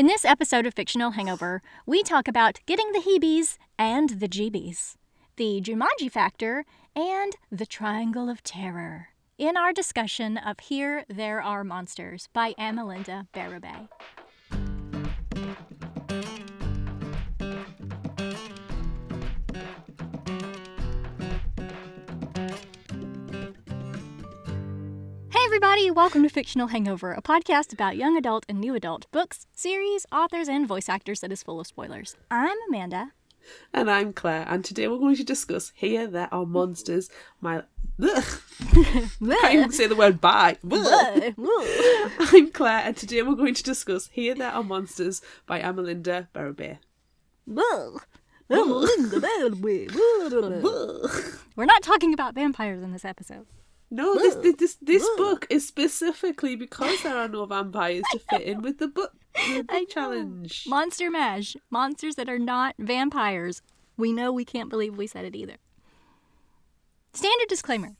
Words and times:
In 0.00 0.06
this 0.06 0.24
episode 0.24 0.64
of 0.64 0.72
Fictional 0.72 1.10
Hangover, 1.10 1.60
we 1.84 2.02
talk 2.02 2.26
about 2.26 2.60
getting 2.64 2.90
the 2.92 3.00
heebies 3.00 3.58
and 3.78 4.08
the 4.08 4.28
jeebies, 4.28 4.96
the 5.36 5.60
Jumanji 5.60 6.10
factor, 6.10 6.64
and 6.96 7.36
the 7.52 7.66
Triangle 7.66 8.30
of 8.30 8.42
Terror 8.42 9.08
in 9.36 9.58
our 9.58 9.74
discussion 9.74 10.38
of 10.38 10.58
Here 10.58 11.04
There 11.06 11.42
Are 11.42 11.64
Monsters 11.64 12.30
by 12.32 12.54
Amelinda 12.54 13.26
Berube. 13.34 13.90
Everybody, 25.62 25.90
welcome 25.90 26.22
to 26.22 26.30
Fictional 26.30 26.68
Hangover, 26.68 27.12
a 27.12 27.20
podcast 27.20 27.70
about 27.74 27.98
young 27.98 28.16
adult 28.16 28.46
and 28.48 28.58
new 28.58 28.74
adult 28.74 29.06
books, 29.12 29.46
series, 29.52 30.06
authors, 30.10 30.48
and 30.48 30.66
voice 30.66 30.88
actors 30.88 31.20
that 31.20 31.30
is 31.30 31.42
full 31.42 31.60
of 31.60 31.66
spoilers. 31.66 32.16
I'm 32.30 32.56
Amanda. 32.66 33.12
And 33.74 33.90
I'm 33.90 34.14
Claire, 34.14 34.46
and 34.48 34.64
today 34.64 34.88
we're 34.88 34.96
going 34.96 35.16
to 35.16 35.22
discuss 35.22 35.70
Here 35.74 36.06
There 36.06 36.32
Are 36.32 36.46
Monsters. 36.46 37.10
My. 37.42 37.64
Ugh. 38.02 38.40
Can't 38.72 39.54
even 39.54 39.70
say 39.70 39.86
the 39.86 39.96
word 39.96 40.18
bye. 40.18 40.56
Ugh. 40.64 41.34
I'm 42.32 42.50
Claire, 42.52 42.86
and 42.86 42.96
today 42.96 43.20
we're 43.20 43.34
going 43.34 43.52
to 43.52 43.62
discuss 43.62 44.08
Here 44.08 44.34
There 44.34 44.50
Are 44.50 44.64
Monsters 44.64 45.20
by 45.44 45.60
Amelinda 45.60 46.28
Berube. 46.34 46.78
We're 51.54 51.66
not 51.66 51.82
talking 51.82 52.14
about 52.14 52.34
vampires 52.34 52.82
in 52.82 52.92
this 52.92 53.04
episode. 53.04 53.46
No, 53.90 54.14
this 54.14 54.36
this 54.56 54.76
this, 54.80 55.08
book 55.16 55.46
is 55.50 55.66
specifically 55.66 56.54
because 56.54 57.02
there 57.02 57.16
are 57.16 57.28
no 57.28 57.44
vampires 57.44 58.04
to 58.12 58.20
fit 58.20 58.42
in 58.42 58.62
with 58.62 58.78
the 58.78 58.86
book, 58.86 59.12
the 59.34 59.62
book 59.68 59.90
challenge. 59.90 60.64
Monster 60.68 61.10
Mash. 61.10 61.56
Monsters 61.70 62.14
that 62.14 62.28
are 62.28 62.38
not 62.38 62.76
vampires. 62.78 63.62
We 63.96 64.12
know 64.12 64.32
we 64.32 64.44
can't 64.44 64.70
believe 64.70 64.96
we 64.96 65.08
said 65.08 65.24
it 65.24 65.34
either. 65.34 65.56
Standard 67.12 67.48
disclaimer. 67.48 67.96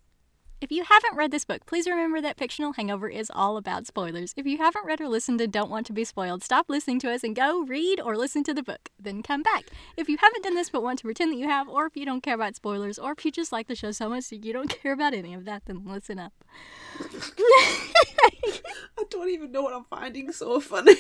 If 0.61 0.71
you 0.71 0.85
haven't 0.85 1.17
read 1.17 1.31
this 1.31 1.47
book, 1.47 1.65
please 1.65 1.87
remember 1.87 2.21
that 2.21 2.37
Fictional 2.37 2.75
Hangover 2.75 3.09
is 3.09 3.33
all 3.35 3.57
about 3.57 3.87
spoilers. 3.87 4.35
If 4.37 4.45
you 4.45 4.59
haven't 4.59 4.85
read 4.85 5.01
or 5.01 5.09
listened 5.09 5.41
and 5.41 5.51
don't 5.51 5.71
want 5.71 5.87
to 5.87 5.95
be 5.95 6.05
spoiled, 6.05 6.45
stop 6.45 6.69
listening 6.69 7.01
to 7.01 7.11
us 7.11 7.25
and 7.25 7.35
go 7.35 7.63
read 7.63 7.99
or 7.99 8.15
listen 8.15 8.45
to 8.45 8.53
the 8.53 8.63
book. 8.63 8.91
Then 8.99 9.23
come 9.23 9.43
back. 9.43 9.65
If 9.97 10.07
you 10.07 10.19
haven't 10.19 10.45
done 10.45 10.55
this 10.55 10.69
but 10.69 10.83
want 10.83 10.99
to 10.99 11.05
pretend 11.05 11.33
that 11.33 11.39
you 11.39 11.49
have, 11.49 11.67
or 11.67 11.87
if 11.87 11.97
you 11.97 12.05
don't 12.05 12.23
care 12.23 12.35
about 12.35 12.57
spoilers, 12.57 12.99
or 12.99 13.13
if 13.13 13.25
you 13.25 13.33
just 13.33 13.53
like 13.53 13.69
the 13.69 13.75
show 13.75 13.91
so 13.91 14.11
much 14.11 14.29
that 14.29 14.45
you 14.45 14.53
don't 14.53 14.69
care 14.83 14.93
about 14.93 15.15
any 15.15 15.33
of 15.33 15.47
that, 15.47 15.63
then 15.65 15.83
listen 15.87 16.19
up. 16.19 16.35
I 17.01 18.61
don't 19.09 19.31
even 19.31 19.53
know 19.53 19.63
what 19.63 19.73
I'm 19.73 19.85
finding 19.85 20.31
so 20.31 20.61
funny. 20.61 20.93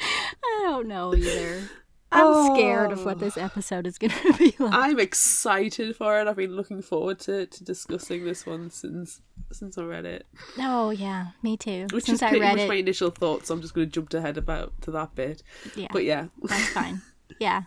I 0.00 0.62
don't 0.64 0.88
know 0.88 1.14
either. 1.14 1.70
I'm 2.10 2.54
scared 2.56 2.92
of 2.92 3.04
what 3.04 3.16
Oh. 3.16 3.20
this 3.20 3.36
episode 3.36 3.86
is 3.86 3.98
going 3.98 4.10
to 4.22 4.32
be 4.34 4.54
like. 4.58 4.72
I'm 4.72 4.98
excited 4.98 5.94
for 5.96 6.18
it. 6.20 6.26
I've 6.26 6.36
been 6.36 6.56
looking 6.56 6.80
forward 6.80 7.18
to, 7.20 7.46
to 7.46 7.64
discussing 7.64 8.24
this 8.24 8.46
one 8.46 8.70
since 8.70 9.20
since 9.52 9.76
I 9.78 9.82
read 9.84 10.04
it. 10.06 10.26
Oh 10.58 10.90
yeah, 10.90 11.28
me 11.42 11.56
too. 11.56 11.86
Which 11.92 12.04
Since 12.04 12.18
is 12.18 12.22
I 12.22 12.28
pretty 12.30 12.40
read 12.42 12.52
much 12.56 12.60
it, 12.64 12.68
my 12.68 12.74
initial 12.76 13.10
thoughts. 13.10 13.48
So 13.48 13.54
I'm 13.54 13.60
just 13.62 13.74
going 13.74 13.86
to 13.88 13.92
jump 13.92 14.12
ahead 14.14 14.36
about 14.38 14.72
to 14.82 14.90
that 14.92 15.14
bit. 15.14 15.42
yeah, 15.76 15.88
But 15.92 16.04
yeah, 16.04 16.26
that's 16.42 16.68
fine. 16.72 17.02
Yeah, 17.38 17.62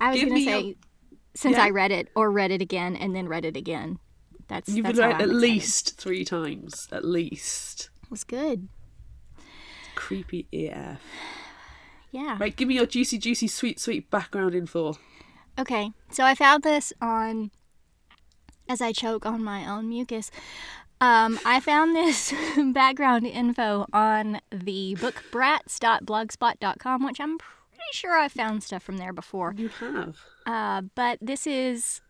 I 0.00 0.12
was 0.12 0.22
gonna 0.22 0.40
say 0.42 0.60
your- 0.60 0.74
since 1.34 1.56
Yeah. 1.56 1.64
I 1.64 1.70
read 1.70 1.92
it 1.92 2.08
or 2.16 2.30
read 2.30 2.50
it 2.52 2.62
again 2.62 2.96
and 2.96 3.14
then 3.14 3.28
read 3.28 3.44
it 3.44 3.56
again. 3.56 3.98
That's 4.48 4.68
you've 4.68 4.84
that's 4.84 4.98
been 4.98 5.06
read 5.08 5.14
at 5.16 5.20
excited. 5.22 5.36
least 5.36 5.98
three 6.00 6.24
times. 6.24 6.88
At 6.92 7.04
least. 7.04 7.90
It 8.04 8.10
was 8.10 8.24
good. 8.24 8.68
Creepy 9.94 10.46
AF. 10.52 11.00
Yeah. 12.12 12.36
Right, 12.38 12.54
give 12.54 12.68
me 12.68 12.74
your 12.74 12.86
juicy, 12.86 13.18
juicy, 13.18 13.48
sweet, 13.48 13.80
sweet 13.80 14.10
background 14.10 14.54
info. 14.54 14.96
Okay, 15.58 15.90
so 16.10 16.24
I 16.24 16.34
found 16.34 16.62
this 16.62 16.92
on 17.00 17.50
as 18.68 18.80
I 18.80 18.92
choke 18.92 19.26
on 19.26 19.42
my 19.42 19.68
own 19.68 19.88
mucus. 19.88 20.30
Um, 21.00 21.40
I 21.44 21.58
found 21.58 21.96
this 22.02 22.32
background 22.72 23.26
info 23.26 23.86
on 23.92 24.40
the 24.50 24.96
bookbrats.blogspot.com, 25.00 27.04
which 27.04 27.20
I'm 27.20 27.38
pretty 27.38 27.92
sure 27.92 28.16
I've 28.16 28.32
found 28.32 28.62
stuff 28.62 28.82
from 28.82 28.98
there 28.98 29.12
before. 29.12 29.54
You 29.56 29.68
have. 29.68 30.18
Uh, 30.46 30.82
but 30.94 31.18
this 31.20 31.46
is 31.46 32.00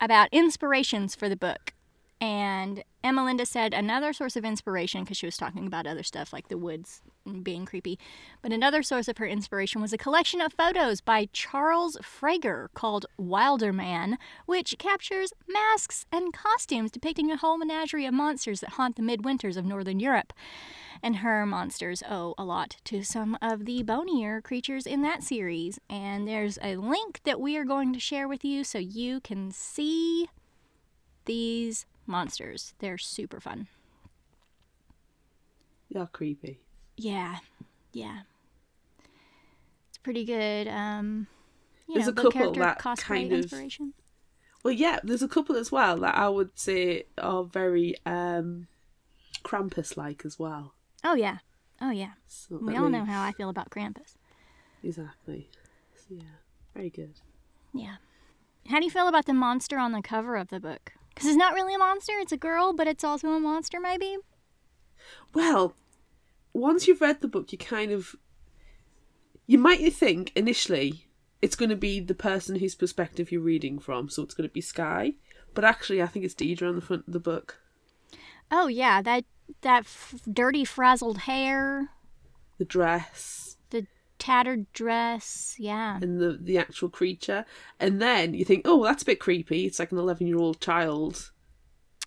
about 0.00 0.28
inspirations 0.32 1.14
for 1.14 1.28
the 1.28 1.36
book. 1.36 1.74
And 2.22 2.84
Amelinda 3.02 3.44
said 3.44 3.74
another 3.74 4.12
source 4.12 4.36
of 4.36 4.44
inspiration, 4.44 5.02
because 5.02 5.16
she 5.16 5.26
was 5.26 5.36
talking 5.36 5.66
about 5.66 5.88
other 5.88 6.04
stuff 6.04 6.32
like 6.32 6.46
the 6.46 6.56
woods 6.56 7.02
being 7.42 7.66
creepy, 7.66 7.98
but 8.42 8.52
another 8.52 8.84
source 8.84 9.08
of 9.08 9.18
her 9.18 9.26
inspiration 9.26 9.82
was 9.82 9.92
a 9.92 9.98
collection 9.98 10.40
of 10.40 10.52
photos 10.52 11.00
by 11.00 11.28
Charles 11.32 11.96
Fréger 11.96 12.68
called 12.74 13.06
Wilder 13.16 13.72
Mann, 13.72 14.18
which 14.46 14.78
captures 14.78 15.32
masks 15.48 16.06
and 16.12 16.32
costumes 16.32 16.92
depicting 16.92 17.32
a 17.32 17.36
whole 17.36 17.58
menagerie 17.58 18.06
of 18.06 18.14
monsters 18.14 18.60
that 18.60 18.70
haunt 18.70 18.94
the 18.94 19.02
midwinters 19.02 19.56
of 19.56 19.64
northern 19.64 19.98
Europe. 19.98 20.32
And 21.02 21.16
her 21.16 21.44
monsters 21.44 22.04
owe 22.08 22.36
a 22.38 22.44
lot 22.44 22.76
to 22.84 23.02
some 23.02 23.36
of 23.42 23.64
the 23.64 23.82
bonier 23.82 24.40
creatures 24.40 24.86
in 24.86 25.02
that 25.02 25.24
series. 25.24 25.80
And 25.90 26.28
there's 26.28 26.56
a 26.62 26.76
link 26.76 27.20
that 27.24 27.40
we 27.40 27.56
are 27.56 27.64
going 27.64 27.92
to 27.92 27.98
share 27.98 28.28
with 28.28 28.44
you 28.44 28.62
so 28.62 28.78
you 28.78 29.18
can 29.18 29.50
see 29.50 30.28
these 31.24 31.84
monsters. 32.06 32.74
They're 32.78 32.98
super 32.98 33.40
fun. 33.40 33.68
You're 35.88 36.06
creepy. 36.06 36.60
Yeah, 36.96 37.38
yeah. 37.92 38.20
It's 39.88 39.98
pretty 39.98 40.24
good. 40.24 40.68
Um, 40.68 41.26
you 41.86 41.94
There's 41.94 42.06
know, 42.06 42.12
a 42.12 42.14
couple 42.14 42.30
character 42.32 42.60
that 42.60 42.78
kind 42.98 43.32
of- 43.32 43.38
inspiration. 43.40 43.92
Well, 44.62 44.72
yeah, 44.72 45.00
there's 45.02 45.22
a 45.22 45.28
couple 45.28 45.56
as 45.56 45.72
well 45.72 45.96
that 45.98 46.14
I 46.14 46.28
would 46.28 46.56
say 46.58 47.04
are 47.18 47.42
very 47.42 47.96
um 48.06 48.68
Krampus-like 49.44 50.24
as 50.24 50.38
well. 50.38 50.74
Oh 51.02 51.14
yeah, 51.14 51.38
oh 51.80 51.90
yeah. 51.90 52.12
So 52.28 52.58
We 52.58 52.76
all 52.76 52.88
may- 52.88 52.98
know 52.98 53.04
how 53.04 53.22
I 53.24 53.32
feel 53.32 53.48
about 53.48 53.70
Krampus. 53.70 54.14
Exactly. 54.84 55.48
So, 55.96 56.14
yeah, 56.14 56.22
very 56.74 56.90
good. 56.90 57.14
Yeah. 57.74 57.96
How 58.68 58.78
do 58.78 58.84
you 58.84 58.90
feel 58.90 59.08
about 59.08 59.26
the 59.26 59.34
monster 59.34 59.78
on 59.78 59.90
the 59.90 60.00
cover 60.02 60.36
of 60.36 60.48
the 60.48 60.60
book? 60.60 60.92
Because 61.14 61.28
it's 61.28 61.36
not 61.36 61.54
really 61.54 61.74
a 61.74 61.78
monster; 61.78 62.12
it's 62.18 62.32
a 62.32 62.36
girl, 62.36 62.72
but 62.72 62.86
it's 62.86 63.04
also 63.04 63.28
a 63.28 63.40
monster, 63.40 63.78
maybe. 63.80 64.16
Well, 65.34 65.74
once 66.52 66.86
you've 66.86 67.00
read 67.00 67.20
the 67.20 67.28
book, 67.28 67.52
you 67.52 67.58
kind 67.58 67.92
of 67.92 68.16
you 69.46 69.58
might 69.58 69.92
think 69.92 70.32
initially 70.34 71.06
it's 71.40 71.56
going 71.56 71.68
to 71.70 71.76
be 71.76 72.00
the 72.00 72.14
person 72.14 72.56
whose 72.56 72.74
perspective 72.74 73.32
you're 73.32 73.40
reading 73.40 73.78
from, 73.78 74.08
so 74.08 74.22
it's 74.22 74.34
going 74.34 74.48
to 74.48 74.52
be 74.52 74.60
Sky, 74.60 75.14
but 75.54 75.64
actually, 75.64 76.00
I 76.00 76.06
think 76.06 76.24
it's 76.24 76.34
Deidre 76.34 76.68
on 76.68 76.76
the 76.76 76.80
front 76.80 77.06
of 77.06 77.12
the 77.12 77.20
book. 77.20 77.58
Oh 78.50 78.68
yeah, 78.68 79.02
that 79.02 79.24
that 79.62 79.80
f- 79.80 80.20
dirty 80.30 80.64
frazzled 80.64 81.18
hair, 81.18 81.90
The 82.58 82.64
dress 82.64 83.51
tattered 84.22 84.72
dress. 84.72 85.56
Yeah. 85.58 85.96
and 86.00 86.20
the 86.20 86.38
the 86.40 86.56
actual 86.58 86.88
creature, 86.88 87.44
and 87.80 88.00
then 88.00 88.34
you 88.34 88.44
think, 88.44 88.62
oh, 88.66 88.84
that's 88.84 89.02
a 89.02 89.06
bit 89.06 89.18
creepy. 89.20 89.66
It's 89.66 89.78
like 89.80 89.90
an 89.90 89.98
eleven 89.98 90.26
year 90.28 90.38
old 90.38 90.60
child, 90.60 91.32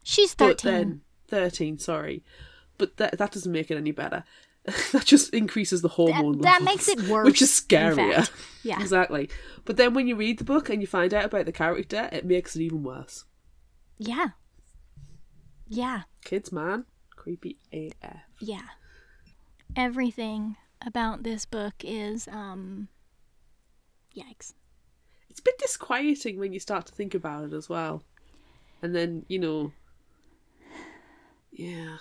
She's 0.03 0.33
but 0.33 0.61
13. 0.61 0.71
then 0.71 1.01
thirteen. 1.27 1.77
Sorry, 1.77 2.23
but 2.77 2.97
that 2.97 3.17
that 3.17 3.31
doesn't 3.31 3.51
make 3.51 3.69
it 3.69 3.75
any 3.77 3.91
better. 3.91 4.23
that 4.93 5.05
just 5.05 5.31
increases 5.33 5.81
the 5.81 5.89
hormone 5.89 6.39
that 6.41 6.61
levels, 6.61 6.65
makes 6.65 6.87
it 6.87 7.01
worse, 7.09 7.25
which 7.25 7.41
is 7.41 7.51
scarier. 7.51 8.29
Yeah. 8.63 8.79
exactly. 8.81 9.29
But 9.63 9.77
then 9.77 9.93
when 9.93 10.07
you 10.07 10.15
read 10.15 10.39
the 10.39 10.43
book 10.43 10.69
and 10.71 10.81
you 10.81 10.87
find 10.87 11.13
out 11.13 11.25
about 11.25 11.45
the 11.45 11.51
character, 11.51 12.09
it 12.11 12.25
makes 12.25 12.55
it 12.55 12.63
even 12.63 12.81
worse. 12.81 13.25
Yeah. 13.99 14.29
Yeah. 15.67 16.01
Kids, 16.23 16.51
man, 16.51 16.85
creepy 17.15 17.59
AF. 17.71 18.21
Yeah. 18.41 18.61
Everything 19.75 20.55
about 20.85 21.23
this 21.23 21.45
book 21.45 21.73
is 21.83 22.27
um 22.27 22.87
yikes. 24.15 24.53
It's 25.29 25.39
a 25.39 25.43
bit 25.43 25.57
disquieting 25.57 26.39
when 26.39 26.53
you 26.53 26.59
start 26.59 26.85
to 26.87 26.93
think 26.93 27.13
about 27.13 27.43
it 27.45 27.53
as 27.53 27.67
well, 27.69 28.03
and 28.81 28.95
then 28.95 29.25
you 29.27 29.39
know, 29.39 29.71
yeah, 31.51 31.97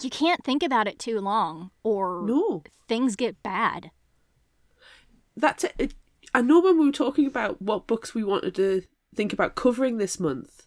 You 0.00 0.10
can't 0.10 0.42
think 0.44 0.62
about 0.62 0.88
it 0.88 0.98
too 0.98 1.20
long 1.20 1.70
or 1.82 2.22
no, 2.26 2.62
things 2.88 3.16
get 3.16 3.42
bad. 3.42 3.90
that's 5.36 5.64
it. 5.64 5.74
it. 5.78 5.94
I 6.34 6.40
know 6.40 6.60
when 6.60 6.78
we 6.78 6.86
were 6.86 6.92
talking 6.92 7.26
about 7.26 7.60
what 7.60 7.86
books 7.86 8.14
we 8.14 8.24
wanted 8.24 8.54
to 8.54 8.82
think 9.14 9.32
about 9.34 9.54
covering 9.54 9.98
this 9.98 10.18
month 10.18 10.66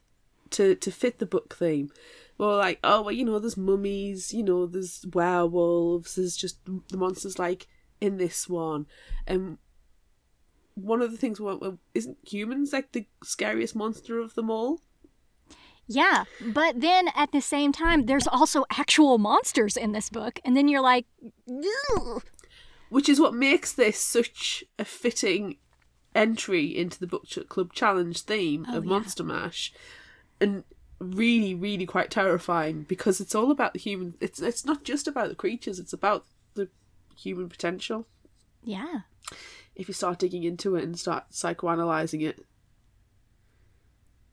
to 0.51 0.75
to 0.75 0.91
fit 0.91 1.17
the 1.19 1.25
book 1.25 1.55
theme. 1.55 1.89
We 2.37 2.45
were 2.45 2.55
like, 2.55 2.79
oh 2.83 3.03
well, 3.03 3.11
you 3.13 3.23
know, 3.23 3.39
there's 3.39 3.57
mummies, 3.57 4.33
you 4.33 4.43
know, 4.43 4.65
there's 4.65 5.05
werewolves, 5.13 6.15
there's 6.15 6.35
just 6.35 6.59
the 6.89 6.97
monsters 6.97 7.39
like 7.39 7.67
in 8.01 8.17
this 8.17 8.49
one, 8.49 8.87
and 9.25 9.57
one 10.75 11.01
of 11.01 11.11
the 11.11 11.17
things 11.17 11.39
we 11.39 11.45
well, 11.45 11.79
isn't 11.93 12.17
humans 12.27 12.73
like 12.73 12.91
the 12.91 13.07
scariest 13.23 13.75
monster 13.75 14.19
of 14.19 14.35
them 14.35 14.51
all? 14.51 14.81
Yeah, 15.87 16.25
but 16.41 16.81
then 16.81 17.09
at 17.15 17.31
the 17.31 17.41
same 17.41 17.71
time, 17.71 18.07
there's 18.07 18.27
also 18.27 18.65
actual 18.71 19.17
monsters 19.17 19.77
in 19.77 19.91
this 19.91 20.09
book, 20.09 20.39
and 20.43 20.57
then 20.57 20.67
you're 20.67 20.81
like, 20.81 21.05
which 22.89 23.07
is 23.07 23.19
what 23.19 23.33
makes 23.33 23.71
this 23.71 23.99
such 23.99 24.63
a 24.79 24.83
fitting 24.83 25.57
entry 26.13 26.65
into 26.65 26.99
the 26.99 27.07
book 27.07 27.25
club 27.49 27.73
challenge 27.73 28.21
theme 28.21 28.65
Oh, 28.67 28.77
of 28.77 28.85
yeah. 28.85 28.89
Monster 28.89 29.23
Mash, 29.23 29.71
and 30.41 30.63
really, 30.99 31.53
really 31.53 31.85
quite 31.85 32.11
terrifying 32.11 32.83
because 32.83 33.19
it's 33.19 33.35
all 33.35 33.51
about 33.51 33.73
the 33.73 33.79
human. 33.79 34.15
It's 34.19 34.41
it's 34.41 34.65
not 34.65 34.83
just 34.83 35.07
about 35.07 35.29
the 35.29 35.35
creatures; 35.35 35.79
it's 35.79 35.93
about 35.93 36.25
the 36.53 36.69
human 37.17 37.49
potential. 37.49 38.07
Yeah. 38.63 39.01
If 39.75 39.87
you 39.87 39.93
start 39.93 40.19
digging 40.19 40.43
into 40.43 40.75
it 40.75 40.83
and 40.83 40.97
start 40.97 41.31
psychoanalyzing 41.31 42.21
it, 42.21 42.45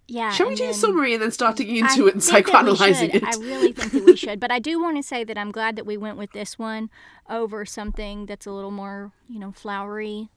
Yeah. 0.07 0.31
shall 0.31 0.49
we 0.49 0.55
do 0.55 0.71
a 0.71 0.75
summary 0.75 1.15
and 1.15 1.23
then 1.23 1.31
start 1.33 1.57
digging 1.57 1.77
into 1.77 2.05
I 2.05 2.09
it 2.09 2.15
and 2.15 2.23
psychoanalyzing 2.23 3.15
it? 3.15 3.25
I 3.25 3.35
really 3.39 3.73
think 3.73 3.93
that 3.93 4.05
we 4.05 4.17
should. 4.17 4.39
But 4.41 4.51
I 4.53 4.59
do 4.59 4.81
want 4.81 4.97
to 4.99 5.03
say 5.03 5.25
that 5.25 5.39
I'm 5.39 5.51
glad 5.51 5.77
that 5.77 5.87
we 5.87 5.97
went 5.97 6.17
with 6.17 6.33
this 6.33 6.59
one 6.59 6.91
over 7.29 7.65
something 7.65 8.27
that's 8.27 8.47
a 8.47 8.53
little 8.53 8.71
more, 8.71 9.13
you 9.29 9.39
know, 9.39 9.53
flowery, 9.53 10.29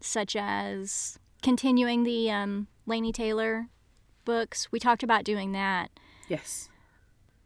such 0.00 0.36
as 0.36 1.18
continuing 1.42 2.02
the 2.02 2.30
um, 2.30 2.66
Laini 2.86 3.14
Taylor 3.14 3.68
books. 4.30 4.68
We 4.70 4.78
talked 4.78 5.02
about 5.02 5.24
doing 5.24 5.52
that, 5.52 5.90
Yes. 6.28 6.68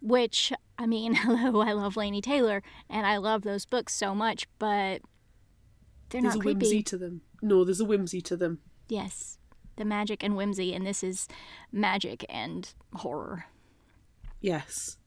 which, 0.03 0.53
I 0.79 0.87
mean, 0.87 1.15
hello, 1.25 1.61
I 1.63 1.73
love 1.73 1.95
Laini 1.95 2.23
Taylor 2.23 2.63
and 2.91 3.07
I 3.07 3.17
love 3.17 3.43
those 3.43 3.65
books 3.65 3.95
so 3.95 4.15
much, 4.15 4.47
but 4.59 5.01
they're 6.11 6.21
There's 6.21 6.35
not 6.37 6.45
a 6.45 6.49
whimsy 6.49 6.83
to 6.83 6.99
them. 6.99 7.23
No, 7.41 7.65
there's 7.65 7.81
a 7.81 7.85
whimsy 7.87 8.21
to 8.23 8.37
them. 8.37 8.59
Yes. 8.89 9.39
The 9.77 9.85
magic 9.85 10.23
and 10.23 10.37
whimsy, 10.37 10.75
and 10.75 10.87
this 10.87 11.03
is 11.03 11.27
magic 11.73 12.25
and 12.29 12.73
horror, 12.95 13.47
Yes. 14.41 14.99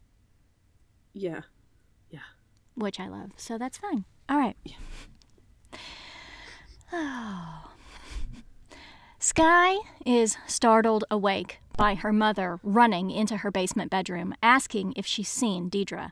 Yeah. 1.14 1.42
Yeah. 2.10 2.28
Which 2.76 3.00
I 3.00 3.08
love. 3.08 3.32
So 3.38 3.58
that's 3.60 3.78
fine. 3.78 4.06
All 4.28 4.38
right. 4.40 4.58
Oh. 6.92 7.70
Sky 9.20 9.78
is 10.06 10.38
startled 10.48 11.04
awake 11.12 11.60
by 11.78 11.96
her 11.96 12.12
mother 12.12 12.60
running 12.64 13.12
into 13.12 13.38
her 13.38 13.52
basement 13.52 13.92
bedroom, 13.92 14.34
asking 14.42 14.94
if 14.96 15.06
she's 15.06 15.30
seen 15.30 15.70
Deidre. 15.70 16.12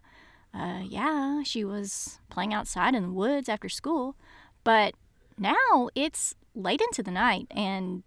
Uh, 0.54 0.84
yeah, 0.88 1.44
she 1.44 1.66
was 1.66 2.20
playing 2.30 2.54
outside 2.54 2.96
in 2.96 3.04
the 3.04 3.12
woods 3.12 3.50
after 3.50 3.68
school, 3.68 4.16
but 4.64 4.94
now 5.38 5.90
it's 5.96 6.34
late 6.54 6.80
into 6.80 7.04
the 7.04 7.12
night 7.12 7.48
and 7.52 8.04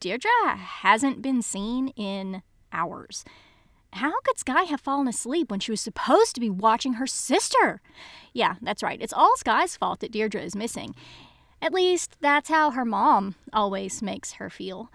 Deirdre 0.00 0.56
hasn't 0.56 1.20
been 1.20 1.42
seen 1.42 1.88
in 1.88 2.42
hours. 2.72 3.24
How 3.94 4.12
could 4.22 4.38
Sky 4.38 4.62
have 4.62 4.80
fallen 4.80 5.08
asleep 5.08 5.50
when 5.50 5.60
she 5.60 5.70
was 5.70 5.80
supposed 5.80 6.34
to 6.34 6.40
be 6.40 6.48
watching 6.48 6.94
her 6.94 7.06
sister? 7.06 7.82
Yeah, 8.32 8.54
that's 8.62 8.82
right. 8.82 9.02
It's 9.02 9.12
all 9.12 9.36
Sky's 9.36 9.76
fault 9.76 10.00
that 10.00 10.12
Deirdre 10.12 10.40
is 10.40 10.56
missing. 10.56 10.94
At 11.60 11.74
least 11.74 12.16
that's 12.20 12.48
how 12.48 12.70
her 12.70 12.86
mom 12.86 13.34
always 13.52 14.00
makes 14.00 14.32
her 14.34 14.48
feel. 14.48 14.90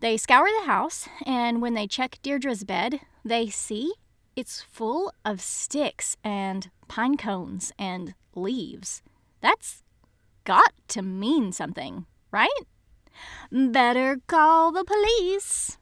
They 0.00 0.16
scour 0.16 0.46
the 0.60 0.66
house, 0.66 1.08
and 1.26 1.60
when 1.60 1.74
they 1.74 1.88
check 1.88 2.18
Deirdre's 2.22 2.62
bed, 2.62 3.00
they 3.24 3.48
see 3.48 3.92
it's 4.36 4.62
full 4.62 5.12
of 5.24 5.40
sticks 5.40 6.16
and 6.22 6.70
pine 6.86 7.16
cones 7.16 7.72
and 7.76 8.14
leaves. 8.36 9.02
That's 9.40 9.82
got 10.44 10.72
to 10.88 11.02
mean 11.02 11.50
something, 11.50 12.06
right? 12.30 12.48
Better 13.50 14.20
call 14.28 14.70
the 14.70 14.84
police. 14.84 15.78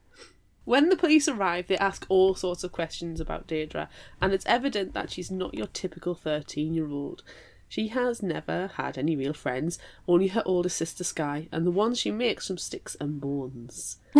When 0.65 0.89
the 0.89 0.97
police 0.97 1.27
arrive, 1.27 1.67
they 1.67 1.77
ask 1.77 2.07
all 2.09 2.33
sorts 2.33 2.63
of 2.63 2.71
questions 2.71 3.21
about 3.21 3.45
Deirdre, 3.45 3.87
and 4.19 4.33
it's 4.33 4.47
evident 4.47 4.95
that 4.95 5.11
she's 5.11 5.29
not 5.29 5.53
your 5.53 5.67
typical 5.67 6.15
13 6.15 6.73
year 6.73 6.89
old. 6.89 7.23
She 7.69 7.89
has 7.89 8.23
never 8.23 8.67
had 8.75 8.97
any 8.97 9.15
real 9.15 9.33
friends, 9.33 9.77
only 10.07 10.27
her 10.29 10.43
older 10.45 10.69
sister 10.69 11.03
Sky, 11.03 11.49
and 11.51 11.65
the 11.65 11.71
ones 11.71 11.99
she 11.99 12.11
makes 12.11 12.47
from 12.47 12.57
sticks 12.57 12.95
and 12.99 13.19
bones. 13.19 13.97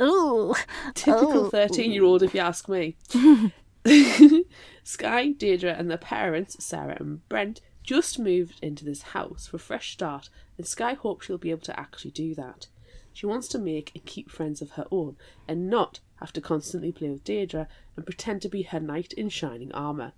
Ooh. 0.00 0.54
Typical 0.94 1.46
Oh. 1.46 1.50
13 1.50 1.90
year 1.90 2.04
old, 2.04 2.22
if 2.22 2.32
you 2.34 2.40
ask 2.40 2.68
me. 2.68 2.96
Sky, 4.84 5.30
Deirdre, 5.32 5.72
and 5.72 5.90
their 5.90 5.98
parents, 5.98 6.62
Sarah 6.64 6.96
and 7.00 7.28
Brent, 7.28 7.60
just 7.82 8.18
moved 8.18 8.58
into 8.62 8.84
this 8.84 9.02
house 9.02 9.46
for 9.46 9.56
a 9.56 9.60
fresh 9.60 9.92
start, 9.92 10.28
and 10.56 10.66
Sky 10.66 10.94
hopes 10.94 11.26
she'll 11.26 11.38
be 11.38 11.50
able 11.50 11.60
to 11.62 11.78
actually 11.78 12.10
do 12.10 12.34
that. 12.34 12.66
She 13.12 13.26
wants 13.26 13.48
to 13.48 13.58
make 13.58 13.92
and 13.94 14.04
keep 14.04 14.30
friends 14.30 14.60
of 14.60 14.72
her 14.72 14.86
own, 14.90 15.16
and 15.48 15.68
not 15.70 16.00
have 16.16 16.32
to 16.34 16.40
constantly 16.40 16.92
play 16.92 17.10
with 17.10 17.24
Deirdre 17.24 17.68
and 17.96 18.04
pretend 18.06 18.42
to 18.42 18.48
be 18.48 18.62
her 18.62 18.80
knight 18.80 19.12
in 19.12 19.28
shining 19.28 19.72
armour. 19.72 20.12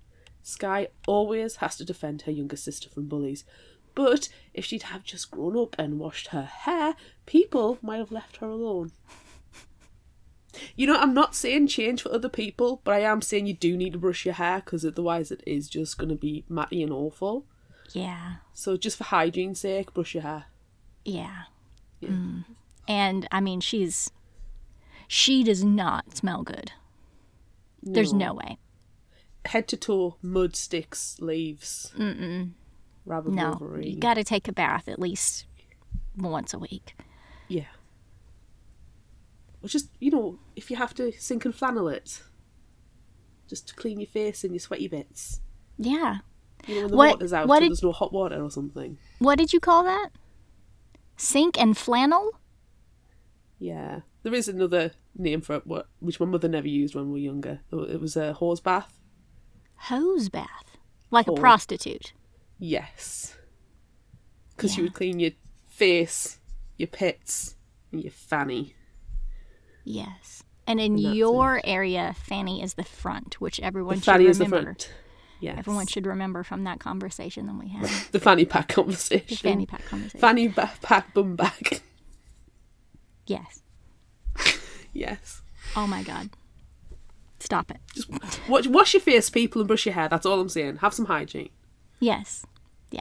Sky 0.48 0.88
always 1.06 1.56
has 1.56 1.76
to 1.76 1.84
defend 1.84 2.22
her 2.22 2.32
younger 2.32 2.56
sister 2.56 2.88
from 2.88 3.06
bullies, 3.06 3.44
but 3.94 4.30
if 4.54 4.64
she'd 4.64 4.84
have 4.84 5.04
just 5.04 5.30
grown 5.30 5.58
up 5.58 5.76
and 5.78 5.98
washed 5.98 6.28
her 6.28 6.44
hair, 6.44 6.94
people 7.26 7.78
might 7.82 7.98
have 7.98 8.10
left 8.10 8.38
her 8.38 8.46
alone. 8.46 8.92
You 10.74 10.86
know, 10.86 10.96
I'm 10.96 11.12
not 11.12 11.34
saying 11.34 11.66
change 11.66 12.02
for 12.02 12.12
other 12.12 12.30
people, 12.30 12.80
but 12.82 12.94
I 12.94 13.00
am 13.00 13.20
saying 13.20 13.46
you 13.46 13.54
do 13.54 13.76
need 13.76 13.92
to 13.92 13.98
brush 13.98 14.24
your 14.24 14.34
hair 14.34 14.62
because 14.64 14.86
otherwise 14.86 15.30
it 15.30 15.42
is 15.46 15.68
just 15.68 15.98
going 15.98 16.08
to 16.08 16.14
be 16.14 16.44
matty 16.48 16.82
and 16.82 16.92
awful. 16.92 17.44
Yeah. 17.92 18.36
So 18.54 18.78
just 18.78 18.96
for 18.96 19.04
hygiene's 19.04 19.60
sake, 19.60 19.92
brush 19.92 20.14
your 20.14 20.22
hair. 20.22 20.46
Yeah. 21.04 21.42
Yeah. 22.00 22.08
Mm. 22.08 22.44
And 22.88 23.28
I 23.30 23.40
mean, 23.40 23.60
she's. 23.60 24.10
She 25.06 25.44
does 25.44 25.62
not 25.62 26.16
smell 26.16 26.42
good. 26.42 26.72
There's 27.82 28.12
no 28.12 28.34
way. 28.34 28.58
Head 29.46 29.68
to 29.68 29.76
toe, 29.76 30.16
mud, 30.22 30.56
sticks, 30.56 31.16
leaves. 31.20 31.92
Mm-mm. 31.96 32.50
Rabbit 33.06 33.32
No. 33.32 33.50
Wolverine. 33.50 33.90
You 33.94 33.98
gotta 33.98 34.24
take 34.24 34.48
a 34.48 34.52
bath 34.52 34.88
at 34.88 34.98
least 34.98 35.46
once 36.16 36.52
a 36.52 36.58
week. 36.58 36.96
Yeah. 37.48 37.64
Or 39.62 39.68
just, 39.68 39.90
you 39.98 40.10
know, 40.10 40.38
if 40.54 40.70
you 40.70 40.76
have 40.76 40.94
to 40.94 41.12
sink 41.12 41.44
and 41.44 41.54
flannel 41.54 41.88
it, 41.88 42.22
just 43.48 43.68
to 43.68 43.74
clean 43.74 43.98
your 44.00 44.06
face 44.08 44.44
and 44.44 44.52
your 44.52 44.60
sweaty 44.60 44.88
bits. 44.88 45.40
Yeah. 45.78 46.18
You 46.66 46.74
know, 46.74 46.80
when 46.82 46.90
the 46.90 46.96
What- 46.96 47.10
water's 47.14 47.32
out 47.32 47.48
what 47.48 47.56
so 47.56 47.60
did- 47.60 47.70
there's 47.70 47.82
no 47.82 47.92
hot 47.92 48.12
water 48.12 48.42
or 48.42 48.50
something. 48.50 48.98
What 49.18 49.38
did 49.38 49.52
you 49.52 49.60
call 49.60 49.84
that? 49.84 50.10
Sink 51.16 51.58
and 51.60 51.76
flannel? 51.76 52.32
Yeah. 53.58 54.00
There 54.22 54.34
is 54.34 54.48
another 54.48 54.92
name 55.16 55.40
for 55.40 55.56
it, 55.56 55.62
which 56.00 56.20
my 56.20 56.26
mother 56.26 56.48
never 56.48 56.68
used 56.68 56.94
when 56.94 57.06
we 57.06 57.12
were 57.12 57.18
younger. 57.24 57.60
It 57.72 58.00
was 58.00 58.16
a 58.16 58.34
hose 58.34 58.60
bath. 58.60 58.97
Hose 59.82 60.28
bath. 60.28 60.76
Like 61.10 61.26
a 61.28 61.32
prostitute. 61.32 62.12
Yes. 62.58 63.34
Because 64.56 64.76
Yeah. 64.76 64.84
would 64.84 64.94
clean 64.94 65.20
your 65.20 65.30
face, 65.68 66.38
your 66.76 66.88
pits, 66.88 67.54
and 67.92 68.02
your 68.02 68.10
fanny. 68.12 68.74
Yes. 69.84 70.42
And 70.66 70.78
in 70.80 70.92
And 70.98 71.14
your 71.16 71.62
area, 71.64 72.14
Fanny 72.18 72.62
is 72.62 72.74
the 72.74 72.84
front, 72.84 73.40
which 73.40 73.58
everyone 73.60 73.94
The 73.96 74.00
should 74.02 74.12
fanny 74.12 74.26
is 74.26 74.36
the 74.38 74.44
remember. 74.44 74.64
front. 74.74 74.92
Yes. 75.40 75.56
Everyone 75.58 75.86
should 75.86 76.06
remember 76.06 76.42
from 76.42 76.64
that 76.64 76.78
conversation 76.80 77.46
that 77.46 77.54
we 77.54 77.68
had. 77.68 77.84
The 78.12 78.20
fanny 78.20 78.44
pack 78.44 78.68
conversation. 78.68 79.26
The 79.30 79.36
fanny 79.36 79.64
pack 79.66 79.84
conversation. 79.86 80.20
Fanny 80.20 80.48
ba- 80.48 80.72
pack 80.82 81.14
bum 81.14 81.36
bag. 81.36 81.80
yes. 83.26 83.62
yes. 84.92 85.40
Oh 85.76 85.86
my 85.86 86.02
god. 86.02 86.30
Stop 87.40 87.70
it. 87.70 87.78
Just 87.94 88.10
wash, 88.48 88.66
wash 88.66 88.94
your 88.94 89.00
face, 89.00 89.30
people, 89.30 89.60
and 89.60 89.68
brush 89.68 89.86
your 89.86 89.94
hair. 89.94 90.08
That's 90.08 90.26
all 90.26 90.40
I'm 90.40 90.48
saying. 90.48 90.76
Have 90.78 90.94
some 90.94 91.06
hygiene. 91.06 91.50
Yes. 92.00 92.44
Yeah. 92.90 93.00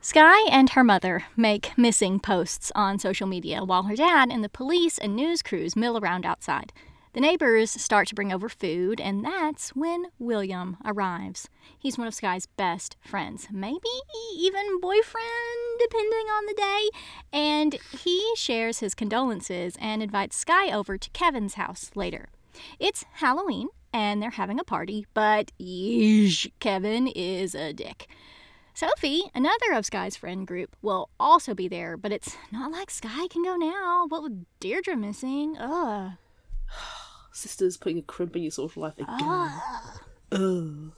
Sky 0.00 0.48
and 0.50 0.70
her 0.70 0.82
mother 0.82 1.24
make 1.36 1.76
missing 1.76 2.18
posts 2.18 2.72
on 2.74 2.98
social 2.98 3.26
media 3.26 3.64
while 3.64 3.84
her 3.84 3.96
dad 3.96 4.30
and 4.32 4.42
the 4.42 4.48
police 4.48 4.98
and 4.98 5.14
news 5.14 5.42
crews 5.42 5.76
mill 5.76 5.98
around 5.98 6.26
outside. 6.26 6.72
The 7.14 7.20
neighbors 7.20 7.70
start 7.70 8.08
to 8.08 8.14
bring 8.14 8.32
over 8.32 8.48
food, 8.48 8.98
and 8.98 9.22
that's 9.22 9.76
when 9.76 10.06
William 10.18 10.78
arrives. 10.82 11.50
He's 11.78 11.98
one 11.98 12.06
of 12.06 12.14
Sky's 12.14 12.46
best 12.46 12.96
friends, 13.02 13.48
maybe 13.52 13.80
even 14.34 14.80
boyfriend, 14.80 15.78
depending 15.78 16.26
on 16.28 16.46
the 16.46 16.54
day. 16.54 16.88
And 17.30 17.74
he 18.02 18.32
shares 18.34 18.78
his 18.78 18.94
condolences 18.94 19.76
and 19.78 20.02
invites 20.02 20.36
Sky 20.36 20.72
over 20.72 20.96
to 20.96 21.10
Kevin's 21.10 21.54
house 21.54 21.90
later. 21.94 22.30
It's 22.78 23.04
Halloween, 23.16 23.68
and 23.92 24.22
they're 24.22 24.30
having 24.30 24.58
a 24.58 24.64
party, 24.64 25.06
but 25.12 25.52
yeesh, 25.60 26.50
Kevin 26.60 27.08
is 27.08 27.54
a 27.54 27.74
dick. 27.74 28.06
Sophie, 28.72 29.24
another 29.34 29.72
of 29.74 29.84
Sky's 29.84 30.16
friend 30.16 30.46
group, 30.46 30.74
will 30.80 31.10
also 31.20 31.52
be 31.52 31.68
there, 31.68 31.98
but 31.98 32.10
it's 32.10 32.38
not 32.50 32.72
like 32.72 32.90
Sky 32.90 33.26
can 33.28 33.42
go 33.42 33.54
now. 33.56 34.06
What 34.08 34.22
with 34.22 34.46
Deirdre 34.60 34.96
missing? 34.96 35.58
Ugh. 35.58 36.12
Sisters 37.32 37.76
putting 37.76 37.98
a 37.98 38.02
crimp 38.02 38.36
in 38.36 38.42
your 38.42 38.52
social 38.52 38.82
life 38.82 38.98
again. 38.98 39.08
Ugh. 39.20 40.00
Ugh. 40.32 40.92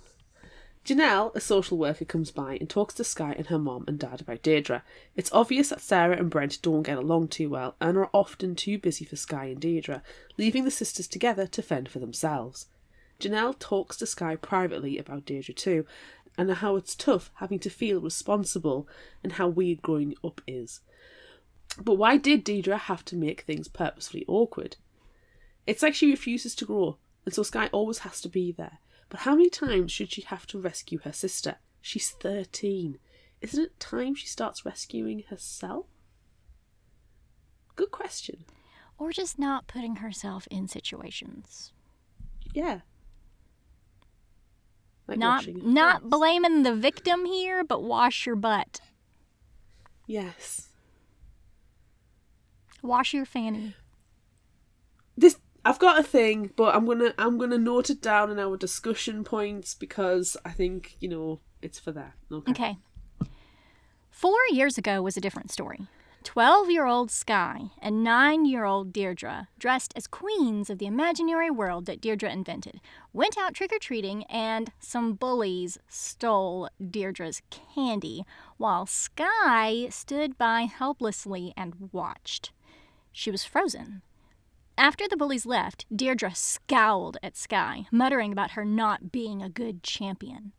Janelle, 0.84 1.34
a 1.34 1.40
social 1.40 1.78
worker, 1.78 2.04
comes 2.04 2.30
by 2.30 2.56
and 2.56 2.68
talks 2.68 2.92
to 2.94 3.04
Sky 3.04 3.34
and 3.38 3.46
her 3.46 3.58
mom 3.58 3.84
and 3.88 3.98
dad 3.98 4.20
about 4.20 4.42
Deirdre. 4.42 4.82
It's 5.16 5.32
obvious 5.32 5.70
that 5.70 5.80
Sarah 5.80 6.18
and 6.18 6.28
Brent 6.28 6.60
don't 6.60 6.82
get 6.82 6.98
along 6.98 7.28
too 7.28 7.48
well 7.48 7.74
and 7.80 7.96
are 7.96 8.10
often 8.12 8.54
too 8.54 8.78
busy 8.78 9.06
for 9.06 9.16
Sky 9.16 9.46
and 9.46 9.58
Deirdre, 9.58 10.02
leaving 10.36 10.64
the 10.64 10.70
sisters 10.70 11.08
together 11.08 11.46
to 11.46 11.62
fend 11.62 11.88
for 11.88 12.00
themselves. 12.00 12.66
Janelle 13.18 13.58
talks 13.58 13.96
to 13.96 14.06
Sky 14.06 14.36
privately 14.36 14.98
about 14.98 15.24
Deirdre 15.24 15.54
too, 15.54 15.86
and 16.36 16.50
how 16.50 16.76
it's 16.76 16.94
tough 16.94 17.30
having 17.36 17.60
to 17.60 17.70
feel 17.70 18.00
responsible 18.00 18.86
and 19.22 19.32
how 19.32 19.48
weird 19.48 19.80
growing 19.80 20.14
up 20.22 20.42
is. 20.46 20.80
But 21.82 21.94
why 21.94 22.18
did 22.18 22.44
Deirdre 22.44 22.76
have 22.76 23.06
to 23.06 23.16
make 23.16 23.42
things 23.42 23.68
purposefully 23.68 24.26
awkward? 24.28 24.76
It's 25.66 25.82
like 25.82 25.94
she 25.94 26.10
refuses 26.10 26.54
to 26.56 26.66
grow, 26.66 26.98
and 27.24 27.34
so 27.34 27.42
Sky 27.42 27.68
always 27.72 27.98
has 27.98 28.20
to 28.22 28.28
be 28.28 28.52
there. 28.52 28.78
But 29.08 29.20
how 29.20 29.34
many 29.34 29.48
times 29.48 29.92
should 29.92 30.12
she 30.12 30.22
have 30.22 30.46
to 30.48 30.58
rescue 30.58 30.98
her 31.04 31.12
sister? 31.12 31.56
She's 31.80 32.10
13. 32.10 32.98
Isn't 33.40 33.64
it 33.64 33.80
time 33.80 34.14
she 34.14 34.26
starts 34.26 34.64
rescuing 34.64 35.24
herself? 35.28 35.86
Good 37.76 37.90
question. 37.90 38.44
Or 38.98 39.12
just 39.12 39.38
not 39.38 39.66
putting 39.66 39.96
herself 39.96 40.46
in 40.50 40.68
situations. 40.68 41.72
Yeah. 42.54 42.80
Like 45.06 45.18
not 45.18 45.46
not 45.46 46.00
first. 46.00 46.10
blaming 46.10 46.62
the 46.62 46.74
victim 46.74 47.26
here, 47.26 47.62
but 47.62 47.82
wash 47.82 48.24
your 48.24 48.36
butt. 48.36 48.80
Yes. 50.06 50.68
Wash 52.82 53.12
your 53.12 53.26
fanny. 53.26 53.74
This 55.16 55.38
I've 55.64 55.78
got 55.78 55.98
a 55.98 56.02
thing, 56.02 56.50
but 56.56 56.74
I'm 56.74 56.86
gonna 56.86 57.14
I'm 57.18 57.38
gonna 57.38 57.58
note 57.58 57.90
it 57.90 58.02
down 58.02 58.30
in 58.30 58.38
our 58.38 58.56
discussion 58.56 59.24
points 59.24 59.74
because 59.74 60.36
I 60.44 60.50
think, 60.50 60.96
you 61.00 61.08
know, 61.08 61.40
it's 61.62 61.78
for 61.78 61.92
that. 61.92 62.14
Okay. 62.30 62.50
Okay. 62.50 62.76
Four 64.10 64.38
years 64.50 64.78
ago 64.78 65.02
was 65.02 65.16
a 65.16 65.20
different 65.20 65.50
story. 65.50 65.88
12 66.24 66.70
year 66.70 66.86
old 66.86 67.10
Sky 67.10 67.70
and 67.82 68.02
9 68.02 68.46
year 68.46 68.64
old 68.64 68.92
Deirdre, 68.92 69.48
dressed 69.58 69.92
as 69.94 70.06
queens 70.06 70.70
of 70.70 70.78
the 70.78 70.86
imaginary 70.86 71.50
world 71.50 71.84
that 71.86 72.00
Deirdre 72.00 72.30
invented, 72.30 72.80
went 73.12 73.36
out 73.36 73.54
trick 73.54 73.72
or 73.72 73.78
treating 73.78 74.24
and 74.24 74.72
some 74.80 75.12
bullies 75.12 75.78
stole 75.88 76.68
Deirdre's 76.80 77.42
candy 77.50 78.24
while 78.56 78.86
Sky 78.86 79.88
stood 79.90 80.38
by 80.38 80.62
helplessly 80.62 81.52
and 81.56 81.90
watched. 81.92 82.52
She 83.12 83.30
was 83.30 83.44
frozen. 83.44 84.02
After 84.76 85.06
the 85.08 85.16
bullies 85.16 85.46
left, 85.46 85.86
Deirdre 85.94 86.34
scowled 86.34 87.16
at 87.22 87.36
Sky, 87.36 87.86
muttering 87.92 88.32
about 88.32 88.52
her 88.52 88.64
not 88.64 89.12
being 89.12 89.40
a 89.40 89.48
good 89.48 89.82
champion. 89.82 90.52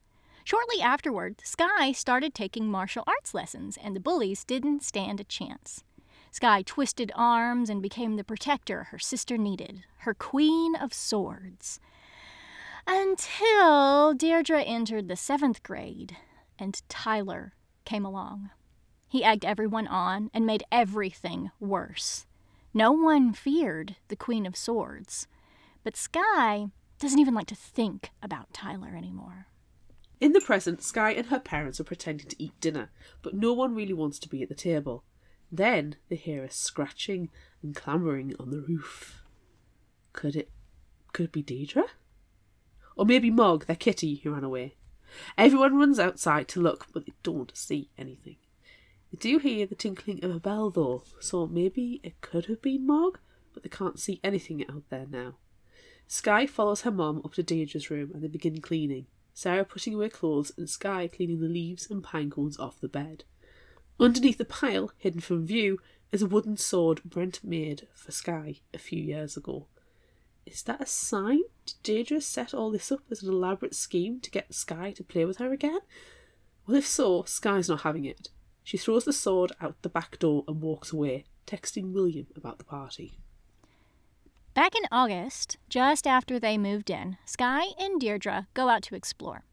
Shortly 0.45 0.81
afterward, 0.81 1.41
Sky 1.43 1.91
started 1.91 2.33
taking 2.33 2.69
martial 2.69 3.03
arts 3.07 3.33
lessons, 3.33 3.77
and 3.81 3.95
the 3.95 3.99
bullies 3.99 4.45
didn't 4.45 4.83
stand 4.83 5.19
a 5.19 5.25
chance. 5.25 5.83
Sky 6.31 6.61
twisted 6.61 7.11
arms 7.15 7.69
and 7.69 7.81
became 7.81 8.15
the 8.15 8.23
protector 8.23 8.85
her 8.85 8.99
sister 8.99 9.37
needed, 9.37 9.83
her 9.99 10.13
queen 10.13 10.75
of 10.75 10.93
swords. 10.93 11.79
Until 12.87 14.13
Deirdre 14.13 14.61
entered 14.61 15.07
the 15.07 15.15
seventh 15.15 15.63
grade 15.63 16.15
and 16.59 16.81
Tyler 16.87 17.53
came 17.83 18.05
along. 18.05 18.51
He 19.07 19.23
egged 19.23 19.45
everyone 19.45 19.87
on 19.87 20.29
and 20.33 20.45
made 20.45 20.63
everything 20.71 21.51
worse. 21.59 22.25
No 22.77 22.91
one 22.91 23.31
feared 23.31 23.95
the 24.09 24.17
Queen 24.17 24.45
of 24.45 24.57
Swords, 24.57 25.27
but 25.85 25.95
Sky 25.95 26.67
doesn't 26.99 27.19
even 27.19 27.33
like 27.33 27.47
to 27.47 27.55
think 27.55 28.09
about 28.21 28.51
Tyler 28.51 28.97
anymore. 28.97 29.47
In 30.19 30.33
the 30.33 30.41
present, 30.41 30.83
Sky 30.83 31.11
and 31.11 31.27
her 31.27 31.39
parents 31.39 31.79
are 31.79 31.85
pretending 31.85 32.27
to 32.27 32.43
eat 32.43 32.59
dinner, 32.59 32.89
but 33.21 33.33
no 33.33 33.53
one 33.53 33.75
really 33.75 33.93
wants 33.93 34.19
to 34.19 34.27
be 34.27 34.43
at 34.43 34.49
the 34.49 34.55
table. 34.55 35.05
Then 35.49 35.95
they 36.09 36.17
hear 36.17 36.43
a 36.43 36.51
scratching 36.51 37.29
and 37.63 37.73
clamouring 37.73 38.33
on 38.41 38.49
the 38.49 38.59
roof. 38.59 39.23
Could 40.11 40.35
it 40.35 40.51
could 41.13 41.27
it 41.27 41.31
be 41.31 41.43
Deidre? 41.43 41.85
Or 42.97 43.05
maybe 43.05 43.31
Mog, 43.31 43.67
their 43.67 43.77
kitty, 43.77 44.15
who 44.15 44.31
ran 44.33 44.43
away. 44.43 44.75
Everyone 45.37 45.77
runs 45.77 45.97
outside 45.97 46.49
to 46.49 46.61
look, 46.61 46.87
but 46.91 47.05
they 47.05 47.13
don't 47.23 47.55
see 47.55 47.89
anything. 47.97 48.35
They 49.15 49.31
do 49.31 49.37
hear 49.37 49.65
the 49.65 49.75
tinkling 49.75 50.25
of 50.25 50.35
a 50.35 50.41
bell 50.41 50.69
though, 50.69 51.03
so 51.21 51.47
maybe 51.47 52.01
it 52.03 52.19
could 52.19 52.47
have 52.47 52.61
been 52.61 52.85
Mog, 52.85 53.17
but 53.53 53.63
they 53.63 53.69
can't 53.69 53.97
see 53.97 54.19
anything 54.25 54.65
out 54.69 54.83
there 54.89 55.05
now. 55.09 55.35
Sky 56.05 56.45
follows 56.45 56.81
her 56.81 56.91
mom 56.91 57.21
up 57.23 57.33
to 57.35 57.41
Deirdre's 57.41 57.89
room 57.89 58.11
and 58.13 58.21
they 58.21 58.27
begin 58.27 58.59
cleaning. 58.59 59.05
Sarah 59.33 59.63
putting 59.63 59.93
away 59.93 60.09
clothes 60.09 60.51
and 60.57 60.69
Sky 60.69 61.07
cleaning 61.07 61.39
the 61.39 61.47
leaves 61.47 61.89
and 61.89 62.03
pine 62.03 62.29
cones 62.29 62.59
off 62.59 62.81
the 62.81 62.89
bed. 62.89 63.23
Underneath 64.01 64.37
the 64.37 64.43
pile, 64.43 64.91
hidden 64.97 65.21
from 65.21 65.45
view, 65.45 65.79
is 66.11 66.21
a 66.21 66.27
wooden 66.27 66.57
sword 66.57 67.01
Brent 67.05 67.41
made 67.41 67.87
for 67.95 68.11
Sky 68.11 68.55
a 68.73 68.77
few 68.77 69.01
years 69.01 69.37
ago. 69.37 69.67
Is 70.45 70.61
that 70.63 70.81
a 70.81 70.85
sign? 70.85 71.43
Did 71.65 71.75
Deirdre 71.83 72.19
set 72.19 72.53
all 72.53 72.69
this 72.69 72.91
up 72.91 73.03
as 73.09 73.23
an 73.23 73.29
elaborate 73.29 73.75
scheme 73.75 74.19
to 74.19 74.29
get 74.29 74.53
Sky 74.53 74.91
to 74.91 75.05
play 75.05 75.23
with 75.23 75.37
her 75.37 75.53
again? 75.53 75.79
Well, 76.67 76.75
if 76.75 76.85
so, 76.85 77.23
Sky's 77.23 77.69
not 77.69 77.83
having 77.83 78.03
it. 78.03 78.27
She 78.65 78.77
throws 78.77 79.05
the 79.05 79.13
sword 79.13 79.51
out 79.61 79.79
the 79.83 79.89
back 79.89 80.17
door 80.17 80.43
and 80.47 80.59
walks 80.59 80.91
away, 80.91 81.25
texting 81.45 81.93
William 81.93 82.25
about 82.35 82.57
the 82.57 82.65
party. 82.65 83.19
Back 84.55 84.75
in 84.75 84.81
August, 84.91 85.57
just 85.69 86.07
after 86.07 86.39
they 86.39 86.57
moved 86.57 86.89
in, 86.89 87.17
Sky 87.25 87.65
and 87.79 88.01
Deirdre 88.01 88.47
go 88.55 88.67
out 88.67 88.81
to 88.83 88.95
explore. 88.95 89.43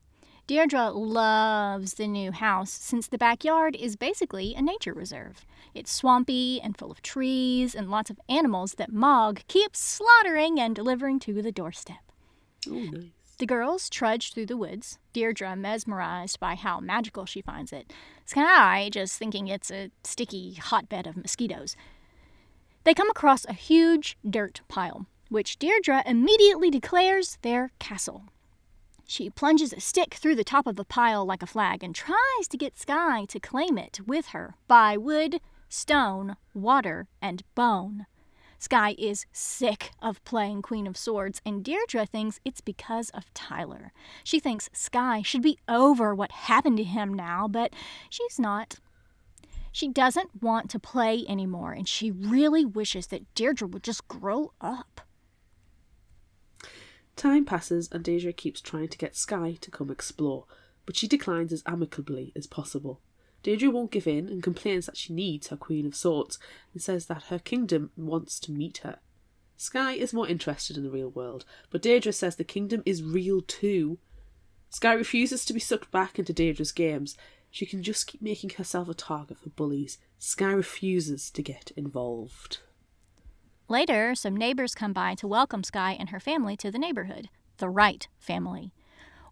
Deirdre 0.47 0.91
loves 0.91 1.95
the 1.95 2.07
new 2.07 2.33
house 2.33 2.71
since 2.71 3.07
the 3.07 3.19
backyard 3.19 3.77
is 3.77 3.97
basically 3.97 4.55
a 4.55 4.63
nature 4.63 4.95
reserve. 4.95 5.45
It's 5.75 5.93
swampy 5.93 6.59
and 6.63 6.77
full 6.77 6.91
of 6.91 7.03
trees 7.03 7.75
and 7.75 7.91
lots 7.91 8.09
of 8.09 8.19
animals 8.31 8.77
that 8.77 8.93
Mog 8.93 9.43
keeps 9.47 9.79
slaughtering 9.79 10.59
and 10.59 10.75
delivering 10.75 11.21
to 11.21 11.43
the 11.43 11.53
doorstep. 11.53 12.13
Oh, 12.67 12.73
nice. 12.73 13.22
The 13.39 13.47
girls 13.47 13.91
trudge 13.91 14.33
through 14.33 14.47
the 14.47 14.57
woods, 14.57 14.99
Deirdre 15.13 15.57
mesmerized 15.57 16.39
by 16.39 16.55
how 16.55 16.81
magical 16.81 17.27
she 17.27 17.43
finds 17.43 17.73
it, 17.73 17.93
Sky 18.25 18.89
just 18.93 19.19
thinking 19.19 19.49
it's 19.49 19.71
a 19.71 19.91
sticky 20.05 20.55
hotbed 20.55 21.07
of 21.07 21.17
mosquitoes. 21.17 21.77
They 22.85 22.95
come 22.95 23.11
across 23.11 23.45
a 23.45 23.53
huge 23.53 24.17
dirt 24.29 24.61
pile, 24.69 25.07
which 25.29 25.59
Deirdre 25.59 26.03
immediately 26.07 26.71
declares 26.71 27.39
their 27.43 27.71
castle. 27.79 28.25
She 29.07 29.31
plunges 29.31 29.73
a 29.73 29.81
stick 29.81 30.15
through 30.15 30.37
the 30.37 30.45
top 30.45 30.67
of 30.67 30.77
the 30.77 30.85
pile 30.85 31.25
like 31.25 31.43
a 31.43 31.47
flag 31.47 31.83
and 31.83 31.95
tries 31.95 32.49
to 32.49 32.57
get 32.57 32.79
Sky 32.79 33.25
to 33.27 33.41
claim 33.41 33.77
it 33.77 34.01
with 34.07 34.29
her 34.29 34.55
by 34.69 34.97
wood, 34.97 35.41
stone, 35.69 36.37
water, 36.55 37.09
and 37.21 37.43
bone. 37.55 38.07
Sky 38.63 38.95
is 38.97 39.27
sick 39.33 39.91
of 40.01 40.23
playing 40.23 40.63
Queen 40.63 40.87
of 40.87 40.97
Swords, 40.97 41.43
and 41.45 41.65
Deirdre 41.65 42.07
thinks 42.07 42.39
it's 42.45 42.61
because 42.61 43.11
of 43.11 43.35
Tyler. 43.35 43.93
She 44.23 44.39
thinks 44.39 44.71
Sky 44.73 45.21
should 45.21 45.43
be 45.43 45.59
over 45.69 46.15
what 46.15 46.31
happened 46.31 46.77
to 46.77 46.85
him 46.85 47.13
now, 47.13 47.49
but 47.49 47.73
she's 48.09 48.39
not. 48.39 48.79
She 49.73 49.89
doesn't 49.89 50.41
want 50.41 50.71
to 50.71 50.79
play 50.79 51.25
anymore, 51.29 51.73
and 51.73 51.89
she 51.89 52.13
really 52.13 52.65
wishes 52.65 53.09
that 53.09 53.35
Deirdre 53.35 53.67
would 53.67 53.83
just 53.83 54.07
grow 54.07 54.53
up. 54.61 55.01
Time 57.17 57.45
passes 57.45 57.89
and 57.91 58.05
Deirdre 58.05 58.33
keeps 58.33 58.61
trying 58.61 58.89
to 58.91 58.99
get 58.99 59.17
Sky 59.17 59.59
to 59.61 59.73
come 59.73 59.91
explore, 59.91 60.45
but 60.87 60.95
she 60.97 61.09
declines 61.09 61.53
as 61.53 61.65
amicably 61.67 62.33
as 62.37 62.47
possible. 62.47 63.01
Deirdre 63.43 63.71
won't 63.71 63.91
give 63.91 64.07
in 64.07 64.29
and 64.29 64.43
complains 64.43 64.87
that 64.87 64.97
she 64.97 65.13
needs 65.13 65.49
her 65.49 65.57
Queen 65.57 65.87
of 65.87 65.97
Swords 65.97 66.39
and 66.73 66.83
says 66.83 67.07
that 67.07 67.25
her 67.25 67.39
kingdom 67.39 67.91
wants 67.97 68.39
to 68.41 68.53
meet 68.53 68.79
her. 68.79 68.99
Sky 69.57 69.93
is 69.93 70.13
more 70.13 70.27
interested 70.27 70.77
in 70.77 70.83
the 70.83 70.91
real 70.91 71.11
world, 71.11 71.45
but 71.71 71.83
Deirdre 71.83 72.13
says 72.13 72.37
the 72.37 72.45
kingdom 72.45 72.83
is 72.85 73.03
real 73.03 73.41
too. 73.41 73.99
Sky 74.71 74.93
refuses 74.93 75.45
to 75.45 75.53
be 75.53 75.61
sucked 75.61 75.91
back 75.91 76.19
into 76.19 76.33
Deirdre's 76.33 76.73
games. 76.73 77.17
She 77.51 77.67
can 77.67 77.83
just 77.83 78.07
keep 78.07 78.23
making 78.23 78.51
herself 78.51 78.89
a 78.89 78.95
target 78.95 79.39
for 79.39 79.51
bullies. 79.51 79.99
Sky 80.19 80.53
refuses 80.53 81.31
to 81.31 81.43
get 81.43 81.71
involved. 81.77 82.59
Later, 83.69 84.15
some 84.15 84.37
neighbors 84.37 84.75
come 84.75 84.93
by 84.93 85.15
to 85.17 85.29
welcome 85.29 85.63
Sky 85.63 85.97
and 85.99 86.09
her 86.09 86.21
family 86.21 86.57
to 86.57 86.71
the 86.71 86.79
neighborhood, 86.79 87.29
the 87.59 87.69
Wright 87.69 88.09
family. 88.19 88.73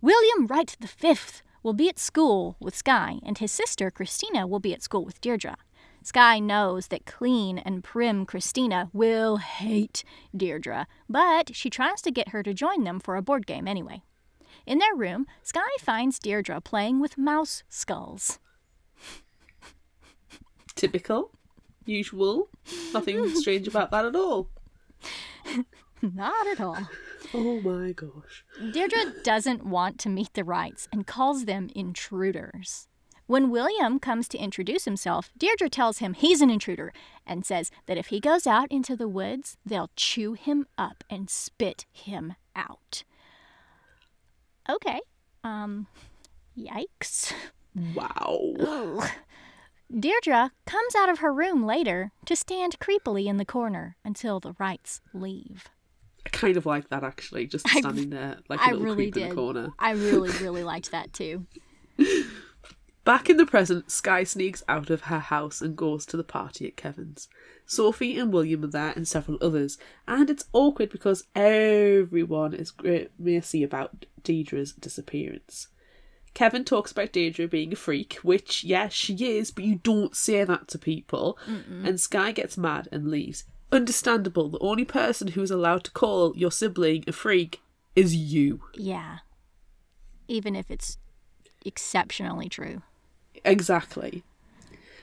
William 0.01 0.47
Wright 0.47 0.77
V 0.81 1.15
will 1.63 1.73
be 1.73 1.89
at 1.89 1.99
school 1.99 2.57
with 2.61 2.75
Sky, 2.75 3.19
and 3.25 3.39
his 3.39 3.53
sister 3.53 3.91
Christina 3.91 4.47
will 4.47 4.61
be 4.61 4.73
at 4.73 4.83
school 4.83 5.05
with 5.05 5.21
Deirdre. 5.21 5.57
Sky 6.03 6.39
knows 6.39 6.89
that 6.89 7.05
clean 7.05 7.59
and 7.59 7.85
prim 7.85 8.25
Christina 8.25 8.89
will 8.93 9.37
hate 9.37 10.03
Deirdre, 10.35 10.87
but 11.09 11.55
she 11.55 11.69
tries 11.69 12.01
to 12.03 12.11
get 12.11 12.31
her 12.31 12.43
to 12.43 12.55
join 12.55 12.85
them 12.85 12.99
for 12.99 13.17
a 13.17 13.23
board 13.23 13.47
game 13.47 13.69
anyway. 13.69 14.03
In 14.67 14.79
their 14.79 14.95
room, 14.95 15.27
Sky 15.43 15.69
finds 15.79 16.19
Deirdre 16.19 16.61
playing 16.61 17.01
with 17.01 17.19
mouse 17.19 17.63
skulls. 17.69 18.39
Typical, 20.75 21.33
usual, 21.85 22.49
nothing 22.95 23.29
strange 23.35 23.69
about 23.69 23.91
that 23.91 24.07
at 24.07 24.17
all. 24.17 24.49
Not 26.01 26.47
at 26.47 26.61
all. 26.61 26.89
Oh 27.33 27.61
my 27.61 27.93
gosh. 27.93 28.45
Deirdre 28.73 29.23
doesn't 29.23 29.65
want 29.65 29.99
to 30.01 30.09
meet 30.09 30.35
the 30.35 30.45
Wrights 30.45 30.89
and 30.93 31.07
calls 31.07 31.45
them 31.45 31.71
intruders. 31.75 32.89
When 33.27 33.51
William 33.51 34.01
comes 34.01 34.27
to 34.29 34.39
introduce 34.39 34.85
himself, 34.85 35.31
Deirdre 35.39 35.71
tells 35.71 35.99
him 35.99 36.15
he's 36.15 36.41
an 36.41 36.51
intruder 36.51 36.93
and 37.25 37.47
says 37.47 37.71
that 37.87 37.97
if 37.97 38.09
he 38.09 38.19
goes 38.19 38.45
out 38.45 38.67
into 38.73 38.97
the 38.97 39.07
woods, 39.07 39.57
they'll 39.65 39.91
chew 39.95 40.33
him 40.33 40.67
up 40.77 41.05
and 41.09 41.31
spit 41.31 41.87
him 41.93 42.35
out. 42.57 43.05
Okay. 44.69 45.01
Um 45.45 45.87
Yikes. 46.59 47.33
Wow. 47.95 48.55
Ugh. 48.59 49.09
Deirdre 49.97 50.51
comes 50.67 50.95
out 50.97 51.09
of 51.09 51.21
her 51.21 51.33
room 51.33 51.65
later 51.65 52.11
to 52.27 52.35
stand 52.35 52.81
creepily 52.81 53.27
in 53.27 53.37
the 53.37 53.45
corner 53.45 53.97
until 54.05 54.41
the 54.41 54.55
Wrights 54.59 55.01
leave. 55.15 55.69
I 56.27 56.29
kind 56.31 56.57
of 56.57 56.67
like 56.67 56.89
that 56.91 57.03
actually, 57.05 57.47
just 57.47 57.67
I- 57.69 57.81
standing 57.81 58.11
there 58.11 58.39
like 58.49 58.61
a 58.61 58.65
I 58.65 58.67
little 58.73 58.85
really 58.85 59.11
creep 59.11 59.17
in 59.17 59.29
the 59.31 59.35
corner. 59.35 59.71
I 59.79 59.93
really, 59.93 60.31
really 60.41 60.63
liked 60.65 60.91
that 60.91 61.13
too. 61.13 61.47
Back 63.05 63.31
in 63.31 63.39
the 63.39 63.47
present, 63.47 63.91
Sky 63.91 64.25
sneaks 64.25 64.63
out 64.69 64.91
of 64.91 65.03
her 65.03 65.19
house 65.19 65.63
and 65.63 65.75
goes 65.77 66.05
to 66.07 66.17
the 66.17 66.23
party 66.25 66.67
at 66.67 66.77
Kevin's. 66.77 67.29
Sophie 67.65 68.19
and 68.19 68.33
William 68.33 68.63
are 68.65 68.69
there 68.69 68.93
and 68.95 69.09
several 69.09 69.39
others, 69.41 69.79
and 70.07 70.29
it's 70.29 70.45
awkward 70.53 70.91
because 70.91 71.25
everyone 71.35 72.53
is 72.53 72.73
messy 73.19 73.63
about 73.63 74.05
Deirdre's 74.23 74.73
disappearance. 74.75 75.69
Kevin 76.35 76.65
talks 76.65 76.93
about 76.93 77.13
Deirdre 77.13 77.49
being 77.49 77.73
a 77.73 77.77
freak, 77.77 78.15
which, 78.23 78.63
yes, 78.65 78.93
she 78.93 79.15
is, 79.39 79.51
but 79.51 79.65
you 79.65 79.77
don't 79.77 80.15
say 80.15 80.45
that 80.45 80.69
to 80.69 80.79
people. 80.79 81.37
And 81.47 81.99
Sky 82.01 82.31
gets 82.33 82.57
mad 82.59 82.87
and 82.93 83.11
leaves. 83.11 83.45
Understandable, 83.73 84.49
the 84.49 84.59
only 84.59 84.85
person 84.85 85.29
who 85.29 85.43
is 85.43 85.51
allowed 85.51 85.85
to 85.85 85.91
call 85.93 86.37
your 86.37 86.51
sibling 86.51 87.05
a 87.07 87.13
freak 87.13 87.61
is 87.95 88.15
you. 88.15 88.63
Yeah. 88.75 89.19
Even 90.27 90.57
if 90.57 90.71
it's 90.71 90.99
exceptionally 91.65 92.49
true. 92.49 92.83
Exactly. 93.45 94.25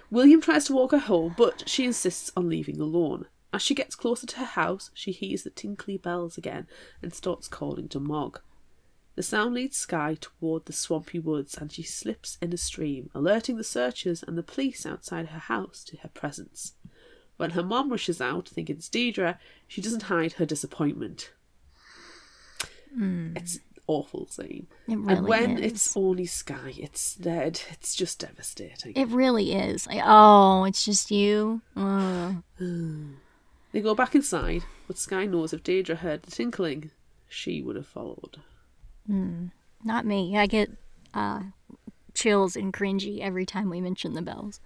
William 0.10 0.42
tries 0.42 0.66
to 0.66 0.74
walk 0.74 0.92
her 0.92 0.98
home, 0.98 1.36
but 1.38 1.68
she 1.68 1.86
insists 1.86 2.32
on 2.36 2.50
leaving 2.50 2.80
alone. 2.80 3.26
As 3.54 3.62
she 3.62 3.74
gets 3.74 3.96
closer 3.96 4.28
to 4.28 4.38
her 4.38 4.46
house, 4.46 4.92
she 4.94 5.12
hears 5.12 5.44
the 5.44 5.50
tinkly 5.50 5.98
bells 5.98 6.38
again 6.38 6.68
and 7.02 7.14
starts 7.14 7.48
calling 7.48 7.88
to 7.90 8.00
Mog. 8.00 8.40
The 9.16 9.24
sound 9.24 9.56
leads 9.56 9.78
Sky 9.78 10.18
toward 10.20 10.66
the 10.66 10.74
swampy 10.74 11.18
woods 11.18 11.58
and 11.58 11.72
she 11.72 11.82
slips 11.82 12.38
in 12.42 12.54
a 12.54 12.58
stream, 12.58 13.10
alerting 13.16 13.58
the 13.58 13.64
searchers 13.64 14.22
and 14.22 14.38
the 14.38 14.44
police 14.44 14.86
outside 14.86 15.30
her 15.30 15.40
house 15.40 15.84
to 15.86 15.98
her 15.98 16.10
presence. 16.10 16.76
When 17.38 17.52
her 17.52 17.64
mom 17.64 17.90
rushes 17.90 18.20
out, 18.20 18.50
thinking 18.50 18.78
it's 18.78 18.90
Deidre, 18.90 19.38
she 19.68 19.82
doesn't 19.82 20.04
hide 20.04 20.34
her 20.34 20.46
disappointment. 20.46 21.32
It's 23.36 23.56
an 23.56 23.62
awful 23.86 24.28
scene. 24.28 24.68
Really 24.88 25.14
and 25.14 25.28
when 25.28 25.58
is. 25.60 25.72
it's 25.72 25.98
only 25.98 26.26
Sky, 26.26 26.74
it's 26.78 27.16
dead. 27.16 27.62
It's 27.72 27.96
just 27.96 28.20
devastating. 28.20 28.94
It 28.96 29.08
really 29.10 29.54
is. 29.54 29.86
Like, 29.88 30.02
oh, 30.04 30.64
it's 30.66 30.84
just 30.84 31.12
you. 31.12 31.62
They 33.74 33.82
go 33.82 33.94
back 33.94 34.16
inside, 34.16 34.64
but 34.88 34.98
Sky 34.98 35.26
knows 35.26 35.52
if 35.52 35.62
Deidre 35.62 35.98
heard 35.98 36.24
the 36.24 36.32
tinkling, 36.32 36.90
she 37.28 37.62
would 37.62 37.76
have 37.76 37.86
followed. 37.86 38.38
Mm. 39.08 39.52
Not 39.84 40.06
me. 40.06 40.38
I 40.38 40.48
get 40.48 40.72
uh, 41.14 41.42
chills 42.14 42.56
and 42.56 42.74
cringy 42.74 43.20
every 43.20 43.46
time 43.46 43.70
we 43.70 43.82
mention 43.82 44.14
the 44.14 44.22
bells. 44.22 44.62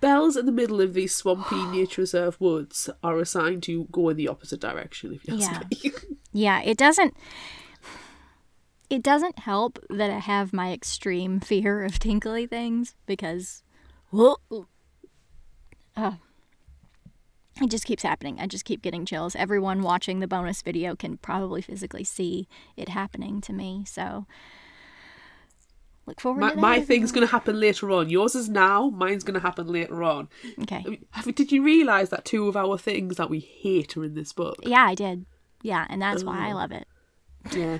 Bells 0.00 0.36
in 0.36 0.46
the 0.46 0.52
middle 0.52 0.80
of 0.80 0.94
these 0.94 1.14
swampy 1.14 1.66
nature 1.72 2.02
reserve 2.02 2.40
woods 2.40 2.88
are 3.02 3.18
assigned 3.18 3.62
to 3.64 3.86
go 3.90 4.08
in 4.08 4.16
the 4.16 4.28
opposite 4.28 4.60
direction, 4.60 5.12
if 5.12 5.26
you 5.26 5.34
ask 5.34 5.50
Yeah. 5.50 5.62
me. 5.70 5.92
Yeah, 6.32 6.62
it 6.62 6.76
doesn't. 6.78 7.16
It 8.88 9.02
doesn't 9.02 9.40
help 9.40 9.78
that 9.90 10.10
I 10.10 10.18
have 10.20 10.52
my 10.52 10.72
extreme 10.72 11.40
fear 11.40 11.82
of 11.82 11.98
tinkly 11.98 12.46
things 12.46 12.94
because, 13.06 13.64
oh, 14.12 14.36
it 17.60 17.68
just 17.68 17.84
keeps 17.84 18.02
happening. 18.04 18.38
I 18.40 18.46
just 18.46 18.64
keep 18.64 18.80
getting 18.80 19.04
chills. 19.04 19.34
Everyone 19.36 19.82
watching 19.82 20.20
the 20.20 20.28
bonus 20.28 20.62
video 20.62 20.94
can 20.96 21.16
probably 21.18 21.62
physically 21.62 22.04
see 22.04 22.48
it 22.76 22.88
happening 22.88 23.40
to 23.42 23.52
me. 23.52 23.84
So, 23.86 24.26
look 26.06 26.20
forward 26.20 26.40
my 26.40 26.54
my 26.54 26.80
thing's 26.80 27.12
going 27.12 27.26
to 27.26 27.30
happen 27.30 27.60
later 27.60 27.90
on. 27.90 28.10
Yours 28.10 28.34
is 28.34 28.48
now, 28.48 28.88
mine's 28.90 29.22
going 29.24 29.34
to 29.34 29.40
happen 29.40 29.66
later 29.68 30.02
on. 30.02 30.28
Okay. 30.62 30.82
I 30.84 30.88
mean, 30.88 31.04
have- 31.10 31.34
did 31.34 31.52
you 31.52 31.62
realise 31.62 32.08
that 32.08 32.24
two 32.24 32.48
of 32.48 32.56
our 32.56 32.76
things 32.78 33.16
that 33.16 33.30
we 33.30 33.38
hate 33.40 33.96
are 33.96 34.04
in 34.04 34.14
this 34.14 34.32
book? 34.32 34.56
Yeah, 34.62 34.84
I 34.84 34.94
did. 34.94 35.26
Yeah, 35.62 35.86
and 35.90 36.00
that's 36.00 36.24
why 36.24 36.48
I 36.48 36.52
love 36.52 36.72
it. 36.72 36.86
Yeah. 37.54 37.78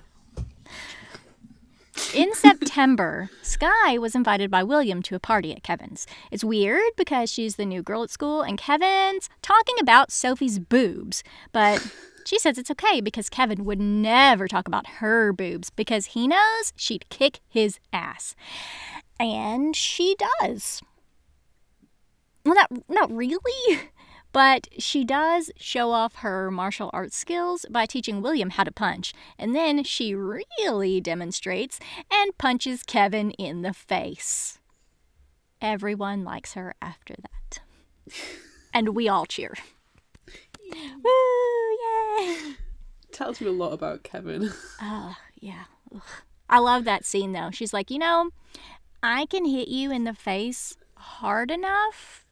In 2.15 2.35
September, 2.35 3.31
Sky 3.43 3.99
was 3.99 4.15
invited 4.15 4.51
by 4.51 4.63
William 4.63 5.03
to 5.03 5.15
a 5.15 5.21
party 5.21 5.53
at 5.53 5.63
Kevin's. 5.63 6.07
It's 6.31 6.45
weird 6.45 6.93
because 6.97 7.31
she's 7.31 7.57
the 7.57 7.67
new 7.67 7.83
girl 7.83 8.03
at 8.03 8.11
school 8.11 8.43
and 8.43 8.59
Kevin's 8.59 9.29
talking 9.43 9.77
about 9.81 10.11
Sophie's 10.13 10.59
boobs, 10.59 11.23
but 11.53 11.87
she 12.31 12.39
says 12.39 12.59
it's 12.59 12.71
okay 12.71 13.01
because 13.01 13.29
Kevin 13.29 13.65
would 13.65 13.81
never 13.81 14.47
talk 14.47 14.69
about 14.69 14.87
her 14.87 15.33
boobs 15.33 15.69
because 15.69 16.07
he 16.07 16.29
knows 16.29 16.73
she'd 16.77 17.09
kick 17.09 17.41
his 17.49 17.81
ass. 17.93 18.37
And 19.19 19.75
she 19.75 20.15
does. 20.41 20.81
Well, 22.45 22.55
not, 22.55 22.71
not 22.89 23.11
really, 23.11 23.81
but 24.33 24.69
she 24.79 25.05
does 25.05 25.51
show 25.57 25.91
off 25.91 26.15
her 26.19 26.53
martial 26.53 26.89
arts 26.93 27.17
skills 27.17 27.67
by 27.69 27.85
teaching 27.85 28.23
William 28.23 28.51
how 28.51 28.63
to 28.63 28.71
punch. 28.71 29.13
And 29.37 29.53
then 29.53 29.83
she 29.83 30.15
really 30.15 31.01
demonstrates 31.01 31.81
and 32.13 32.39
punches 32.39 32.85
Kevin 32.85 33.33
in 33.33 33.63
the 33.63 33.73
face. 33.73 34.61
Everyone 35.61 36.23
likes 36.23 36.53
her 36.53 36.77
after 36.81 37.17
that. 37.17 37.61
And 38.73 38.91
we 38.91 39.09
all 39.09 39.27
cheer. 39.27 39.55
Woo! 41.03 41.60
Yay! 42.19 42.55
Tells 43.13 43.41
you 43.41 43.49
a 43.49 43.51
lot 43.53 43.73
about 43.73 44.03
Kevin. 44.03 44.53
Oh, 44.83 45.17
yeah. 45.41 45.65
Ugh. 45.95 46.01
I 46.49 46.59
love 46.59 46.85
that 46.85 47.05
scene 47.05 47.33
though. 47.33 47.51
She's 47.53 47.73
like, 47.73 47.91
you 47.91 47.99
know, 47.99 48.31
I 49.03 49.27
can 49.27 49.45
hit 49.45 49.69
you 49.69 49.93
in 49.93 50.05
the 50.05 50.15
face 50.15 50.77
hard 50.97 51.51
enough 51.51 52.25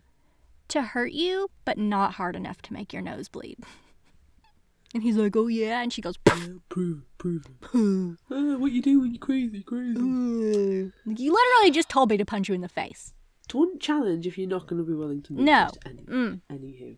to 0.68 0.82
hurt 0.82 1.12
you, 1.12 1.50
but 1.64 1.78
not 1.78 2.14
hard 2.14 2.34
enough 2.36 2.60
to 2.62 2.72
make 2.72 2.92
your 2.92 3.02
nose 3.02 3.28
bleed. 3.28 3.58
And 4.94 5.02
he's 5.02 5.16
like, 5.16 5.36
oh 5.36 5.48
yeah. 5.48 5.82
And 5.82 5.92
she 5.92 6.00
goes, 6.00 6.16
prove, 6.16 7.02
prove 7.18 7.44
it. 7.44 8.16
Ah, 8.32 8.56
what 8.56 8.72
you 8.72 8.80
doing? 8.80 9.12
You 9.12 9.18
crazy, 9.18 9.62
crazy. 9.62 10.00
you 10.00 10.92
literally 11.04 11.70
just 11.70 11.90
told 11.90 12.08
me 12.08 12.16
to 12.16 12.24
punch 12.24 12.48
you 12.48 12.54
in 12.54 12.62
the 12.62 12.70
face. 12.70 13.12
Don't 13.48 13.80
challenge 13.82 14.26
if 14.26 14.38
you're 14.38 14.48
not 14.48 14.66
going 14.66 14.80
to 14.82 14.88
be 14.90 14.94
willing 14.94 15.20
to. 15.24 15.34
No. 15.34 15.68
Any, 15.84 16.02
Mm. 16.04 16.40
Anywho. 16.50 16.96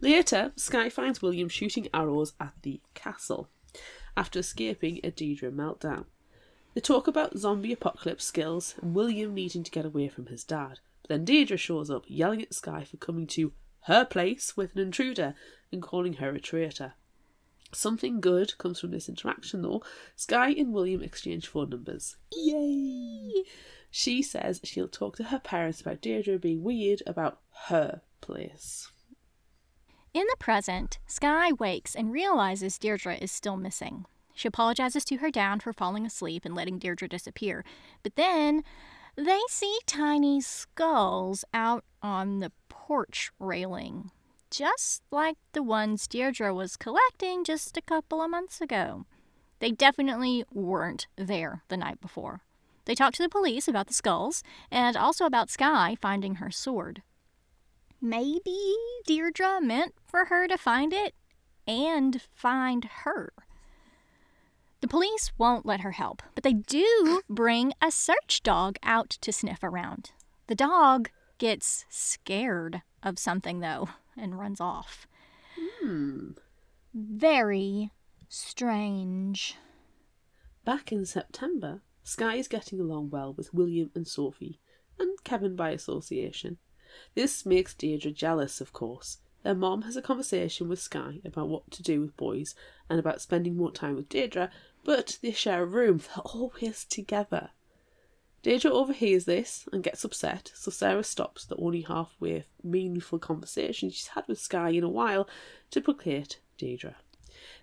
Later, 0.00 0.52
Sky 0.56 0.88
finds 0.88 1.22
William 1.22 1.48
shooting 1.48 1.88
arrows 1.94 2.34
at 2.38 2.52
the 2.62 2.80
castle 2.94 3.48
after 4.16 4.38
escaping 4.38 5.00
a 5.02 5.10
Deidre 5.10 5.50
meltdown. 5.50 6.04
They 6.74 6.80
talk 6.80 7.06
about 7.08 7.38
zombie 7.38 7.72
apocalypse 7.72 8.24
skills 8.24 8.74
and 8.82 8.94
William 8.94 9.32
needing 9.32 9.62
to 9.62 9.70
get 9.70 9.86
away 9.86 10.08
from 10.08 10.26
his 10.26 10.44
dad. 10.44 10.80
But 11.02 11.08
then 11.08 11.24
Deidre 11.24 11.58
shows 11.58 11.90
up, 11.90 12.04
yelling 12.06 12.42
at 12.42 12.54
Sky 12.54 12.84
for 12.84 12.98
coming 12.98 13.26
to 13.28 13.52
her 13.84 14.04
place 14.04 14.56
with 14.56 14.74
an 14.74 14.82
intruder 14.82 15.34
and 15.72 15.80
calling 15.80 16.14
her 16.14 16.30
a 16.30 16.40
traitor. 16.40 16.94
Something 17.72 18.20
good 18.20 18.58
comes 18.58 18.80
from 18.80 18.90
this 18.90 19.08
interaction 19.08 19.62
though. 19.62 19.82
Sky 20.14 20.50
and 20.50 20.72
William 20.72 21.02
exchange 21.02 21.46
phone 21.46 21.70
numbers. 21.70 22.16
Yay! 22.32 23.44
She 23.90 24.22
says 24.22 24.60
she'll 24.62 24.88
talk 24.88 25.16
to 25.16 25.24
her 25.24 25.38
parents 25.38 25.80
about 25.80 26.02
Deirdre 26.02 26.38
being 26.38 26.62
weird 26.62 27.02
about 27.06 27.40
her 27.68 28.02
place. 28.20 28.90
In 30.16 30.24
the 30.30 30.36
present, 30.38 30.98
Sky 31.06 31.52
wakes 31.52 31.94
and 31.94 32.10
realizes 32.10 32.78
Deirdre 32.78 33.16
is 33.16 33.30
still 33.30 33.58
missing. 33.58 34.06
She 34.34 34.48
apologizes 34.48 35.04
to 35.04 35.18
her 35.18 35.30
dad 35.30 35.62
for 35.62 35.74
falling 35.74 36.06
asleep 36.06 36.46
and 36.46 36.54
letting 36.54 36.78
Deirdre 36.78 37.06
disappear. 37.06 37.66
But 38.02 38.16
then 38.16 38.64
they 39.14 39.40
see 39.50 39.78
tiny 39.84 40.40
skulls 40.40 41.44
out 41.52 41.84
on 42.02 42.38
the 42.38 42.50
porch 42.70 43.30
railing, 43.38 44.10
just 44.50 45.02
like 45.10 45.36
the 45.52 45.62
ones 45.62 46.08
Deirdre 46.08 46.54
was 46.54 46.78
collecting 46.78 47.44
just 47.44 47.76
a 47.76 47.82
couple 47.82 48.22
of 48.22 48.30
months 48.30 48.62
ago. 48.62 49.04
They 49.58 49.70
definitely 49.70 50.44
weren't 50.50 51.08
there 51.16 51.62
the 51.68 51.76
night 51.76 52.00
before. 52.00 52.40
They 52.86 52.94
talk 52.94 53.12
to 53.16 53.22
the 53.22 53.28
police 53.28 53.68
about 53.68 53.86
the 53.86 53.92
skulls 53.92 54.42
and 54.70 54.96
also 54.96 55.26
about 55.26 55.50
Sky 55.50 55.94
finding 56.00 56.36
her 56.36 56.50
sword. 56.50 57.02
Maybe 58.00 58.74
Deirdre 59.06 59.60
meant 59.60 59.94
for 60.06 60.26
her 60.26 60.46
to 60.48 60.58
find 60.58 60.92
it 60.92 61.14
and 61.66 62.22
find 62.34 62.84
her. 62.84 63.32
The 64.80 64.88
police 64.88 65.32
won't 65.38 65.66
let 65.66 65.80
her 65.80 65.92
help, 65.92 66.22
but 66.34 66.44
they 66.44 66.52
do 66.52 67.22
bring 67.28 67.72
a 67.82 67.90
search 67.90 68.42
dog 68.42 68.76
out 68.82 69.10
to 69.10 69.32
sniff 69.32 69.62
around. 69.62 70.12
The 70.46 70.54
dog 70.54 71.10
gets 71.38 71.84
scared 71.88 72.82
of 73.02 73.18
something, 73.18 73.60
though, 73.60 73.88
and 74.16 74.38
runs 74.38 74.60
off. 74.60 75.06
Hmm. 75.56 76.32
Very 76.94 77.90
strange. 78.28 79.56
Back 80.64 80.92
in 80.92 81.04
September, 81.04 81.82
Sky 82.04 82.36
is 82.36 82.48
getting 82.48 82.80
along 82.80 83.10
well 83.10 83.32
with 83.34 83.52
William 83.52 83.90
and 83.94 84.06
Sophie, 84.06 84.60
and 84.98 85.22
Kevin 85.24 85.56
by 85.56 85.70
association. 85.70 86.58
This 87.14 87.46
makes 87.46 87.74
Deirdre 87.74 88.10
jealous, 88.10 88.60
of 88.60 88.72
course. 88.72 89.18
Their 89.42 89.54
mom 89.54 89.82
has 89.82 89.96
a 89.96 90.02
conversation 90.02 90.68
with 90.68 90.80
Sky 90.80 91.20
about 91.24 91.48
what 91.48 91.70
to 91.72 91.82
do 91.82 92.00
with 92.00 92.16
boys 92.16 92.54
and 92.90 92.98
about 92.98 93.20
spending 93.20 93.56
more 93.56 93.70
time 93.70 93.94
with 93.94 94.08
Deirdre, 94.08 94.50
but 94.84 95.18
they 95.22 95.32
share 95.32 95.62
a 95.62 95.66
room, 95.66 95.98
they're 95.98 96.24
always 96.24 96.84
together. 96.84 97.50
Deirdre 98.42 98.70
overhears 98.70 99.24
this 99.24 99.68
and 99.72 99.82
gets 99.82 100.04
upset, 100.04 100.52
so 100.54 100.70
Sarah 100.70 101.02
stops 101.02 101.44
the 101.44 101.56
only 101.56 101.82
halfway 101.82 102.44
meaningful 102.62 103.18
conversation 103.18 103.90
she's 103.90 104.08
had 104.08 104.24
with 104.28 104.38
Sky 104.38 104.70
in 104.70 104.84
a 104.84 104.88
while 104.88 105.28
to 105.70 105.80
placate 105.80 106.38
Deirdre. 106.58 106.96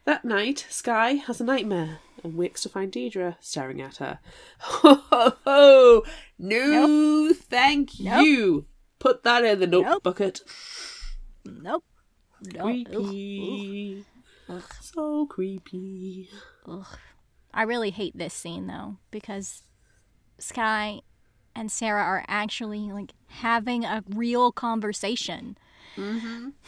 That 0.05 0.25
night, 0.25 0.65
Sky 0.69 1.13
has 1.13 1.39
a 1.39 1.45
nightmare 1.45 1.99
and 2.23 2.35
wakes 2.35 2.63
to 2.63 2.69
find 2.69 2.91
Deirdre 2.91 3.37
staring 3.39 3.81
at 3.81 3.97
her. 3.97 4.19
Ho 4.59 4.95
ho 4.95 5.33
ho! 5.45 6.03
No, 6.37 7.33
thank 7.33 7.91
Nope. 7.99 8.25
you. 8.25 8.65
Put 9.03 9.23
that 9.23 9.43
in 9.43 9.59
the 9.59 9.67
note 9.67 9.81
Nope. 9.83 10.03
bucket. 10.03 10.39
Nope. 11.43 11.83
nope. 12.41 12.63
Creepy. 12.63 14.05
Ugh. 14.47 14.63
So 14.79 15.25
creepy. 15.25 16.29
Ugh. 16.65 16.87
I 17.53 17.63
really 17.63 17.89
hate 17.89 18.17
this 18.17 18.33
scene 18.33 18.67
though 18.67 18.95
because 19.11 19.63
Sky 20.39 21.01
and 21.53 21.69
Sarah 21.69 22.01
are 22.01 22.23
actually 22.29 22.93
like 22.93 23.11
having 23.27 23.83
a 23.83 24.05
real 24.07 24.53
conversation. 24.53 25.57
Mm-hmm. 25.97 26.49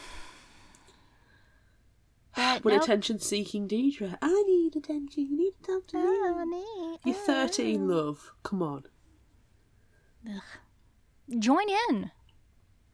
But 2.36 2.64
But 2.64 2.74
nope. 2.74 2.84
attention 2.84 3.20
seeking 3.20 3.66
Deidre. 3.66 4.18
I 4.22 4.44
need 4.46 4.76
attention. 4.76 5.26
You 5.30 5.38
need 5.38 5.54
to 5.64 5.72
talk 5.72 5.88
to 5.88 5.98
me. 6.46 6.58
Oh. 6.60 6.98
You're 7.06 7.16
13, 7.16 7.88
love. 7.88 8.34
Come 8.44 8.62
on. 8.62 8.84
Ugh. 10.30 10.42
Join 11.40 11.64
in. 11.90 12.12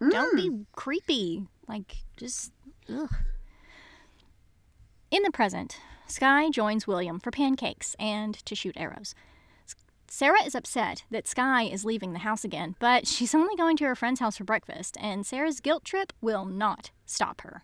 Don't 0.10 0.36
Mm. 0.36 0.38
be 0.60 0.66
creepy. 0.74 1.48
Like, 1.68 1.98
just, 2.18 2.52
ugh. 2.90 3.14
In 5.12 5.24
the 5.24 5.32
present, 5.32 5.78
Sky 6.08 6.50
joins 6.50 6.88
William 6.88 7.20
for 7.20 7.32
pancakes 7.32 7.96
and 8.00 8.34
to 8.46 8.56
shoot 8.56 8.76
arrows. 8.78 9.14
Sarah 10.08 10.44
is 10.44 10.56
upset 10.56 11.04
that 11.10 11.28
Sky 11.28 11.64
is 11.64 11.86
leaving 11.86 12.12
the 12.12 12.20
house 12.20 12.44
again, 12.44 12.76
but 12.80 13.08
she's 13.08 13.34
only 13.34 13.56
going 13.56 13.78
to 13.78 13.86
her 13.86 13.96
friend's 13.96 14.20
house 14.20 14.38
for 14.38 14.44
breakfast, 14.44 14.98
and 15.00 15.26
Sarah's 15.26 15.62
guilt 15.62 15.86
trip 15.86 16.12
will 16.20 16.44
not 16.46 16.92
stop 17.06 17.42
her. 17.42 17.64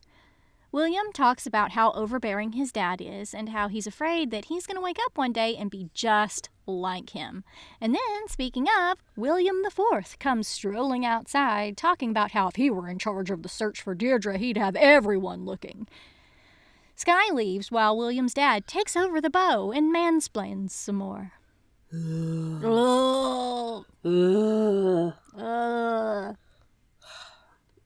William 0.77 1.11
talks 1.11 1.47
about 1.47 1.71
how 1.71 1.91
overbearing 1.93 2.51
his 2.51 2.71
dad 2.71 3.01
is 3.01 3.33
and 3.33 3.49
how 3.49 3.67
he's 3.67 3.87
afraid 3.87 4.29
that 4.29 4.45
he's 4.45 4.67
going 4.67 4.75
to 4.75 4.81
wake 4.81 4.99
up 5.07 5.17
one 5.17 5.31
day 5.33 5.55
and 5.55 5.71
be 5.71 5.89
just 5.95 6.49
like 6.67 7.09
him. 7.09 7.43
And 7.81 7.95
then, 7.95 8.27
speaking 8.27 8.67
of, 8.79 8.99
William 9.15 9.63
Fourth 9.71 10.19
comes 10.19 10.47
strolling 10.47 11.03
outside 11.03 11.77
talking 11.77 12.11
about 12.11 12.33
how 12.33 12.49
if 12.49 12.57
he 12.57 12.69
were 12.69 12.87
in 12.87 12.99
charge 12.99 13.31
of 13.31 13.41
the 13.41 13.49
search 13.49 13.81
for 13.81 13.95
Deirdre, 13.95 14.37
he'd 14.37 14.55
have 14.55 14.75
everyone 14.75 15.45
looking. 15.45 15.87
Sky 16.95 17.33
leaves 17.33 17.71
while 17.71 17.97
William's 17.97 18.35
dad 18.35 18.67
takes 18.67 18.95
over 18.95 19.19
the 19.19 19.31
bow 19.31 19.71
and 19.71 19.91
mansplains 19.91 20.69
some 20.69 20.97
more. 20.97 21.31
Ugh. 21.91 22.63
Ugh. 24.05 25.13
Ugh. 25.39 26.35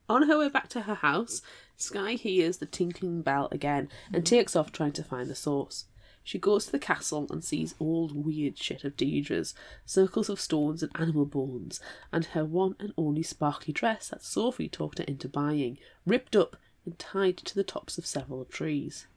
On 0.10 0.24
her 0.28 0.38
way 0.38 0.50
back 0.50 0.68
to 0.68 0.82
her 0.82 0.96
house, 0.96 1.42
Sky 1.82 2.14
hears 2.14 2.58
the 2.58 2.66
tinkling 2.66 3.22
bell 3.22 3.48
again 3.52 3.90
and 4.14 4.26
takes 4.26 4.56
off 4.56 4.72
trying 4.72 4.92
to 4.94 5.04
find 5.04 5.30
the 5.30 5.36
source. 5.36 5.86
She 6.24 6.38
goes 6.38 6.66
to 6.66 6.72
the 6.72 6.80
castle 6.80 7.26
and 7.32 7.44
sees 7.44 7.74
old 7.80 8.16
weird 8.16 8.58
shit 8.58 8.84
of 8.84 8.96
Deidre's, 8.96 9.56
circles 9.86 10.30
of 10.30 10.40
stones 10.40 10.84
and 10.84 10.92
animal 10.96 11.26
bones, 11.26 11.80
and 12.12 12.26
her 12.26 12.46
one 12.46 12.76
and 12.80 12.94
only 12.96 13.24
sparkly 13.24 13.74
dress 13.74 14.10
that 14.10 14.24
Sophie 14.24 14.70
talked 14.70 15.00
her 15.00 15.06
into 15.06 15.28
buying, 15.28 15.80
ripped 16.06 16.36
up 16.36 16.56
and 16.86 17.00
tied 17.00 17.38
to 17.38 17.56
the 17.56 17.64
tops 17.64 17.98
of 17.98 18.06
several 18.06 18.46
trees. 18.46 19.08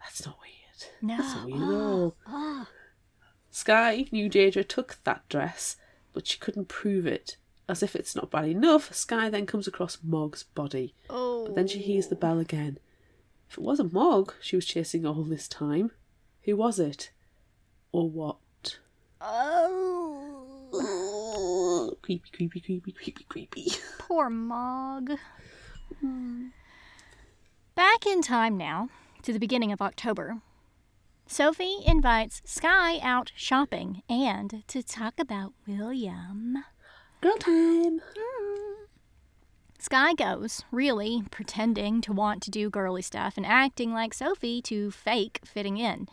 That's 0.00 0.24
not 0.24 0.38
weird. 0.40 0.90
No. 1.02 1.16
That's 1.18 1.34
not 1.34 1.46
weird 1.46 1.62
at 1.62 1.68
all. 1.68 2.16
Oh. 2.26 2.68
Sky 3.50 4.06
knew 4.10 4.30
Deirdre 4.30 4.64
took 4.64 4.98
that 5.04 5.28
dress, 5.28 5.76
but 6.14 6.26
she 6.26 6.38
couldn't 6.38 6.68
prove 6.68 7.06
it. 7.06 7.36
As 7.70 7.84
if 7.84 7.94
it's 7.94 8.16
not 8.16 8.32
bad 8.32 8.46
enough, 8.46 8.92
Sky 8.92 9.30
then 9.30 9.46
comes 9.46 9.68
across 9.68 9.98
Mog's 10.02 10.42
body. 10.42 10.92
Oh. 11.08 11.44
But 11.46 11.54
then 11.54 11.68
she 11.68 11.78
hears 11.78 12.08
the 12.08 12.16
bell 12.16 12.40
again. 12.40 12.80
If 13.48 13.58
it 13.58 13.62
wasn't 13.62 13.92
Mog 13.92 14.34
she 14.40 14.56
was 14.56 14.66
chasing 14.66 15.06
all 15.06 15.22
this 15.22 15.46
time, 15.46 15.92
who 16.42 16.56
was 16.56 16.80
it? 16.80 17.12
Or 17.92 18.10
what? 18.10 18.78
Oh. 19.20 20.50
creepy, 22.02 22.30
creepy, 22.32 22.60
creepy, 22.60 22.90
creepy, 22.90 23.24
creepy. 23.28 23.68
Poor 23.98 24.28
Mog. 24.28 25.12
Hmm. 26.00 26.48
Back 27.76 28.04
in 28.04 28.20
time 28.20 28.56
now, 28.56 28.88
to 29.22 29.32
the 29.32 29.38
beginning 29.38 29.70
of 29.70 29.80
October. 29.80 30.42
Sophie 31.28 31.78
invites 31.86 32.42
Sky 32.44 32.98
out 32.98 33.30
shopping 33.36 34.02
and 34.08 34.64
to 34.66 34.82
talk 34.82 35.20
about 35.20 35.52
William. 35.68 36.64
Girl 37.20 37.36
time. 37.36 38.00
Mm. 38.00 38.74
Sky 39.78 40.14
goes, 40.14 40.62
really 40.70 41.22
pretending 41.30 42.00
to 42.00 42.14
want 42.14 42.42
to 42.42 42.50
do 42.50 42.70
girly 42.70 43.02
stuff 43.02 43.36
and 43.36 43.44
acting 43.44 43.92
like 43.92 44.14
Sophie 44.14 44.62
to 44.62 44.90
fake 44.90 45.40
fitting 45.44 45.76
in. 45.76 46.08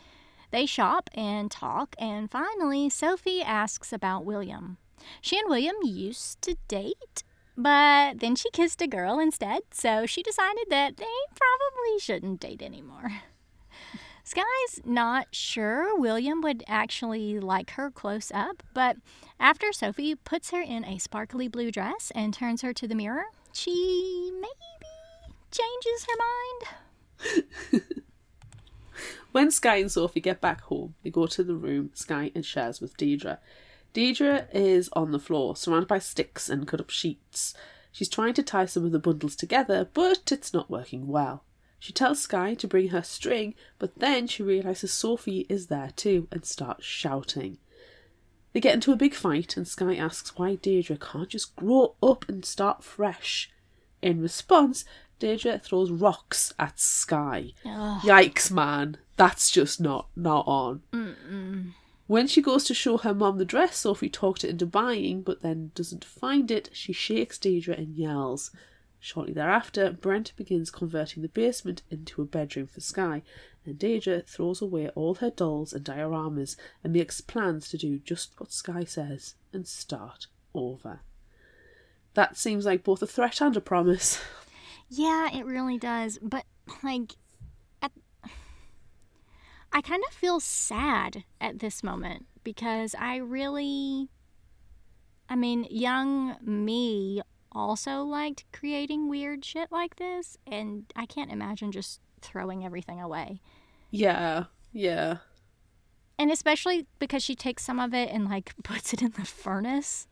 They 0.50 0.66
shop 0.66 1.08
and 1.14 1.50
talk, 1.50 1.94
and 1.98 2.30
finally, 2.30 2.90
Sophie 2.90 3.42
asks 3.42 3.90
about 3.90 4.26
William. 4.26 4.76
She 5.22 5.38
and 5.38 5.48
William 5.48 5.76
used 5.82 6.42
to 6.42 6.56
date, 6.68 7.24
but 7.56 8.20
then 8.20 8.36
she 8.36 8.50
kissed 8.50 8.82
a 8.82 8.86
girl 8.86 9.18
instead, 9.18 9.62
so 9.70 10.04
she 10.04 10.22
decided 10.22 10.66
that 10.68 10.98
they 10.98 11.04
probably 11.34 11.98
shouldn't 12.00 12.40
date 12.40 12.60
anymore. 12.60 13.12
Sky's 14.28 14.82
not 14.84 15.28
sure 15.30 15.98
William 15.98 16.42
would 16.42 16.62
actually 16.68 17.40
like 17.40 17.70
her 17.70 17.90
close 17.90 18.30
up, 18.34 18.62
but 18.74 18.98
after 19.40 19.72
Sophie 19.72 20.16
puts 20.16 20.50
her 20.50 20.60
in 20.60 20.84
a 20.84 20.98
sparkly 20.98 21.48
blue 21.48 21.70
dress 21.70 22.12
and 22.14 22.34
turns 22.34 22.60
her 22.60 22.74
to 22.74 22.86
the 22.86 22.94
mirror, 22.94 23.24
she 23.54 24.30
maybe 24.34 25.32
changes 25.50 26.06
her 26.06 27.80
mind. 27.80 27.82
When 29.32 29.50
Sky 29.50 29.76
and 29.76 29.90
Sophie 29.90 30.20
get 30.20 30.42
back 30.42 30.60
home, 30.60 30.94
they 31.02 31.08
go 31.08 31.26
to 31.26 31.42
the 31.42 31.54
room 31.54 31.90
Sky 31.94 32.30
and 32.34 32.44
shares 32.44 32.82
with 32.82 32.98
Deidre. 32.98 33.38
Deidre 33.94 34.46
is 34.52 34.90
on 34.92 35.12
the 35.12 35.18
floor, 35.18 35.56
surrounded 35.56 35.88
by 35.88 36.00
sticks 36.00 36.50
and 36.50 36.68
cut 36.68 36.80
up 36.80 36.90
sheets. 36.90 37.54
She's 37.92 38.10
trying 38.10 38.34
to 38.34 38.42
tie 38.42 38.66
some 38.66 38.84
of 38.84 38.92
the 38.92 38.98
bundles 38.98 39.36
together, 39.36 39.88
but 39.94 40.30
it's 40.30 40.52
not 40.52 40.70
working 40.70 41.06
well. 41.06 41.44
She 41.78 41.92
tells 41.92 42.20
Sky 42.20 42.54
to 42.54 42.66
bring 42.66 42.88
her 42.88 43.02
string, 43.02 43.54
but 43.78 43.98
then 43.98 44.26
she 44.26 44.42
realises 44.42 44.92
Sophie 44.92 45.46
is 45.48 45.68
there 45.68 45.90
too 45.94 46.26
and 46.32 46.44
starts 46.44 46.84
shouting. 46.84 47.58
They 48.52 48.60
get 48.60 48.74
into 48.74 48.92
a 48.92 48.96
big 48.96 49.14
fight, 49.14 49.56
and 49.56 49.68
Sky 49.68 49.94
asks 49.94 50.36
why 50.36 50.56
Deirdre 50.56 50.96
can't 50.96 51.28
just 51.28 51.54
grow 51.54 51.94
up 52.02 52.28
and 52.28 52.44
start 52.44 52.82
fresh. 52.82 53.50
In 54.02 54.20
response, 54.20 54.84
Deirdre 55.18 55.58
throws 55.58 55.90
rocks 55.90 56.52
at 56.58 56.80
Sky. 56.80 57.52
Ugh. 57.64 58.02
Yikes, 58.02 58.50
man. 58.50 58.96
That's 59.16 59.50
just 59.50 59.80
not 59.80 60.08
not 60.16 60.46
on. 60.46 60.82
When 62.06 62.26
she 62.26 62.40
goes 62.40 62.64
to 62.64 62.74
show 62.74 62.96
her 62.96 63.12
mom 63.12 63.36
the 63.36 63.44
dress 63.44 63.76
Sophie 63.76 64.08
talked 64.08 64.42
her 64.42 64.48
into 64.48 64.64
buying, 64.64 65.22
but 65.22 65.42
then 65.42 65.72
doesn't 65.74 66.04
find 66.04 66.50
it, 66.50 66.70
she 66.72 66.92
shakes 66.92 67.36
Deirdre 67.38 67.74
and 67.74 67.94
yells. 67.96 68.50
Shortly 69.00 69.32
thereafter, 69.32 69.92
Brent 69.92 70.32
begins 70.36 70.70
converting 70.70 71.22
the 71.22 71.28
basement 71.28 71.82
into 71.90 72.20
a 72.20 72.24
bedroom 72.24 72.66
for 72.66 72.80
Sky, 72.80 73.22
and 73.64 73.78
Deirdre 73.78 74.22
throws 74.22 74.60
away 74.60 74.88
all 74.90 75.16
her 75.16 75.30
dolls 75.30 75.72
and 75.72 75.84
dioramas 75.84 76.56
and 76.82 76.92
makes 76.92 77.20
plans 77.20 77.68
to 77.70 77.78
do 77.78 77.98
just 77.98 78.38
what 78.38 78.52
Sky 78.52 78.84
says 78.84 79.34
and 79.52 79.66
start 79.68 80.26
over. 80.52 81.00
That 82.14 82.36
seems 82.36 82.66
like 82.66 82.82
both 82.82 83.02
a 83.02 83.06
threat 83.06 83.40
and 83.40 83.56
a 83.56 83.60
promise. 83.60 84.20
Yeah, 84.90 85.28
it 85.34 85.44
really 85.44 85.76
does. 85.76 86.18
But, 86.22 86.44
like, 86.82 87.16
at... 87.82 87.92
I 89.70 89.82
kind 89.82 90.02
of 90.08 90.14
feel 90.14 90.40
sad 90.40 91.24
at 91.40 91.58
this 91.58 91.82
moment 91.82 92.26
because 92.42 92.94
I 92.98 93.16
really. 93.16 94.08
I 95.28 95.36
mean, 95.36 95.66
young 95.68 96.36
me 96.40 97.20
also 97.52 98.02
liked 98.02 98.44
creating 98.52 99.08
weird 99.08 99.44
shit 99.44 99.70
like 99.70 99.96
this, 99.96 100.36
and 100.46 100.84
I 100.94 101.06
can't 101.06 101.32
imagine 101.32 101.72
just 101.72 102.00
throwing 102.20 102.64
everything 102.64 103.00
away. 103.00 103.40
Yeah, 103.90 104.44
yeah. 104.72 105.18
And 106.18 106.30
especially 106.30 106.86
because 106.98 107.22
she 107.22 107.34
takes 107.34 107.64
some 107.64 107.78
of 107.78 107.94
it 107.94 108.10
and, 108.10 108.24
like, 108.28 108.52
puts 108.64 108.92
it 108.92 109.02
in 109.02 109.12
the 109.12 109.24
furnace. 109.24 110.08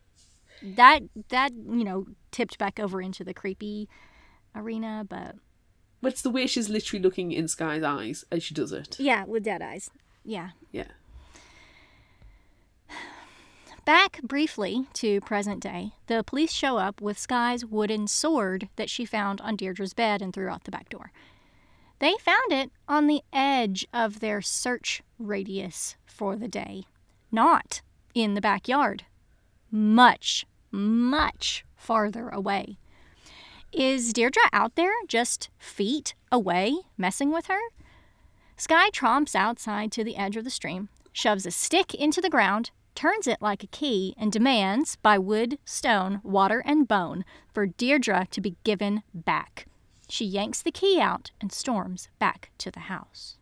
That, 0.63 1.03
that, 1.29 1.51
you 1.53 1.83
know, 1.83 2.07
tipped 2.31 2.57
back 2.57 2.79
over 2.79 3.01
into 3.01 3.23
the 3.23 3.33
creepy 3.33 3.87
arena, 4.55 5.05
but 5.07 5.35
But 6.01 6.13
it's 6.13 6.21
the 6.21 6.31
way 6.31 6.47
she's 6.47 6.69
literally 6.69 7.03
looking 7.03 7.31
in 7.31 7.47
Sky's 7.47 7.83
eyes 7.83 8.25
as 8.31 8.41
she 8.43 8.53
does 8.53 8.71
it. 8.71 8.99
Yeah, 8.99 9.25
with 9.25 9.43
dead 9.43 9.61
eyes. 9.61 9.91
Yeah. 10.23 10.51
Yeah. 10.71 10.87
Back 13.87 14.21
briefly 14.21 14.85
to 14.95 15.21
present 15.21 15.61
day, 15.63 15.93
the 16.07 16.21
police 16.21 16.51
show 16.51 16.75
up 16.75 16.99
with 16.99 17.17
Sky's 17.17 17.63
wooden 17.63 18.07
sword 18.07 18.67
that 18.75 18.89
she 18.89 19.05
found 19.05 19.39
on 19.39 19.55
Deirdre's 19.55 19.93
bed 19.93 20.21
and 20.21 20.33
threw 20.33 20.49
out 20.49 20.65
the 20.65 20.71
back 20.71 20.89
door. 20.89 21.13
They 21.99 22.15
found 22.19 22.51
it 22.51 22.69
on 22.89 23.07
the 23.07 23.21
edge 23.31 23.87
of 23.93 24.19
their 24.19 24.41
search 24.41 25.03
radius 25.17 25.95
for 26.05 26.35
the 26.35 26.49
day, 26.49 26.83
not 27.31 27.79
in 28.13 28.33
the 28.33 28.41
backyard 28.41 29.05
much, 29.71 30.45
much 30.69 31.63
farther 31.77 32.27
away. 32.27 32.77
Is 33.71 34.11
Deirdre 34.11 34.49
out 34.51 34.75
there 34.75 34.91
just 35.07 35.49
feet 35.59 36.13
away 36.29 36.75
messing 36.97 37.31
with 37.31 37.47
her? 37.47 37.61
Sky 38.57 38.89
tromps 38.89 39.33
outside 39.33 39.93
to 39.93 40.03
the 40.03 40.17
edge 40.17 40.35
of 40.35 40.43
the 40.43 40.49
stream, 40.49 40.89
shoves 41.13 41.45
a 41.45 41.51
stick 41.51 41.93
into 41.95 42.19
the 42.19 42.29
ground, 42.29 42.71
turns 42.97 43.27
it 43.27 43.39
like 43.39 43.63
a 43.63 43.67
key, 43.67 44.15
and 44.17 44.31
demands, 44.31 44.95
by 44.95 45.19
wood, 45.19 45.59
stone, 45.63 46.19
water, 46.23 46.63
and 46.65 46.87
bone, 46.87 47.23
for 47.53 47.67
Deirdre 47.67 48.25
to 48.31 48.41
be 48.41 48.57
given 48.63 49.03
back. 49.13 49.67
She 50.09 50.25
yanks 50.25 50.63
the 50.63 50.71
key 50.71 50.99
out 50.99 51.29
and 51.39 51.51
storms 51.51 52.09
back 52.17 52.49
to 52.57 52.71
the 52.71 52.89
house. 52.91 53.37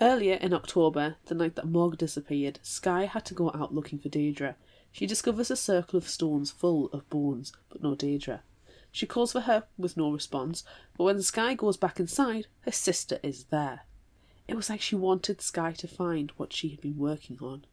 Earlier 0.00 0.34
in 0.34 0.54
October, 0.54 1.16
the 1.24 1.34
night 1.34 1.56
that 1.56 1.66
Mog 1.66 1.98
disappeared, 1.98 2.60
Sky 2.62 3.06
had 3.06 3.24
to 3.24 3.34
go 3.34 3.50
out 3.52 3.74
looking 3.74 3.98
for 3.98 4.08
Deirdre. 4.08 4.54
She 4.92 5.04
discovers 5.04 5.50
a 5.50 5.56
circle 5.56 5.96
of 5.96 6.08
stones 6.08 6.52
full 6.52 6.86
of 6.92 7.10
bones, 7.10 7.52
but 7.68 7.82
no 7.82 7.96
Deirdre. 7.96 8.42
She 8.92 9.06
calls 9.06 9.32
for 9.32 9.40
her 9.40 9.64
with 9.76 9.96
no 9.96 10.12
response, 10.12 10.62
but 10.96 11.04
when 11.04 11.20
Sky 11.20 11.54
goes 11.54 11.76
back 11.76 11.98
inside, 11.98 12.46
her 12.60 12.70
sister 12.70 13.18
is 13.24 13.44
there. 13.44 13.80
It 14.46 14.54
was 14.54 14.70
like 14.70 14.80
she 14.80 14.94
wanted 14.94 15.40
Sky 15.40 15.72
to 15.72 15.88
find 15.88 16.30
what 16.36 16.52
she 16.52 16.68
had 16.68 16.80
been 16.80 16.96
working 16.96 17.38
on. 17.40 17.64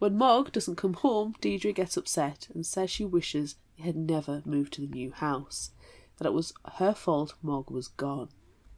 When 0.00 0.16
Mog 0.16 0.50
doesn't 0.52 0.76
come 0.76 0.94
home, 0.94 1.34
Deirdre 1.42 1.72
gets 1.72 1.98
upset 1.98 2.48
and 2.54 2.64
says 2.64 2.90
she 2.90 3.04
wishes 3.04 3.56
they 3.76 3.84
had 3.84 3.96
never 3.96 4.40
moved 4.46 4.72
to 4.72 4.80
the 4.80 4.86
new 4.86 5.10
house, 5.10 5.72
that 6.16 6.26
it 6.26 6.32
was 6.32 6.54
her 6.78 6.94
fault 6.94 7.34
Mog 7.42 7.70
was 7.70 7.88
gone. 7.88 8.30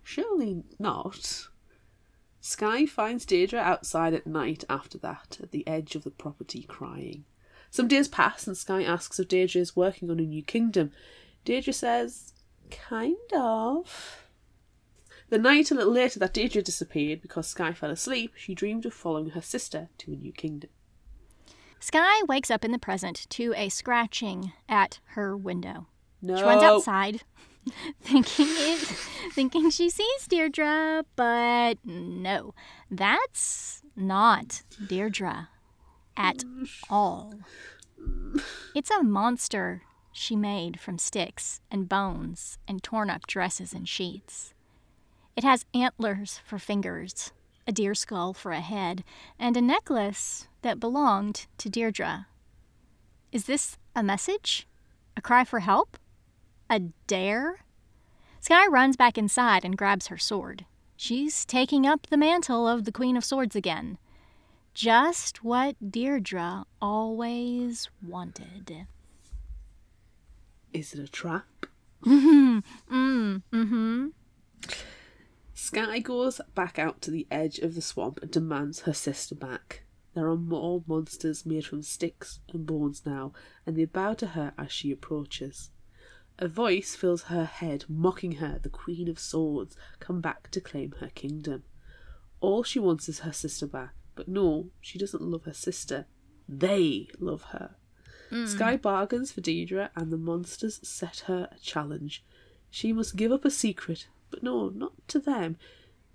Surely 0.03 0.65
not. 0.81 1.47
Sky 2.41 2.87
finds 2.87 3.25
Deirdre 3.25 3.61
outside 3.61 4.15
at 4.15 4.27
night 4.27 4.65
after 4.69 4.99
that, 4.99 5.39
at 5.41 5.53
the 5.53 5.65
edge 5.65 5.95
of 5.95 6.03
the 6.03 6.11
property, 6.11 6.65
crying. 6.65 7.25
Some 7.71 7.87
days 7.87 8.09
pass, 8.09 8.49
and 8.49 8.57
Sky 8.57 8.83
asks 8.83 9.21
if 9.21 9.29
Deirdre 9.29 9.61
is 9.61 9.77
working 9.77 10.11
on 10.11 10.19
a 10.19 10.25
new 10.25 10.43
kingdom. 10.43 10.91
Deirdre 11.45 11.73
says, 11.73 12.33
kind 12.69 13.15
of. 13.33 14.27
The 15.29 15.39
night 15.39 15.71
a 15.71 15.77
little 15.77 15.93
later 15.93 16.19
that 16.19 16.35
Deirdre 16.35 16.63
disappeared 16.63 17.23
because 17.23 17.47
Sky 17.47 17.73
fell 17.73 17.93
asleep, 17.93 18.33
she 18.35 18.57
dreamed 18.57 18.87
of 18.87 18.93
following 18.93 19.31
her 19.31 19.41
sister 19.41 19.89
to 19.99 20.13
a 20.13 20.17
new 20.17 20.33
kingdom. 20.33 20.71
Sky 21.83 22.23
wakes 22.29 22.49
up 22.49 22.65
in 22.65 22.71
the 22.71 22.79
present 22.79 23.27
to 23.31 23.53
a 23.57 23.69
scratching 23.69 24.53
at 24.69 25.01
her 25.17 25.37
window. 25.37 25.89
No. 26.23 26.37
She 26.37 26.43
runs 26.45 26.63
outside, 26.63 27.23
thinking 28.01 28.47
it, 28.49 28.79
thinking 29.33 29.69
she 29.69 29.91
sees 29.91 30.29
Deirdre, 30.29 31.05
but 31.17 31.79
no, 31.85 32.55
that's 32.89 33.83
not 33.97 34.63
Deirdre 34.87 35.49
at 36.17 36.45
all. 36.89 37.35
It's 38.77 38.93
a 38.93 39.03
monster 39.03 39.83
she 40.13 40.37
made 40.37 40.79
from 40.79 40.99
sticks 40.99 41.61
and 41.69 41.89
bones 41.89 42.59
and 42.69 42.81
torn 42.81 43.11
up 43.11 43.27
dresses 43.27 43.73
and 43.73 43.89
sheets. 43.89 44.55
It 45.35 45.43
has 45.43 45.67
antlers 45.75 46.39
for 46.45 46.61
fingers, 46.61 47.33
a 47.67 47.73
deer 47.73 47.97
skull 47.97 48.35
for 48.35 48.53
a 48.53 48.61
head, 48.61 49.03
and 49.37 49.57
a 49.57 49.61
necklace 49.61 50.47
that 50.63 50.81
belonged 50.81 51.47
to 51.59 51.69
Deirdre. 51.69 52.27
Is 53.31 53.45
this 53.45 53.77
a 53.95 54.03
message? 54.03 54.67
A 55.17 55.21
cry 55.21 55.45
for 55.45 55.61
help? 55.61 55.99
A 56.71 56.81
dare? 57.07 57.65
Sky 58.41 58.67
runs 58.67 58.97
back 58.97 59.17
inside 59.17 59.65
and 59.65 59.77
grabs 59.77 60.09
her 60.09 60.19
sword. 60.19 60.65
She's 60.97 61.45
taking 61.45 61.87
up 61.87 62.07
the 62.07 62.17
mantle 62.17 62.67
of 62.67 62.85
the 62.85 62.93
Queen 62.93 63.17
of 63.17 63.25
Swords 63.25 63.55
again. 63.57 63.99
Just 64.75 65.45
what 65.45 65.77
Deirdre 65.91 66.65
always 66.81 67.89
wanted. 68.07 68.87
Is 70.73 70.95
it 70.95 71.01
a 71.01 71.09
trap? 71.09 71.67
Mm, 72.93 73.43
mm-hmm. 73.53 74.09
Sky 75.55 75.99
goes 76.01 76.41
back 76.55 76.79
out 76.79 77.01
to 77.03 77.11
the 77.11 77.27
edge 77.31 77.59
of 77.59 77.75
the 77.75 77.81
swamp 77.81 78.19
and 78.21 78.31
demands 78.31 78.81
her 78.81 78.93
sister 78.93 79.35
back. 79.35 79.82
There 80.15 80.29
are 80.29 80.37
more 80.37 80.85
monsters 80.87 81.47
made 81.47 81.65
from 81.65 81.83
sticks 81.83 82.41
and 82.53 82.67
bones 82.67 83.03
now, 83.07 83.33
and 83.65 83.77
they 83.77 83.87
bow 83.87 84.15
to 84.15 84.29
her 84.29 84.53
as 84.59 84.71
she 84.71 84.93
approaches. 84.93 85.71
A 86.39 86.49
voice 86.49 86.95
fills 86.95 87.25
her 87.25 87.45
head, 87.45 87.85
mocking 87.89 88.33
her, 88.33 88.59
the 88.63 88.69
Queen 88.69 89.09
of 89.09 89.19
Swords, 89.19 89.77
come 90.01 90.21
back 90.21 90.51
to 90.51 90.61
claim 90.61 90.95
her 91.01 91.09
kingdom. 91.09 91.65
All 92.41 92.63
she 92.63 92.79
wants 92.79 93.09
is 93.09 93.21
her 93.21 93.33
sister 93.33 93.67
back, 93.67 93.95
but 94.15 94.29
no, 94.29 94.71
she 94.81 94.99
doesn't 94.99 95.23
love 95.23 95.45
her 95.45 95.53
sister. 95.53 96.07
They 96.49 97.09
love 97.19 97.43
her. 97.53 97.77
Hmm. 98.31 98.47
Sky 98.47 98.77
bargains 98.77 99.31
for 99.31 99.41
Deirdre, 99.41 99.91
and 99.95 100.13
the 100.13 100.17
monsters 100.19 100.81
set 100.83 101.25
her 101.27 101.49
a 101.53 101.59
challenge. 101.59 102.25
She 102.71 102.93
must 102.93 103.17
give 103.17 103.31
up 103.31 103.45
a 103.45 103.51
secret, 103.51 104.09
but 104.31 104.43
no, 104.43 104.71
not 104.71 104.93
to 105.09 105.19
them. 105.21 105.57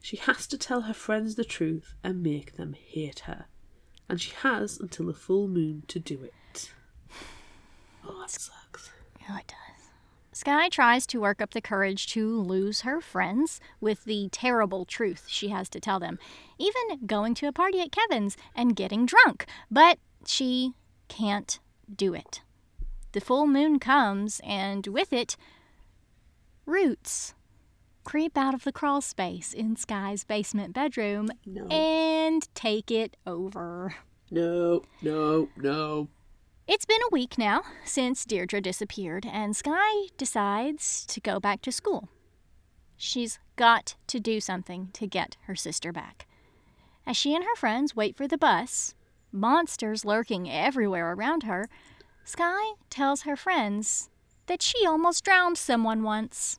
She 0.01 0.17
has 0.17 0.47
to 0.47 0.57
tell 0.57 0.81
her 0.81 0.93
friends 0.93 1.35
the 1.35 1.45
truth 1.45 1.93
and 2.03 2.21
make 2.21 2.57
them 2.57 2.73
hate 2.73 3.19
her. 3.21 3.45
And 4.09 4.21
she 4.21 4.31
has 4.41 4.79
until 4.79 5.07
the 5.07 5.13
full 5.13 5.47
moon 5.47 5.83
to 5.87 5.99
do 5.99 6.23
it. 6.23 6.71
Oh, 8.05 8.19
that 8.21 8.29
sucks. 8.29 8.89
Oh, 9.29 9.37
it 9.37 9.47
does. 9.47 9.57
Sky 10.31 10.69
tries 10.69 11.07
to 11.07 11.19
work 11.19 11.41
up 11.41 11.51
the 11.51 11.61
courage 11.61 12.07
to 12.13 12.39
lose 12.39 12.81
her 12.81 13.01
friends 13.01 13.59
with 13.81 14.03
the 14.05 14.29
terrible 14.31 14.85
truth 14.85 15.25
she 15.27 15.49
has 15.49 15.67
to 15.69 15.79
tell 15.79 15.99
them, 15.99 16.19
even 16.59 17.05
going 17.07 17.33
to 17.35 17.47
a 17.47 17.51
party 17.51 17.81
at 17.81 17.91
Kevin's 17.91 18.37
and 18.55 18.75
getting 18.75 19.05
drunk, 19.05 19.47
but 19.71 19.97
she 20.25 20.73
can't 21.07 21.59
do 21.93 22.13
it. 22.13 22.41
The 23.13 23.19
full 23.19 23.47
moon 23.47 23.79
comes, 23.79 24.39
and 24.43 24.85
with 24.85 25.11
it, 25.11 25.37
roots 26.67 27.33
creep 28.07 28.37
out 28.37 28.53
of 28.53 28.63
the 28.63 28.71
crawl 28.71 29.01
space 29.01 29.53
in 29.53 29.75
Sky's 29.75 30.23
basement 30.23 30.73
bedroom 30.73 31.27
No. 31.45 31.67
and 31.67 32.47
take 32.55 32.89
it 32.89 33.17
over. 33.25 33.95
No, 34.31 34.83
no, 35.01 35.49
no. 35.57 36.07
It's 36.69 36.85
been 36.85 37.01
a 37.05 37.11
week 37.11 37.37
now 37.37 37.63
since 37.83 38.23
Deirdre 38.23 38.61
disappeared, 38.61 39.25
and 39.25 39.57
Sky 39.57 40.07
decides 40.17 41.05
to 41.07 41.19
go 41.19 41.41
back 41.41 41.61
to 41.63 41.71
school. 41.71 42.07
She's 42.95 43.39
got 43.57 43.95
to 44.07 44.21
do 44.21 44.39
something 44.39 44.89
to 44.93 45.05
get 45.05 45.35
her 45.43 45.55
sister 45.55 45.91
back. 45.91 46.27
As 47.05 47.17
she 47.17 47.35
and 47.35 47.43
her 47.43 47.55
friends 47.57 47.93
wait 47.95 48.15
for 48.15 48.25
the 48.27 48.37
bus, 48.37 48.95
monsters 49.33 50.05
lurking 50.05 50.49
everywhere 50.49 51.11
around 51.11 51.43
her, 51.43 51.67
Sky 52.23 52.71
tells 52.89 53.23
her 53.23 53.35
friends 53.35 54.09
that 54.45 54.61
she 54.61 54.85
almost 54.85 55.25
drowned 55.25 55.57
someone 55.57 56.03
once. 56.03 56.57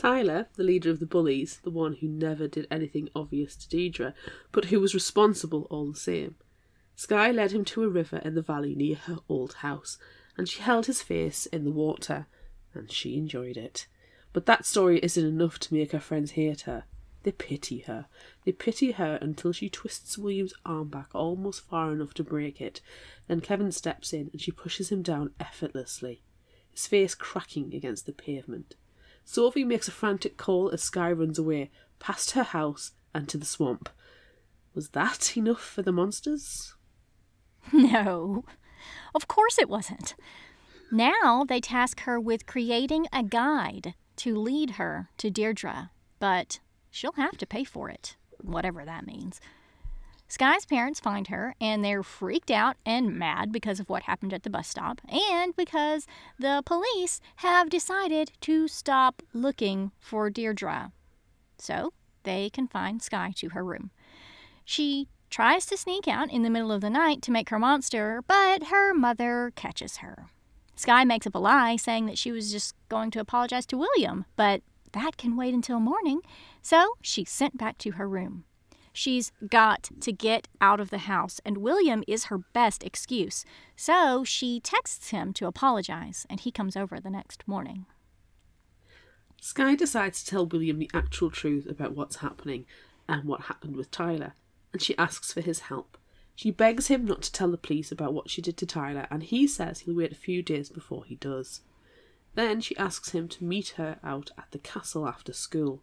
Tyler, 0.00 0.48
the 0.54 0.62
leader 0.64 0.88
of 0.88 0.98
the 0.98 1.04
bullies, 1.04 1.60
the 1.62 1.68
one 1.70 1.92
who 1.92 2.08
never 2.08 2.48
did 2.48 2.66
anything 2.70 3.10
obvious 3.14 3.54
to 3.54 3.68
Deidre, 3.68 4.14
but 4.50 4.64
who 4.64 4.80
was 4.80 4.94
responsible 4.94 5.66
all 5.68 5.92
the 5.92 5.98
same. 5.98 6.36
Sky 6.96 7.30
led 7.30 7.52
him 7.52 7.66
to 7.66 7.82
a 7.82 7.88
river 7.90 8.16
in 8.24 8.34
the 8.34 8.40
valley 8.40 8.74
near 8.74 8.96
her 8.96 9.18
old 9.28 9.52
house, 9.56 9.98
and 10.38 10.48
she 10.48 10.62
held 10.62 10.86
his 10.86 11.02
face 11.02 11.44
in 11.44 11.66
the 11.66 11.70
water, 11.70 12.26
and 12.72 12.90
she 12.90 13.18
enjoyed 13.18 13.58
it. 13.58 13.88
But 14.32 14.46
that 14.46 14.64
story 14.64 15.00
isn't 15.00 15.22
enough 15.22 15.58
to 15.58 15.74
make 15.74 15.92
her 15.92 16.00
friends 16.00 16.30
hate 16.30 16.62
her. 16.62 16.84
They 17.24 17.32
pity 17.32 17.80
her. 17.80 18.06
They 18.46 18.52
pity 18.52 18.92
her 18.92 19.18
until 19.20 19.52
she 19.52 19.68
twists 19.68 20.16
William's 20.16 20.54
arm 20.64 20.88
back 20.88 21.10
almost 21.14 21.68
far 21.68 21.92
enough 21.92 22.14
to 22.14 22.24
break 22.24 22.58
it. 22.62 22.80
Then 23.28 23.42
Kevin 23.42 23.70
steps 23.70 24.14
in 24.14 24.30
and 24.32 24.40
she 24.40 24.50
pushes 24.50 24.90
him 24.90 25.02
down 25.02 25.34
effortlessly, 25.38 26.22
his 26.72 26.86
face 26.86 27.14
cracking 27.14 27.74
against 27.74 28.06
the 28.06 28.14
pavement. 28.14 28.76
Sophie 29.32 29.62
makes 29.62 29.86
a 29.86 29.92
frantic 29.92 30.36
call 30.36 30.70
as 30.70 30.82
Sky 30.82 31.12
runs 31.12 31.38
away, 31.38 31.70
past 32.00 32.32
her 32.32 32.42
house 32.42 32.90
and 33.14 33.28
to 33.28 33.38
the 33.38 33.46
swamp. 33.46 33.88
Was 34.74 34.88
that 34.88 35.36
enough 35.36 35.60
for 35.60 35.82
the 35.82 35.92
monsters? 35.92 36.74
No, 37.72 38.44
of 39.14 39.28
course 39.28 39.56
it 39.56 39.68
wasn't. 39.68 40.16
Now 40.90 41.44
they 41.44 41.60
task 41.60 42.00
her 42.00 42.18
with 42.18 42.46
creating 42.46 43.06
a 43.12 43.22
guide 43.22 43.94
to 44.16 44.34
lead 44.34 44.70
her 44.70 45.10
to 45.18 45.30
Deirdre, 45.30 45.92
but 46.18 46.58
she'll 46.90 47.12
have 47.12 47.36
to 47.36 47.46
pay 47.46 47.62
for 47.62 47.88
it, 47.88 48.16
whatever 48.40 48.84
that 48.84 49.06
means. 49.06 49.40
Sky's 50.30 50.64
parents 50.64 51.00
find 51.00 51.26
her 51.26 51.56
and 51.60 51.84
they're 51.84 52.04
freaked 52.04 52.52
out 52.52 52.76
and 52.86 53.18
mad 53.18 53.50
because 53.50 53.80
of 53.80 53.88
what 53.88 54.04
happened 54.04 54.32
at 54.32 54.44
the 54.44 54.48
bus 54.48 54.68
stop 54.68 55.00
and 55.12 55.56
because 55.56 56.06
the 56.38 56.62
police 56.64 57.20
have 57.36 57.68
decided 57.68 58.30
to 58.40 58.68
stop 58.68 59.24
looking 59.34 59.90
for 59.98 60.30
Deirdre. 60.30 60.92
So 61.58 61.92
they 62.22 62.48
confine 62.48 63.00
Sky 63.00 63.32
to 63.38 63.48
her 63.48 63.64
room. 63.64 63.90
She 64.64 65.08
tries 65.30 65.66
to 65.66 65.76
sneak 65.76 66.06
out 66.06 66.30
in 66.30 66.44
the 66.44 66.50
middle 66.50 66.70
of 66.70 66.80
the 66.80 66.90
night 66.90 67.22
to 67.22 67.32
make 67.32 67.48
her 67.48 67.58
monster, 67.58 68.22
but 68.28 68.68
her 68.68 68.94
mother 68.94 69.52
catches 69.56 69.96
her. 69.96 70.26
Sky 70.76 71.02
makes 71.02 71.26
up 71.26 71.34
a 71.34 71.38
lie 71.38 71.74
saying 71.74 72.06
that 72.06 72.18
she 72.18 72.30
was 72.30 72.52
just 72.52 72.76
going 72.88 73.10
to 73.10 73.20
apologize 73.20 73.66
to 73.66 73.76
William, 73.76 74.26
but 74.36 74.62
that 74.92 75.16
can 75.16 75.36
wait 75.36 75.54
until 75.54 75.80
morning, 75.80 76.20
so 76.62 76.94
she's 77.02 77.30
sent 77.30 77.58
back 77.58 77.78
to 77.78 77.92
her 77.92 78.08
room. 78.08 78.44
She's 79.00 79.32
got 79.48 79.88
to 80.02 80.12
get 80.12 80.46
out 80.60 80.78
of 80.78 80.90
the 80.90 80.98
house, 80.98 81.40
and 81.42 81.56
William 81.56 82.04
is 82.06 82.24
her 82.24 82.36
best 82.36 82.84
excuse. 82.84 83.46
So 83.74 84.24
she 84.24 84.60
texts 84.60 85.08
him 85.08 85.32
to 85.32 85.46
apologize, 85.46 86.26
and 86.28 86.38
he 86.38 86.52
comes 86.52 86.76
over 86.76 87.00
the 87.00 87.08
next 87.08 87.48
morning. 87.48 87.86
Sky 89.40 89.74
decides 89.74 90.22
to 90.22 90.30
tell 90.30 90.44
William 90.44 90.78
the 90.78 90.90
actual 90.92 91.30
truth 91.30 91.66
about 91.66 91.96
what's 91.96 92.16
happening 92.16 92.66
and 93.08 93.24
what 93.24 93.44
happened 93.44 93.74
with 93.74 93.90
Tyler, 93.90 94.34
and 94.74 94.82
she 94.82 94.98
asks 94.98 95.32
for 95.32 95.40
his 95.40 95.60
help. 95.60 95.96
She 96.34 96.50
begs 96.50 96.88
him 96.88 97.06
not 97.06 97.22
to 97.22 97.32
tell 97.32 97.50
the 97.50 97.56
police 97.56 97.90
about 97.90 98.12
what 98.12 98.28
she 98.28 98.42
did 98.42 98.58
to 98.58 98.66
Tyler, 98.66 99.06
and 99.10 99.22
he 99.22 99.46
says 99.46 99.80
he'll 99.80 99.96
wait 99.96 100.12
a 100.12 100.14
few 100.14 100.42
days 100.42 100.68
before 100.68 101.06
he 101.06 101.14
does. 101.14 101.62
Then 102.34 102.60
she 102.60 102.76
asks 102.76 103.12
him 103.12 103.28
to 103.28 103.44
meet 103.44 103.76
her 103.78 103.98
out 104.04 104.30
at 104.36 104.48
the 104.50 104.58
castle 104.58 105.08
after 105.08 105.32
school. 105.32 105.80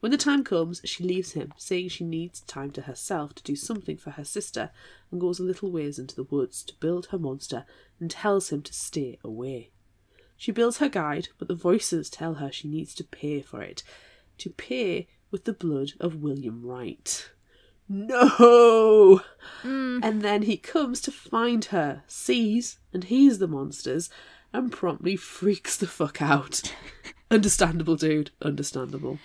When 0.00 0.12
the 0.12 0.18
time 0.18 0.44
comes, 0.44 0.80
she 0.84 1.02
leaves 1.02 1.32
him, 1.32 1.52
saying 1.56 1.88
she 1.88 2.04
needs 2.04 2.40
time 2.42 2.70
to 2.72 2.82
herself 2.82 3.34
to 3.36 3.42
do 3.42 3.56
something 3.56 3.96
for 3.96 4.10
her 4.10 4.24
sister, 4.24 4.70
and 5.10 5.20
goes 5.20 5.38
a 5.38 5.44
little 5.44 5.70
ways 5.70 5.98
into 5.98 6.14
the 6.14 6.24
woods 6.24 6.62
to 6.64 6.74
build 6.78 7.06
her 7.06 7.18
monster 7.18 7.64
and 7.98 8.10
tells 8.10 8.50
him 8.50 8.62
to 8.62 8.72
stay 8.74 9.18
away. 9.24 9.70
She 10.36 10.52
builds 10.52 10.78
her 10.78 10.88
guide, 10.88 11.28
but 11.38 11.48
the 11.48 11.54
voices 11.54 12.10
tell 12.10 12.34
her 12.34 12.52
she 12.52 12.68
needs 12.68 12.94
to 12.96 13.04
pay 13.04 13.40
for 13.40 13.62
it. 13.62 13.82
To 14.38 14.50
pay 14.50 15.08
with 15.30 15.44
the 15.44 15.52
blood 15.52 15.92
of 16.00 16.16
William 16.16 16.62
Wright. 16.62 17.30
No! 17.88 19.20
Mm. 19.62 20.00
And 20.02 20.22
then 20.22 20.42
he 20.42 20.56
comes 20.56 21.00
to 21.02 21.12
find 21.12 21.66
her, 21.66 22.02
sees 22.06 22.78
and 22.92 23.04
hears 23.04 23.38
the 23.38 23.46
monsters, 23.46 24.10
and 24.52 24.72
promptly 24.72 25.16
freaks 25.16 25.76
the 25.76 25.86
fuck 25.86 26.22
out. 26.22 26.74
Understandable, 27.30 27.96
dude. 27.96 28.30
Understandable. 28.40 29.18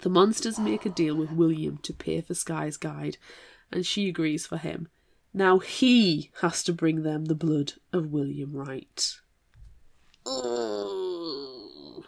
The 0.00 0.08
monsters 0.08 0.58
make 0.58 0.84
a 0.86 0.88
deal 0.88 1.14
with 1.14 1.30
William 1.30 1.78
to 1.78 1.92
pay 1.92 2.20
for 2.20 2.34
Sky's 2.34 2.76
guide, 2.76 3.18
and 3.70 3.86
she 3.86 4.08
agrees 4.08 4.46
for 4.46 4.56
him. 4.56 4.88
Now 5.34 5.58
he 5.58 6.30
has 6.40 6.62
to 6.64 6.72
bring 6.72 7.02
them 7.02 7.26
the 7.26 7.34
blood 7.34 7.74
of 7.92 8.12
William 8.12 8.52
Wright. 8.52 9.16
Ugh. 10.26 12.04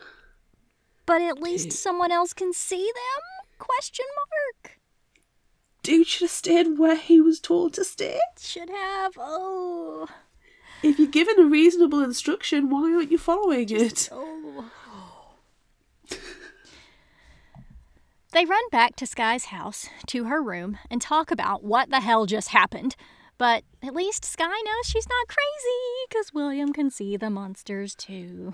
But 1.06 1.22
at 1.22 1.42
least 1.42 1.72
someone 1.72 2.10
else 2.12 2.32
can 2.32 2.52
see 2.52 2.84
them? 2.84 3.58
Question 3.58 4.06
mark. 4.16 4.78
Dude 5.82 6.06
should 6.06 6.22
have 6.22 6.30
stayed 6.30 6.78
where 6.78 6.96
he 6.96 7.20
was 7.20 7.40
told 7.40 7.74
to 7.74 7.84
stay. 7.84 8.18
Should 8.38 8.70
have. 8.70 9.12
Oh. 9.18 10.08
If 10.82 10.98
you're 10.98 11.08
given 11.08 11.38
a 11.38 11.44
reasonable 11.44 12.02
instruction, 12.02 12.70
why 12.70 12.92
aren't 12.92 13.10
you 13.10 13.18
following 13.18 13.68
it? 13.70 14.08
Oh. 14.10 14.70
They 18.34 18.44
run 18.44 18.68
back 18.72 18.96
to 18.96 19.06
Sky's 19.06 19.44
house, 19.44 19.88
to 20.08 20.24
her 20.24 20.42
room, 20.42 20.76
and 20.90 21.00
talk 21.00 21.30
about 21.30 21.62
what 21.62 21.90
the 21.90 22.00
hell 22.00 22.26
just 22.26 22.48
happened. 22.48 22.96
But 23.38 23.62
at 23.80 23.94
least 23.94 24.24
Sky 24.24 24.44
knows 24.44 24.86
she's 24.86 25.06
not 25.08 25.28
crazy, 25.28 26.08
because 26.08 26.34
William 26.34 26.72
can 26.72 26.90
see 26.90 27.16
the 27.16 27.30
monsters 27.30 27.94
too. 27.94 28.52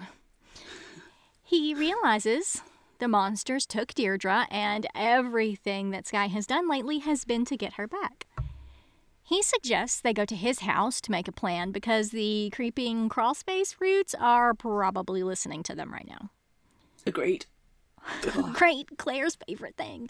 He 1.43 1.73
realizes 1.73 2.61
the 2.99 3.09
monsters 3.09 3.65
took 3.65 3.95
Deirdre, 3.95 4.47
and 4.51 4.87
everything 4.95 5.93
that 5.93 6.07
Sky 6.07 6.27
has 6.27 6.47
done 6.47 6.69
lately 6.69 6.99
has 6.99 7.25
been 7.25 7.47
to 7.47 7.57
get 7.57 7.73
her 7.73 7.89
back. 7.89 8.27
He 9.23 9.43
suggests 9.43 9.99
they 9.99 10.13
go 10.13 10.27
to 10.27 10.37
his 10.37 10.59
house 10.59 11.01
to 11.01 11.11
make 11.11 11.27
a 11.27 11.33
plan 11.33 11.73
because 11.73 12.11
the 12.11 12.51
creeping 12.53 13.09
crawlspace 13.09 13.81
roots 13.81 14.15
are 14.21 14.53
probably 14.53 15.23
listening 15.23 15.63
to 15.63 15.75
them 15.75 15.91
right 15.91 16.07
now. 16.07 16.29
Agreed. 17.07 17.47
Great, 18.53 18.99
Claire's 18.99 19.37
favorite 19.47 19.77
thing. 19.77 20.09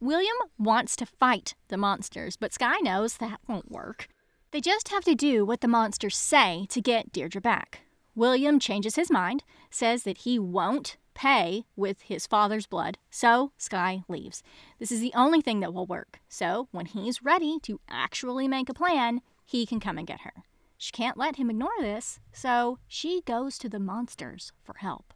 William 0.00 0.36
wants 0.58 0.96
to 0.96 1.06
fight 1.06 1.54
the 1.68 1.76
monsters, 1.76 2.36
but 2.36 2.52
Sky 2.52 2.78
knows 2.78 3.18
that 3.18 3.40
won't 3.48 3.70
work. 3.70 4.08
They 4.50 4.60
just 4.60 4.88
have 4.88 5.04
to 5.04 5.14
do 5.14 5.44
what 5.44 5.60
the 5.60 5.68
monsters 5.68 6.16
say 6.16 6.66
to 6.70 6.80
get 6.80 7.12
Deirdre 7.12 7.40
back. 7.40 7.82
William 8.14 8.58
changes 8.58 8.96
his 8.96 9.10
mind, 9.10 9.44
says 9.70 10.02
that 10.02 10.18
he 10.18 10.38
won't 10.38 10.96
pay 11.14 11.64
with 11.76 12.02
his 12.02 12.26
father's 12.26 12.66
blood, 12.66 12.98
so 13.10 13.52
Sky 13.56 14.02
leaves. 14.08 14.42
This 14.78 14.90
is 14.90 15.00
the 15.00 15.12
only 15.14 15.40
thing 15.40 15.60
that 15.60 15.72
will 15.72 15.86
work. 15.86 16.20
So 16.28 16.68
when 16.72 16.86
he's 16.86 17.22
ready 17.22 17.58
to 17.62 17.80
actually 17.88 18.48
make 18.48 18.68
a 18.68 18.74
plan, 18.74 19.20
he 19.44 19.66
can 19.66 19.80
come 19.80 19.98
and 19.98 20.06
get 20.06 20.22
her. 20.22 20.32
She 20.76 20.90
can't 20.90 21.16
let 21.16 21.36
him 21.36 21.48
ignore 21.48 21.70
this, 21.80 22.18
so 22.32 22.78
she 22.88 23.22
goes 23.22 23.56
to 23.58 23.68
the 23.68 23.78
monsters 23.78 24.52
for 24.64 24.74
help. 24.78 25.14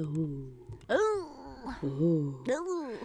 Ooh. 0.00 0.52
Ooh. 0.90 1.26
Ooh. 1.84 2.44
Ooh. 2.48 2.98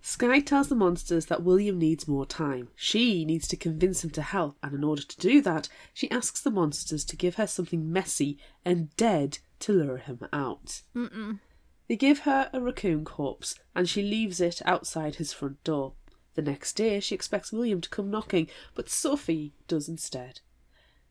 Sky 0.00 0.40
tells 0.40 0.68
the 0.68 0.74
monsters 0.74 1.26
that 1.26 1.42
William 1.42 1.78
needs 1.78 2.08
more 2.08 2.24
time. 2.24 2.68
She 2.74 3.24
needs 3.24 3.46
to 3.48 3.56
convince 3.56 4.02
him 4.02 4.10
to 4.10 4.22
help, 4.22 4.56
and 4.62 4.74
in 4.74 4.82
order 4.82 5.02
to 5.02 5.16
do 5.18 5.42
that, 5.42 5.68
she 5.92 6.10
asks 6.10 6.40
the 6.40 6.50
monsters 6.50 7.04
to 7.04 7.16
give 7.16 7.34
her 7.34 7.46
something 7.46 7.92
messy 7.92 8.38
and 8.64 8.94
dead 8.96 9.38
to 9.60 9.72
lure 9.72 9.98
him 9.98 10.20
out. 10.32 10.80
Mm-mm. 10.96 11.40
They 11.88 11.96
give 11.96 12.20
her 12.20 12.48
a 12.52 12.60
raccoon 12.60 13.04
corpse, 13.04 13.54
and 13.74 13.88
she 13.88 14.02
leaves 14.02 14.40
it 14.40 14.62
outside 14.64 15.16
his 15.16 15.32
front 15.32 15.62
door. 15.62 15.92
The 16.34 16.42
next 16.42 16.74
day, 16.74 17.00
she 17.00 17.14
expects 17.14 17.52
William 17.52 17.80
to 17.80 17.88
come 17.90 18.10
knocking, 18.10 18.48
but 18.74 18.88
Sophie 18.88 19.52
does 19.66 19.88
instead. 19.88 20.40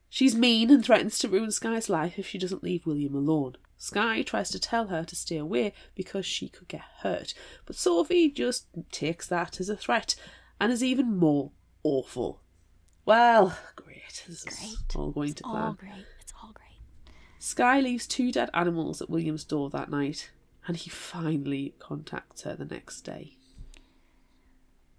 She's 0.09 0.35
mean 0.35 0.71
and 0.71 0.83
threatens 0.83 1.19
to 1.19 1.27
ruin 1.27 1.51
Sky's 1.51 1.89
life 1.89 2.17
if 2.17 2.27
she 2.27 2.37
doesn't 2.37 2.63
leave 2.63 2.85
William 2.85 3.13
alone. 3.13 3.57
Sky 3.77 4.23
tries 4.23 4.49
to 4.49 4.59
tell 4.59 4.87
her 4.87 5.03
to 5.03 5.15
stay 5.15 5.37
away 5.37 5.73
because 5.95 6.25
she 6.25 6.49
could 6.49 6.67
get 6.67 6.81
hurt, 7.01 7.33
but 7.65 7.75
Sophie 7.75 8.29
just 8.29 8.67
takes 8.91 9.27
that 9.27 9.59
as 9.59 9.69
a 9.69 9.75
threat 9.77 10.15
and 10.59 10.71
is 10.71 10.83
even 10.83 11.15
more 11.17 11.51
awful. 11.83 12.41
Well, 13.05 13.57
great. 13.75 14.23
This 14.27 14.45
is 14.45 14.59
Great. 14.59 14.95
all 14.95 15.11
going 15.11 15.33
to 15.35 15.43
plan. 15.43 15.63
All 15.63 15.73
great. 15.73 16.05
It's 16.19 16.33
all 16.43 16.51
great. 16.53 17.13
Sky 17.39 17.79
leaves 17.79 18.07
two 18.07 18.31
dead 18.31 18.49
animals 18.53 19.01
at 19.01 19.09
William's 19.09 19.45
door 19.45 19.69
that 19.69 19.89
night, 19.91 20.31
and 20.67 20.75
he 20.75 20.89
finally 20.89 21.75
contacts 21.79 22.41
her 22.41 22.55
the 22.55 22.65
next 22.65 23.01
day. 23.01 23.37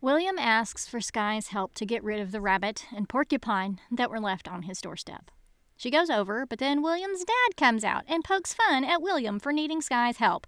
William 0.00 0.38
asks 0.38 0.86
for 0.86 1.00
Sky's 1.00 1.48
help 1.48 1.74
to 1.74 1.84
get 1.84 2.04
rid 2.04 2.20
of 2.20 2.30
the 2.30 2.40
rabbit 2.40 2.86
and 2.94 3.08
porcupine 3.08 3.80
that 3.90 4.10
were 4.10 4.20
left 4.20 4.46
on 4.46 4.62
his 4.62 4.80
doorstep. 4.80 5.30
She 5.78 5.90
goes 5.90 6.10
over, 6.10 6.44
but 6.44 6.58
then 6.58 6.82
William's 6.82 7.24
dad 7.24 7.56
comes 7.56 7.84
out 7.84 8.02
and 8.08 8.24
pokes 8.24 8.52
fun 8.52 8.84
at 8.84 9.00
William 9.00 9.38
for 9.38 9.52
needing 9.52 9.80
Sky's 9.80 10.16
help, 10.16 10.44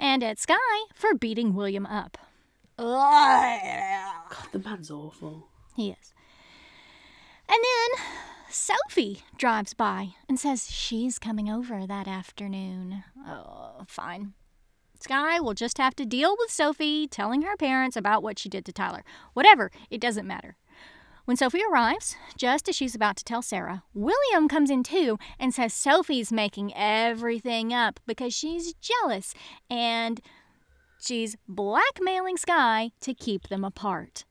and 0.00 0.22
at 0.24 0.40
Sky 0.40 0.56
for 0.92 1.14
beating 1.14 1.54
William 1.54 1.86
up. 1.86 2.18
God, 2.76 4.48
the 4.50 4.58
man's 4.58 4.90
awful. 4.90 5.46
He 5.76 5.90
is. 5.90 6.12
And 7.48 7.58
then 7.62 8.04
Sophie 8.50 9.22
drives 9.38 9.74
by 9.74 10.14
and 10.28 10.40
says 10.40 10.68
she's 10.68 11.20
coming 11.20 11.48
over 11.48 11.86
that 11.86 12.08
afternoon. 12.08 13.04
Oh, 13.24 13.84
fine. 13.86 14.32
Sky 14.98 15.38
will 15.38 15.54
just 15.54 15.78
have 15.78 15.94
to 15.96 16.04
deal 16.04 16.34
with 16.36 16.50
Sophie 16.50 17.06
telling 17.06 17.42
her 17.42 17.56
parents 17.56 17.96
about 17.96 18.24
what 18.24 18.40
she 18.40 18.48
did 18.48 18.64
to 18.64 18.72
Tyler. 18.72 19.04
Whatever, 19.34 19.70
it 19.88 20.00
doesn't 20.00 20.26
matter. 20.26 20.56
When 21.26 21.38
Sophie 21.38 21.62
arrives, 21.72 22.16
just 22.36 22.68
as 22.68 22.76
she's 22.76 22.94
about 22.94 23.16
to 23.16 23.24
tell 23.24 23.40
Sarah, 23.40 23.82
William 23.94 24.46
comes 24.46 24.68
in 24.68 24.82
too 24.82 25.18
and 25.38 25.54
says 25.54 25.72
Sophie's 25.72 26.30
making 26.30 26.74
everything 26.76 27.72
up 27.72 27.98
because 28.06 28.34
she's 28.34 28.74
jealous 28.74 29.32
and 29.70 30.20
she's 31.00 31.38
blackmailing 31.48 32.36
Sky 32.36 32.90
to 33.00 33.14
keep 33.14 33.48
them 33.48 33.64
apart. 33.64 34.26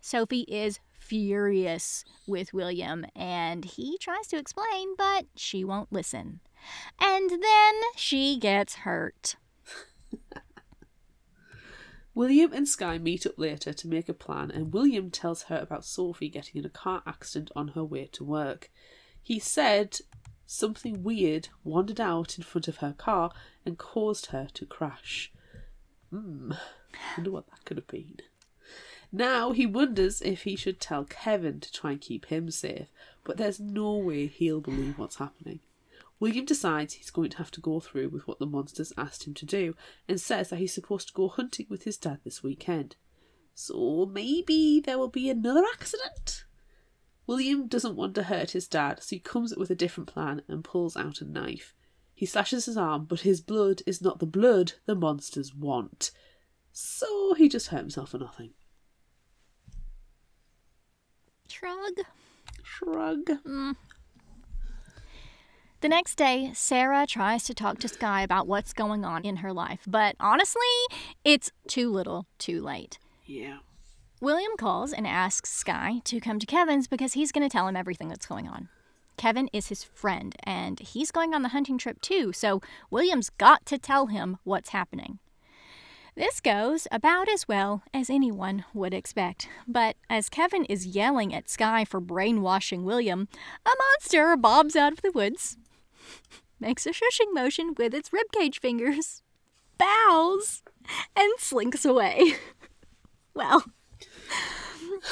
Sophie 0.00 0.42
is 0.42 0.78
furious 0.96 2.04
with 2.28 2.54
William 2.54 3.04
and 3.16 3.64
he 3.64 3.98
tries 3.98 4.28
to 4.28 4.38
explain, 4.38 4.94
but 4.96 5.26
she 5.34 5.64
won't 5.64 5.92
listen. 5.92 6.38
And 7.00 7.30
then 7.30 7.74
she 7.96 8.38
gets 8.38 8.76
hurt. 8.76 9.34
William 12.14 12.52
and 12.52 12.68
Sky 12.68 12.98
meet 12.98 13.26
up 13.26 13.38
later 13.38 13.72
to 13.72 13.88
make 13.88 14.08
a 14.08 14.14
plan, 14.14 14.50
and 14.50 14.72
William 14.72 15.10
tells 15.10 15.44
her 15.44 15.56
about 15.56 15.84
Sophie 15.84 16.28
getting 16.28 16.58
in 16.60 16.66
a 16.66 16.70
car 16.70 17.02
accident 17.06 17.50
on 17.56 17.68
her 17.68 17.84
way 17.84 18.08
to 18.12 18.24
work. 18.24 18.70
He 19.22 19.38
said 19.38 19.98
something 20.46 21.02
weird 21.02 21.48
wandered 21.64 22.00
out 22.00 22.36
in 22.36 22.44
front 22.44 22.68
of 22.68 22.78
her 22.78 22.94
car 22.96 23.32
and 23.64 23.78
caused 23.78 24.26
her 24.26 24.48
to 24.52 24.66
crash. 24.66 25.32
Hmm, 26.10 26.52
wonder 27.16 27.30
what 27.30 27.48
that 27.48 27.64
could 27.64 27.78
have 27.78 27.86
been. 27.86 28.18
Now 29.10 29.52
he 29.52 29.66
wonders 29.66 30.20
if 30.20 30.42
he 30.42 30.56
should 30.56 30.80
tell 30.80 31.04
Kevin 31.04 31.60
to 31.60 31.72
try 31.72 31.92
and 31.92 32.00
keep 32.00 32.26
him 32.26 32.50
safe, 32.50 32.88
but 33.24 33.36
there's 33.38 33.60
no 33.60 33.96
way 33.96 34.26
he'll 34.26 34.60
believe 34.60 34.98
what's 34.98 35.16
happening. 35.16 35.60
William 36.22 36.44
decides 36.44 36.94
he's 36.94 37.10
going 37.10 37.30
to 37.30 37.38
have 37.38 37.50
to 37.50 37.60
go 37.60 37.80
through 37.80 38.08
with 38.08 38.28
what 38.28 38.38
the 38.38 38.46
monsters 38.46 38.92
asked 38.96 39.26
him 39.26 39.34
to 39.34 39.44
do 39.44 39.74
and 40.08 40.20
says 40.20 40.50
that 40.50 40.60
he's 40.60 40.72
supposed 40.72 41.08
to 41.08 41.14
go 41.14 41.26
hunting 41.26 41.66
with 41.68 41.82
his 41.82 41.96
dad 41.96 42.20
this 42.22 42.44
weekend. 42.44 42.94
So 43.56 44.08
maybe 44.08 44.78
there 44.78 44.98
will 44.98 45.08
be 45.08 45.28
another 45.28 45.64
accident? 45.74 46.44
William 47.26 47.66
doesn't 47.66 47.96
want 47.96 48.14
to 48.14 48.22
hurt 48.22 48.52
his 48.52 48.68
dad, 48.68 49.02
so 49.02 49.16
he 49.16 49.18
comes 49.18 49.52
up 49.52 49.58
with 49.58 49.70
a 49.70 49.74
different 49.74 50.08
plan 50.08 50.42
and 50.46 50.62
pulls 50.62 50.96
out 50.96 51.20
a 51.20 51.24
knife. 51.24 51.74
He 52.14 52.24
slashes 52.24 52.66
his 52.66 52.76
arm, 52.76 53.06
but 53.06 53.22
his 53.22 53.40
blood 53.40 53.82
is 53.84 54.00
not 54.00 54.20
the 54.20 54.24
blood 54.24 54.74
the 54.86 54.94
monsters 54.94 55.52
want. 55.52 56.12
So 56.70 57.34
he 57.34 57.48
just 57.48 57.66
hurt 57.66 57.80
himself 57.80 58.10
for 58.10 58.18
nothing. 58.18 58.52
Shrug. 61.48 61.98
Shrug. 62.62 63.26
Mm, 63.44 63.74
the 65.82 65.88
next 65.88 66.14
day, 66.14 66.52
Sarah 66.54 67.08
tries 67.08 67.42
to 67.42 67.54
talk 67.54 67.80
to 67.80 67.88
Sky 67.88 68.22
about 68.22 68.46
what's 68.46 68.72
going 68.72 69.04
on 69.04 69.24
in 69.24 69.38
her 69.38 69.52
life, 69.52 69.80
but 69.84 70.14
honestly, 70.20 70.62
it's 71.24 71.50
too 71.66 71.90
little, 71.90 72.28
too 72.38 72.62
late. 72.62 73.00
Yeah. 73.26 73.58
William 74.20 74.52
calls 74.56 74.92
and 74.92 75.08
asks 75.08 75.50
Sky 75.50 76.00
to 76.04 76.20
come 76.20 76.38
to 76.38 76.46
Kevin's 76.46 76.86
because 76.86 77.14
he's 77.14 77.32
going 77.32 77.42
to 77.42 77.52
tell 77.52 77.66
him 77.66 77.74
everything 77.74 78.06
that's 78.06 78.26
going 78.26 78.46
on. 78.46 78.68
Kevin 79.16 79.50
is 79.52 79.70
his 79.70 79.82
friend, 79.82 80.36
and 80.44 80.78
he's 80.78 81.10
going 81.10 81.34
on 81.34 81.42
the 81.42 81.48
hunting 81.48 81.78
trip 81.78 82.00
too, 82.00 82.32
so 82.32 82.60
William's 82.92 83.30
got 83.30 83.66
to 83.66 83.76
tell 83.76 84.06
him 84.06 84.38
what's 84.44 84.68
happening. 84.68 85.18
This 86.14 86.40
goes 86.40 86.86
about 86.92 87.28
as 87.28 87.48
well 87.48 87.82
as 87.92 88.08
anyone 88.08 88.66
would 88.72 88.94
expect, 88.94 89.48
but 89.66 89.96
as 90.08 90.28
Kevin 90.28 90.64
is 90.66 90.86
yelling 90.86 91.34
at 91.34 91.50
Sky 91.50 91.84
for 91.84 92.00
brainwashing 92.00 92.84
William, 92.84 93.26
a 93.66 93.70
monster 93.76 94.36
bobs 94.36 94.76
out 94.76 94.92
of 94.92 95.02
the 95.02 95.10
woods, 95.10 95.56
makes 96.60 96.86
a 96.86 96.90
shushing 96.90 97.32
motion 97.32 97.74
with 97.76 97.94
its 97.94 98.10
ribcage 98.10 98.58
fingers, 98.58 99.22
bows, 99.78 100.62
and 101.16 101.32
slinks 101.38 101.84
away. 101.84 102.34
well, 103.34 103.64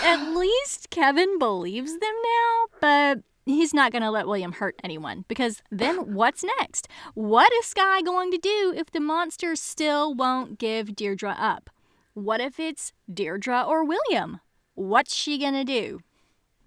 at 0.02 0.34
least 0.34 0.90
Kevin 0.90 1.38
believes 1.38 1.98
them 1.98 2.14
now, 2.22 2.66
but 2.80 3.18
he's 3.44 3.74
not 3.74 3.92
going 3.92 4.02
to 4.02 4.10
let 4.10 4.26
William 4.26 4.52
hurt 4.52 4.76
anyone 4.84 5.24
because 5.28 5.62
then 5.70 5.96
what's 6.14 6.44
next? 6.58 6.88
What 7.14 7.52
is 7.54 7.66
Sky 7.66 8.02
going 8.02 8.30
to 8.30 8.38
do 8.38 8.72
if 8.76 8.90
the 8.90 9.00
monster 9.00 9.56
still 9.56 10.14
won't 10.14 10.58
give 10.58 10.94
Deirdre 10.94 11.34
up? 11.38 11.70
What 12.14 12.40
if 12.40 12.58
it's 12.58 12.92
Deirdre 13.12 13.62
or 13.62 13.84
William? 13.84 14.40
What's 14.74 15.14
she 15.14 15.38
going 15.38 15.54
to 15.54 15.64
do? 15.64 16.00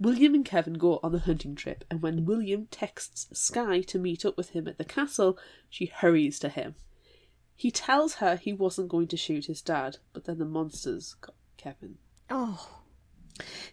William 0.04 0.34
and 0.34 0.44
Kevin 0.44 0.74
go 0.74 1.00
on 1.02 1.14
the 1.14 1.20
hunting 1.20 1.56
trip, 1.56 1.86
and 1.90 2.02
when 2.02 2.26
William 2.26 2.68
texts 2.70 3.28
Sky 3.32 3.80
to 3.84 3.98
meet 3.98 4.26
up 4.26 4.36
with 4.36 4.50
him 4.50 4.68
at 4.68 4.78
the 4.78 4.84
castle, 4.84 5.40
she 5.70 5.86
hurries 5.86 6.40
to 6.40 6.50
him. 6.50 6.76
He 7.56 7.72
tells 7.72 8.16
her 8.16 8.36
he 8.36 8.52
wasn't 8.52 8.90
going 8.90 9.08
to 9.08 9.18
shoot 9.18 9.46
his 9.46 9.62
dad, 9.62 10.00
but 10.12 10.26
then 10.26 10.40
the 10.40 10.46
monsters 10.46 11.16
got 11.22 11.36
Kevin. 11.56 12.00
Oh, 12.30 12.82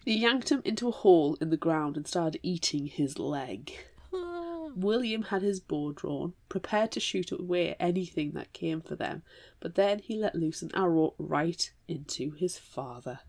They 0.05 0.13
yanked 0.13 0.49
him 0.49 0.61
into 0.63 0.87
a 0.87 0.91
hole 0.91 1.35
in 1.41 1.49
the 1.49 1.57
ground 1.57 1.97
and 1.97 2.07
started 2.07 2.39
eating 2.41 2.85
his 2.87 3.19
leg. 3.19 3.73
Oh. 4.13 4.71
William 4.73 5.23
had 5.23 5.41
his 5.41 5.59
bow 5.59 5.91
drawn, 5.91 6.33
prepared 6.47 6.93
to 6.93 7.01
shoot 7.01 7.31
away 7.33 7.75
anything 7.77 8.31
that 8.31 8.53
came 8.53 8.79
for 8.79 8.95
them, 8.95 9.23
but 9.59 9.75
then 9.75 9.99
he 9.99 10.15
let 10.15 10.35
loose 10.35 10.61
an 10.61 10.71
arrow 10.73 11.13
right 11.17 11.73
into 11.89 12.31
his 12.31 12.57
father. 12.57 13.19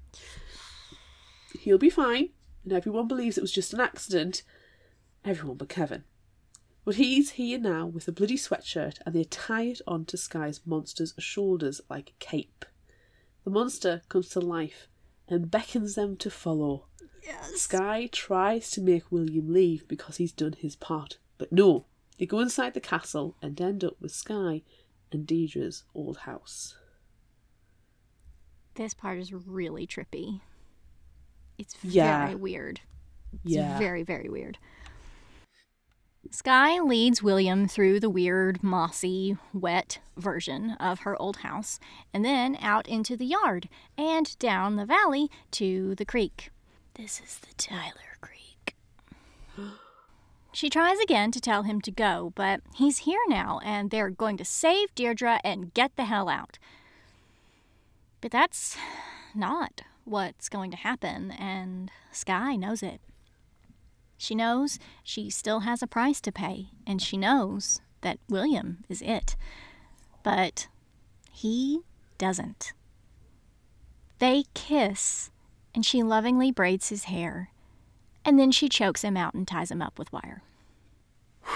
He'll 1.59 1.79
be 1.79 1.91
fine, 1.91 2.31
and 2.65 2.73
everyone 2.73 3.09
believes 3.09 3.37
it 3.37 3.43
was 3.43 3.53
just 3.53 3.73
an 3.73 3.81
accident. 3.81 4.43
Everyone 5.25 5.57
but 5.57 5.69
Kevin. 5.69 6.05
But 6.85 6.97
he's 6.97 7.33
here 7.33 7.59
now 7.59 7.87
with 7.87 8.09
a 8.09 8.13
bloody 8.13 8.37
sweatshirt, 8.37 8.99
and 9.07 9.15
they 9.15 9.25
tie 9.25 9.63
it 9.65 9.81
onto 9.87 10.17
Sky's 10.17 10.61
monster's 10.67 11.15
shoulders 11.19 11.81
like 11.89 12.11
a 12.11 12.25
cape. 12.25 12.65
The 13.45 13.51
monster 13.51 14.03
comes 14.09 14.29
to 14.31 14.41
life 14.41 14.89
and 15.29 15.51
beckons 15.51 15.95
them 15.95 16.17
to 16.19 16.31
follow. 16.31 16.87
yes. 17.23 17.53
Sky 17.53 18.09
tries 18.11 18.71
to 18.73 18.81
make 18.81 19.13
William 19.13 19.53
leave 19.53 19.87
because 19.87 20.17
he's 20.17 20.33
done 20.33 20.55
his 20.59 20.75
part, 20.75 21.19
but 21.39 21.53
no, 21.53 21.87
they 22.19 22.27
go 22.27 22.41
inside 22.41 22.75
the 22.75 22.81
castle 22.81 23.37
and 23.41 23.61
end 23.61 23.85
up 23.85 23.97
with 24.01 24.13
Sky 24.13 24.63
and 25.13 25.27
Deirdre's 25.27 25.85
old 25.95 26.19
house. 26.19 26.77
This 28.75 28.95
part 28.95 29.19
is 29.19 29.33
really 29.33 29.87
trippy. 29.87 30.41
It's 31.63 31.77
Yeah. 31.85 32.25
very 32.27 32.35
weird. 32.35 32.81
It's 33.33 33.55
Yeah. 33.55 33.79
very, 33.79 34.03
very 34.03 34.29
weird. 34.29 34.59
Sky 36.31 36.81
leads 36.81 37.23
William 37.23 37.69
through 37.69 38.01
the 38.01 38.11
weird, 38.11 38.63
mossy, 38.63 39.37
wet 39.53 40.01
version 40.17 40.73
of 40.73 41.01
her 41.01 41.21
old 41.21 41.39
house, 41.39 41.79
and 42.13 42.25
then 42.25 42.57
out 42.61 42.89
into 42.89 43.17
the 43.17 43.27
yard 43.27 43.69
and 43.97 44.37
down 44.39 44.77
the 44.77 44.87
valley 44.87 45.31
to 45.53 45.95
the 45.97 46.05
creek. 46.05 46.51
This 46.95 47.21
is 47.21 47.39
the 47.39 47.55
Tyler 47.55 48.19
Creek. 48.21 48.75
She 50.55 50.69
tries 50.69 50.99
again 50.99 51.31
to 51.33 51.41
tell 51.41 51.63
him 51.63 51.81
to 51.81 51.91
go, 51.91 52.31
but 52.35 52.61
he's 52.75 52.99
here 52.99 53.23
now, 53.27 53.59
and 53.65 53.91
they're 53.91 54.11
going 54.11 54.37
to 54.37 54.45
save 54.45 54.95
Deirdre 54.95 55.41
and 55.43 55.73
get 55.73 55.97
the 55.97 56.05
hell 56.05 56.29
out. 56.29 56.59
But 58.21 58.33
that's 58.33 58.77
not 59.35 59.81
what's 60.05 60.49
going 60.49 60.71
to 60.71 60.77
happen, 60.77 61.31
and 61.33 61.91
Sky 62.11 62.57
knows 62.57 62.83
it. 62.83 63.01
She 64.17 64.35
knows 64.35 64.79
she 65.03 65.31
still 65.31 65.61
has 65.61 65.83
a 65.83 65.87
price 65.87 66.21
to 66.21 66.33
pay, 66.33 66.69
and 66.87 67.03
she 67.03 67.17
knows 67.17 67.81
that 68.03 68.19
William 68.29 68.85
is 68.89 69.03
it. 69.03 69.37
But 70.23 70.69
he 71.33 71.81
doesn't. 72.19 72.73
They 74.19 74.45
kiss, 74.55 75.31
and 75.75 75.85
she 75.85 76.03
lovingly 76.03 76.53
braids 76.53 76.91
his 76.91 77.05
hair, 77.05 77.51
and 78.25 78.39
then 78.39 78.53
she 78.53 78.69
chokes 78.69 79.03
him 79.03 79.17
out 79.17 79.35
and 79.35 79.49
ties 79.49 79.71
him 79.71 79.83
up 79.83 79.99
with 79.99 80.13
wire. 80.13 80.43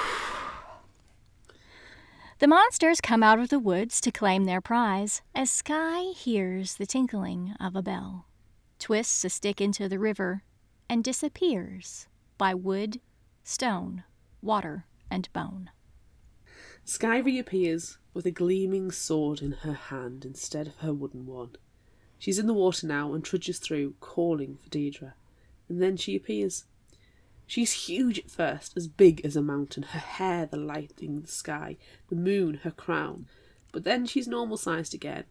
The 2.38 2.49
monsters 2.49 3.01
come 3.01 3.22
out 3.22 3.38
of 3.38 3.49
the 3.49 3.59
woods 3.59 3.99
to 4.03 4.12
claim 4.12 4.44
their 4.44 4.61
prize 4.61 5.22
as 5.34 5.51
Sky 5.51 6.12
hears 6.14 6.74
the 6.74 6.84
tinkling 6.84 7.55
of 7.59 7.74
a 7.74 7.80
bell, 7.80 8.26
twists 8.79 9.24
a 9.24 9.29
stick 9.29 9.61
into 9.61 9.89
the 9.89 9.99
river, 9.99 10.43
and 10.89 11.03
disappears 11.03 12.07
by 12.39 12.55
wood, 12.55 13.01
stone, 13.43 14.05
water, 14.43 14.87
and 15.11 15.33
bone. 15.33 15.70
Sky 16.85 17.18
reappears 17.18 17.99
with 18.14 18.27
a 18.27 18.31
gleaming 18.31 18.91
sword 18.91 19.43
in 19.43 19.53
her 19.53 19.72
hand 19.72 20.24
instead 20.24 20.66
of 20.66 20.77
her 20.77 20.95
wooden 20.95 21.27
one. 21.27 21.57
She's 22.18 22.39
in 22.39 22.47
the 22.47 22.55
water 22.55 22.87
now 22.87 23.12
and 23.12 23.24
trudges 23.24 23.59
through, 23.59 23.95
calling 24.01 24.57
for 24.57 24.68
Deirdre. 24.70 25.14
And 25.68 25.83
then 25.83 25.97
she 25.97 26.16
appears. 26.16 26.64
She's 27.47 27.87
huge 27.87 28.18
at 28.18 28.31
first, 28.31 28.77
as 28.77 28.89
big 28.89 29.24
as 29.24 29.37
a 29.37 29.43
mountain, 29.43 29.83
her 29.83 29.99
hair 29.99 30.47
the 30.47 30.57
lighting 30.57 31.20
the 31.20 31.29
sky, 31.29 31.77
the 32.09 32.16
moon 32.16 32.61
her 32.64 32.70
crown. 32.70 33.27
But 33.72 33.85
then 33.85 34.07
she's 34.07 34.27
normal 34.27 34.57
sized 34.57 34.95
again. 34.95 35.24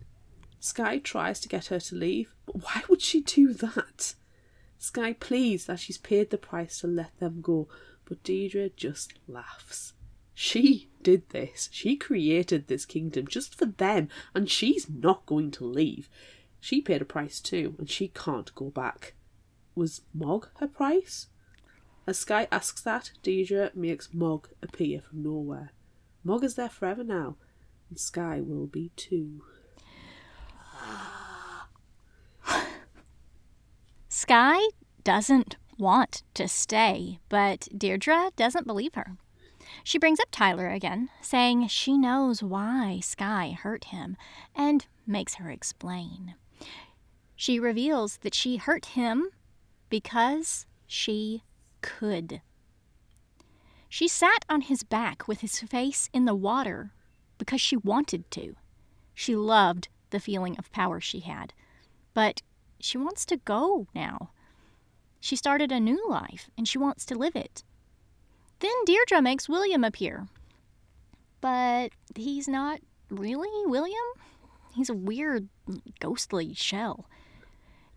Sky 0.66 0.98
tries 0.98 1.40
to 1.42 1.48
get 1.48 1.68
her 1.68 1.80
to 1.80 1.96
leave, 1.96 2.34
but 2.48 2.64
why 2.64 2.82
would 2.90 3.00
she 3.00 3.22
do 3.22 3.54
that? 3.54 4.16
Sky 4.80 5.14
pleads 5.14 5.66
that 5.66 5.80
she's 5.80 6.00
paid 6.00 6.32
the 6.32 6.40
price 6.40 6.80
to 6.80 6.88
let 6.88 7.16
them 7.20 7.40
go, 7.42 7.68
but 8.04 8.24
Deirdre 8.24 8.70
just 8.76 9.14
laughs. 9.28 9.94
She 10.34 10.90
did 11.04 11.30
this. 11.30 11.70
She 11.72 11.96
created 11.96 12.68
this 12.68 12.84
kingdom 12.84 13.28
just 13.28 13.54
for 13.54 13.68
them, 13.68 14.10
and 14.34 14.50
she's 14.50 14.90
not 14.90 15.28
going 15.28 15.52
to 15.52 15.64
leave. 15.64 16.10
She 16.60 16.82
paid 16.82 17.04
a 17.04 17.06
price 17.06 17.40
too, 17.40 17.76
and 17.78 17.88
she 17.88 18.08
can't 18.08 18.54
go 18.56 18.72
back. 18.72 19.14
Was 19.76 20.02
Mog 20.16 20.50
her 20.58 20.68
price? 20.68 21.28
As 22.08 22.18
Sky 22.18 22.48
asks 22.52 22.82
that, 22.82 23.12
Deirdre 23.22 23.70
makes 23.76 24.16
Mog 24.16 24.50
appear 24.64 25.02
from 25.02 25.22
nowhere. 25.22 25.74
Mog 26.24 26.44
is 26.44 26.56
there 26.56 26.70
forever 26.70 27.04
now, 27.04 27.38
and 27.88 28.00
Sky 28.00 28.42
will 28.42 28.66
be 28.66 28.90
too. 28.96 29.44
Sky 34.10 34.60
doesn't 35.04 35.58
want 35.78 36.24
to 36.34 36.48
stay, 36.48 37.20
but 37.30 37.68
Deirdre 37.78 38.32
doesn't 38.36 38.68
believe 38.68 38.96
her. 38.96 39.18
She 39.84 39.98
brings 39.98 40.20
up 40.20 40.30
Tyler 40.32 40.70
again, 40.70 41.10
saying 41.22 41.68
she 41.68 41.98
knows 41.98 42.42
why 42.42 43.00
Sky 43.02 43.58
hurt 43.62 43.86
him 43.86 44.18
and 44.56 44.86
makes 45.06 45.36
her 45.36 45.50
explain. 45.50 46.36
She 47.36 47.60
reveals 47.60 48.18
that 48.18 48.34
she 48.34 48.58
hurt 48.58 48.86
him 48.88 49.30
because 49.90 50.66
she 50.88 51.44
could. 51.82 52.42
She 53.90 54.08
sat 54.08 54.46
on 54.50 54.62
his 54.62 54.84
back 54.84 55.28
with 55.28 55.42
his 55.42 55.60
face 55.60 56.10
in 56.14 56.26
the 56.26 56.36
water 56.36 56.92
because 57.38 57.62
she 57.62 57.78
wanted 57.78 58.30
to. 58.32 58.56
She 59.14 59.36
loved 59.36 59.88
the 60.16 60.20
feeling 60.22 60.56
of 60.58 60.72
power 60.72 61.02
she 61.02 61.20
had, 61.20 61.54
but 62.14 62.42
she 62.80 62.98
wants 62.98 63.26
to 63.26 63.36
go 63.36 63.88
now. 63.94 64.32
She 65.20 65.36
started 65.36 65.74
a 65.74 65.80
new 65.80 66.02
life 66.10 66.50
and 66.58 66.66
she 66.66 66.78
wants 66.78 67.06
to 67.08 67.18
live 67.18 67.36
it. 67.36 67.64
Then 68.60 68.72
Deirdre 68.86 69.22
makes 69.22 69.50
William 69.50 69.84
appear. 69.84 70.28
But 71.42 71.92
he's 72.16 72.48
not 72.48 72.80
really 73.10 73.50
William. 73.66 74.08
He's 74.74 74.90
a 74.90 74.94
weird, 74.94 75.50
ghostly 76.00 76.54
shell. 76.54 77.08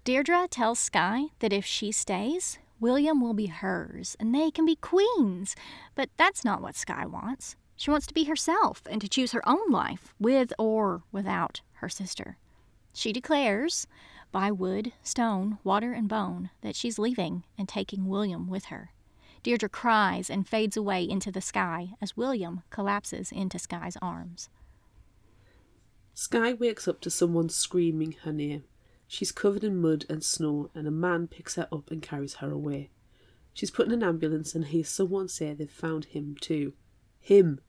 Deirdre 0.02 0.48
tells 0.48 0.80
Sky 0.80 1.26
that 1.38 1.52
if 1.52 1.64
she 1.64 1.92
stays, 1.92 2.58
William 2.80 3.20
will 3.20 3.34
be 3.34 3.46
hers 3.46 4.16
and 4.18 4.34
they 4.34 4.50
can 4.50 4.66
be 4.66 4.74
queens. 4.74 5.54
But 5.94 6.10
that's 6.16 6.44
not 6.44 6.62
what 6.62 6.74
Sky 6.74 7.06
wants. 7.06 7.54
She 7.76 7.92
wants 7.92 8.08
to 8.08 8.14
be 8.14 8.24
herself 8.24 8.82
and 8.90 9.00
to 9.00 9.08
choose 9.08 9.30
her 9.30 9.48
own 9.48 9.70
life, 9.70 10.12
with 10.18 10.52
or 10.58 11.04
without 11.12 11.60
her 11.80 11.88
sister. 11.88 12.38
She 12.92 13.12
declares, 13.12 13.86
by 14.32 14.50
wood, 14.50 14.92
stone, 15.02 15.58
water, 15.64 15.92
and 15.92 16.08
bone 16.08 16.50
that 16.60 16.76
she's 16.76 16.98
leaving 16.98 17.44
and 17.56 17.68
taking 17.68 18.06
William 18.06 18.48
with 18.48 18.66
her. 18.66 18.92
Deirdre 19.42 19.68
cries 19.68 20.28
and 20.28 20.48
fades 20.48 20.76
away 20.76 21.08
into 21.08 21.30
the 21.30 21.40
sky 21.40 21.90
as 22.00 22.16
William 22.16 22.62
collapses 22.70 23.30
into 23.30 23.58
Sky's 23.58 23.96
arms. 24.02 24.48
Sky 26.12 26.52
wakes 26.52 26.88
up 26.88 27.00
to 27.02 27.10
someone 27.10 27.48
screaming 27.48 28.16
her 28.24 28.32
name. 28.32 28.64
She's 29.06 29.32
covered 29.32 29.64
in 29.64 29.80
mud 29.80 30.04
and 30.10 30.22
snow, 30.22 30.70
and 30.74 30.86
a 30.86 30.90
man 30.90 31.28
picks 31.28 31.54
her 31.54 31.68
up 31.72 31.90
and 31.90 32.02
carries 32.02 32.34
her 32.34 32.50
away. 32.50 32.90
She's 33.54 33.70
put 33.70 33.86
in 33.86 33.92
an 33.92 34.02
ambulance 34.02 34.54
and 34.54 34.66
hears 34.66 34.88
someone 34.88 35.28
say 35.28 35.54
they've 35.54 35.70
found 35.70 36.06
him 36.06 36.36
too. 36.40 36.74
Him. 37.20 37.60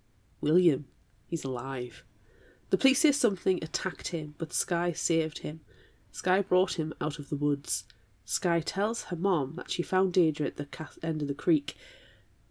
William. 0.41 0.86
He's 1.26 1.43
alive. 1.43 2.03
The 2.70 2.78
police 2.78 3.00
say 3.00 3.12
something 3.12 3.64
attacked 3.64 4.10
him, 4.10 4.36
but 4.38 4.54
Sky 4.54 4.92
saved 4.92 5.40
him. 5.40 5.62
Sky 6.12 6.42
brought 6.42 6.80
him 6.80 6.94
out 7.02 7.20
of 7.20 7.30
the 7.30 7.36
woods. 7.36 7.84
Sky 8.26 8.60
tells 8.60 9.06
her 9.06 9.16
mom 9.16 9.56
that 9.56 9.72
she 9.72 9.82
found 9.82 10.14
Deirdre 10.14 10.46
at 10.46 10.58
the 10.58 10.68
end 11.02 11.22
of 11.22 11.28
the 11.28 11.34
creek, 11.34 11.76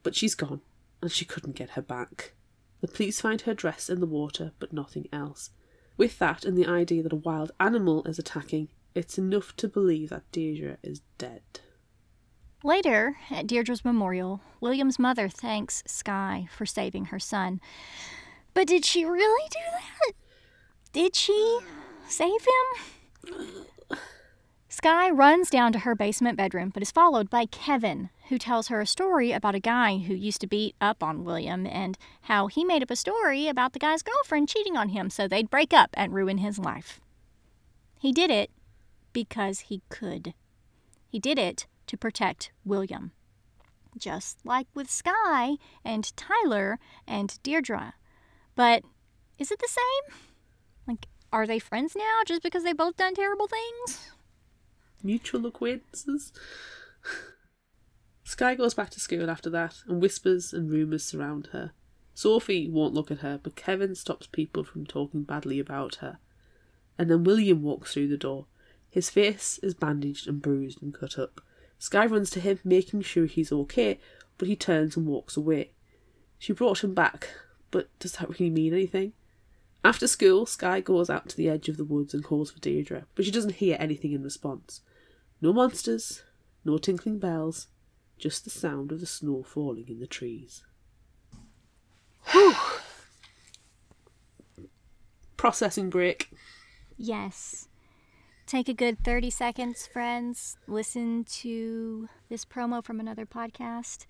but 0.03 0.17
she's 0.17 0.35
gone, 0.35 0.61
and 1.01 1.13
she 1.13 1.25
couldn't 1.25 1.57
get 1.57 1.71
her 1.71 1.83
back. 1.83 2.33
The 2.81 2.89
police 2.89 3.21
find 3.21 3.41
her 3.43 3.55
dress 3.55 3.89
in 3.89 4.01
the 4.01 4.07
water, 4.07 4.53
but 4.59 4.73
nothing 4.73 5.09
else. 5.13 5.51
With 5.97 6.19
that 6.19 6.45
and 6.45 6.57
the 6.57 6.67
idea 6.67 7.03
that 7.03 7.13
a 7.13 7.17
wild 7.17 7.53
animal 7.61 8.05
is 8.05 8.19
attacking, 8.19 8.69
it's 8.95 9.19
enough 9.19 9.55
to 9.57 9.69
believe 9.69 10.11
that 10.11 10.31
Deirdre 10.33 10.79
is 10.83 11.03
dead. 11.19 11.43
Later, 12.65 13.17
at 13.31 13.47
Deirdre's 13.47 13.85
memorial, 13.85 14.41
William's 14.61 14.99
mother 14.99 15.29
thanks 15.29 15.85
Sky 15.87 16.49
for 16.51 16.67
saving 16.67 17.07
her 17.07 17.21
son. 17.21 17.61
But 18.59 18.67
did 18.67 18.85
she 18.85 19.05
really 19.05 19.49
do 19.51 19.61
that? 19.71 20.13
Did 20.93 21.15
she 21.15 21.61
save 22.09 22.41
him? 22.41 23.39
Sky 24.69 25.11
runs 25.11 25.49
down 25.49 25.73
to 25.75 25.79
her 25.79 25.95
basement 25.95 26.37
bedroom, 26.37 26.71
but 26.75 26.83
is 26.83 26.91
followed 26.91 27.31
by 27.31 27.47
Kevin, 27.47 28.11
who 28.31 28.37
tells 28.37 28.67
her 28.67 28.81
a 28.81 28.87
story 28.87 29.31
about 29.31 29.55
a 29.55 29.61
guy 29.61 29.99
who 29.99 30.13
used 30.13 30.41
to 30.41 30.49
beat 30.49 30.75
up 30.81 31.05
on 31.05 31.23
William 31.23 31.69
and 31.69 31.97
how 32.23 32.49
he 32.49 32.65
made 32.65 32.83
up 32.83 32.91
a 32.91 32.97
story 32.97 33.47
about 33.47 33.75
the 33.75 33.79
guy's 33.79 34.03
girlfriend 34.03 34.49
cheating 34.49 34.77
on 34.77 34.89
him 34.89 35.09
so 35.09 35.29
they'd 35.29 35.51
break 35.51 35.73
up 35.73 35.91
and 35.95 36.13
ruin 36.13 36.39
his 36.39 36.59
life. 36.59 37.01
He 38.01 38.11
did 38.11 38.33
it 38.33 38.51
because 39.13 39.61
he 39.61 39.83
could. 39.89 40.35
He 41.07 41.21
did 41.21 41.39
it 41.39 41.69
to 41.87 41.97
protect 41.97 42.51
William. 42.65 43.13
Just 43.97 44.45
like 44.45 44.67
with 44.75 44.91
Sky 44.91 45.59
and 45.85 46.11
Tyler 46.17 46.81
and 47.07 47.39
Deirdre. 47.45 47.95
But 48.59 48.83
is 49.39 49.53
it 49.53 49.61
the 49.61 49.69
same? 49.69 50.19
Like, 50.89 51.07
are 51.33 51.47
they 51.47 51.61
friends 51.61 51.95
now 51.95 52.23
just 52.27 52.43
because 52.43 52.65
they 52.65 52.73
both 52.73 52.97
done 52.97 53.15
terrible 53.15 53.47
things? 53.47 54.11
mutual 55.01 55.47
acquaintances. 55.47 56.33
Sky 58.25 58.57
goes 58.57 58.75
back 58.75 58.91
to 58.91 59.01
school 59.01 59.31
after 59.31 59.49
that, 59.51 59.77
and 59.87 60.03
whispers 60.03 60.53
and 60.53 60.69
rumours 60.69 61.05
surround 61.05 61.51
her. 61.53 61.71
Sophie 62.15 62.69
won't 62.69 62.95
look 62.95 63.13
at 63.13 63.21
her, 63.21 63.39
but 63.41 63.55
Kevin 63.55 63.95
stops 63.95 64.27
people 64.27 64.65
from 64.65 64.85
talking 64.85 65.23
badly 65.23 65.61
about 65.61 65.95
her. 65.97 66.19
And 66.99 67.09
then 67.09 67.23
William 67.23 67.63
walks 67.63 67.95
through 67.95 68.09
the 68.09 68.17
door. 68.17 68.47
His 68.91 69.09
face 69.09 69.61
is 69.63 69.75
bandaged 69.75 70.27
and 70.27 70.43
bruised 70.43 70.83
and 70.83 70.93
cut 70.93 71.17
up. 71.17 71.41
Sky 71.79 72.07
runs 72.07 72.29
to 72.31 72.41
him, 72.41 72.59
making 72.65 73.03
sure 73.03 73.27
he's 73.27 73.53
okay, 73.53 74.01
but 74.37 74.49
he 74.49 74.57
turns 74.57 74.97
and 74.97 75.07
walks 75.07 75.37
away. 75.37 75.71
She 76.41 76.53
brought 76.53 76.83
him 76.83 76.93
back, 76.93 77.29
but 77.71 77.89
does 77.99 78.13
that 78.13 78.29
really 78.29 78.51
mean 78.51 78.73
anything? 78.73 79.13
After 79.85 80.07
school, 80.07 80.45
Sky 80.45 80.81
goes 80.81 81.09
out 81.09 81.29
to 81.29 81.37
the 81.37 81.49
edge 81.49 81.69
of 81.69 81.77
the 81.77 81.85
woods 81.85 82.13
and 82.13 82.25
calls 82.25 82.51
for 82.51 82.59
Deirdre, 82.59 83.05
but 83.15 83.25
she 83.25 83.31
doesn't 83.31 83.57
hear 83.57 83.77
anything 83.79 84.13
in 84.13 84.23
response. 84.23 84.81
No 85.41 85.53
monsters, 85.53 86.23
no 86.65 86.79
tinkling 86.79 87.19
bells, 87.19 87.69
just 88.19 88.45
the 88.45 88.51
sound 88.51 88.91
of 88.91 89.01
the 89.01 89.07
snow 89.07 89.45
falling 89.45 89.89
in 89.89 90.01
the 90.01 90.07
trees. 90.07 90.65
Whew. 92.33 92.55
Processing 95.37 95.89
break. 95.89 96.31
Yes. 96.97 97.68
Take 98.49 98.71
a 98.71 98.73
good 98.73 99.05
30 99.05 99.29
seconds, 99.29 99.87
friends. 99.87 100.57
Listen 100.67 101.23
to 101.25 102.09
this 102.31 102.47
promo 102.47 102.83
from 102.83 102.99
another 102.99 103.27
podcast 103.27 104.07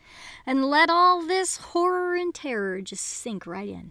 and 0.46 0.64
let 0.64 0.88
all 0.88 1.26
this 1.26 1.56
horror 1.56 2.14
and 2.14 2.32
terror 2.32 2.80
just 2.80 3.02
sink 3.02 3.48
right 3.48 3.68
in. 3.68 3.90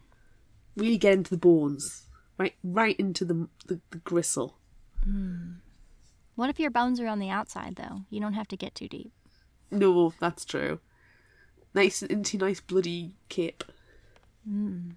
Really 0.78 0.98
get 0.98 1.16
into 1.16 1.32
the 1.32 1.38
bones, 1.38 2.06
right, 2.38 2.54
right 2.64 2.96
into 2.98 3.26
the 3.26 3.50
the, 3.66 3.82
the 3.92 3.98
gristle. 3.98 4.58
Mm. 5.06 5.56
What 6.36 6.50
if 6.50 6.62
your 6.62 6.72
bones 6.72 7.02
are 7.02 7.08
on 7.08 7.20
the 7.20 7.30
outside, 7.30 7.76
though? 7.76 8.04
You 8.10 8.22
don't 8.22 8.32
have 8.32 8.48
to 8.48 8.56
get 8.56 8.74
too 8.74 8.88
deep. 8.88 9.12
No, 9.70 10.14
that's 10.18 10.46
true. 10.46 10.80
Nice 11.74 12.02
and 12.02 12.10
into 12.10 12.38
nice 12.38 12.62
bloody 12.62 13.16
cape. 13.28 13.66
Mm. 14.50 14.94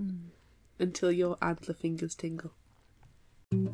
Mm. 0.00 0.28
Until 0.78 1.12
your 1.12 1.36
antler 1.42 1.74
fingers 1.74 2.14
tingle. 2.14 2.52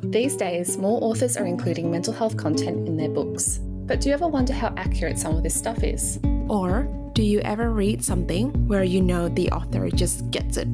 These 0.01 0.37
days, 0.37 0.75
more 0.77 0.97
authors 1.03 1.37
are 1.37 1.45
including 1.45 1.91
mental 1.91 2.11
health 2.11 2.35
content 2.35 2.87
in 2.87 2.97
their 2.97 3.09
books. 3.09 3.59
But 3.61 4.01
do 4.01 4.09
you 4.09 4.15
ever 4.15 4.27
wonder 4.27 4.51
how 4.51 4.73
accurate 4.75 5.19
some 5.19 5.35
of 5.35 5.43
this 5.43 5.53
stuff 5.53 5.83
is? 5.83 6.17
Or 6.47 6.87
do 7.13 7.21
you 7.21 7.41
ever 7.41 7.69
read 7.69 8.03
something 8.03 8.67
where 8.67 8.83
you 8.83 9.01
know 9.01 9.29
the 9.29 9.51
author 9.51 9.87
just 9.91 10.31
gets 10.31 10.57
it? 10.57 10.67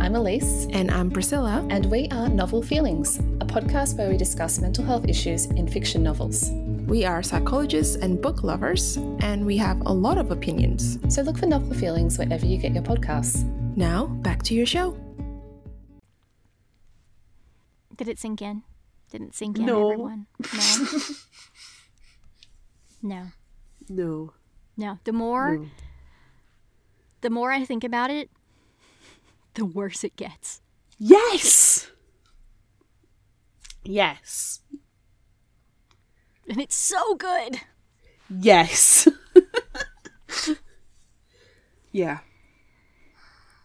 I'm 0.00 0.16
Elise. 0.16 0.66
And 0.72 0.90
I'm 0.90 1.08
Priscilla. 1.08 1.64
And 1.70 1.88
we 1.88 2.08
are 2.08 2.28
Novel 2.28 2.62
Feelings, 2.62 3.18
a 3.40 3.46
podcast 3.46 3.96
where 3.96 4.10
we 4.10 4.16
discuss 4.16 4.58
mental 4.58 4.84
health 4.84 5.06
issues 5.06 5.46
in 5.46 5.68
fiction 5.68 6.02
novels. 6.02 6.50
We 6.88 7.04
are 7.04 7.22
psychologists 7.22 7.94
and 7.94 8.20
book 8.20 8.42
lovers, 8.42 8.96
and 9.20 9.46
we 9.46 9.56
have 9.58 9.80
a 9.82 9.92
lot 9.92 10.18
of 10.18 10.32
opinions. 10.32 10.98
So 11.14 11.22
look 11.22 11.38
for 11.38 11.46
Novel 11.46 11.74
Feelings 11.74 12.18
wherever 12.18 12.44
you 12.44 12.58
get 12.58 12.74
your 12.74 12.82
podcasts. 12.82 13.44
Now, 13.76 14.06
back 14.06 14.42
to 14.44 14.54
your 14.54 14.66
show. 14.66 14.96
Did 17.96 18.08
it 18.08 18.18
sink 18.18 18.42
in? 18.42 18.62
Did 19.10 19.22
it 19.22 19.34
sink 19.34 19.58
in, 19.58 19.66
no. 19.66 19.90
everyone? 19.90 20.26
No. 20.40 20.86
no. 23.02 23.26
No. 23.88 24.32
No. 24.76 24.98
The 25.04 25.12
more 25.12 25.56
no. 25.56 25.66
the 27.20 27.30
more 27.30 27.52
I 27.52 27.64
think 27.64 27.84
about 27.84 28.10
it, 28.10 28.30
the 29.54 29.64
worse 29.64 30.04
it 30.04 30.16
gets. 30.16 30.62
Yes! 30.98 31.90
Yes. 33.84 34.60
And 36.48 36.60
it's 36.60 36.74
so 36.74 37.14
good. 37.16 37.60
Yes. 38.30 39.08
yeah. 41.92 42.18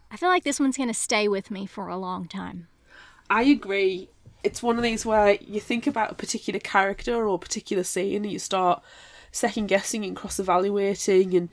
I 0.09 0.17
feel 0.17 0.29
like 0.29 0.43
this 0.43 0.59
one's 0.59 0.77
going 0.77 0.89
to 0.89 0.93
stay 0.93 1.27
with 1.27 1.51
me 1.51 1.65
for 1.65 1.87
a 1.87 1.97
long 1.97 2.27
time. 2.27 2.67
I 3.29 3.43
agree. 3.43 4.09
It's 4.47 4.63
one 4.63 4.77
of 4.77 4.83
these 4.83 5.05
where 5.05 5.37
you 5.41 5.59
think 5.59 5.87
about 5.87 6.09
a 6.09 6.15
particular 6.15 6.61
character 6.61 7.13
or 7.13 7.35
a 7.35 7.37
particular 7.37 7.83
scene 7.83 8.23
and 8.23 8.31
you 8.31 8.39
start 8.39 8.81
second 9.29 9.67
guessing 9.67 10.05
and 10.05 10.15
cross 10.15 10.39
evaluating 10.39 11.35
and 11.35 11.49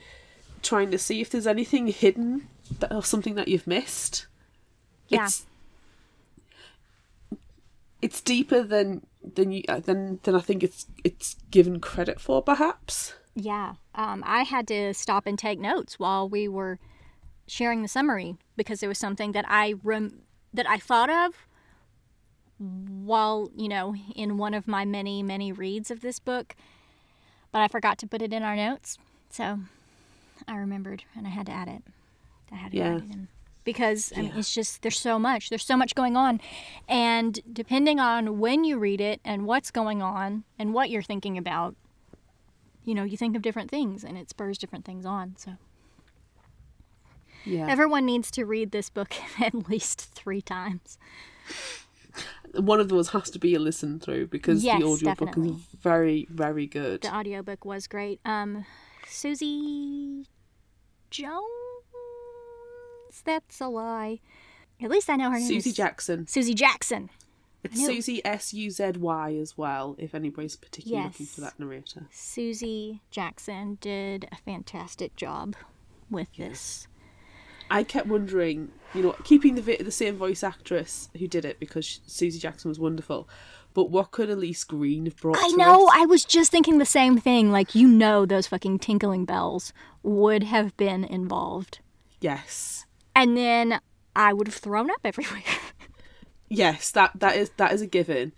trying 0.62 0.92
to 0.92 0.99
see 0.99 1.20
if 1.20 1.28
there's 1.28 1.49
anything 1.49 1.88
hidden 1.88 2.47
that, 2.78 2.95
or 2.95 3.03
something 3.03 3.34
that 3.34 3.49
you've 3.49 3.66
missed. 3.66 4.28
Yeah. 5.09 5.24
It's, 5.24 5.45
it's 8.01 8.20
deeper 8.20 8.62
than 8.62 9.05
than 9.34 9.51
you 9.51 9.64
uh, 9.68 9.80
than 9.80 10.20
than 10.22 10.36
I 10.36 10.40
think 10.40 10.62
it's 10.62 10.86
it's 11.03 11.34
given 11.51 11.80
credit 11.80 12.20
for, 12.20 12.42
perhaps. 12.42 13.14
Yeah. 13.34 13.74
Um, 13.97 14.22
I 14.24 14.45
had 14.45 14.68
to 14.68 14.95
stop 14.95 15.26
and 15.26 15.36
take 15.36 15.59
notes 15.59 15.99
while 15.99 16.28
we 16.28 16.47
were 16.47 16.78
sharing 17.49 17.82
the 17.82 17.88
summary 17.88 18.36
because 18.57 18.78
there 18.78 18.88
was 18.88 18.99
something 18.99 19.32
that 19.32 19.47
I 19.49 19.74
rem- 19.82 20.22
that 20.53 20.70
I 20.70 20.78
thought 20.78 21.11
of 21.11 21.34
while 23.04 23.50
you 23.56 23.68
know 23.68 23.94
in 24.14 24.38
one 24.38 24.54
of 24.54 24.66
my 24.68 24.84
many 24.84 25.22
many 25.22 25.52
reads 25.52 25.90
of 25.90 26.00
this 26.00 26.18
book, 26.18 26.54
but 27.52 27.60
I 27.60 27.68
forgot 27.68 27.98
to 27.98 28.06
put 28.06 28.22
it 28.22 28.32
in 28.32 28.42
our 28.42 28.56
notes. 28.56 28.98
So 29.30 29.60
I 30.48 30.56
remembered 30.56 31.04
and 31.16 31.26
I 31.26 31.30
had 31.30 31.46
to 31.46 31.52
add 31.52 31.68
it. 31.68 31.82
I 32.52 32.56
had 32.56 32.72
to 32.72 32.78
Yeah. 32.78 32.96
add 32.96 33.02
it 33.02 33.10
in 33.10 33.28
because 33.64 34.12
I 34.14 34.20
mean, 34.20 34.32
Yeah. 34.32 34.38
it's 34.38 34.54
just 34.54 34.82
there's 34.82 34.98
so 35.00 35.18
much 35.18 35.48
there's 35.48 35.64
so 35.64 35.76
much 35.76 35.94
going 35.94 36.16
on 36.16 36.40
and 36.88 37.40
depending 37.52 37.98
on 37.98 38.38
when 38.38 38.62
you 38.64 38.78
read 38.78 39.00
it 39.00 39.20
and 39.24 39.46
what's 39.46 39.70
going 39.70 40.02
on 40.02 40.44
and 40.58 40.74
what 40.74 40.90
you're 40.90 41.02
thinking 41.02 41.38
about 41.38 41.74
you 42.84 42.94
know 42.94 43.02
you 43.04 43.16
think 43.16 43.34
of 43.34 43.40
different 43.42 43.70
things 43.70 44.04
and 44.04 44.18
it 44.18 44.28
spurs 44.28 44.58
different 44.58 44.84
things 44.84 45.06
on 45.06 45.34
so 45.38 45.52
Yeah. 47.46 47.66
everyone 47.68 48.04
needs 48.06 48.30
to 48.32 48.44
read 48.44 48.70
this 48.70 48.90
book 48.90 49.14
at 49.40 49.68
least 49.68 50.00
three 50.14 50.42
times 50.42 50.98
one 52.57 52.80
of 52.80 52.88
those 52.88 53.11
has 53.11 53.30
to 53.30 53.38
be 53.38 53.55
a 53.55 53.59
listen 53.59 53.98
through 54.00 54.26
because 54.28 54.62
Yes, 54.64 54.80
the 54.80 54.86
audiobook 54.86 55.28
definitely. 55.28 55.50
is 55.57 55.62
very, 55.80 56.26
very 56.30 56.66
good. 56.66 57.02
the 57.02 57.14
audiobook 57.14 57.64
was 57.64 57.86
great 57.86 58.20
um 58.24 58.64
susie 59.07 60.26
jones 61.11 61.44
that's 63.24 63.61
a 63.61 63.68
lie 63.68 64.18
at 64.82 64.90
least 64.90 65.09
i 65.09 65.16
know 65.16 65.30
her 65.30 65.38
name 65.38 65.46
Susie 65.46 65.70
is 65.70 65.76
Jackson. 65.76 66.26
susie 66.26 66.55
jackson 66.55 67.11
It's 67.62 67.76
Susie 67.86 68.20
S 68.26 68.52
U 68.52 68.68
Z 68.70 68.92
Y 68.98 69.34
as 69.40 69.57
well. 69.57 69.96
If 69.98 70.14
anybody's 70.14 70.55
particularly 70.55 71.05
looking 71.07 71.24
for 71.24 71.40
that 71.40 71.59
narrator. 71.59 72.02
Susie 72.11 73.00
Jackson 73.11 73.78
did 73.80 74.28
a 74.30 74.36
fantastic 74.36 75.16
job 75.16 75.57
with 76.11 76.28
this. 76.36 76.86
I 77.74 77.82
kept 77.82 78.06
wondering, 78.06 78.70
you 78.94 79.02
know, 79.02 79.16
keeping 79.24 79.54
the 79.56 79.62
the 79.82 79.90
same 79.90 80.16
voice 80.16 80.42
actress 80.44 81.10
who 81.18 81.26
did 81.26 81.44
it 81.44 81.58
because 81.58 82.00
Susie 82.06 82.38
Jackson 82.38 82.68
was 82.68 82.78
wonderful. 82.78 83.28
But 83.74 83.90
what 83.90 84.12
could 84.12 84.30
Elise 84.30 84.62
Green 84.62 85.06
have 85.06 85.16
brought? 85.16 85.36
I 85.36 85.48
to 85.50 85.56
know. 85.56 85.86
it? 85.88 85.92
I 86.02 86.06
was 86.06 86.24
just 86.24 86.52
thinking 86.52 86.78
the 86.78 86.86
same 86.86 87.18
thing. 87.18 87.50
Like, 87.50 87.74
you 87.74 87.88
know, 87.88 88.24
those 88.24 88.46
fucking 88.46 88.78
tinkling 88.78 89.24
bells 89.24 89.72
would 90.04 90.44
have 90.44 90.76
been 90.76 91.02
involved. 91.04 91.80
Yes, 92.20 92.86
And 93.16 93.36
then 93.36 93.80
I 94.14 94.32
would 94.32 94.46
have 94.46 94.54
thrown 94.56 94.90
up 94.90 95.00
everywhere. 95.04 95.42
yes, 96.48 96.90
that 96.92 97.10
that 97.18 97.36
is 97.36 97.50
that 97.56 97.72
is 97.72 97.82
a 97.82 97.86
given. 97.86 98.32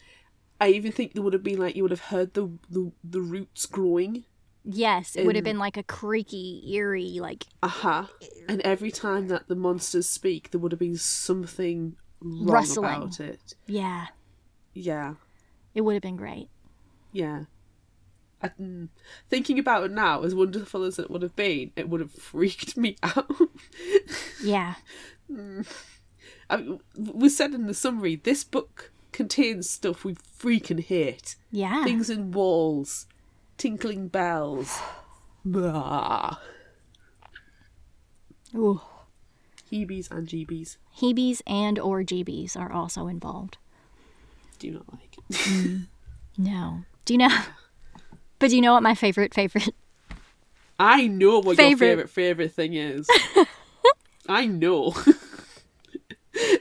I 0.60 0.68
even 0.68 0.90
think 0.90 1.12
there 1.12 1.22
would 1.22 1.34
have 1.34 1.42
been 1.42 1.58
like 1.58 1.76
you 1.76 1.82
would 1.82 1.90
have 1.90 2.00
heard 2.12 2.32
the 2.34 2.48
the, 2.70 2.90
the 3.04 3.20
roots 3.20 3.66
growing. 3.66 4.24
Yes, 4.66 5.14
it 5.16 5.24
would 5.24 5.36
have 5.36 5.44
been 5.44 5.58
like 5.58 5.76
a 5.76 5.82
creaky, 5.82 6.62
eerie, 6.74 7.18
like, 7.20 7.44
Aha. 7.62 8.10
And 8.48 8.60
every 8.62 8.90
time 8.90 9.28
that 9.28 9.48
the 9.48 9.54
monsters 9.56 10.08
speak, 10.08 10.50
there 10.50 10.60
would 10.60 10.72
have 10.72 10.78
been 10.78 10.96
something 10.96 11.96
wrong 12.20 12.46
Rustling. 12.46 12.84
about 12.84 13.20
it. 13.20 13.54
yeah, 13.66 14.06
Yeah, 14.74 15.14
it 15.74 15.80
would 15.82 15.94
have 15.94 16.02
been 16.02 16.16
great. 16.16 16.48
yeah. 17.12 17.44
I, 18.42 18.48
mm, 18.60 18.88
thinking 19.30 19.58
about 19.58 19.84
it 19.84 19.90
now, 19.92 20.22
as 20.22 20.34
wonderful 20.34 20.82
as 20.82 20.98
it 20.98 21.10
would 21.10 21.22
have 21.22 21.34
been, 21.34 21.72
it 21.74 21.88
would 21.88 22.00
have 22.02 22.12
freaked 22.12 22.76
me 22.76 22.96
out. 23.02 23.30
Yeah. 24.44 24.74
I, 26.50 26.78
we 26.96 27.28
said 27.30 27.54
in 27.54 27.66
the 27.66 27.72
summary, 27.74 28.16
this 28.16 28.44
book 28.44 28.92
contains 29.12 29.70
stuff 29.70 30.04
we 30.04 30.14
freaking 30.14 30.80
hate. 30.80 31.36
Yeah. 31.50 31.82
Things 31.84 32.10
in 32.10 32.30
walls, 32.30 33.06
tinkling 33.56 34.08
bells. 34.08 34.78
Blah. 35.44 36.36
Ooh. 38.54 38.80
Heebies 39.70 40.10
and 40.10 40.28
jeebies. 40.28 40.76
Hebe's 41.00 41.42
and 41.46 41.78
or 41.78 42.02
GBs 42.02 42.56
are 42.56 42.70
also 42.72 43.06
involved. 43.08 43.58
Do 44.58 44.70
not 44.72 44.84
like. 44.92 45.16
Mm. 45.32 45.86
No. 46.38 46.82
Do 47.04 47.14
you 47.14 47.18
know? 47.18 47.28
But 48.38 48.50
do 48.50 48.56
you 48.56 48.60
know 48.62 48.74
what 48.74 48.82
my 48.82 48.94
favorite 48.94 49.32
favorite? 49.32 49.74
I 50.78 51.06
know 51.06 51.38
what 51.38 51.56
Favorite. 51.56 51.70
your 51.70 51.78
favorite 51.78 52.10
favorite 52.10 52.52
thing 52.52 52.74
is. 52.74 53.08
I 54.28 54.46
know. 54.46 54.94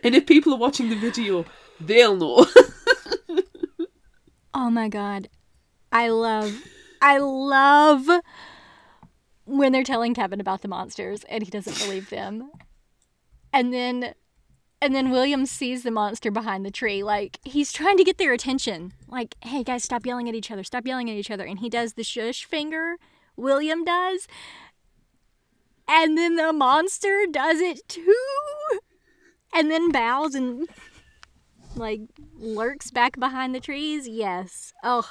and 0.01 0.15
if 0.15 0.25
people 0.25 0.53
are 0.53 0.57
watching 0.57 0.89
the 0.89 0.95
video, 0.95 1.43
they'll 1.81 2.15
know. 2.15 2.45
Oh 4.53 4.69
my 4.69 4.87
god. 4.87 5.27
I 5.91 6.07
love 6.07 6.57
I 7.01 7.17
love 7.17 8.07
when 9.45 9.71
they're 9.71 9.83
telling 9.83 10.13
Kevin 10.13 10.41
about 10.41 10.61
the 10.61 10.67
monsters 10.67 11.23
and 11.29 11.43
he 11.43 11.49
doesn't 11.49 11.77
believe 11.79 12.09
them. 12.09 12.51
And 13.53 13.73
then 13.73 14.13
and 14.81 14.93
then 14.93 15.09
William 15.09 15.45
sees 15.45 15.83
the 15.83 15.91
monster 15.91 16.29
behind 16.29 16.65
the 16.65 16.71
tree. 16.71 17.03
Like 17.03 17.39
he's 17.43 17.71
trying 17.71 17.97
to 17.97 18.03
get 18.03 18.17
their 18.17 18.33
attention. 18.33 18.93
Like, 19.07 19.35
hey 19.41 19.63
guys, 19.63 19.83
stop 19.83 20.05
yelling 20.05 20.27
at 20.29 20.35
each 20.35 20.51
other. 20.51 20.63
Stop 20.63 20.85
yelling 20.85 21.09
at 21.09 21.15
each 21.15 21.31
other. 21.31 21.45
And 21.45 21.59
he 21.59 21.69
does 21.69 21.93
the 21.93 22.03
shush 22.03 22.45
finger. 22.45 22.97
William 23.35 23.83
does. 23.83 24.27
And 25.87 26.17
then 26.17 26.35
the 26.35 26.51
monster 26.51 27.25
does 27.29 27.59
it 27.59 27.87
too. 27.87 28.15
And 29.53 29.71
then 29.71 29.91
bows 29.91 30.35
and 30.35 30.67
like 31.75 32.01
lurks 32.37 32.91
back 32.91 33.19
behind 33.19 33.55
the 33.55 33.59
trees. 33.59 34.07
Yes. 34.07 34.73
Oh. 34.83 35.09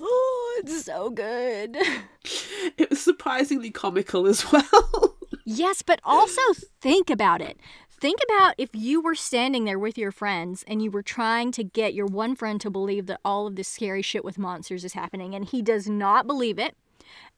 Oh, 0.00 0.60
it's 0.62 0.84
so 0.84 1.10
good. 1.10 1.76
it 2.76 2.90
was 2.90 3.00
surprisingly 3.00 3.70
comical 3.70 4.26
as 4.26 4.50
well. 4.50 5.16
Yes, 5.52 5.82
but 5.82 5.98
also 6.04 6.40
think 6.80 7.10
about 7.10 7.40
it. 7.40 7.58
Think 8.00 8.20
about 8.24 8.54
if 8.56 8.70
you 8.72 9.00
were 9.00 9.16
standing 9.16 9.64
there 9.64 9.80
with 9.80 9.98
your 9.98 10.12
friends 10.12 10.64
and 10.68 10.80
you 10.80 10.92
were 10.92 11.02
trying 11.02 11.50
to 11.52 11.64
get 11.64 11.92
your 11.92 12.06
one 12.06 12.36
friend 12.36 12.60
to 12.60 12.70
believe 12.70 13.06
that 13.06 13.18
all 13.24 13.48
of 13.48 13.56
this 13.56 13.66
scary 13.66 14.00
shit 14.00 14.24
with 14.24 14.38
monsters 14.38 14.84
is 14.84 14.92
happening 14.92 15.34
and 15.34 15.44
he 15.44 15.60
does 15.60 15.88
not 15.88 16.26
believe 16.26 16.58
it 16.58 16.76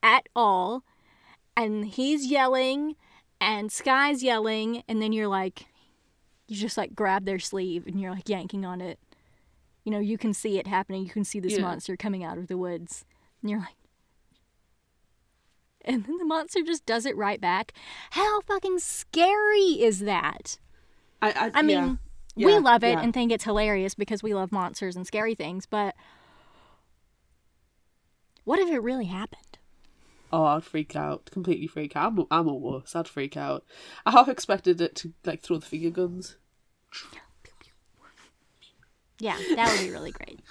at 0.03 0.29
all. 0.37 0.85
And 1.57 1.87
he's 1.87 2.27
yelling 2.27 2.97
and 3.41 3.73
Sky's 3.73 4.23
yelling 4.23 4.83
and 4.87 5.01
then 5.01 5.15
you're 5.15 5.27
like 5.27 5.67
you 6.49 6.57
just 6.57 6.77
like 6.77 6.95
grab 6.95 7.25
their 7.25 7.39
sleeve 7.39 7.87
and 7.87 7.99
you're 7.99 8.13
like 8.13 8.29
yanking 8.29 8.67
on 8.67 8.83
it. 8.83 8.99
You 9.85 9.93
know, 9.93 9.99
you 9.99 10.17
can 10.19 10.33
see 10.35 10.59
it 10.59 10.67
happening. 10.67 11.03
You 11.05 11.11
can 11.11 11.25
see 11.25 11.41
this 11.41 11.55
Yeah. 11.55 11.63
monster 11.63 11.97
coming 11.97 12.25
out 12.25 12.39
of 12.39 12.49
the 12.49 12.57
woods. 12.57 13.05
And 13.43 13.51
you're 13.51 13.61
like 13.61 13.77
and 15.85 16.05
then 16.05 16.19
the 16.19 16.25
monster 16.25 16.63
just 16.63 16.87
does 16.87 17.07
it 17.07 17.17
right 17.17 17.41
back. 17.41 17.73
How 18.11 18.41
fucking 18.43 18.79
scary 18.79 19.83
is 19.83 20.01
that? 20.01 20.59
I, 21.21 21.31
I, 21.31 21.51
I 21.55 21.63
mean, 21.63 21.99
yeah. 22.37 22.45
we 22.45 22.53
Yeah, 22.53 22.61
love 22.61 22.85
it 22.85 22.99
and 23.03 23.13
think 23.13 23.33
it's 23.33 23.45
hilarious 23.45 23.95
because 23.95 24.23
we 24.23 24.35
love 24.35 24.53
monsters 24.53 24.97
and 24.97 25.07
scary 25.07 25.35
things, 25.35 25.67
but 25.67 25.95
what 28.45 28.59
if 28.61 28.69
it 28.71 28.79
really 28.81 29.07
happened? 29.07 29.59
Oh, 30.33 30.45
I'd 30.45 30.65
freak 30.65 30.97
out. 30.97 31.31
Completely 31.31 31.69
freak 31.69 31.95
out. 31.95 32.13
I'm, 32.19 32.27
I'm 32.31 32.49
a 32.49 32.55
wuss. 32.55 32.97
I'd 32.97 33.07
freak 33.07 33.37
out. 33.37 33.65
I 34.05 34.11
half 34.11 34.29
expected 34.29 34.81
it 34.81 34.97
to 34.97 35.13
like 35.25 35.43
throw 35.43 35.59
the 35.59 35.67
finger 35.67 35.91
guns. 35.91 36.37
Yeah, 39.23 39.39
that 39.55 39.71
would 39.71 39.87
be 39.87 39.93
really 39.93 40.11
great. 40.11 40.41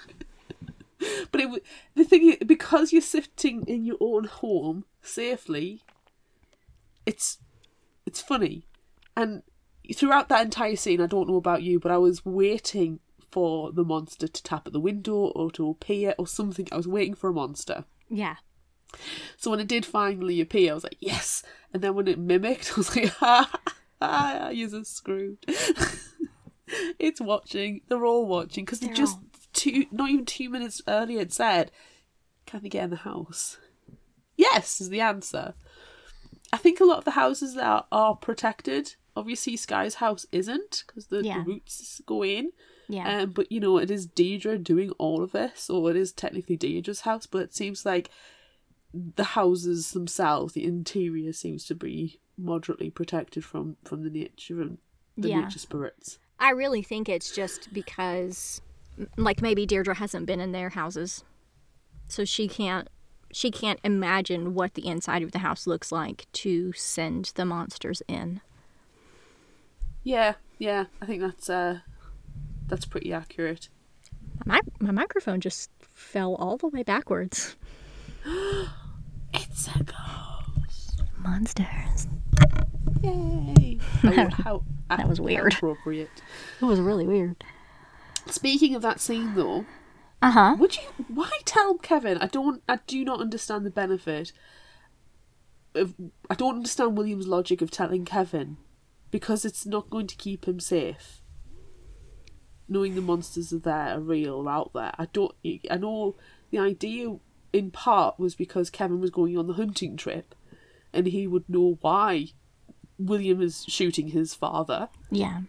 But 1.32 1.40
it, 1.40 1.64
the 1.96 2.04
thing 2.04 2.30
is, 2.30 2.36
because 2.46 2.92
you're 2.92 3.02
sitting 3.02 3.64
in 3.66 3.84
your 3.84 3.96
own 3.98 4.22
home 4.22 4.84
safely, 5.02 5.82
it's 7.04 7.38
it's 8.06 8.20
funny, 8.20 8.68
and 9.16 9.42
throughout 9.96 10.28
that 10.28 10.44
entire 10.44 10.76
scene, 10.76 11.00
I 11.00 11.06
don't 11.06 11.28
know 11.28 11.36
about 11.36 11.64
you, 11.64 11.80
but 11.80 11.90
I 11.90 11.98
was 11.98 12.24
waiting 12.24 13.00
for 13.32 13.72
the 13.72 13.82
monster 13.82 14.28
to 14.28 14.42
tap 14.44 14.66
at 14.68 14.72
the 14.72 14.78
window 14.78 15.14
or 15.14 15.50
to 15.52 15.70
appear 15.70 16.14
or 16.18 16.28
something. 16.28 16.68
I 16.70 16.76
was 16.76 16.86
waiting 16.86 17.14
for 17.14 17.30
a 17.30 17.34
monster. 17.34 17.84
Yeah. 18.08 18.36
So 19.36 19.50
when 19.50 19.58
it 19.58 19.66
did 19.66 19.84
finally 19.84 20.40
appear, 20.40 20.70
I 20.70 20.74
was 20.74 20.84
like, 20.84 20.98
yes. 21.00 21.42
And 21.72 21.82
then 21.82 21.94
when 21.94 22.06
it 22.06 22.18
mimicked, 22.18 22.72
I 22.74 22.76
was 22.76 22.94
like, 22.94 23.08
ha, 23.08 23.50
ha, 23.50 23.72
ha 24.00 24.48
you're 24.50 24.84
screwed. 24.84 25.38
it's 26.98 27.20
watching. 27.20 27.80
They're 27.88 28.04
all 28.06 28.26
watching 28.26 28.64
because 28.64 28.80
they 28.80 28.88
They're 28.88 28.96
just 28.96 29.18
two, 29.52 29.86
not 29.90 30.10
even 30.10 30.24
two 30.26 30.48
minutes 30.48 30.80
earlier, 30.88 31.18
had 31.20 31.32
said, 31.32 31.70
"Can 32.46 32.62
they 32.62 32.68
get 32.68 32.84
in 32.84 32.90
the 32.90 32.96
house?" 32.96 33.58
Yes, 34.36 34.80
is 34.80 34.88
the 34.88 35.00
answer. 35.00 35.54
I 36.52 36.56
think 36.56 36.80
a 36.80 36.84
lot 36.84 36.98
of 36.98 37.04
the 37.04 37.12
houses 37.12 37.54
that 37.54 37.64
are, 37.64 37.86
are 37.92 38.16
protected. 38.16 38.94
Obviously, 39.14 39.56
Sky's 39.56 39.96
house 39.96 40.26
isn't 40.32 40.84
because 40.86 41.06
the, 41.06 41.22
Yeah. 41.22 41.38
the 41.38 41.44
roots 41.44 42.00
go 42.06 42.24
in. 42.24 42.52
Yeah. 42.88 43.20
Um, 43.22 43.30
but 43.30 43.50
you 43.52 43.60
know, 43.60 43.78
it 43.78 43.90
is 43.90 44.06
Deirdre 44.06 44.58
doing 44.58 44.90
all 44.92 45.22
of 45.22 45.32
this, 45.32 45.70
or 45.70 45.90
it 45.90 45.96
is 45.96 46.12
technically 46.12 46.56
Deirdre's 46.56 47.02
house, 47.02 47.26
but 47.26 47.42
it 47.42 47.54
seems 47.54 47.86
like 47.86 48.10
the 48.92 49.24
houses 49.24 49.92
themselves, 49.92 50.52
the 50.54 50.64
interior 50.64 51.32
seems 51.32 51.64
to 51.66 51.74
be 51.74 52.20
moderately 52.36 52.90
protected 52.90 53.44
from 53.44 53.76
from 53.84 54.02
the 54.02 54.10
nature 54.10 54.60
and 54.60 54.78
the 55.16 55.28
Yeah. 55.30 55.40
nature 55.42 55.58
spirits. 55.58 56.18
I 56.42 56.50
really 56.50 56.82
think 56.82 57.08
it's 57.08 57.30
just 57.30 57.72
because 57.72 58.60
like 59.16 59.40
maybe 59.40 59.64
Deirdre 59.64 59.94
hasn't 59.94 60.26
been 60.26 60.40
in 60.40 60.50
their 60.50 60.70
houses. 60.70 61.22
So 62.08 62.24
she 62.24 62.48
can't 62.48 62.88
she 63.30 63.52
can't 63.52 63.78
imagine 63.84 64.52
what 64.52 64.74
the 64.74 64.88
inside 64.88 65.22
of 65.22 65.30
the 65.30 65.38
house 65.38 65.68
looks 65.68 65.92
like 65.92 66.26
to 66.32 66.72
send 66.72 67.30
the 67.36 67.44
monsters 67.44 68.02
in. 68.08 68.40
Yeah, 70.02 70.34
yeah, 70.58 70.86
I 71.00 71.06
think 71.06 71.22
that's 71.22 71.48
uh 71.48 71.78
that's 72.66 72.86
pretty 72.86 73.12
accurate. 73.12 73.68
My 74.44 74.60
my 74.80 74.90
microphone 74.90 75.40
just 75.40 75.70
fell 75.80 76.34
all 76.34 76.56
the 76.56 76.68
way 76.68 76.82
backwards. 76.82 77.56
It's 79.34 79.66
a 79.68 79.82
ghost. 79.82 81.02
Monsters. 81.16 82.06
Yay! 83.02 83.78
how, 84.02 84.28
how, 84.28 84.64
That 84.98 85.08
was 85.08 85.20
weird. 85.20 85.54
appropriate. 85.54 86.10
It 86.60 86.64
was 86.64 86.80
really 86.80 87.06
weird. 87.06 87.44
Speaking 88.26 88.74
of 88.74 88.82
that 88.82 89.00
scene, 89.00 89.34
though, 89.34 89.64
Uh-huh. 90.22 90.56
Would 90.58 90.76
you? 90.76 90.82
Why 91.08 91.30
tell 91.44 91.74
Kevin? 91.78 92.18
I 92.18 92.26
don't. 92.26 92.62
I 92.68 92.78
do 92.86 93.04
not 93.04 93.20
understand 93.20 93.66
the 93.66 93.70
benefit. 93.70 94.32
Of, 95.74 95.94
I 96.30 96.34
don't 96.34 96.56
understand 96.56 96.96
William's 96.96 97.26
logic 97.26 97.62
of 97.62 97.70
telling 97.70 98.04
Kevin, 98.04 98.58
because 99.10 99.44
it's 99.44 99.66
not 99.66 99.90
going 99.90 100.06
to 100.06 100.16
keep 100.16 100.46
him 100.46 100.60
safe. 100.60 101.20
Knowing 102.68 102.94
the 102.94 103.00
monsters 103.00 103.52
are 103.52 103.58
there, 103.58 103.96
are 103.96 104.00
real, 104.00 104.48
out 104.48 104.72
there. 104.74 104.92
I 104.98 105.06
don't. 105.12 105.34
I 105.70 105.76
know 105.76 106.14
the 106.50 106.58
idea 106.58 107.16
in 107.52 107.70
part 107.70 108.18
was 108.18 108.34
because 108.34 108.70
Kevin 108.70 109.00
was 109.00 109.10
going 109.10 109.36
on 109.36 109.46
the 109.46 109.54
hunting 109.54 109.96
trip, 109.96 110.34
and 110.92 111.06
he 111.08 111.26
would 111.26 111.48
know 111.48 111.78
why 111.80 112.28
William 113.06 113.40
is 113.40 113.64
shooting 113.68 114.08
his 114.08 114.34
father 114.34 114.88
Yeah. 115.10 115.42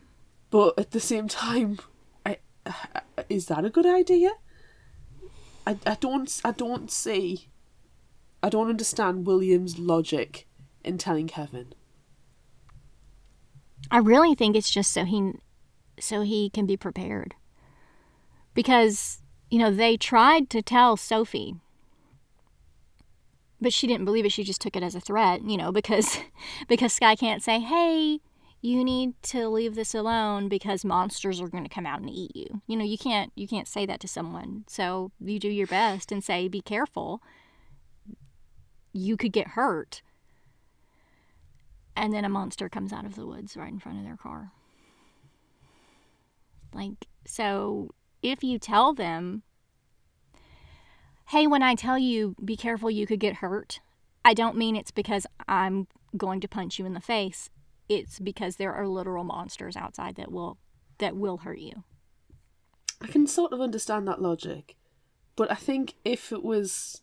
but 0.49 0.77
at 0.77 0.91
the 0.91 0.99
same 0.99 1.27
time, 1.27 1.79
I, 2.25 2.37
is 3.29 3.47
that 3.47 3.65
a 3.65 3.69
good 3.69 3.85
idea? 3.85 4.31
I, 5.65 5.77
I 5.85 5.95
don't 5.99 6.41
I 6.43 6.51
don't 6.51 6.91
see 6.91 7.47
I 8.41 8.49
don't 8.49 8.69
understand 8.69 9.25
William's 9.25 9.79
logic 9.79 10.47
in 10.83 10.97
telling 10.97 11.27
Kevin. 11.27 11.73
I 13.89 13.97
really 13.97 14.35
think 14.35 14.55
it's 14.55 14.69
just 14.69 14.91
so 14.91 15.05
he 15.05 15.31
so 15.99 16.21
he 16.21 16.49
can 16.49 16.65
be 16.65 16.75
prepared. 16.77 17.35
Because, 18.53 19.21
you 19.49 19.59
know, 19.59 19.71
they 19.71 19.97
tried 19.97 20.49
to 20.51 20.61
tell 20.61 20.95
Sophie 20.97 21.55
but 23.63 23.73
she 23.73 23.87
didn't 23.87 24.05
believe 24.05 24.25
it. 24.25 24.31
She 24.31 24.43
just 24.43 24.61
took 24.61 24.75
it 24.75 24.83
as 24.83 24.93
a 24.93 24.99
threat, 24.99 25.43
you 25.43 25.57
know, 25.57 25.71
because 25.71 26.19
because 26.67 26.93
Sky 26.93 27.15
can't 27.15 27.41
say, 27.41 27.59
"Hey, 27.59 28.19
you 28.61 28.83
need 28.83 29.13
to 29.23 29.49
leave 29.49 29.75
this 29.75 29.95
alone 29.95 30.49
because 30.49 30.85
monsters 30.85 31.41
are 31.41 31.47
going 31.47 31.63
to 31.63 31.69
come 31.69 31.85
out 31.85 31.99
and 31.99 32.09
eat 32.09 32.35
you." 32.35 32.61
You 32.67 32.77
know, 32.77 32.85
you 32.85 32.97
can't 32.97 33.31
you 33.35 33.47
can't 33.47 33.67
say 33.67 33.85
that 33.85 33.99
to 34.01 34.07
someone. 34.07 34.65
So 34.67 35.11
you 35.19 35.39
do 35.39 35.49
your 35.49 35.67
best 35.67 36.11
and 36.11 36.23
say, 36.23 36.47
"Be 36.47 36.61
careful. 36.61 37.21
You 38.91 39.17
could 39.17 39.31
get 39.31 39.49
hurt." 39.49 40.01
And 41.95 42.13
then 42.13 42.25
a 42.25 42.29
monster 42.29 42.69
comes 42.69 42.91
out 42.91 43.05
of 43.05 43.15
the 43.15 43.25
woods 43.25 43.55
right 43.55 43.71
in 43.71 43.79
front 43.79 43.99
of 43.99 44.03
their 44.03 44.17
car. 44.17 44.51
Like, 46.73 47.07
so 47.25 47.91
if 48.23 48.43
you 48.43 48.57
tell 48.57 48.93
them 48.93 49.43
hey, 51.27 51.47
when 51.47 51.63
I 51.63 51.75
tell 51.75 51.97
you 51.97 52.35
be 52.43 52.55
careful, 52.55 52.89
you 52.89 53.05
could 53.05 53.19
get 53.19 53.35
hurt, 53.35 53.79
I 54.25 54.33
don't 54.33 54.57
mean 54.57 54.75
it's 54.75 54.91
because 54.91 55.27
I'm 55.47 55.87
going 56.15 56.39
to 56.41 56.47
punch 56.47 56.79
you 56.79 56.85
in 56.85 56.93
the 56.93 57.01
face. 57.01 57.49
It's 57.89 58.19
because 58.19 58.55
there 58.55 58.73
are 58.73 58.87
literal 58.87 59.23
monsters 59.23 59.75
outside 59.75 60.15
that 60.15 60.31
will 60.31 60.57
that 60.99 61.15
will 61.15 61.37
hurt 61.37 61.59
you. 61.59 61.83
I 63.01 63.07
can 63.07 63.27
sort 63.27 63.51
of 63.51 63.59
understand 63.59 64.07
that 64.07 64.21
logic, 64.21 64.77
but 65.35 65.51
I 65.51 65.55
think 65.55 65.95
if 66.05 66.31
it 66.31 66.43
was 66.43 67.01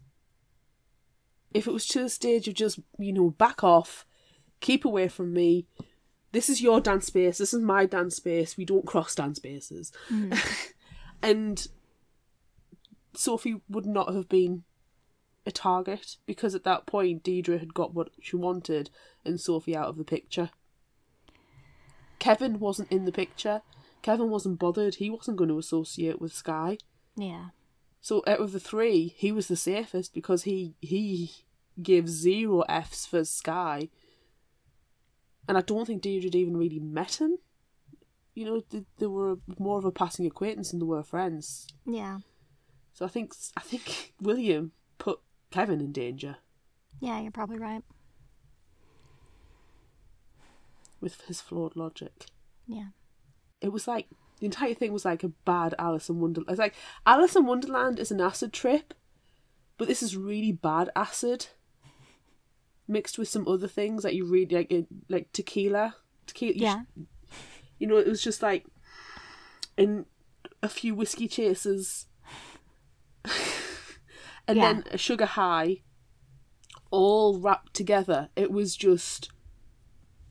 if 1.53 1.66
it 1.66 1.73
was 1.73 1.87
to 1.89 2.03
the 2.03 2.09
stage 2.09 2.49
of 2.49 2.55
just, 2.55 2.79
you 2.99 3.12
know, 3.12 3.31
back 3.31 3.64
off, 3.64 4.07
keep 4.61 4.85
away 4.85 5.09
from 5.09 5.33
me. 5.33 5.66
This 6.33 6.49
is 6.49 6.62
your 6.62 6.81
dance 6.81 7.07
space, 7.07 7.39
this 7.39 7.53
is 7.53 7.61
my 7.61 7.87
dance 7.87 8.16
space, 8.16 8.57
we 8.57 8.64
don't 8.64 8.87
cross 8.87 9.16
dance 9.16 9.39
spaces. 9.39 9.93
Mm. 10.09 10.39
and 11.23 11.66
Sophie 13.15 13.61
would 13.69 13.87
not 13.87 14.15
have 14.15 14.29
been 14.29 14.65
a 15.47 15.51
target 15.51 16.17
because 16.27 16.55
at 16.55 16.65
that 16.65 16.87
point 16.87 17.23
Deirdre 17.23 17.59
had 17.59 17.75
got 17.75 17.95
what 17.95 18.11
she 18.21 18.37
wanted 18.37 18.91
and 19.25 19.41
Sophie 19.41 19.77
out 19.77 19.89
of 19.89 19.97
the 19.97 20.05
picture. 20.05 20.51
Kevin 22.19 22.59
wasn't 22.59 22.93
in 22.93 23.07
the 23.07 23.13
picture. 23.13 23.63
Kevin 24.03 24.31
wasn't 24.31 24.59
bothered. 24.59 24.97
He 24.97 25.11
wasn't 25.11 25.37
going 25.37 25.49
to 25.49 25.59
associate 25.59 26.21
with 26.21 26.33
Sky. 26.33 26.79
Yeah. 27.17 27.47
So 28.01 28.23
out 28.27 28.41
of 28.41 28.53
the 28.53 28.61
three, 28.61 29.15
he 29.17 29.33
was 29.33 29.49
the 29.49 29.57
safest 29.57 30.15
because 30.15 30.45
he 30.45 30.75
he 30.81 31.33
gave 31.83 32.09
zero 32.09 32.63
Fs 32.69 33.07
for 33.07 33.25
Sky. 33.25 33.89
And 35.49 35.59
I 35.59 35.63
don't 35.63 35.87
think 35.87 36.03
Deirdre 36.03 36.31
even 36.35 36.57
really 36.57 36.79
met 36.79 37.21
him. 37.21 37.39
You 38.35 38.45
know, 38.45 38.63
they, 38.71 38.85
they 38.99 39.07
were 39.07 39.39
more 39.59 39.79
of 39.79 39.85
a 39.85 39.91
passing 39.91 40.25
acquaintance 40.27 40.71
than 40.71 40.79
they 40.79 40.87
were 40.87 41.03
friends. 41.03 41.67
Yeah. 41.85 42.19
So 42.93 43.05
I 43.05 43.09
think 43.09 43.32
I 43.57 43.61
think 43.61 44.14
William 44.20 44.72
put 44.99 45.20
Kevin 45.51 45.80
in 45.80 45.93
danger 45.93 46.36
Yeah, 47.01 47.20
you're 47.20 47.30
probably 47.32 47.59
right. 47.59 47.82
with 51.01 51.20
his 51.22 51.41
flawed 51.41 51.76
logic. 51.76 52.26
Yeah. 52.66 52.88
It 53.61 53.72
was 53.72 53.88
like 53.88 54.07
the 54.38 54.47
entire 54.47 54.74
thing 54.74 54.93
was 54.93 55.05
like 55.05 55.22
a 55.24 55.28
bad 55.28 55.74
Alice 55.78 56.09
in 56.09 56.20
Wonderland. 56.20 56.51
It's 56.51 56.59
like 56.59 56.74
Alice 57.07 57.36
in 57.36 57.47
Wonderland 57.47 57.99
is 57.99 58.11
an 58.11 58.20
acid 58.20 58.53
trip, 58.53 58.95
but 59.78 59.88
this 59.88 60.03
is 60.03 60.16
really 60.16 60.53
bad 60.53 60.91
acid 60.95 61.49
mixed 62.88 63.18
with 63.18 63.28
some 63.28 63.47
other 63.47 63.68
things 63.68 64.03
that 64.03 64.14
you 64.14 64.24
read 64.26 64.53
like 64.53 64.72
like 65.09 65.32
tequila. 65.32 65.95
Tequila. 66.26 66.55
you 66.55 66.62
Yeah. 66.62 66.80
sh- 66.82 67.34
you 67.78 67.86
know, 67.86 67.97
it 67.97 68.07
was 68.09 68.22
just 68.22 68.43
like 68.43 68.66
in 69.76 70.05
a 70.62 70.68
few 70.68 70.95
whiskey 70.95 71.28
chasers 71.28 72.07
and 74.49 74.57
Yeah. 74.57 74.73
then 74.75 74.85
a 74.91 74.99
sugar 74.99 75.27
high 75.27 75.83
all 76.91 77.39
wrapped 77.39 77.75
together. 77.75 78.29
It 78.37 78.51
was 78.51 78.77
just 78.77 79.31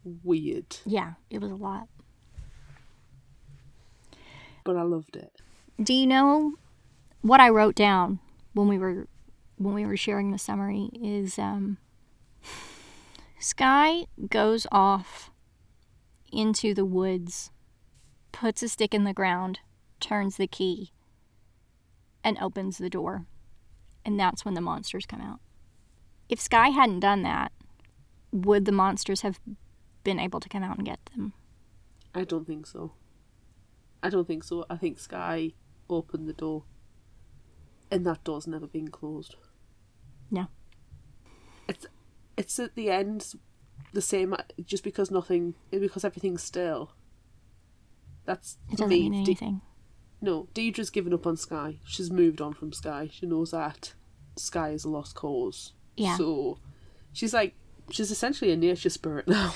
weird, 0.04 0.78
Yeah, 0.86 1.14
it 1.30 1.40
was 1.42 1.52
a 1.52 1.56
lot. 1.56 1.88
but 4.64 4.76
I 4.76 4.84
loved 4.84 5.16
it. 5.16 5.32
Do 5.82 5.94
you 5.94 6.06
know 6.06 6.54
what 7.22 7.40
I 7.40 7.50
wrote 7.50 7.76
down 7.76 8.20
when 8.54 8.68
we 8.68 8.78
were 8.78 9.08
when 9.58 9.74
we 9.74 9.86
were 9.86 9.98
sharing 9.98 10.32
the 10.32 10.38
summary 10.38 10.90
is 10.94 11.38
um 11.40 11.78
Sky 13.40 14.06
goes 14.30 14.68
off 14.72 15.32
into 16.32 16.74
the 16.74 16.86
woods, 16.86 17.52
puts 18.32 18.62
a 18.62 18.68
stick 18.70 18.94
in 18.94 19.06
the 19.06 19.14
ground, 19.14 19.60
turns 20.00 20.36
the 20.38 20.48
key, 20.48 20.92
and 22.30 22.38
opens 22.40 22.78
the 22.78 22.90
door. 22.90 23.26
And 24.06 24.20
that's 24.20 24.46
when 24.46 24.54
the 24.54 24.62
monsters 24.62 25.06
come 25.06 25.22
out. 25.22 25.40
If 26.30 26.40
Sky 26.40 26.70
hadn't 26.70 27.02
done 27.02 27.24
that, 27.24 27.52
would 28.32 28.66
the 28.66 28.72
monsters 28.72 29.22
have 29.22 29.40
been 30.04 30.20
able 30.20 30.40
to 30.40 30.48
come 30.50 30.64
out 30.64 30.78
and 30.78 30.86
get 30.86 31.00
them? 31.14 31.34
I 32.16 32.24
don't 32.24 32.46
think 32.46 32.66
so. 32.68 32.94
I 34.02 34.10
don't 34.10 34.26
think 34.28 34.44
so. 34.44 34.66
I 34.70 34.78
think 34.78 35.00
Sky 35.00 35.54
opened 35.90 36.28
the 36.30 36.34
door, 36.34 36.64
and 37.92 38.06
that 38.06 38.24
door's 38.24 38.48
never 38.48 38.68
been 38.68 38.88
closed. 38.90 39.36
No. 40.32 40.48
It's 41.68 41.86
it's 42.38 42.58
at 42.60 42.76
the 42.76 42.90
end 42.90 43.34
the 43.94 44.02
same. 44.02 44.36
Just 44.64 44.84
because 44.84 45.12
nothing, 45.12 45.56
because 45.72 46.06
everything's 46.06 46.44
still. 46.44 46.92
That's 48.26 48.58
It 48.72 48.78
doesn't 48.78 48.90
me. 48.90 49.10
mean 49.10 49.14
anything. 49.16 49.62
No, 50.22 50.48
Deirdre's 50.54 50.90
given 50.90 51.14
up 51.14 51.26
on 51.26 51.38
Sky. 51.38 51.80
She's 51.86 52.12
moved 52.12 52.42
on 52.42 52.54
from 52.54 52.74
Sky. 52.74 53.10
She 53.12 53.26
knows 53.26 53.52
that 53.52 53.94
Sky 54.38 54.72
is 54.72 54.84
a 54.84 54.90
lost 54.90 55.16
cause. 55.16 55.74
Yeah. 55.96 56.18
So 56.18 56.60
she's 57.14 57.34
like 57.34 57.56
she's 57.92 58.12
essentially 58.12 58.52
a 58.52 58.58
nature 58.58 58.90
spirit 58.90 59.28
now. 59.30 59.54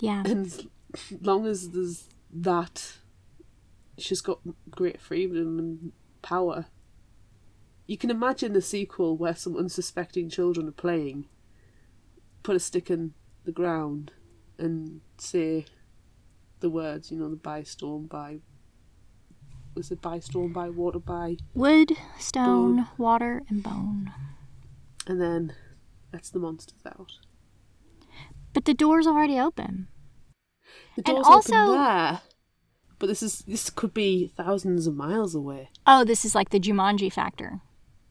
Yeah. 0.00 0.22
and 0.24 0.46
as 0.46 0.66
long 1.20 1.46
as 1.46 1.70
there's 1.70 2.08
that 2.32 2.94
she's 3.98 4.20
got 4.20 4.40
great 4.70 5.00
freedom 5.00 5.58
and 5.58 5.92
power 6.22 6.66
you 7.86 7.98
can 7.98 8.10
imagine 8.10 8.56
a 8.56 8.60
sequel 8.60 9.16
where 9.16 9.34
some 9.36 9.56
unsuspecting 9.56 10.30
children 10.30 10.66
are 10.66 10.72
playing 10.72 11.26
put 12.42 12.56
a 12.56 12.60
stick 12.60 12.90
in 12.90 13.12
the 13.44 13.52
ground 13.52 14.12
and 14.58 15.02
say 15.18 15.66
the 16.60 16.70
words 16.70 17.10
you 17.12 17.18
know 17.18 17.28
the 17.28 17.36
by 17.36 17.62
storm 17.62 18.06
by 18.06 18.38
was 19.74 19.90
it 19.90 20.00
by 20.02 20.18
storm 20.18 20.52
by 20.52 20.68
water 20.68 20.98
by 20.98 21.36
Wood, 21.54 21.92
stone, 22.18 22.86
water, 22.98 23.42
and 23.48 23.62
bone. 23.62 24.12
and 25.06 25.20
then 25.20 25.54
lets 26.12 26.30
the 26.30 26.38
monsters 26.38 26.80
out 26.86 27.12
But 28.52 28.64
the 28.66 28.74
door's 28.74 29.06
already 29.06 29.38
open. 29.38 29.88
the 30.96 31.02
And 31.06 31.16
door's 31.16 31.26
also- 31.26 31.54
open 31.54 31.72
there 31.82 32.20
but 32.98 33.08
this 33.08 33.22
is 33.22 33.40
this 33.48 33.68
could 33.68 33.92
be 33.92 34.28
thousands 34.36 34.86
of 34.86 34.94
miles 34.94 35.34
away 35.34 35.70
Oh, 35.86 36.04
this 36.04 36.24
is 36.24 36.34
like 36.36 36.50
the 36.50 36.60
Jumanji 36.60 37.12
factor. 37.12 37.60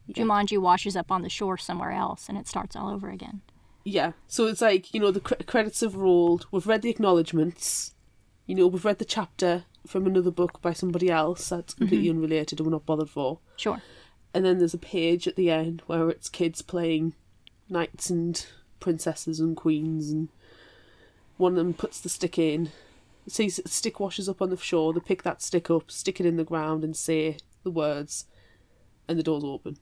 Yeah. 0.06 0.24
Jumanji 0.24 0.58
washes 0.60 0.96
up 0.96 1.10
on 1.10 1.22
the 1.22 1.30
shore 1.30 1.56
somewhere 1.56 1.92
else 1.92 2.28
and 2.28 2.36
it 2.36 2.46
starts 2.46 2.76
all 2.76 2.90
over 2.90 3.08
again. 3.08 3.40
Yeah, 3.84 4.12
so 4.28 4.46
it's 4.48 4.60
like 4.60 4.92
you 4.92 5.00
know 5.00 5.10
the 5.10 5.20
cre- 5.20 5.42
credits 5.46 5.80
have 5.80 5.96
rolled. 5.96 6.46
We've 6.52 6.66
read 6.66 6.82
the 6.82 6.90
acknowledgements. 6.90 7.94
You 8.46 8.54
know, 8.54 8.66
we've 8.66 8.84
read 8.84 8.98
the 8.98 9.04
chapter 9.06 9.64
from 9.86 10.06
another 10.06 10.30
book 10.30 10.60
by 10.62 10.72
somebody 10.72 11.10
else 11.10 11.48
that's 11.48 11.74
completely 11.74 12.08
mm-hmm. 12.08 12.18
unrelated 12.18 12.60
and 12.60 12.66
we're 12.66 12.72
not 12.72 12.86
bothered 12.86 13.10
for. 13.10 13.40
Sure. 13.56 13.82
And 14.34 14.44
then 14.44 14.58
there's 14.58 14.74
a 14.74 14.78
page 14.78 15.28
at 15.28 15.36
the 15.36 15.50
end 15.50 15.82
where 15.86 16.08
it's 16.08 16.28
kids 16.28 16.62
playing 16.62 17.14
knights 17.68 18.10
and 18.10 18.44
princesses 18.80 19.40
and 19.40 19.56
queens, 19.56 20.10
and 20.10 20.28
one 21.36 21.52
of 21.52 21.56
them 21.56 21.74
puts 21.74 22.00
the 22.00 22.08
stick 22.08 22.38
in. 22.38 22.70
Sees 23.28 23.56
the 23.56 23.68
stick 23.68 24.00
washes 24.00 24.28
up 24.28 24.42
on 24.42 24.50
the 24.50 24.56
shore. 24.56 24.92
They 24.92 25.00
pick 25.00 25.22
that 25.22 25.42
stick 25.42 25.70
up, 25.70 25.90
stick 25.90 26.18
it 26.18 26.26
in 26.26 26.36
the 26.36 26.44
ground, 26.44 26.82
and 26.82 26.96
say 26.96 27.36
the 27.62 27.70
words, 27.70 28.26
and 29.06 29.18
the 29.18 29.22
doors 29.22 29.44
open. 29.44 29.76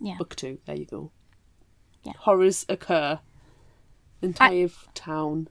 Yeah. 0.00 0.16
Book 0.18 0.36
two. 0.36 0.58
There 0.66 0.76
you 0.76 0.86
go. 0.86 1.12
Yeah. 2.04 2.12
Horrors 2.18 2.66
occur. 2.68 3.20
Entire 4.22 4.68
town, 4.94 5.48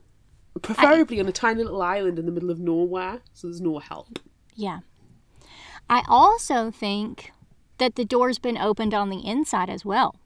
preferably 0.62 1.20
on 1.20 1.28
a 1.28 1.32
tiny 1.32 1.62
little 1.62 1.82
island 1.82 2.18
in 2.18 2.26
the 2.26 2.32
middle 2.32 2.50
of 2.50 2.58
nowhere, 2.58 3.20
so 3.32 3.46
there's 3.46 3.60
no 3.60 3.78
help. 3.78 4.18
Yeah. 4.54 4.80
I 5.88 6.02
also 6.08 6.70
think 6.70 7.32
that 7.78 7.94
the 7.94 8.04
door's 8.04 8.38
been 8.38 8.58
opened 8.58 8.94
on 8.94 9.10
the 9.10 9.26
inside 9.26 9.70
as 9.70 9.84
well. 9.84 10.16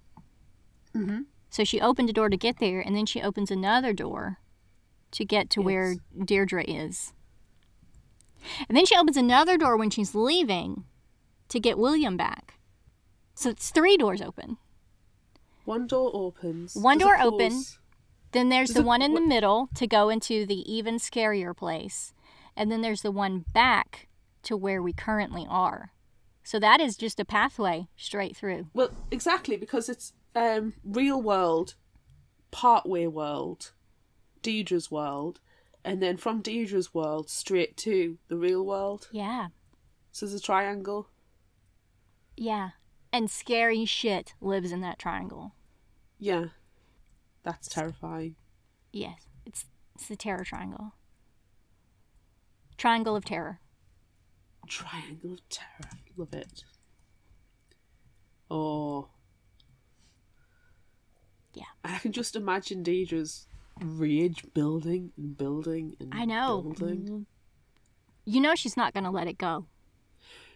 Mm-hmm. 0.94 1.22
So 1.50 1.64
she 1.64 1.80
opened 1.80 2.10
a 2.10 2.12
door 2.12 2.28
to 2.28 2.36
get 2.36 2.58
there, 2.58 2.80
and 2.80 2.96
then 2.96 3.06
she 3.06 3.22
opens 3.22 3.50
another 3.50 3.92
door 3.92 4.38
to 5.12 5.24
get 5.24 5.50
to 5.50 5.62
where 5.62 5.94
Deirdre 6.24 6.64
is. 6.64 7.12
And 8.68 8.76
then 8.76 8.84
she 8.84 8.96
opens 8.96 9.16
another 9.16 9.56
door 9.56 9.76
when 9.76 9.90
she's 9.90 10.14
leaving 10.14 10.84
to 11.48 11.60
get 11.60 11.78
William 11.78 12.16
back. 12.16 12.54
So 13.34 13.50
it's 13.50 13.70
three 13.70 13.96
doors 13.96 14.20
open. 14.20 14.58
One 15.64 15.86
door 15.86 16.10
opens. 16.12 16.74
One 16.74 16.98
There's 16.98 17.18
door 17.18 17.26
open. 17.26 17.62
Then 18.34 18.50
there's 18.50 18.70
the 18.74 18.80
it- 18.80 18.86
one 18.86 19.00
in 19.00 19.14
the 19.14 19.20
middle 19.20 19.70
to 19.76 19.86
go 19.86 20.10
into 20.10 20.44
the 20.44 20.70
even 20.70 20.96
scarier 20.96 21.56
place. 21.56 22.12
And 22.56 22.70
then 22.70 22.82
there's 22.82 23.02
the 23.02 23.10
one 23.10 23.46
back 23.52 24.08
to 24.42 24.56
where 24.56 24.82
we 24.82 24.92
currently 24.92 25.46
are. 25.48 25.92
So 26.42 26.58
that 26.58 26.80
is 26.80 26.96
just 26.96 27.18
a 27.18 27.24
pathway 27.24 27.88
straight 27.96 28.36
through. 28.36 28.68
Well, 28.74 28.90
exactly 29.10 29.56
because 29.56 29.88
it's 29.88 30.12
um, 30.34 30.74
real 30.84 31.22
world, 31.22 31.74
partway 32.50 33.06
world, 33.06 33.72
Deirdre's 34.42 34.90
world, 34.90 35.40
and 35.84 36.02
then 36.02 36.16
from 36.16 36.42
Deirdre's 36.42 36.92
world 36.92 37.30
straight 37.30 37.76
to 37.78 38.18
the 38.28 38.36
real 38.36 38.64
world. 38.64 39.08
Yeah. 39.10 39.48
So 40.12 40.26
there's 40.26 40.40
a 40.40 40.44
triangle. 40.44 41.08
Yeah. 42.36 42.70
And 43.12 43.30
scary 43.30 43.84
shit 43.84 44.34
lives 44.40 44.70
in 44.72 44.80
that 44.82 44.98
triangle. 44.98 45.54
Yeah, 46.18 46.46
that's 47.44 47.68
terrifying. 47.68 48.36
Yes. 48.92 49.26
It's 49.46 49.66
it's 49.94 50.08
the 50.08 50.16
terror 50.16 50.44
triangle. 50.44 50.94
Triangle 52.76 53.14
of 53.14 53.24
terror. 53.24 53.60
Triangle 54.66 55.34
of 55.34 55.48
terror. 55.48 55.90
Love 56.16 56.34
it. 56.34 56.64
Oh. 58.50 59.08
Yeah. 61.52 61.64
I 61.84 61.98
can 61.98 62.12
just 62.12 62.34
imagine 62.34 62.82
Deirdre's 62.82 63.46
rage 63.80 64.44
building 64.54 65.12
and 65.16 65.36
building 65.36 65.96
and 66.00 66.12
I 66.14 66.24
know. 66.24 66.62
building. 66.62 67.26
You 68.24 68.40
know 68.40 68.54
she's 68.54 68.76
not 68.76 68.94
going 68.94 69.04
to 69.04 69.10
let 69.10 69.28
it 69.28 69.38
go. 69.38 69.66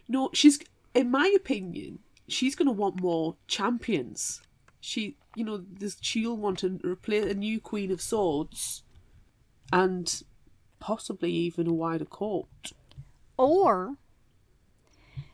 No, 0.09 0.31
she's 0.33 0.59
in 0.95 1.11
my 1.11 1.33
opinion, 1.37 2.01
she's 2.27 2.55
gonna 2.57 2.73
want 2.73 3.01
more 3.01 3.37
champions. 3.47 4.41
She 4.81 5.17
you 5.39 5.45
know, 5.45 5.63
this 5.71 5.97
she'll 6.01 6.37
want 6.37 6.59
to 6.59 6.81
replace 6.83 7.31
a 7.31 7.35
new 7.35 7.61
Queen 7.61 7.93
of 7.93 8.01
Swords 8.01 8.83
and 9.73 10.23
possibly 10.81 11.31
even 11.31 11.69
a 11.69 11.73
wider 11.73 12.05
court. 12.05 12.73
Or 13.37 13.95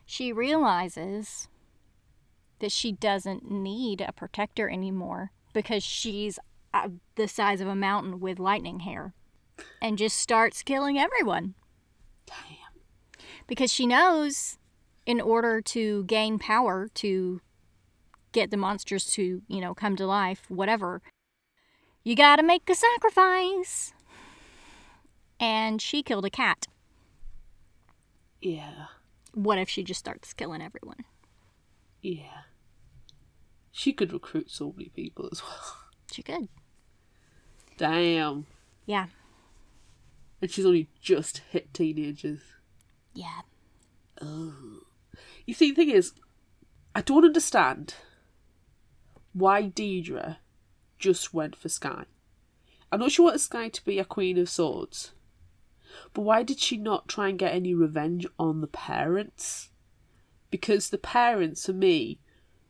she 0.05 0.31
realizes 0.31 1.49
that 2.59 2.71
she 2.71 2.93
doesn't 2.93 3.51
need 3.51 4.03
a 4.03 4.13
protector 4.13 4.69
anymore 4.69 5.33
because 5.55 5.83
she's 5.83 6.39
uh, 6.75 6.89
the 7.15 7.27
size 7.27 7.63
of 7.63 7.69
a 7.69 7.75
mountain 7.75 8.21
with 8.21 8.39
lightning 8.39 8.81
hair 8.81 9.15
and 9.81 9.97
just 9.97 10.19
starts 10.19 10.63
killing 10.63 10.99
everyone. 10.99 11.55
Damn. 12.27 12.83
Because 13.47 13.73
she 13.73 13.87
knows 13.87 14.59
in 15.07 15.19
order 15.21 15.63
to 15.63 16.05
gain 16.05 16.39
power 16.39 16.89
to 16.95 17.41
get 18.35 18.51
the 18.51 18.59
monsters 18.59 19.07
to, 19.07 19.41
you 19.49 19.61
know, 19.61 19.73
come 19.73 19.97
to 19.97 20.07
life, 20.07 20.43
whatever, 20.49 21.01
you 22.03 22.15
gotta 22.15 22.43
make 22.43 22.69
a 22.69 22.75
sacrifice. 22.75 23.95
And 25.41 25.81
she 25.81 26.03
killed 26.03 26.27
a 26.27 26.31
cat. 26.31 26.67
Yeah. 28.43 28.87
What 29.33 29.59
if 29.59 29.71
she 29.71 29.83
just 29.83 30.01
starts 30.01 30.35
killing 30.35 30.61
everyone? 30.61 31.05
Yeah. 32.03 32.43
She 33.73 33.93
could 33.93 34.13
recruit 34.13 34.51
so 34.51 34.75
many 34.77 34.91
people 34.91 35.29
as 35.33 35.43
well. 35.43 35.77
She 36.13 36.23
could. 36.23 36.49
Damn. 37.77 38.47
Yeah. 38.87 39.07
And 40.41 40.51
she's 40.51 40.67
only 40.67 40.91
just 41.01 41.39
hit 41.51 41.73
teenagers. 41.73 42.41
Yeah. 43.15 43.41
Oh. 44.21 44.81
You 45.47 45.55
see, 45.55 45.71
the 45.71 45.77
thing 45.77 45.91
is, 45.91 46.13
I 46.95 47.01
don't 47.01 47.25
understand 47.25 47.95
why 49.35 49.63
Deirdre 49.67 50.39
just 50.99 51.35
went 51.35 51.55
for 51.55 51.69
Sky. 51.69 52.05
I 52.91 52.97
know 52.97 53.09
she 53.09 53.21
wanted 53.21 53.41
Sky 53.41 53.69
to 53.69 53.85
be 53.85 53.99
a 53.99 54.05
Queen 54.05 54.39
of 54.39 54.49
Swords, 54.49 55.13
but 56.15 56.23
why 56.23 56.43
did 56.43 56.59
she 56.61 56.77
not 56.77 57.09
try 57.09 57.29
and 57.29 57.39
get 57.39 57.53
any 57.55 57.75
revenge 57.75 58.27
on 58.39 58.61
the 58.61 58.67
parents? 58.67 59.71
Because 60.51 60.89
the 60.89 60.99
parents, 60.99 61.67
for 61.67 61.73
me, 61.73 62.21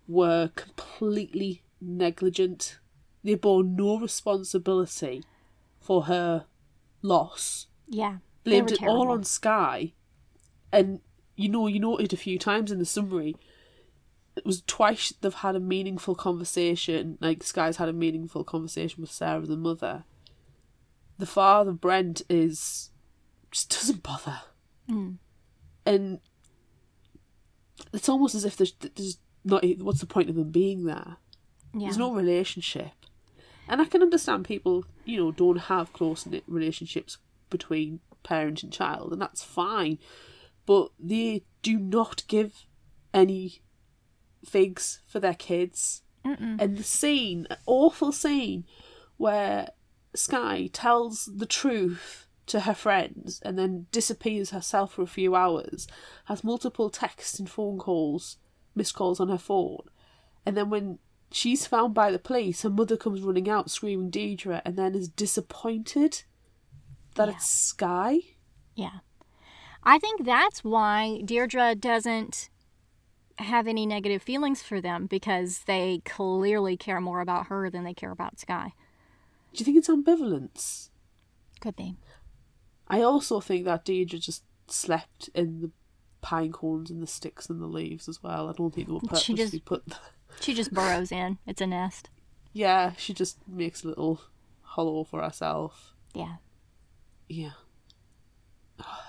were 0.09 0.51
completely 0.57 1.63
negligent. 1.81 2.79
They 3.23 3.35
bore 3.35 3.63
no 3.63 3.99
responsibility 3.99 5.23
for 5.81 6.05
her 6.05 6.47
loss 7.03 7.67
Yeah. 7.89 8.19
blamed 8.43 8.73
it 8.73 8.83
all 8.83 9.11
on 9.11 9.25
Sky. 9.25 9.93
And 10.73 11.01
you 11.37 11.49
know, 11.49 11.67
you 11.67 11.81
noted 11.81 12.13
a 12.13 12.17
few 12.17 12.39
times 12.39 12.71
in 12.71 12.79
the 12.79 12.85
summary, 12.85 13.37
it 14.37 14.45
was 14.45 14.63
twice 14.67 15.13
they've 15.21 15.33
had 15.33 15.55
a 15.57 15.61
meaningful 15.61 16.15
conversation. 16.15 17.19
Like 17.21 17.43
Sky's 17.43 17.77
had 17.77 17.89
a 17.89 17.93
meaningful 17.93 18.45
conversation 18.45 19.01
with 19.01 19.11
Sarah, 19.13 19.47
the 19.47 19.57
mother. 19.57 20.05
The 21.19 21.27
father, 21.27 21.73
Brent, 21.73 22.23
is 22.29 22.91
just 23.51 23.71
doesn't 23.71 24.03
bother, 24.03 24.41
Mm. 24.91 25.19
and 25.87 26.19
it's 27.93 28.09
almost 28.09 28.35
as 28.35 28.45
if 28.45 28.57
there's, 28.57 28.73
there's 28.97 29.19
not. 29.45 29.65
What's 29.79 30.01
the 30.01 30.07
point 30.07 30.29
of 30.29 30.35
them 30.37 30.51
being 30.51 30.85
there? 30.85 31.17
Yeah. 31.73 31.87
There's 31.87 31.99
no 31.99 32.13
relationship. 32.13 32.91
And 33.69 33.81
I 33.81 33.87
can 33.87 34.03
understand 34.03 34.45
people, 34.45 34.85
you 35.05 35.17
know, 35.17 35.33
don't 35.33 35.57
have 35.57 35.93
close 35.93 36.27
knit 36.27 36.45
relationships 36.47 37.19
between 37.49 38.01
parent 38.23 38.63
and 38.63 38.73
child, 38.73 39.13
and 39.13 39.21
that's 39.23 39.43
fine. 39.43 39.99
But 40.67 40.91
they 40.99 41.45
do 41.63 41.79
not 41.79 42.25
give 42.27 42.67
any 43.13 43.63
figs 44.45 45.01
for 45.07 45.21
their 45.21 45.35
kids. 45.35 46.03
Mm-mm. 46.25 46.61
And 46.61 46.77
the 46.79 46.83
scene, 46.85 47.47
awful 47.67 48.13
scene, 48.13 48.65
where 49.17 49.69
Sky 50.15 50.71
tells 50.73 51.27
the 51.27 51.47
truth 51.47 52.27
to 52.47 52.61
her 52.61 52.75
friends 52.75 53.41
and 53.45 53.59
then 53.59 53.87
disappears 53.93 54.51
herself 54.51 54.95
for 54.95 55.03
a 55.03 55.07
few 55.07 55.35
hours, 55.35 55.87
has 56.27 56.45
multiple 56.45 56.91
texts 56.91 57.39
and 57.39 57.49
phone 57.49 57.79
calls, 57.79 58.39
missed 58.75 58.95
calls 58.95 59.21
on 59.21 59.29
her 59.29 59.39
phone. 59.39 59.83
And 60.47 60.57
then 60.57 60.71
when 60.71 60.99
she's 61.31 61.67
found 61.67 61.95
by 61.95 62.11
the 62.11 62.19
police, 62.19 62.63
her 62.63 62.71
mother 62.71 62.97
comes 62.97 63.21
running 63.23 63.49
out 63.49 63.71
screaming 63.71 64.11
Deirdre 64.11 64.63
and 64.65 64.77
then 64.77 64.95
is 64.95 65.09
disappointed 65.09 66.23
that 67.17 67.29
Yeah. 67.29 67.35
it's 67.35 67.47
Sky. 67.51 68.19
Yeah. 68.75 69.01
I 69.83 69.99
think 69.99 70.25
that's 70.25 70.65
why 70.65 71.21
Deirdre 71.25 71.75
doesn't 71.75 72.49
have 73.39 73.67
any 73.67 73.85
negative 73.87 74.23
feelings 74.23 74.63
for 74.63 74.81
them 74.81 75.07
because 75.07 75.61
they 75.67 76.01
clearly 76.05 76.77
care 76.77 77.01
more 77.01 77.21
about 77.21 77.47
her 77.49 77.69
than 77.71 77.85
they 77.85 77.95
care 77.95 78.11
about 78.13 78.39
Sky. 78.39 78.73
Do 79.53 79.59
you 79.61 79.65
think 79.65 79.77
it's 79.77 79.89
ambivalence? 79.89 80.91
Could 81.61 81.77
be. 81.77 81.97
I 82.89 83.01
also 83.03 83.41
think 83.41 83.65
that 83.65 83.85
Deirdre 83.85 84.19
just 84.19 84.45
slept 84.69 85.31
in 85.35 85.61
the 85.61 85.71
pine 86.21 86.53
cones 86.53 86.91
and 86.91 87.03
the 87.03 87.07
sticks 87.07 87.49
and 87.49 87.61
the 87.61 87.67
leaves 87.67 88.09
as 88.09 88.23
well. 88.23 88.49
I 88.49 88.53
don't 88.53 88.75
think 88.75 88.87
they 88.89 88.93
were 88.93 89.17
She 89.19 89.35
just- 89.35 89.65
put. 89.65 89.85
She 90.41 90.53
just 90.55 90.73
burrows 90.75 91.13
in. 91.13 91.39
It's 91.47 91.61
a 91.61 91.67
nest. 91.67 92.11
Yeah, 92.53 92.93
she 92.97 93.13
just 93.15 93.39
makes 93.49 93.85
a 93.85 93.89
little 93.89 94.21
hollow 94.63 95.05
for 95.05 95.23
herself. 95.23 95.95
Yeah. 96.15 96.37
Yeah. 97.29 97.53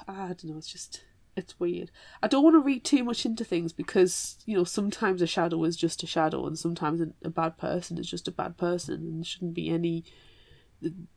Ah, 0.08 0.26
I 0.26 0.28
don't 0.28 0.46
know. 0.46 0.58
It's 0.58 0.72
just 0.72 1.04
it's 1.36 1.60
weird. 1.60 1.92
I 2.24 2.28
don't 2.28 2.44
want 2.44 2.56
to 2.56 2.60
read 2.60 2.84
too 2.84 3.04
much 3.04 3.26
into 3.26 3.44
things 3.44 3.74
because 3.74 4.38
you 4.46 4.58
know 4.58 4.64
sometimes 4.64 5.22
a 5.22 5.28
shadow 5.28 5.64
is 5.64 5.76
just 5.76 6.04
a 6.04 6.08
shadow, 6.08 6.46
and 6.46 6.58
sometimes 6.58 7.02
a, 7.02 7.10
a 7.24 7.30
bad 7.30 7.58
person 7.58 7.98
is 7.98 8.10
just 8.10 8.28
a 8.28 8.32
bad 8.32 8.58
person, 8.58 8.96
and 8.96 9.20
there 9.20 9.26
shouldn't 9.26 9.54
be 9.54 9.70
any. 9.70 10.06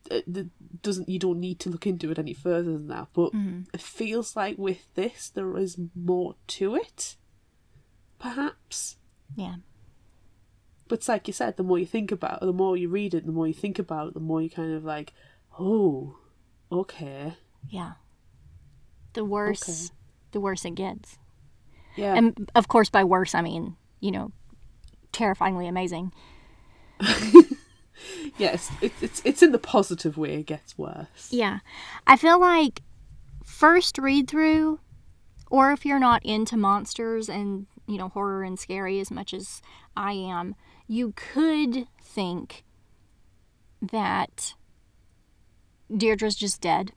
It 0.09 0.81
doesn't 0.81 1.09
you 1.09 1.19
don't 1.19 1.39
need 1.39 1.59
to 1.61 1.69
look 1.69 1.85
into 1.85 2.11
it 2.11 2.19
any 2.19 2.33
further 2.33 2.71
than 2.73 2.87
that. 2.87 3.07
But 3.13 3.33
mm-hmm. 3.33 3.61
it 3.73 3.81
feels 3.81 4.35
like 4.35 4.57
with 4.57 4.93
this 4.95 5.29
there 5.29 5.57
is 5.57 5.77
more 5.95 6.35
to 6.47 6.75
it. 6.75 7.15
Perhaps. 8.19 8.97
Yeah. 9.35 9.55
But 10.87 10.99
it's 10.99 11.07
like 11.07 11.27
you 11.27 11.33
said, 11.33 11.55
the 11.55 11.63
more 11.63 11.77
you 11.77 11.85
think 11.85 12.11
about 12.11 12.41
it, 12.41 12.45
the 12.45 12.51
more 12.51 12.75
you 12.75 12.89
read 12.89 13.13
it, 13.13 13.25
the 13.25 13.31
more 13.31 13.47
you 13.47 13.53
think 13.53 13.77
about 13.77 14.07
it, 14.07 14.13
the 14.15 14.19
more 14.19 14.41
you 14.41 14.49
kind 14.49 14.73
of 14.73 14.83
like, 14.83 15.13
oh, 15.59 16.17
okay. 16.71 17.35
Yeah. 17.69 17.93
The 19.13 19.23
worse 19.23 19.69
Okay. 19.69 19.98
The 20.31 20.39
worse 20.39 20.65
it 20.65 20.75
gets. 20.75 21.17
Yeah. 21.95 22.15
And 22.15 22.49
of 22.55 22.67
course 22.67 22.89
by 22.89 23.03
worse 23.03 23.35
I 23.35 23.41
mean, 23.41 23.75
you 23.99 24.11
know, 24.11 24.31
terrifyingly 25.11 25.67
amazing. 25.67 26.13
yes, 28.37 28.71
it, 28.81 28.91
it's 29.01 29.21
it's 29.25 29.41
in 29.41 29.51
the 29.51 29.59
positive 29.59 30.17
way 30.17 30.35
it 30.35 30.45
gets 30.45 30.77
worse. 30.77 31.29
Yeah. 31.31 31.59
I 32.07 32.15
feel 32.17 32.39
like 32.39 32.81
first 33.43 33.97
read 33.97 34.29
through, 34.29 34.79
or 35.49 35.71
if 35.71 35.85
you're 35.85 35.99
not 35.99 36.23
into 36.25 36.57
monsters 36.57 37.29
and, 37.29 37.67
you 37.87 37.97
know, 37.97 38.09
horror 38.09 38.43
and 38.43 38.59
scary 38.59 38.99
as 38.99 39.11
much 39.11 39.33
as 39.33 39.61
I 39.97 40.13
am, 40.13 40.55
you 40.87 41.13
could 41.15 41.87
think 42.01 42.63
that 43.81 44.53
Deirdre's 45.95 46.35
just 46.35 46.61
dead. 46.61 46.91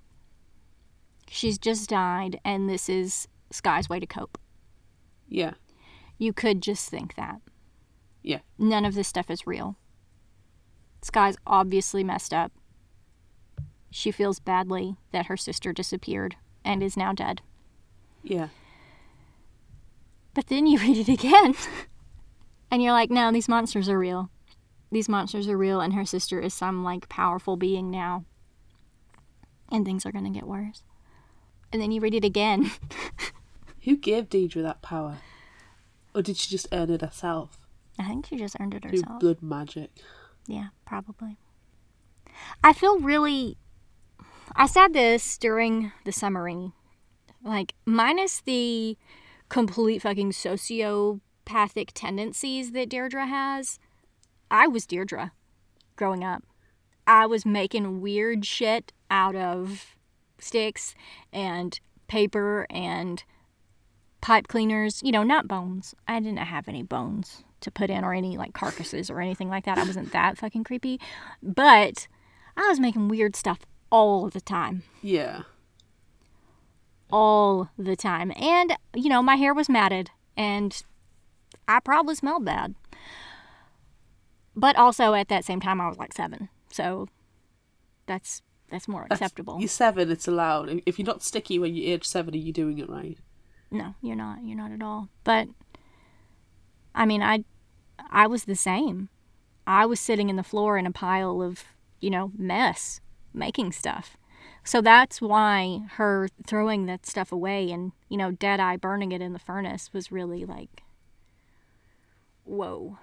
She's 1.35 1.57
just 1.57 1.89
died, 1.89 2.39
and 2.45 2.69
this 2.69 2.91
is 2.91 3.27
Sky's 3.51 3.89
way 3.89 3.99
to 3.99 4.07
cope. 4.07 4.37
Yeah. 5.27 5.55
You 6.19 6.35
could 6.35 6.61
just 6.61 6.91
think 6.91 7.15
that. 7.15 7.41
Yeah. 8.23 8.41
None 8.59 8.85
of 8.85 8.93
this 8.93 9.09
stuff 9.09 9.31
is 9.31 9.47
real. 9.47 9.79
Sky's 11.01 11.39
obviously 11.47 12.05
messed 12.05 12.35
up. 12.35 12.53
She 13.91 14.11
feels 14.11 14.41
badly 14.41 14.97
that 15.13 15.27
her 15.27 15.39
sister 15.39 15.73
disappeared 15.73 16.37
and 16.67 16.83
is 16.83 16.99
now 16.99 17.15
dead. 17.15 17.41
Yeah. 18.23 18.49
But 20.35 20.49
then 20.49 20.67
you 20.67 20.79
read 20.81 20.99
it 20.99 21.09
again, 21.09 21.55
and 22.71 22.83
you're 22.83 22.93
like, 22.93 23.11
no, 23.11 23.33
these 23.33 23.49
monsters 23.49 23.89
are 23.89 23.99
real. 23.99 24.29
These 24.91 25.09
monsters 25.09 25.49
are 25.49 25.57
real, 25.57 25.81
and 25.81 25.95
her 25.95 26.05
sister 26.05 26.41
is 26.41 26.53
some 26.53 26.85
like 26.85 27.09
powerful 27.09 27.57
being 27.57 27.91
now. 27.91 28.27
And 29.71 29.87
things 29.87 30.05
are 30.05 30.13
going 30.13 30.31
to 30.31 30.39
get 30.39 30.47
worse. 30.47 30.83
And 31.73 31.81
then 31.81 31.91
you 31.93 32.01
read 32.01 32.15
it 32.15 32.25
again. 32.25 32.71
Who 33.85 33.97
gave 33.97 34.29
Deirdre 34.29 34.63
that 34.63 34.83
power? 34.83 35.19
Or 36.15 36.23
did 36.23 36.37
she 36.37 36.51
just 36.51 36.69
earn 36.73 36.91
it 36.91 37.01
herself? 37.01 37.59
I 37.99 38.07
think 38.09 38.27
she 38.27 38.37
just 38.37 38.57
earned 38.61 38.75
it 38.75 38.83
Through 38.83 39.01
herself. 39.01 39.21
blood 39.21 39.43
magic. 39.43 39.91
Yeah, 40.47 40.69
probably. 40.87 41.39
I 42.63 42.73
feel 42.73 42.99
really. 43.01 43.57
I 44.55 44.67
said 44.67 44.93
this 44.93 45.39
during 45.39 45.93
the 46.05 46.13
summary. 46.13 46.73
Like, 47.43 47.75
minus 47.85 48.41
the 48.41 48.97
complete 49.49 50.03
fucking 50.03 50.33
sociopathic 50.33 51.91
tendencies 51.95 52.73
that 52.73 52.89
Deirdre 52.89 53.27
has, 53.27 53.79
I 54.51 54.69
was 54.69 54.87
Deirdre 54.87 55.33
growing 55.97 56.23
up. 56.23 56.45
I 57.07 57.27
was 57.27 57.45
making 57.45 58.01
weird 58.01 58.47
shit 58.47 58.93
out 59.11 59.35
of 59.35 59.97
sticks 60.43 60.95
and 61.33 61.79
paper 62.09 62.67
and 62.71 63.25
pipe 64.21 64.49
cleaners, 64.49 65.03
you 65.03 65.13
know, 65.13 65.23
not 65.23 65.49
bones. 65.49 65.95
I 66.07 66.21
didn't 66.21 66.39
have 66.39 66.69
any 66.69 66.83
bones 66.83 67.45
to 67.61 67.71
put 67.71 67.91
in 67.91 68.05
or 68.05 68.13
any 68.13 68.37
like 68.37 68.53
carcasses 68.53 69.11
or 69.11 69.21
anything 69.21 69.49
like 69.49 69.65
that. 69.65 69.79
I 69.79 69.85
wasn't 69.85 70.13
that 70.13 70.39
fucking 70.39 70.65
creepy. 70.65 71.01
But 71.43 72.07
I 72.57 72.69
was 72.69 72.81
making 72.81 73.09
weird 73.09 73.37
stuff 73.37 73.61
all 73.91 74.29
the 74.29 74.41
time. 74.41 74.83
Yeah. 75.01 75.43
All 77.11 77.71
the 77.77 77.97
time. 77.97 78.33
And, 78.37 78.77
you 78.95 79.09
know, 79.09 79.23
my 79.23 79.37
hair 79.37 79.55
was 79.55 79.69
matted 79.69 80.11
and 80.37 80.83
I 81.69 81.81
probably 81.81 82.15
smelled 82.15 82.45
bad. 82.45 82.75
But 84.55 84.77
also 84.77 85.15
at 85.15 85.29
that 85.29 85.45
same 85.45 85.61
time 85.61 85.81
I 85.81 85.89
was 85.89 85.99
like 85.99 86.13
7. 86.13 86.49
So 86.71 87.09
that's 88.07 88.43
that's 88.73 88.89
more 88.89 89.03
That's- 89.03 89.21
acceptable. 89.21 89.61
You're 89.61 89.69
seven, 89.69 90.11
it's 90.11 90.27
allowed. 90.27 90.83
If- 90.87 90.99
you're 90.99 91.07
not 91.07 91.23
sticky 91.23 91.59
when 91.59 91.75
you're 91.75 91.95
age 91.95 92.07
seven, 92.07 92.35
are 92.35 92.39
you 92.39 92.53
doing 92.53 92.79
it 92.79 92.89
right? 92.89 93.19
No, 93.71 93.95
you're 94.01 94.17
not. 94.17 94.39
You're 94.43 94.57
not 94.57 94.73
at 94.73 94.83
all. 94.83 95.09
But 95.25 95.49
I 96.95 97.07
mean, 97.07 97.23
I 97.23 97.45
I 98.11 98.27
was 98.27 98.45
the 98.45 98.57
same. 98.57 99.11
I 99.67 99.87
was 99.87 100.01
sitting 100.01 100.29
in 100.29 100.37
the 100.37 100.43
floor 100.43 100.77
in 100.79 100.87
a 100.87 100.91
pile 100.91 101.41
of, 101.43 101.65
you 102.01 102.11
know, 102.11 102.33
mess, 102.37 103.01
making 103.33 103.73
stuff. 103.73 104.17
So 104.65 104.81
that's 104.81 105.21
why 105.21 105.83
her 105.93 106.29
throwing 106.47 106.87
that 106.87 107.07
stuff 107.07 107.31
away 107.31 107.71
and, 107.71 107.93
you 108.09 108.17
know, 108.17 108.31
dead 108.31 108.59
eye 108.59 108.77
burning 108.77 109.13
it 109.13 109.21
in 109.21 109.33
the 109.33 109.39
furnace 109.39 109.93
was 109.93 110.11
really 110.11 110.45
like 110.45 110.83
whoa. 112.45 112.99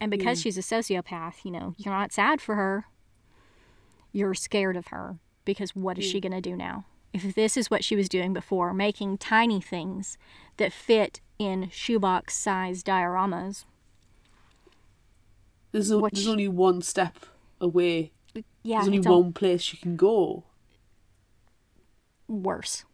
And 0.00 0.10
because 0.10 0.40
mm. 0.40 0.42
she's 0.42 0.58
a 0.58 0.60
sociopath, 0.60 1.44
you 1.44 1.50
know, 1.50 1.74
you're 1.78 1.94
not 1.94 2.12
sad 2.12 2.40
for 2.40 2.54
her. 2.54 2.86
You're 4.14 4.32
scared 4.34 4.76
of 4.76 4.86
her 4.86 5.18
because 5.44 5.74
what 5.74 5.98
is 5.98 6.04
she 6.04 6.18
mm. 6.18 6.22
going 6.22 6.32
to 6.32 6.40
do 6.40 6.54
now? 6.56 6.86
If 7.12 7.34
this 7.34 7.56
is 7.56 7.68
what 7.68 7.82
she 7.84 7.96
was 7.96 8.08
doing 8.08 8.32
before, 8.32 8.72
making 8.72 9.18
tiny 9.18 9.60
things 9.60 10.16
that 10.56 10.72
fit 10.72 11.20
in 11.36 11.68
shoebox 11.70 12.34
sized 12.36 12.86
dioramas, 12.86 13.64
There's, 15.72 15.92
What 15.92 16.14
there's 16.14 16.24
sh- 16.24 16.28
only 16.28 16.46
one 16.46 16.80
step 16.80 17.26
away. 17.60 18.12
yeah, 18.62 18.78
there's 18.78 18.86
only 18.86 19.00
one 19.00 19.32
place 19.32 19.72
you 19.72 19.78
can 19.80 19.96
go. 19.96 20.44
worse, 22.28 22.84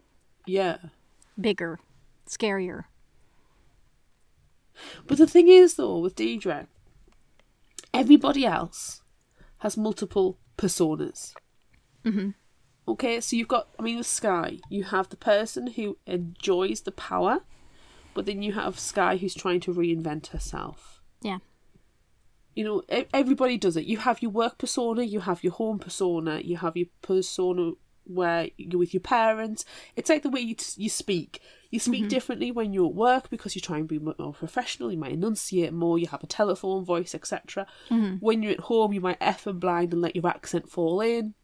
Yeah. 0.46 0.78
bigger, 1.38 1.78
scarier. 2.26 2.84
But 5.06 5.18
the 5.18 5.26
thing 5.26 5.48
is, 5.48 5.74
though, 5.74 5.98
with 5.98 6.14
Deirdre, 6.16 6.66
everybody 7.92 8.46
else 8.46 9.02
has 9.58 9.76
multiple 9.76 10.38
personas. 10.60 11.34
Mhm. 12.04 12.34
Okay, 12.86 13.20
so 13.20 13.36
you've 13.36 13.54
got, 13.56 13.68
I 13.78 13.82
mean, 13.82 13.98
with 13.98 14.06
Sky, 14.06 14.58
you 14.68 14.84
have 14.84 15.08
the 15.08 15.16
person 15.16 15.68
who 15.68 15.96
enjoys 16.06 16.80
the 16.82 16.92
power, 16.92 17.44
but 18.14 18.26
then 18.26 18.42
you 18.42 18.52
have 18.52 18.78
Sky 18.78 19.16
who's 19.16 19.34
trying 19.34 19.60
to 19.60 19.72
reinvent 19.72 20.28
herself. 20.28 21.00
Yeah. 21.22 21.38
You 22.56 22.64
know, 22.64 22.82
everybody 23.22 23.56
does 23.56 23.76
it. 23.76 23.86
You 23.86 23.98
have 23.98 24.22
your 24.22 24.32
work 24.32 24.58
persona, 24.58 25.02
you 25.02 25.20
have 25.20 25.44
your 25.44 25.52
home 25.52 25.78
persona, 25.78 26.40
you 26.40 26.56
have 26.56 26.76
your 26.76 26.88
persona 27.00 27.72
where 28.04 28.48
you're 28.56 28.78
with 28.78 28.94
your 28.94 29.00
parents. 29.00 29.64
It's 29.96 30.10
like 30.10 30.22
the 30.22 30.30
way 30.30 30.40
you, 30.40 30.54
t- 30.54 30.82
you 30.82 30.88
speak. 30.88 31.40
You 31.70 31.78
speak 31.78 32.02
mm-hmm. 32.02 32.08
differently 32.08 32.50
when 32.50 32.72
you're 32.72 32.88
at 32.88 32.94
work 32.94 33.30
because 33.30 33.54
you 33.54 33.60
try 33.60 33.78
and 33.78 33.86
be 33.86 34.00
more 34.00 34.34
professional. 34.34 34.90
You 34.90 34.98
might 34.98 35.12
enunciate 35.12 35.72
more. 35.72 35.98
You 35.98 36.08
have 36.08 36.24
a 36.24 36.26
telephone 36.26 36.84
voice, 36.84 37.14
etc. 37.14 37.66
Mm-hmm. 37.90 38.16
When 38.16 38.42
you're 38.42 38.52
at 38.52 38.60
home, 38.60 38.92
you 38.92 39.00
might 39.00 39.18
f 39.20 39.46
and 39.46 39.60
blind 39.60 39.92
and 39.92 40.02
let 40.02 40.16
your 40.16 40.26
accent 40.26 40.68
fall 40.68 41.00
in. 41.00 41.34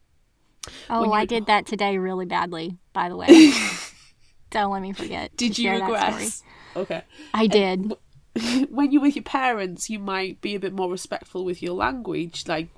Oh, 0.89 1.13
I 1.13 1.25
did 1.25 1.45
that 1.45 1.65
today 1.65 1.97
really 1.97 2.25
badly, 2.25 2.77
by 2.91 3.07
the 3.07 3.15
way. 3.15 3.27
Don't 4.49 4.71
let 4.71 4.81
me 4.81 4.93
forget. 4.93 5.35
Did 5.37 5.57
you 5.57 5.65
share 5.65 5.79
that 5.79 5.85
story. 5.85 6.11
regress? 6.11 6.43
Okay. 6.75 7.03
I 7.33 7.47
did. 7.47 7.93
when 8.69 8.91
you're 8.91 9.01
with 9.01 9.15
your 9.15 9.23
parents, 9.23 9.89
you 9.89 9.99
might 9.99 10.41
be 10.41 10.55
a 10.55 10.59
bit 10.59 10.73
more 10.73 10.89
respectful 10.89 11.43
with 11.43 11.61
your 11.61 11.73
language. 11.73 12.47
Like, 12.47 12.69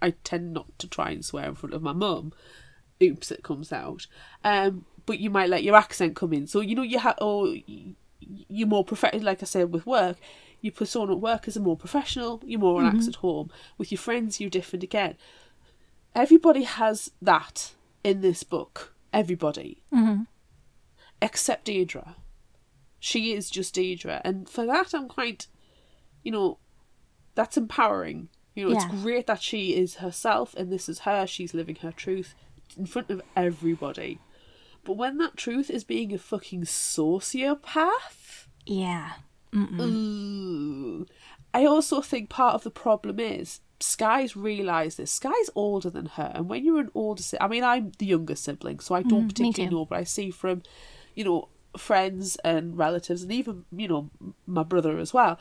I 0.00 0.10
tend 0.24 0.52
not 0.52 0.78
to 0.78 0.88
try 0.88 1.10
and 1.10 1.24
swear 1.24 1.48
in 1.48 1.54
front 1.54 1.74
of 1.74 1.82
my 1.82 1.92
mum. 1.92 2.32
Oops, 3.02 3.30
it 3.30 3.42
comes 3.42 3.72
out. 3.72 4.06
Um, 4.44 4.84
but 5.06 5.18
you 5.20 5.30
might 5.30 5.48
let 5.48 5.62
your 5.62 5.76
accent 5.76 6.16
come 6.16 6.32
in. 6.32 6.46
So 6.46 6.60
you 6.60 6.74
know 6.74 6.82
you 6.82 6.98
have 6.98 7.16
or 7.20 7.54
you're 8.20 8.68
more 8.68 8.84
professional. 8.84 9.22
Like 9.24 9.42
I 9.42 9.46
said, 9.46 9.72
with 9.72 9.86
work, 9.86 10.16
your 10.60 10.72
persona 10.72 11.12
at 11.12 11.20
work 11.20 11.48
is 11.48 11.56
a 11.56 11.60
more 11.60 11.76
professional. 11.76 12.42
You're 12.44 12.60
more 12.60 12.80
relaxed 12.80 13.08
at 13.08 13.16
home. 13.16 13.50
With 13.78 13.90
your 13.92 13.98
friends, 13.98 14.40
you're 14.40 14.50
different 14.50 14.82
again. 14.82 15.16
Everybody 16.14 16.64
has 16.64 17.10
that 17.22 17.72
in 18.02 18.20
this 18.20 18.42
book. 18.42 18.94
Everybody, 19.12 19.82
except 21.22 21.64
Deirdre 21.64 22.16
she 23.00 23.32
is 23.32 23.48
just 23.48 23.74
Deirdre, 23.74 24.20
and 24.24 24.48
for 24.48 24.66
that 24.66 24.92
I'm 24.92 25.06
quite, 25.06 25.46
you 26.24 26.32
know, 26.32 26.58
that's 27.36 27.56
empowering. 27.56 28.28
You 28.56 28.64
know, 28.64 28.70
Yeah. 28.72 28.76
it's 28.78 29.02
great 29.02 29.28
that 29.28 29.40
she 29.40 29.76
is 29.76 29.96
herself, 29.96 30.52
and 30.56 30.72
this 30.72 30.88
is 30.88 31.00
her. 31.00 31.24
She's 31.24 31.54
living 31.54 31.76
her 31.76 31.92
truth 31.92 32.34
in 32.78 32.86
front 32.86 33.10
of 33.10 33.20
everybody. 33.36 34.18
But 34.84 34.94
when 34.96 35.18
that 35.18 35.36
truth 35.36 35.68
is 35.70 35.84
being 35.84 36.14
a 36.14 36.18
fucking 36.18 36.62
sociopath, 36.64 38.46
Yeah. 38.66 39.12
ooh. 39.80 41.06
I 41.54 41.64
also 41.64 42.00
think 42.00 42.28
part 42.28 42.54
of 42.54 42.62
the 42.62 42.70
problem 42.70 43.18
is 43.18 43.60
Sky's 43.80 44.36
realised 44.36 44.98
this. 44.98 45.10
Sky's 45.10 45.50
older 45.54 45.90
than 45.90 46.06
her, 46.06 46.32
and 46.34 46.48
when 46.48 46.64
you're 46.64 46.80
an 46.80 46.90
older, 46.94 47.22
si- 47.22 47.36
I 47.40 47.48
mean, 47.48 47.64
I'm 47.64 47.92
the 47.98 48.06
younger 48.06 48.34
sibling, 48.36 48.80
so 48.80 48.94
I 48.94 49.02
don't 49.02 49.20
Mm, 49.22 49.22
me 49.22 49.26
particularly 49.28 49.70
too. 49.70 49.76
know, 49.76 49.84
but 49.86 49.98
I 49.98 50.04
see 50.04 50.30
from, 50.30 50.62
you 51.14 51.24
know, 51.24 51.48
friends 51.76 52.36
and 52.44 52.76
relatives, 52.76 53.22
and 53.22 53.32
even 53.32 53.64
you 53.72 53.88
know 53.88 54.10
my 54.46 54.62
brother 54.62 54.98
as 54.98 55.12
well. 55.14 55.38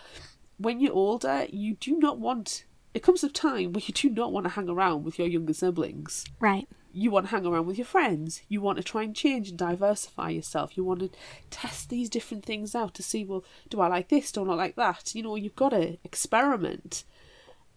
When 0.58 0.80
you're 0.80 0.94
older, 0.94 1.46
you 1.52 1.76
do 1.76 1.98
not 2.00 2.20
want. 2.20 2.66
It 2.94 3.04
comes 3.04 3.24
a 3.24 3.30
time 3.30 3.74
where 3.74 3.84
you 3.86 3.94
do 3.94 4.10
not 4.10 4.32
want 4.32 4.46
to 4.46 4.50
hang 4.52 4.70
around 4.70 5.04
with 5.04 5.20
your 5.20 5.28
younger 5.28 5.54
siblings 5.54 6.26
Right. 6.40 6.68
You 6.94 7.12
want 7.12 7.28
to 7.28 7.32
hang 7.32 7.46
around 7.46 7.68
with 7.68 7.78
your 7.78 7.86
friends. 7.86 8.42
You 8.48 8.62
want 8.62 8.78
to 8.78 8.84
try 8.84 9.04
and 9.04 9.16
change 9.16 9.50
and 9.50 9.58
diversify 9.58 10.30
yourself. 10.30 10.78
You 10.78 10.84
want 10.84 11.02
to 11.02 11.10
test 11.50 11.90
these 11.90 12.10
different 12.10 12.46
things 12.46 12.74
out 12.76 12.94
to 12.96 13.04
see, 13.04 13.24
well, 13.24 13.44
do 13.70 13.82
I 13.82 13.88
like 13.88 14.10
this? 14.10 14.32
Do 14.32 14.44
I 14.44 14.48
not 14.48 14.58
like 14.58 14.76
that? 14.76 15.14
You 15.14 15.24
know, 15.24 15.36
you've 15.36 15.56
got 15.56 15.70
to 15.70 15.98
experiment. 16.04 17.04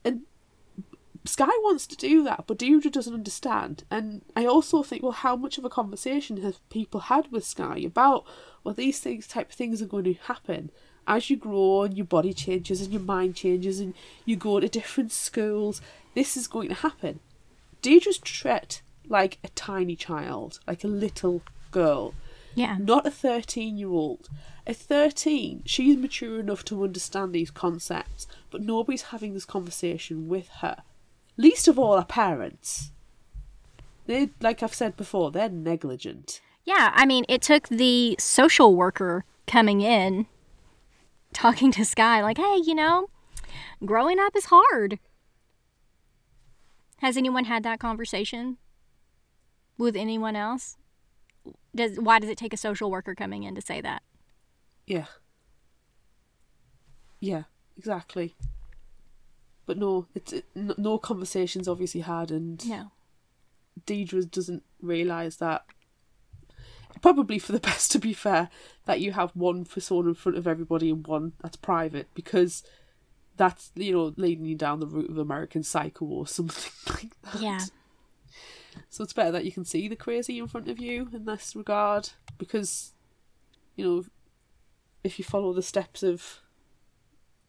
And 0.05 0.23
Sky 1.27 1.47
wants 1.47 1.87
to 1.89 1.97
do 1.97 2.23
that, 2.25 2.45
but 2.47 2.59
Deirdre 2.59 2.91
doesn't 2.91 3.13
understand. 3.13 3.85
And 3.91 4.23
I 4.35 4.47
also 4.47 4.83
think, 4.83 5.03
well, 5.03 5.13
how 5.13 5.37
much 5.37 5.59
of 5.59 5.65
a 5.65 5.71
conversation 5.71 6.39
have 6.39 6.67
people 6.71 7.01
had 7.01 7.31
with 7.31 7.45
Sky 7.45 7.79
about, 7.85 8.25
well, 8.65 8.75
these 8.75 9.01
things, 9.01 9.27
type 9.27 9.51
of 9.51 9.55
things 9.55 9.83
are 9.83 9.87
going 9.87 10.05
to 10.05 10.15
happen 10.15 10.71
as 11.07 11.29
you 11.29 11.37
grow 11.37 11.83
and 11.83 11.97
your 11.97 12.07
body 12.07 12.33
changes 12.33 12.81
and 12.81 12.93
your 12.93 13.03
mind 13.03 13.35
changes 13.35 13.81
and 13.81 13.95
you 14.25 14.37
go 14.37 14.61
to 14.61 14.69
different 14.69 15.13
schools. 15.13 15.83
This 16.15 16.37
is 16.37 16.47
going 16.47 16.69
to 16.69 16.75
happen. 16.75 17.21
Deirdre's 17.83 18.19
treat 18.19 18.83
like 19.11 19.39
a 19.45 19.49
tiny 19.51 19.97
child, 19.97 20.61
like 20.67 20.83
a 20.85 20.89
little 20.89 21.43
girl, 21.71 22.15
Yeah. 22.55 22.79
not 22.81 23.07
a 23.07 23.11
13 23.11 23.77
year 23.77 23.91
old. 23.91 24.29
At 24.67 24.77
13, 24.77 25.63
she's 25.67 25.97
mature 25.97 26.41
enough 26.41 26.65
to 26.67 26.83
understand 26.85 27.33
these 27.35 27.51
concepts, 27.51 28.27
but 28.51 28.63
nobody's 28.63 29.03
having 29.15 29.35
this 29.35 29.45
conversation 29.45 30.29
with 30.29 30.49
her. 30.61 30.83
Least 31.37 31.69
of 31.69 31.79
all, 31.79 31.97
her 31.99 32.05
parents. 32.05 32.93
They, 34.07 34.31
like 34.41 34.63
I've 34.63 34.75
said 34.75 34.97
before, 34.97 35.31
they're 35.31 35.49
negligent. 35.49 36.41
Yeah, 36.65 36.91
I 36.95 37.05
mean, 37.07 37.25
it 37.29 37.43
took 37.43 37.69
the 37.69 38.17
social 38.19 38.75
worker 38.77 39.25
coming 39.47 39.81
in, 39.81 40.27
talking 41.33 41.73
to 41.73 41.85
Sky, 41.85 42.23
like, 42.23 42.39
hey, 42.39 42.61
you 42.65 42.75
know, 42.75 43.09
growing 43.85 44.19
up 44.21 44.37
is 44.37 44.47
hard. 44.47 44.99
Has 46.99 47.17
anyone 47.17 47.45
had 47.47 47.63
that 47.63 47.81
conversation 47.81 48.59
with 49.81 49.97
anyone 49.97 50.37
else? 50.37 50.76
Does 51.74 51.99
why 51.99 52.18
does 52.18 52.28
it 52.28 52.39
take 52.39 52.53
a 52.53 52.59
social 52.59 52.91
worker 52.91 53.14
coming 53.14 53.43
in 53.45 53.55
to 53.55 53.62
say 53.62 53.81
that? 53.81 54.03
Yeah. 54.87 55.07
Yeah, 57.18 57.45
exactly. 57.76 58.35
But 59.66 59.78
no, 59.78 60.07
it's 60.14 60.33
it, 60.33 60.45
no, 60.55 60.99
conversations 60.99 61.68
obviously 61.68 62.01
had, 62.01 62.31
and 62.31 62.66
No. 62.68 62.91
Deirdre 63.87 64.24
doesn't 64.24 64.64
realise 64.81 65.37
that. 65.37 65.64
Probably 67.01 67.39
for 67.39 67.53
the 67.53 67.61
best, 67.70 67.93
to 67.93 67.99
be 67.99 68.12
fair, 68.12 68.51
that 68.85 69.01
you 69.01 69.12
have 69.12 69.31
one 69.31 69.64
persona 69.64 70.09
in 70.09 70.14
front 70.14 70.37
of 70.37 70.47
everybody 70.47 70.91
and 70.91 71.07
one 71.07 71.33
that's 71.41 71.57
private, 71.57 72.09
because 72.14 72.64
that's 73.37 73.70
you 73.74 73.93
know 73.93 74.12
leading 74.16 74.45
you 74.45 74.57
down 74.57 74.81
the 74.81 74.87
route 74.87 75.11
of 75.11 75.18
American 75.18 75.62
Psycho 75.62 76.05
or 76.05 76.26
something 76.26 76.72
like 76.93 77.12
that. 77.22 77.41
Yeah. 77.41 77.61
So 78.89 79.05
it's 79.05 79.12
better 79.12 79.33
that 79.33 79.45
you 79.45 79.53
can 79.53 79.64
see 79.64 79.89
the 79.89 79.97
crazy 79.97 80.39
in 80.39 80.49
front 80.49 80.68
of 80.68 80.79
you 80.79 81.09
in 81.12 81.25
this 81.25 81.55
regard, 81.55 82.11
because 82.39 82.93
you 83.77 83.85
know 83.85 84.05
if 85.03 85.18
you 85.18 85.25
follow 85.25 85.53
the 85.53 85.62
steps 85.62 86.03
of 86.03 86.41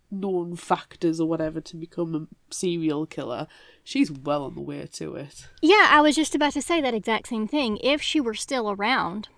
known 0.10 0.56
factors 0.56 1.22
or 1.22 1.28
whatever 1.28 1.62
to 1.62 1.78
become 1.78 2.16
a 2.16 2.54
serial 2.54 3.06
killer, 3.06 3.48
she's 3.84 4.12
well 4.12 4.44
on 4.44 4.56
the 4.56 4.62
way 4.62 4.88
to 4.92 5.16
it. 5.16 5.48
Yeah, 5.62 5.88
I 5.90 6.02
was 6.02 6.16
just 6.16 6.36
about 6.36 6.54
to 6.54 6.62
say 6.62 6.82
that 6.82 6.94
exact 6.94 7.28
same 7.28 7.48
thing. 7.48 7.78
If 7.82 8.02
she 8.02 8.20
were 8.20 8.34
still 8.34 8.70
around, 8.70 9.30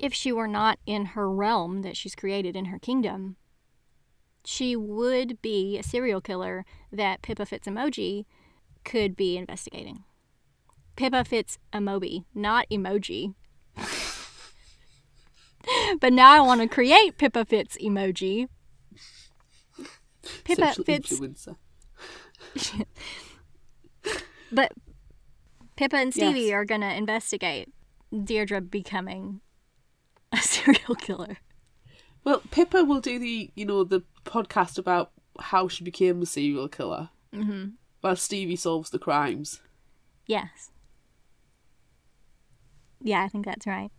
if 0.00 0.14
she 0.14 0.32
were 0.32 0.48
not 0.48 0.78
in 0.86 1.06
her 1.06 1.30
realm 1.30 1.82
that 1.82 1.96
she's 1.96 2.14
created 2.14 2.56
in 2.56 2.66
her 2.66 2.78
kingdom, 2.78 3.36
she 4.44 4.76
would 4.76 5.42
be 5.42 5.76
a 5.78 5.82
serial 5.82 6.22
killer 6.22 6.64
that 6.90 7.20
Pippa 7.20 7.44
Fitz 7.44 7.68
emoji 7.68 8.24
could 8.84 9.14
be 9.14 9.36
investigating. 9.36 10.04
Pippa 10.98 11.24
Fitz 11.24 11.58
emoji, 11.72 12.24
not 12.34 12.66
emoji. 12.72 13.34
but 16.00 16.12
now 16.12 16.32
I 16.34 16.40
want 16.40 16.60
to 16.60 16.66
create 16.66 17.16
Pippa 17.16 17.44
Fitz 17.44 17.76
emoji. 17.78 18.48
Pippa 20.42 20.74
Social 20.74 20.84
influencer. 20.84 21.56
But 24.50 24.72
Pippa 25.76 25.96
and 25.96 26.12
Stevie 26.12 26.40
Yes. 26.40 26.54
are 26.54 26.64
going 26.64 26.80
to 26.80 26.92
investigate 26.92 27.68
Deirdre 28.24 28.60
becoming 28.62 29.40
a 30.32 30.38
serial 30.42 30.96
killer. 30.96 31.36
Well, 32.24 32.42
Pippa 32.50 32.82
will 32.82 33.00
do 33.00 33.20
the 33.20 33.52
you 33.54 33.64
know 33.64 33.84
the 33.84 34.02
podcast 34.24 34.78
about 34.78 35.12
how 35.38 35.68
she 35.68 35.84
became 35.84 36.22
a 36.22 36.26
serial 36.26 36.68
killer, 36.68 37.10
mm-hmm. 37.32 37.68
while 38.00 38.16
Stevie 38.16 38.56
solves 38.56 38.90
the 38.90 38.98
crimes. 38.98 39.60
Yes. 40.26 40.70
Yeah, 43.00 43.22
I 43.22 43.28
think 43.28 43.44
that's 43.44 43.66
right. 43.66 43.90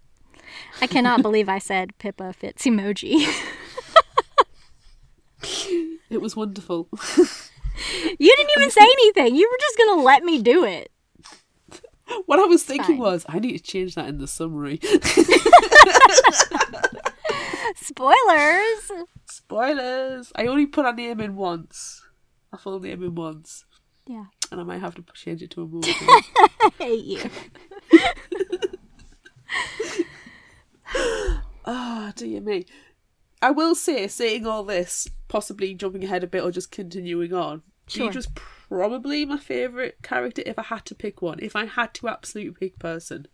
I 0.81 0.87
cannot 0.87 1.21
believe 1.27 1.49
I 1.49 1.59
said 1.59 1.97
Pippa 1.97 2.33
Fitz 2.33 2.65
emoji. 2.65 3.25
It 6.09 6.21
was 6.21 6.35
wonderful. 6.35 6.89
you 8.19 8.35
didn't 8.35 8.51
even 8.57 8.71
say 8.71 8.81
anything. 8.81 9.35
You 9.35 9.47
were 9.49 9.57
just 9.59 9.77
going 9.77 9.99
to 9.99 10.03
let 10.03 10.23
me 10.23 10.41
do 10.41 10.65
it. 10.65 10.91
what 12.25 12.39
I 12.39 12.45
was 12.45 12.63
thinking 12.63 12.95
fine. 12.95 12.97
was, 12.97 13.25
I 13.29 13.39
need 13.39 13.57
to 13.57 13.63
change 13.63 13.95
that 13.95 14.09
in 14.09 14.17
the 14.17 14.27
summary. 14.27 14.79
Spoilers. 17.75 18.91
Spoilers! 19.29 20.31
I 20.35 20.47
only 20.47 20.65
put 20.65 20.85
our 20.85 20.93
name 20.93 21.19
in 21.19 21.35
once. 21.35 22.01
Our 22.51 22.57
full 22.57 22.79
name 22.79 23.03
in 23.03 23.13
once. 23.13 23.65
Yeah. 24.07 24.25
And 24.51 24.59
I 24.59 24.63
might 24.63 24.81
have 24.81 24.95
to 24.95 25.03
change 25.13 25.43
it 25.43 25.51
to 25.51 25.61
a 25.61 25.67
movie. 25.67 25.93
I 25.99 26.71
hate 26.79 27.05
you. 27.05 27.29
Ah, 31.65 32.13
dear 32.15 32.41
me. 32.41 32.65
I 33.41 33.51
will 33.51 33.75
say, 33.75 34.07
saying 34.07 34.47
all 34.47 34.63
this, 34.63 35.07
possibly 35.27 35.73
jumping 35.73 36.03
ahead 36.03 36.23
a 36.23 36.27
bit 36.27 36.43
or 36.43 36.51
just 36.51 36.71
continuing 36.71 37.33
on, 37.33 37.61
Sure. 37.89 38.07
Deirdre's 38.11 38.27
probably 38.69 39.25
my 39.25 39.37
favourite 39.37 40.01
character 40.03 40.43
if 40.45 40.59
I 40.59 40.63
had 40.63 40.85
to 40.85 40.95
pick 40.95 41.21
one. 41.21 41.39
If 41.41 41.55
I 41.55 41.65
had 41.65 41.93
to 41.95 42.07
absolutely 42.07 42.53
pick 42.53 42.79
person. 42.79 43.27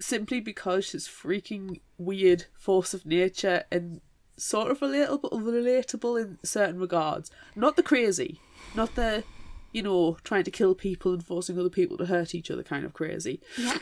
Simply 0.00 0.40
because 0.40 0.84
she's 0.84 1.08
freaking 1.08 1.80
weird 1.96 2.46
force 2.58 2.92
of 2.92 3.06
nature 3.06 3.64
and 3.70 4.00
sort 4.36 4.70
of 4.70 4.80
relatable, 4.80 5.22
but 5.22 5.32
relatable 5.32 6.20
in 6.20 6.38
certain 6.42 6.78
regards. 6.78 7.30
Not 7.56 7.76
the 7.76 7.82
crazy. 7.82 8.40
Not 8.74 8.96
the, 8.96 9.24
you 9.72 9.82
know, 9.82 10.18
trying 10.24 10.44
to 10.44 10.50
kill 10.50 10.74
people 10.74 11.14
and 11.14 11.24
forcing 11.24 11.58
other 11.58 11.70
people 11.70 11.96
to 11.98 12.06
hurt 12.06 12.34
each 12.34 12.50
other 12.50 12.62
kind 12.62 12.84
of 12.84 12.92
crazy. 12.92 13.40
Yeah. 13.56 13.78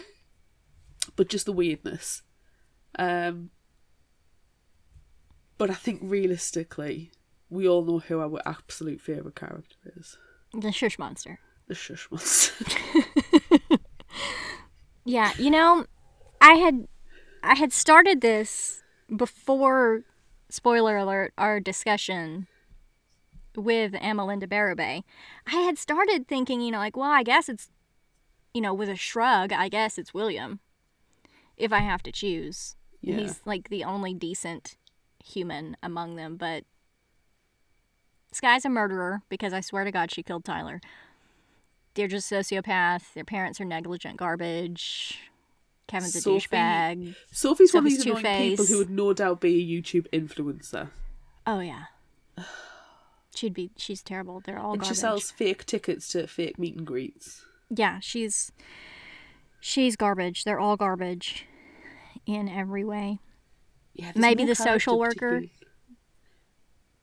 But 1.16 1.28
just 1.28 1.46
the 1.46 1.52
weirdness. 1.52 2.22
Um, 2.98 3.50
but 5.58 5.70
I 5.70 5.74
think 5.74 6.00
realistically, 6.02 7.12
we 7.48 7.68
all 7.68 7.84
know 7.84 7.98
who 7.98 8.20
our 8.20 8.40
absolute 8.46 9.00
favourite 9.00 9.34
character 9.34 9.76
is. 9.96 10.16
The 10.52 10.72
shush 10.72 10.98
monster. 10.98 11.38
The 11.68 11.74
Shush 11.76 12.08
Monster. 12.11 12.64
Yeah, 15.04 15.32
you 15.38 15.50
know, 15.50 15.86
I 16.40 16.54
had 16.54 16.86
I 17.42 17.54
had 17.54 17.72
started 17.72 18.20
this 18.20 18.82
before 19.14 20.02
spoiler 20.48 20.96
alert 20.96 21.32
our 21.38 21.58
discussion 21.58 22.46
with 23.56 23.92
Amelinda 23.94 24.46
Berube. 24.46 25.02
I 25.46 25.56
had 25.56 25.78
started 25.78 26.28
thinking, 26.28 26.61
you 26.61 26.70
know, 26.70 26.78
like, 26.78 26.96
well, 26.96 27.11
I 27.11 27.22
guess 27.22 27.48
it's 27.48 27.70
you 28.52 28.61
know, 28.61 28.74
with 28.74 28.88
a 28.88 28.96
shrug, 28.96 29.52
I 29.52 29.68
guess 29.68 29.96
it's 29.96 30.12
William. 30.12 30.61
If 31.61 31.72
I 31.72 31.78
have 31.80 32.02
to 32.04 32.12
choose. 32.12 32.76
Yeah. 33.00 33.16
He's 33.16 33.40
like 33.44 33.68
the 33.70 33.84
only 33.84 34.12
decent 34.14 34.76
human 35.24 35.76
among 35.82 36.16
them, 36.16 36.36
but 36.36 36.64
Sky's 38.32 38.64
a 38.64 38.68
murderer 38.68 39.22
because 39.28 39.52
I 39.52 39.61
swear 39.61 39.84
to 39.84 39.90
God 39.92 40.11
she 40.11 40.22
killed 40.22 40.44
Tyler. 40.44 40.80
They're 41.94 42.08
just 42.08 42.30
sociopath. 42.30 43.12
Their 43.14 43.24
parents 43.24 43.61
are 43.61 43.64
negligent 43.64 44.16
garbage. 44.16 45.18
Kevin's 45.88 46.14
a 46.14 46.20
Sophie- 46.20 46.46
douchebag. 46.46 47.14
Sophie's 47.32 47.74
one 47.74 47.84
of 47.84 47.91
these 47.91 48.07
annoying 48.07 48.50
people 48.50 48.64
who 48.66 48.78
would 48.78 48.91
no 48.91 49.12
doubt 49.12 49.41
be 49.41 49.58
a 49.61 49.82
YouTube 49.82 50.07
influencer. 50.12 50.91
Oh 51.46 51.61
yeah. 51.61 51.84
She'd 53.34 53.54
be. 53.54 53.70
She's 53.76 54.03
terrible. 54.03 54.41
They're 54.45 54.58
all 54.58 54.74
garbage. 54.76 54.88
she 54.88 54.95
sells 54.95 55.30
fake 55.30 55.64
tickets 55.66 56.08
to 56.12 56.26
fake 56.26 56.58
meet 56.58 56.76
and 56.76 56.87
greets. 56.87 57.45
Yeah, 57.70 57.99
she's. 58.00 58.53
She's 59.61 59.96
garbage. 59.96 60.45
They're 60.45 60.61
all 60.61 60.76
garbage, 60.76 61.46
in 62.26 62.49
every 62.49 62.84
way. 62.84 63.21
Yeah, 63.95 64.13
Maybe 64.14 64.45
the 64.45 64.55
social 64.55 64.99
worker? 64.99 65.42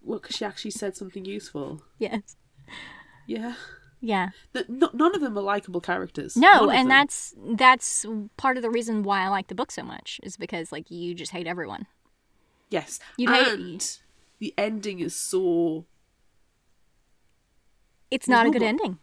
Well, 0.02 0.20
because 0.20 0.38
she 0.38 0.46
actually 0.46 0.72
said 0.72 0.96
something 0.96 1.26
useful. 1.26 1.82
Yes. 2.00 2.38
Yeah. 3.26 3.56
Yeah. 4.00 4.30
Th- 4.54 4.70
no- 4.70 4.92
none 4.94 5.16
of 5.16 5.22
them 5.22 5.38
are 5.38 5.42
likable 5.42 5.82
characters. 5.82 6.38
No, 6.38 6.70
and 6.70 6.82
them. 6.82 6.88
that's 6.90 7.34
that's 7.38 8.06
part 8.38 8.56
of 8.58 8.64
the 8.64 8.70
reason 8.70 9.04
why 9.04 9.22
I 9.24 9.28
like 9.28 9.48
the 9.48 9.56
book 9.56 9.72
so 9.72 9.84
much 9.84 10.20
is 10.24 10.38
because 10.38 10.72
like 10.72 10.90
you 10.90 11.14
just 11.14 11.32
hate 11.32 11.48
everyone. 11.48 11.88
Yes. 12.70 13.00
Hate- 13.18 13.28
and 13.28 13.98
the 14.40 14.54
ending 14.58 15.00
is 15.00 15.16
so. 15.16 15.86
It's 18.10 18.28
not 18.28 18.46
a 18.46 18.50
good 18.50 18.64
ending. 18.64 19.00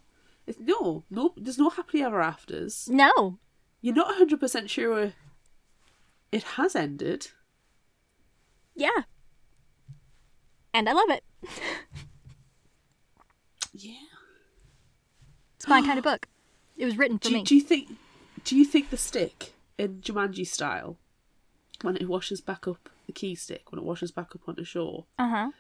It's, 0.47 0.59
no, 0.59 1.05
no, 1.11 1.35
there's 1.36 1.59
no 1.59 1.70
happily 1.70 2.03
ever 2.03 2.20
afters. 2.20 2.89
No. 2.91 3.39
You're 3.82 3.95
not 3.95 4.15
100% 4.16 4.69
sure 4.69 5.12
it 6.35 6.43
has 6.43 6.74
ended. 6.74 7.28
Yeah. 8.74 9.02
And 10.73 10.89
I 10.89 10.93
love 10.93 11.11
it. 11.11 11.23
Yeah. 13.73 13.93
It's 15.56 15.69
my 15.69 15.81
kind 15.81 15.98
of 15.98 16.05
book. 16.11 16.27
It 16.77 16.85
was 16.85 16.98
written 16.98 17.19
for 17.19 17.28
Do, 17.28 17.35
me. 17.35 17.43
do 17.44 17.55
you 17.55 17.61
think? 17.61 17.90
Do 18.44 18.56
you 18.56 18.65
think 18.65 18.90
the 18.90 18.97
stick 18.97 19.52
in 19.78 20.01
Jumanji 20.01 20.47
style, 20.47 20.98
when 21.82 21.97
it 21.97 22.09
washes 22.09 22.40
back 22.40 22.66
up 22.69 22.89
the 23.06 23.12
key 23.12 23.35
stick, 23.35 23.70
when 23.70 23.78
it 23.78 23.85
washes 23.85 24.11
back 24.11 24.35
up 24.35 24.43
onto 24.48 24.65
shore, 24.65 25.06
Uh 25.19 25.28
huh. 25.28 25.51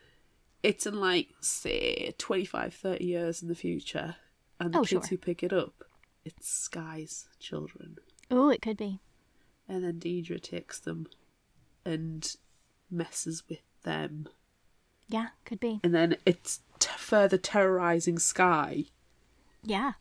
it's 0.62 0.86
in 0.86 0.98
like 1.00 1.28
say 1.40 2.14
25, 2.18 2.74
30 2.74 3.04
years 3.04 3.42
in 3.42 3.48
the 3.48 3.54
future, 3.54 4.16
and 4.60 4.74
the 4.74 4.78
Oh, 4.78 4.82
kids 4.82 4.90
sure. 4.90 5.00
who 5.10 5.16
pick 5.18 5.42
it 5.42 5.52
up, 5.52 5.84
it's 6.24 6.48
Sky's 6.48 7.28
children, 7.38 7.96
Oh, 8.30 8.50
it 8.50 8.60
could 8.60 8.76
be. 8.76 9.00
And 9.68 9.84
then 9.84 9.98
Deirdre 9.98 10.38
takes 10.38 10.78
them, 10.78 11.06
and 11.84 12.36
messes 12.90 13.42
with 13.48 13.62
them, 13.82 14.28
Yeah, 15.08 15.28
could 15.44 15.60
be. 15.60 15.80
and 15.82 15.94
then 15.94 16.16
it's 16.26 16.60
t- 16.78 16.90
further 16.96 17.38
terrorizing 17.38 18.18
Sky 18.18 18.84
Yeah. 19.62 19.92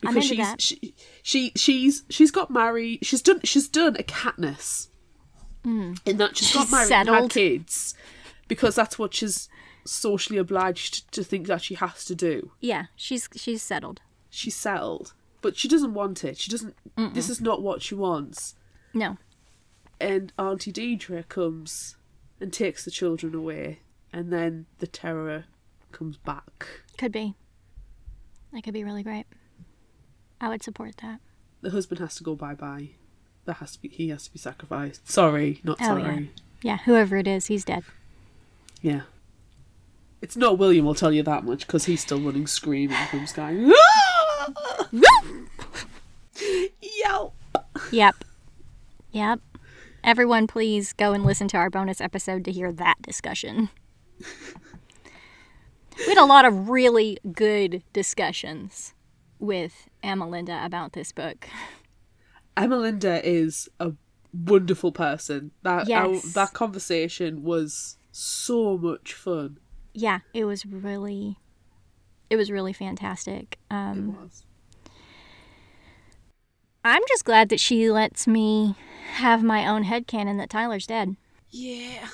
Because 0.00 0.24
she's 0.24 0.38
that. 0.38 0.60
she, 0.60 0.94
she 1.22 1.52
she's 1.56 2.02
she's 2.10 2.30
got 2.30 2.50
married. 2.50 2.98
She's 3.02 3.22
done 3.22 3.40
she's 3.44 3.68
done 3.68 3.96
a 3.96 4.02
Katniss 4.02 4.88
hmm. 5.62 5.94
in 6.04 6.18
that 6.18 6.36
she's 6.36 6.52
got 6.52 6.64
She's 6.64 6.72
married 6.72 6.92
and 6.92 7.08
had 7.08 7.30
kids 7.30 7.94
because 8.46 8.74
that's 8.74 8.98
what 8.98 9.14
she's 9.14 9.48
socially 9.86 10.38
obliged 10.38 11.10
to 11.12 11.24
think 11.24 11.46
that 11.46 11.62
she 11.62 11.74
has 11.74 12.04
to 12.06 12.14
do. 12.14 12.50
Yeah, 12.60 12.86
she's 12.96 13.28
she's 13.34 13.62
settled. 13.62 14.02
She's 14.28 14.56
settled, 14.56 15.14
but 15.40 15.56
she 15.56 15.68
doesn't 15.68 15.94
want 15.94 16.22
it. 16.24 16.36
She 16.36 16.50
doesn't. 16.50 16.74
This 17.14 17.30
is 17.30 17.40
not 17.40 17.62
what 17.62 17.80
she 17.80 17.94
wants. 17.94 18.56
No. 18.94 19.18
And 20.00 20.32
Auntie 20.38 20.72
Deirdre 20.72 21.24
comes 21.24 21.96
and 22.40 22.52
takes 22.52 22.84
the 22.84 22.90
children 22.90 23.34
away, 23.34 23.80
and 24.12 24.32
then 24.32 24.66
the 24.78 24.86
terror 24.86 25.44
comes 25.92 26.16
back. 26.16 26.66
Could 26.98 27.12
be. 27.12 27.34
That 28.52 28.62
could 28.62 28.74
be 28.74 28.84
really 28.84 29.02
great. 29.02 29.26
I 30.40 30.48
would 30.48 30.62
support 30.62 30.96
that. 31.02 31.20
The 31.60 31.70
husband 31.70 32.00
has 32.00 32.14
to 32.16 32.22
go 32.24 32.34
bye 32.34 32.54
bye. 32.54 32.90
That 33.46 33.54
has 33.56 33.72
to 33.72 33.82
be. 33.82 33.88
He 33.88 34.08
has 34.10 34.24
to 34.24 34.32
be 34.32 34.38
sacrificed. 34.38 35.10
Sorry, 35.10 35.60
not 35.64 35.78
Oh, 35.80 35.96
yeah. 35.96 36.02
sorry. 36.04 36.30
Yeah, 36.62 36.76
whoever 36.78 37.16
it 37.16 37.26
is, 37.28 37.46
he's 37.46 37.64
dead. 37.64 37.84
Yeah. 38.80 39.02
It's 40.22 40.36
not 40.36 40.56
William, 40.58 40.86
I'll 40.88 40.94
tell 40.94 41.12
you 41.12 41.22
that 41.22 41.44
much, 41.44 41.66
because 41.66 41.84
he's 41.84 42.00
still 42.00 42.20
running 42.20 42.46
screaming 42.46 42.96
from 43.10 43.26
Sky. 43.26 43.52
Yelp! 47.04 47.34
Yep. 47.92 48.24
Yep. 49.14 49.40
Everyone, 50.02 50.48
please 50.48 50.92
go 50.92 51.12
and 51.12 51.24
listen 51.24 51.46
to 51.48 51.56
our 51.56 51.70
bonus 51.70 52.00
episode 52.00 52.44
to 52.46 52.52
hear 52.52 52.72
that 52.72 53.00
discussion. 53.00 53.70
we 54.18 56.08
had 56.08 56.18
a 56.18 56.24
lot 56.24 56.44
of 56.44 56.68
really 56.68 57.16
good 57.32 57.84
discussions 57.92 58.92
with 59.38 59.88
Amelinda 60.02 60.64
about 60.66 60.94
this 60.94 61.12
book. 61.12 61.48
Amelinda 62.56 63.20
is 63.22 63.68
a 63.78 63.92
wonderful 64.32 64.90
person. 64.90 65.52
That 65.62 65.88
our, 65.88 66.18
that 66.34 66.52
conversation 66.52 67.44
was 67.44 67.96
so 68.10 68.76
much 68.76 69.12
fun. 69.14 69.58
Yeah, 69.92 70.20
it 70.34 70.44
was 70.44 70.66
really, 70.66 71.38
it 72.28 72.34
was 72.36 72.50
really 72.50 72.72
fantastic. 72.72 73.58
It 73.70 73.74
Um, 73.74 74.16
was. 74.20 74.44
I'm 76.84 77.02
just 77.08 77.24
glad 77.24 77.48
that 77.48 77.60
she 77.60 77.90
lets 77.90 78.26
me 78.26 78.76
have 79.14 79.42
my 79.42 79.66
own 79.66 79.84
headcanon 79.84 80.36
that 80.38 80.50
Tyler's 80.50 80.86
dead. 80.86 81.16
Yeah. 81.50 82.08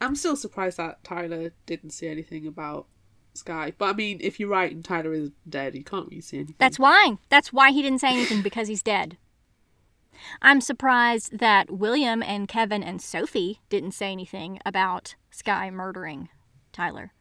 I'm 0.00 0.14
still 0.14 0.36
surprised 0.36 0.76
that 0.76 1.02
Tyler 1.02 1.52
didn't 1.66 1.90
say 1.90 2.08
anything 2.08 2.46
about 2.46 2.86
Sky. 3.32 3.72
But 3.76 3.86
I 3.86 3.92
mean, 3.94 4.18
if 4.20 4.38
you're 4.38 4.48
right 4.48 4.70
and 4.70 4.84
Tyler 4.84 5.12
is 5.12 5.30
dead, 5.48 5.74
you 5.74 5.82
can't 5.82 6.08
really 6.08 6.20
say 6.20 6.38
anything. 6.38 6.56
That's 6.58 6.78
why. 6.78 7.16
That's 7.28 7.52
why 7.52 7.72
he 7.72 7.82
didn't 7.82 8.00
say 8.00 8.12
anything 8.12 8.42
because 8.42 8.68
he's 8.68 8.82
dead. 8.82 9.16
I'm 10.40 10.60
surprised 10.60 11.38
that 11.38 11.70
William 11.70 12.22
and 12.22 12.46
Kevin 12.46 12.84
and 12.84 13.02
Sophie 13.02 13.60
didn't 13.68 13.92
say 13.92 14.12
anything 14.12 14.60
about 14.64 15.16
Sky 15.30 15.70
murdering 15.70 16.28
Tyler. 16.72 17.12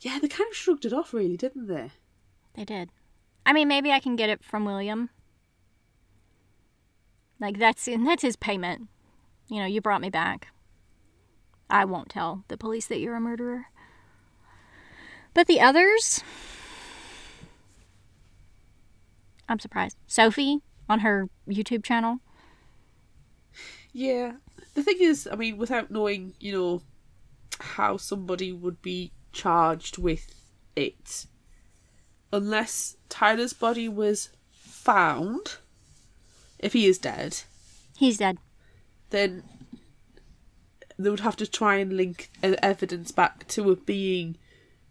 Yeah, 0.00 0.18
they 0.20 0.28
kind 0.28 0.48
of 0.48 0.56
shrugged 0.56 0.84
it 0.84 0.92
off, 0.92 1.12
really, 1.12 1.36
didn't 1.36 1.66
they? 1.66 1.90
They 2.54 2.64
did. 2.64 2.90
I 3.44 3.52
mean, 3.52 3.68
maybe 3.68 3.90
I 3.90 4.00
can 4.00 4.14
get 4.14 4.30
it 4.30 4.44
from 4.44 4.64
William. 4.64 5.10
Like 7.40 7.58
that's 7.58 7.88
that's 8.04 8.22
his 8.22 8.36
payment. 8.36 8.88
You 9.48 9.60
know, 9.60 9.66
you 9.66 9.80
brought 9.80 10.00
me 10.00 10.10
back. 10.10 10.48
I 11.68 11.84
won't 11.84 12.08
tell 12.08 12.44
the 12.48 12.56
police 12.56 12.86
that 12.86 13.00
you're 13.00 13.16
a 13.16 13.20
murderer. 13.20 13.66
But 15.34 15.46
the 15.46 15.60
others 15.60 16.22
I'm 19.48 19.58
surprised. 19.58 19.96
Sophie 20.06 20.60
on 20.88 21.00
her 21.00 21.28
YouTube 21.48 21.84
channel. 21.84 22.20
Yeah. 23.92 24.32
The 24.74 24.82
thing 24.82 24.98
is, 25.00 25.28
I 25.30 25.36
mean, 25.36 25.56
without 25.56 25.90
knowing, 25.90 26.34
you 26.40 26.52
know, 26.52 26.82
how 27.60 27.96
somebody 27.96 28.52
would 28.52 28.82
be 28.82 29.12
charged 29.32 29.98
with 29.98 30.34
it, 30.74 31.26
unless 32.32 32.96
Tyler's 33.08 33.52
body 33.52 33.88
was 33.88 34.30
found, 34.50 35.58
if 36.58 36.72
he 36.72 36.86
is 36.86 36.98
dead, 36.98 37.40
He's 37.96 38.18
dead. 38.18 38.38
then 39.10 39.42
they 40.98 41.10
would 41.10 41.20
have 41.20 41.36
to 41.36 41.46
try 41.46 41.76
and 41.76 41.96
link 41.96 42.30
e- 42.44 42.54
evidence 42.62 43.10
back 43.12 43.46
to 43.48 43.70
it 43.70 43.84
being 43.86 44.36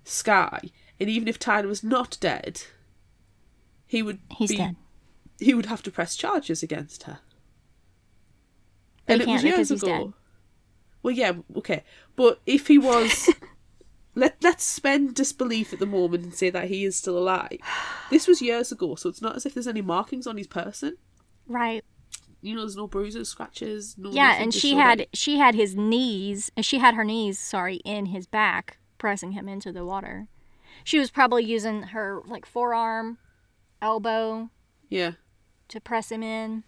Sky. 0.04 0.62
And 1.00 1.10
even 1.10 1.28
if 1.28 1.40
Tyler 1.40 1.68
was 1.68 1.84
not 1.84 2.18
dead, 2.22 2.62
he 3.88 4.02
would 4.04 4.20
He's 4.38 4.52
be, 4.52 4.58
dead. 4.58 4.76
he 5.40 5.54
would 5.54 5.66
have 5.66 5.82
to 5.84 5.92
press 5.92 6.16
charges 6.16 6.62
against 6.64 7.04
her. 7.04 7.20
And 9.08 9.22
it 9.22 9.26
can't 9.26 9.42
because 9.44 9.58
years 9.58 9.70
he's 9.70 9.84
ago. 9.84 9.98
dead. 10.06 10.14
Well, 11.04 11.14
yeah, 11.14 11.34
okay, 11.58 11.84
but 12.16 12.42
if 12.48 12.68
he 12.68 12.78
was, 12.80 13.30
let 14.16 14.38
let's 14.42 14.64
spend 14.64 15.14
disbelief 15.16 15.72
at 15.74 15.80
the 15.80 15.86
moment 15.86 16.24
and 16.24 16.34
say 16.34 16.50
that 16.50 16.68
he 16.70 16.84
is 16.86 16.96
still 16.96 17.18
alive. 17.18 17.58
This 18.10 18.28
was 18.28 18.42
years 18.42 18.72
ago, 18.72 18.96
so 18.96 19.10
it's 19.10 19.22
not 19.22 19.36
as 19.36 19.46
if 19.46 19.54
there's 19.54 19.68
any 19.68 19.82
markings 19.82 20.26
on 20.26 20.38
his 20.38 20.48
person. 20.48 20.98
Right. 21.48 21.84
You 22.42 22.54
know, 22.56 22.62
there's 22.62 22.76
no 22.76 22.88
bruises, 22.88 23.30
scratches, 23.30 23.96
no. 23.98 24.12
Yeah, 24.12 24.36
and 24.40 24.54
she 24.54 24.76
had 24.76 25.00
that- 25.00 25.16
she 25.18 25.38
had 25.38 25.56
his 25.56 25.76
knees. 25.76 26.52
uh, 26.58 26.62
She 26.62 26.78
had 26.80 26.94
her 26.96 27.04
knees, 27.04 27.40
sorry, 27.40 27.78
in 27.78 28.08
his 28.08 28.28
back, 28.28 28.78
pressing 28.98 29.32
him 29.32 29.48
into 29.50 29.72
the 29.72 29.84
water. 29.86 30.28
She 30.84 31.00
was 31.00 31.10
probably 31.10 31.44
using 31.44 31.82
her 31.84 32.22
like 32.26 32.46
forearm, 32.46 33.18
elbow 33.82 34.50
Yeah, 34.90 35.14
to 35.70 35.82
press 35.82 36.12
him 36.12 36.22
in. 36.22 36.64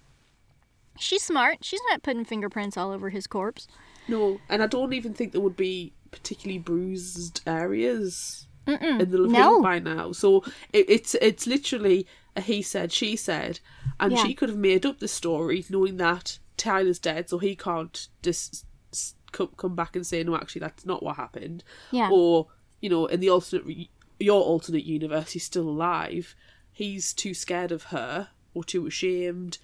She's 0.99 1.21
smart. 1.23 1.63
She's 1.63 1.81
not 1.91 2.01
putting 2.01 2.25
fingerprints 2.25 2.75
all 2.77 2.91
over 2.91 3.09
his 3.11 3.27
corpse. 3.27 3.67
no, 4.07 4.39
and 4.49 4.63
I 4.63 4.67
don't 4.67 4.93
even 4.93 5.13
think 5.13 5.31
there 5.31 5.41
would 5.41 5.57
be 5.57 5.93
particularly 6.11 6.57
bruised 6.59 7.41
areas 7.45 8.47
Mm-mm. 8.65 9.01
in 9.01 9.11
the 9.11 9.17
ravine 9.21 9.33
No. 9.33 9.61
by 9.61 9.77
now. 9.79 10.11
So 10.11 10.43
it, 10.73 10.89
it's 10.89 11.13
it's 11.15 11.45
literally 11.45 12.07
a 12.37 12.41
he 12.41 12.61
said, 12.61 12.91
she 12.91 13.15
said, 13.15 13.59
and 13.99 14.13
Yeah. 14.13 14.23
she 14.23 14.33
could 14.33 14.49
have 14.49 14.57
made 14.57 14.85
up 14.85 14.99
the 14.99 15.07
story 15.07 15.65
knowing 15.69 15.97
that 15.97 16.39
Tyler's 16.55 16.99
dead, 16.99 17.29
so 17.29 17.37
he 17.39 17.55
can't 17.55 18.07
just 18.23 18.65
s- 18.93 19.15
come 19.31 19.49
come 19.57 19.75
back 19.75 19.95
and 19.95 20.05
say 20.07 20.23
no, 20.23 20.35
actually 20.35 20.61
that's 20.61 20.85
not 20.85 21.03
what 21.03 21.15
happened. 21.17 21.63
Yeah. 21.91 22.09
Or 22.11 22.47
you 22.81 22.89
know, 22.89 23.05
in 23.07 23.19
the 23.19 23.29
alternate 23.29 23.65
re- 23.65 23.89
your 24.19 24.41
alternate 24.43 24.85
universe, 24.85 25.31
he's 25.31 25.43
still 25.45 25.67
alive. 25.69 26.35
He's 26.71 27.13
too 27.13 27.33
scared 27.33 27.71
of 27.71 27.83
her, 27.85 28.29
or 28.53 28.63
too 28.63 28.85
ashamed, 28.87 29.57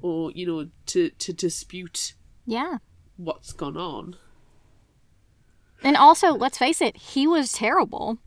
or 0.00 0.30
you 0.32 0.46
know, 0.46 0.68
to 0.86 1.10
to 1.10 1.32
dispute 1.32 2.14
Yeah. 2.46 2.78
what's 3.16 3.52
gone 3.52 3.76
on. 3.76 4.16
And 5.82 5.96
also, 5.96 6.32
let's 6.34 6.58
face 6.58 6.80
it, 6.80 6.96
he 6.96 7.26
was 7.26 7.52
terrible. 7.52 8.18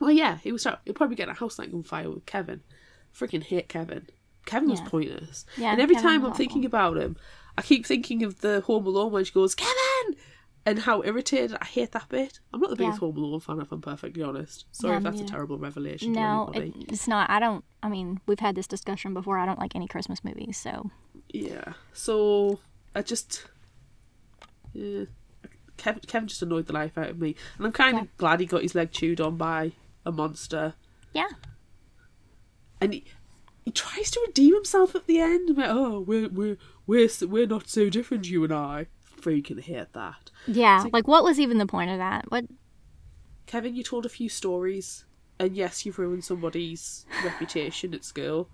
Well, 0.00 0.10
yeah, 0.10 0.38
he 0.38 0.50
was. 0.50 0.64
He'll 0.64 0.94
probably 0.94 1.14
get 1.16 1.28
a 1.28 1.34
house 1.34 1.58
light 1.58 1.72
on 1.72 1.82
fire 1.84 2.10
with 2.10 2.26
Kevin. 2.26 2.62
Freaking 3.16 3.42
hate 3.44 3.68
Kevin. 3.68 4.08
Kevin 4.46 4.70
was 4.70 4.80
Yeah. 4.80 4.88
pointless. 4.88 5.44
Yeah, 5.56 5.72
and 5.72 5.80
every 5.80 5.94
Kevin 5.94 6.10
time 6.10 6.24
I'm 6.26 6.32
thinking 6.34 6.64
about 6.64 6.96
him, 6.96 7.16
I 7.58 7.62
keep 7.62 7.84
thinking 7.86 8.22
of 8.22 8.40
the 8.40 8.62
Home 8.62 8.86
Alone 8.86 9.12
when 9.12 9.24
she 9.24 9.32
goes, 9.32 9.54
Kevin! 9.54 10.16
And 10.66 10.80
how 10.80 11.02
irritated 11.02 11.56
I 11.60 11.64
hate 11.64 11.92
that 11.92 12.08
bit. 12.10 12.38
I'm 12.52 12.60
not 12.60 12.70
the 12.70 12.76
biggest 12.76 12.96
Yeah. 13.00 13.06
Home 13.08 13.16
Alone 13.16 13.40
fan, 13.40 13.60
if 13.60 13.72
I'm 13.72 13.80
perfectly 13.80 14.22
honest. 14.22 14.64
Sorry 14.72 14.92
Yeah, 14.92 14.98
if 14.98 15.02
me 15.04 15.10
that's 15.10 15.20
a 15.20 15.22
neither. 15.24 15.32
terrible 15.32 15.58
revelation 15.58 16.12
No, 16.12 16.50
to 16.52 16.58
it, 16.58 16.62
anybody. 16.62 16.86
it's 16.88 17.08
not. 17.08 17.28
I 17.30 17.38
don't. 17.40 17.64
I 17.82 17.88
mean, 17.88 18.20
we've 18.26 18.40
had 18.40 18.54
this 18.54 18.66
discussion 18.66 19.12
before. 19.14 19.38
I 19.38 19.46
don't 19.46 19.58
like 19.58 19.74
any 19.74 19.86
Christmas 19.88 20.22
movies, 20.24 20.56
so 20.58 20.90
Yeah. 21.32 21.72
So, 21.92 22.60
I 22.94 23.02
just. 23.02 23.46
Yeah. 24.72 25.04
Kevin, 25.76 26.02
Kevin 26.06 26.28
just 26.28 26.42
annoyed 26.42 26.66
the 26.66 26.72
life 26.74 26.96
out 26.98 27.08
of 27.08 27.18
me. 27.18 27.34
And 27.56 27.66
I'm 27.66 27.72
kind 27.72 27.96
Yeah. 27.96 28.02
of 28.02 28.16
glad 28.18 28.40
he 28.40 28.46
got 28.46 28.62
his 28.62 28.74
leg 28.74 28.92
chewed 28.92 29.20
on 29.20 29.36
by 29.36 29.72
a 30.10 30.12
monster. 30.12 30.74
yeah. 31.12 31.28
and 32.80 32.92
he, 32.94 33.04
he 33.64 33.70
tries 33.70 34.10
to 34.10 34.20
redeem 34.26 34.54
himself 34.54 34.94
at 34.94 35.06
the 35.06 35.20
end. 35.20 35.56
Like, 35.56 35.68
oh, 35.70 36.00
we're 36.00 36.28
we're 36.28 36.56
we're 36.86 37.08
we're 37.26 37.46
not 37.46 37.68
so 37.68 37.88
different, 37.90 38.28
you 38.28 38.44
and 38.44 38.52
I. 38.52 38.86
Freaking 39.20 39.60
hate 39.60 39.92
that, 39.92 40.30
Yeah, 40.46 40.82
like- 40.84 40.92
like 40.94 41.08
what 41.08 41.24
was 41.24 41.38
even 41.38 41.58
the 41.58 41.66
point 41.66 41.90
of 41.90 41.98
that? 41.98 42.30
What? 42.30 42.46
Kevin. 43.46 43.74
You 43.76 43.82
told 43.82 44.06
a 44.06 44.08
few 44.08 44.28
stories, 44.30 45.04
and 45.38 45.54
yes, 45.56 45.84
you've 45.84 45.98
ruined 45.98 46.24
somebody's 46.24 47.04
reputation 47.24 47.92
at 47.94 48.04
school. 48.04 48.48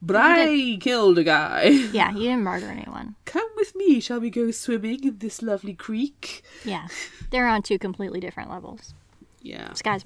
But 0.00 0.16
I 0.16 0.76
killed 0.80 1.18
a 1.18 1.24
guy. 1.24 1.64
Yeah, 1.92 2.12
he 2.12 2.20
didn't 2.24 2.42
murder 2.44 2.66
anyone. 2.68 3.16
Come 3.24 3.48
with 3.56 3.74
me, 3.74 3.98
shall 4.00 4.20
we 4.20 4.30
go 4.30 4.50
swimming 4.50 5.04
in 5.04 5.18
this 5.18 5.42
lovely 5.42 5.74
creek? 5.74 6.42
Yeah, 6.64 6.86
they're 7.30 7.48
on 7.48 7.62
two 7.62 7.78
completely 7.78 8.20
different 8.20 8.50
levels. 8.50 8.94
Yeah, 9.42 9.72
Sky's 9.74 10.04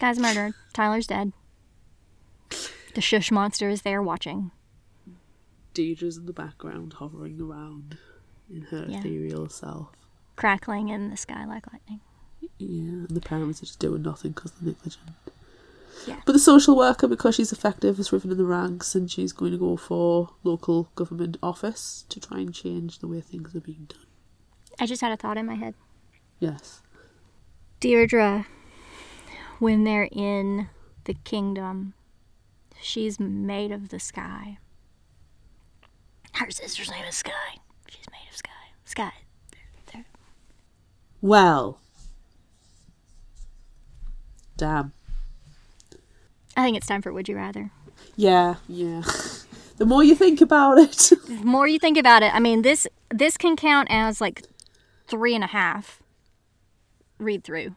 murdered. 0.00 0.16
Sky's 0.16 0.18
murdered. 0.18 0.54
Tyler's 0.72 1.06
dead. 1.06 1.32
The 2.94 3.00
shush 3.00 3.30
monster 3.30 3.68
is 3.68 3.82
there 3.82 4.02
watching. 4.02 4.50
Deirdre's 5.72 6.16
in 6.16 6.26
the 6.26 6.32
background, 6.32 6.94
hovering 6.94 7.40
around 7.40 7.98
in 8.48 8.62
her 8.62 8.86
Yeah. 8.88 8.98
ethereal 8.98 9.48
self. 9.48 9.88
crackling 10.36 10.88
in 10.88 11.10
the 11.10 11.16
sky 11.16 11.44
like 11.44 11.72
lightning. 11.72 12.00
Yeah, 12.58 13.06
and 13.06 13.08
the 13.10 13.20
parents 13.20 13.62
are 13.62 13.66
just 13.66 13.78
doing 13.78 14.02
nothing 14.02 14.32
because 14.32 14.50
they're 14.50 14.72
negligent. 14.74 15.10
Yeah. 16.08 16.20
But 16.26 16.32
the 16.32 16.40
social 16.40 16.76
worker, 16.76 17.06
because 17.06 17.36
she's 17.36 17.52
effective, 17.52 17.98
has 17.98 18.12
risen 18.12 18.32
in 18.32 18.36
the 18.36 18.44
ranks 18.44 18.96
and 18.96 19.08
she's 19.08 19.32
going 19.32 19.52
to 19.52 19.58
go 19.58 19.76
for 19.76 20.30
local 20.42 20.90
government 20.96 21.36
office 21.40 22.04
to 22.08 22.18
try 22.18 22.38
and 22.40 22.52
change 22.52 22.98
the 22.98 23.06
way 23.06 23.20
things 23.20 23.54
are 23.54 23.60
being 23.60 23.84
done. 23.88 24.06
I 24.80 24.86
just 24.86 25.00
had 25.02 25.12
a 25.12 25.16
thought 25.16 25.38
in 25.38 25.46
my 25.46 25.54
head. 25.54 25.74
Yes. 26.40 26.82
Deirdre, 27.78 28.46
when 29.58 29.84
they're 29.84 30.08
in 30.10 30.68
the 31.04 31.14
kingdom, 31.14 31.94
she's 32.80 33.20
made 33.20 33.72
of 33.72 33.88
the 33.88 34.00
sky. 34.00 34.58
Her 36.34 36.50
sister's 36.50 36.90
name 36.90 37.04
is 37.08 37.14
Sky. 37.14 37.30
She's 37.88 38.06
made 38.10 38.28
of 38.28 38.36
sky. 38.36 38.50
Sky. 38.84 39.12
There. 39.92 40.04
Well. 41.20 41.78
Damn. 44.56 44.92
I 46.56 46.64
think 46.64 46.76
it's 46.76 46.86
time 46.86 47.02
for 47.02 47.12
Would 47.12 47.28
You 47.28 47.36
Rather. 47.36 47.70
Yeah, 48.16 48.56
yeah. 48.68 49.02
the 49.76 49.86
more 49.86 50.02
you 50.02 50.14
think 50.14 50.40
about 50.40 50.78
it. 50.78 51.12
The 51.26 51.44
more 51.44 51.66
you 51.66 51.78
think 51.78 51.98
about 51.98 52.22
it, 52.22 52.34
I 52.34 52.40
mean, 52.40 52.62
this 52.62 52.86
this 53.10 53.36
can 53.36 53.56
count 53.56 53.88
as 53.90 54.20
like 54.20 54.42
three 55.06 55.34
and 55.34 55.44
a 55.44 55.48
half 55.48 56.02
read 57.18 57.44
through 57.44 57.76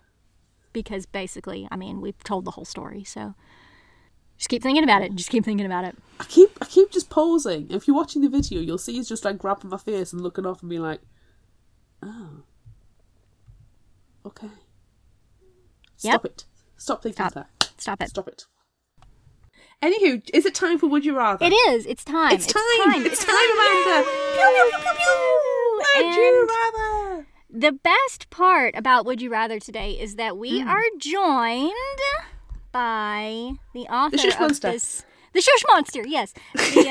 because 0.81 1.05
basically, 1.05 1.67
I 1.71 1.75
mean, 1.75 2.01
we've 2.01 2.23
told 2.23 2.45
the 2.45 2.51
whole 2.51 2.65
story. 2.65 3.03
So 3.03 3.33
just 4.37 4.49
keep 4.49 4.61
thinking 4.61 4.83
about 4.83 5.01
it. 5.01 5.15
Just 5.15 5.29
keep 5.29 5.43
thinking 5.43 5.65
about 5.65 5.85
it. 5.85 5.95
I 6.19 6.23
keep 6.25 6.51
I 6.61 6.65
keep 6.65 6.91
just 6.91 7.09
pausing. 7.09 7.67
If 7.69 7.87
you're 7.87 7.95
watching 7.97 8.21
the 8.21 8.29
video, 8.29 8.61
you'll 8.61 8.77
see 8.77 8.93
he's 8.93 9.09
just 9.09 9.25
like 9.25 9.37
grabbing 9.37 9.69
my 9.69 9.77
face 9.77 10.13
and 10.13 10.21
looking 10.21 10.45
off 10.45 10.61
and 10.61 10.69
being 10.69 10.81
like, 10.81 11.01
Oh. 12.03 12.43
Okay. 14.25 14.49
Stop 15.95 16.25
it. 16.25 16.45
Stop 16.77 17.01
thinking 17.01 17.25
Stop. 17.25 17.33
that. 17.33 17.71
Stop 17.77 18.01
it. 18.01 18.09
Stop 18.09 18.27
it. 18.27 18.45
Anywho, 19.81 20.21
is 20.33 20.45
it 20.45 20.53
time 20.55 20.77
for 20.77 20.87
Would 20.87 21.05
You 21.05 21.15
Rather? 21.17 21.45
It 21.45 21.53
is. 21.69 21.85
It's 21.85 22.03
time. 22.03 22.33
It's 22.33 22.45
time. 22.47 23.05
It's 23.05 23.23
time, 23.23 23.35
Amanda. 23.53 24.09
Pew, 24.09 24.51
pew, 24.53 24.69
pew, 24.71 24.79
pew, 24.83 24.93
pew. 24.97 26.03
Would 26.03 26.15
you 26.15 26.47
rather? 26.49 26.96
The 27.59 27.71
best 27.71 28.29
part 28.29 28.75
about 28.75 29.05
Would 29.07 29.19
You 29.19 29.31
Rather 29.31 29.59
today 29.59 29.91
is 29.99 30.15
that 30.15 30.37
we 30.37 30.59
Hmm. 30.61 30.67
are 30.67 30.83
joined 30.99 31.71
by 32.71 33.53
the 33.73 33.87
author 33.87 34.17
Shush 34.19 34.33
of 34.35 34.39
Monster. 34.41 34.71
this. 34.73 35.03
The 35.33 35.41
Shush 35.41 35.63
Monster, 35.67 36.03
yes. 36.07 36.33
The, 36.53 36.87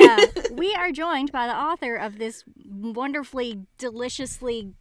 uh, 0.48 0.51
we 0.55 0.74
are 0.74 0.90
joined 0.90 1.30
by 1.30 1.47
the 1.47 1.55
author 1.56 1.94
of 1.94 2.18
this 2.18 2.43
wonderfully, 2.68 3.66
deliciously 3.78 4.72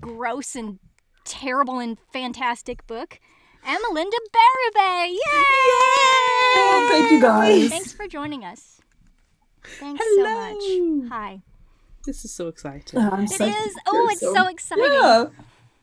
gross 0.00 0.56
and 0.56 0.78
terrible 1.24 1.80
and 1.80 1.98
fantastic 2.12 2.86
book, 2.86 3.20
Amelinda 3.62 4.18
Berube. 4.32 5.08
Yay! 5.10 5.18
Oh, 6.58 6.88
thank 6.90 7.10
you 7.10 7.20
guys. 7.20 7.68
Thanks 7.68 7.92
for 7.92 8.06
joining 8.08 8.42
us. 8.42 8.80
Thanks 9.80 10.02
Hello. 10.02 10.24
so 10.24 11.00
much. 11.02 11.10
Hi. 11.12 11.42
This 12.06 12.24
is 12.24 12.32
so 12.32 12.48
exciting. 12.48 13.00
I'm 13.00 13.24
It 13.24 13.30
so- 13.30 13.44
is. 13.44 13.74
Oh, 13.86 14.08
it's 14.10 14.20
so- 14.20 14.34
so 14.34 14.46
exciting. 14.48 14.84
Yeah. 14.84 15.26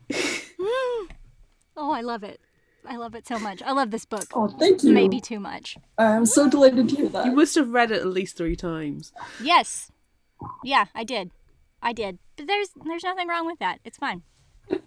Oh, 1.76 1.92
I 1.92 2.02
love 2.02 2.24
it. 2.24 2.40
I 2.88 2.98
love 2.98 3.16
it 3.16 3.28
so 3.28 3.40
much. 3.40 3.62
I 3.64 3.72
love 3.72 3.90
this 3.90 4.06
book. 4.06 4.26
Oh, 4.36 4.48
thank 4.48 4.84
you. 4.84 4.92
Maybe 4.94 5.20
too 5.20 5.40
much. 5.40 5.76
I'm 5.98 6.26
so 6.28 6.48
delighted 6.48 6.88
to 6.90 6.96
hear 6.96 7.10
that. 7.10 7.26
You 7.26 7.32
must 7.32 7.56
have 7.56 7.70
read 7.70 7.90
it 7.92 8.02
at 8.02 8.06
least 8.08 8.38
three 8.38 8.56
times. 8.56 9.12
Yes. 9.42 9.92
Yeah, 10.64 10.86
I 10.94 11.04
did. 11.04 11.32
I 11.82 11.92
did. 11.94 12.20
But 12.38 12.46
there's 12.48 12.70
there's 12.86 13.04
nothing 13.04 13.28
wrong 13.28 13.48
with 13.48 13.58
that. 13.60 13.80
It's 13.84 13.98
fine. 13.98 14.22
so, 14.70 14.78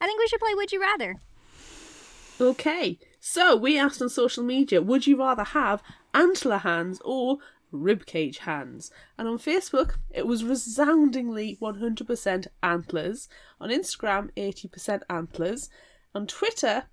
I 0.00 0.06
think 0.06 0.18
we 0.20 0.28
should 0.28 0.40
play 0.40 0.54
Would 0.54 0.70
You 0.70 0.80
Rather. 0.82 1.16
Okay, 2.40 2.98
so 3.20 3.56
we 3.56 3.78
asked 3.78 4.00
on 4.02 4.08
social 4.08 4.42
media, 4.44 4.80
would 4.82 5.06
you 5.06 5.18
rather 5.18 5.44
have 5.44 5.82
antler 6.14 6.58
hands 6.58 7.00
or 7.04 7.38
ribcage 7.72 8.38
hands? 8.38 8.90
And 9.18 9.28
on 9.28 9.38
Facebook, 9.38 9.94
it 10.10 10.26
was 10.26 10.44
resoundingly 10.44 11.58
100% 11.60 12.46
antlers. 12.62 13.28
On 13.60 13.70
Instagram, 13.70 14.30
80% 14.36 15.02
antlers. 15.08 15.70
On 16.14 16.26
Twitter, 16.26 16.84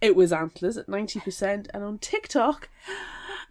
it 0.00 0.16
was 0.16 0.32
antlers 0.32 0.76
at 0.76 0.86
90%. 0.86 1.68
And 1.72 1.84
on 1.84 1.98
TikTok, 1.98 2.68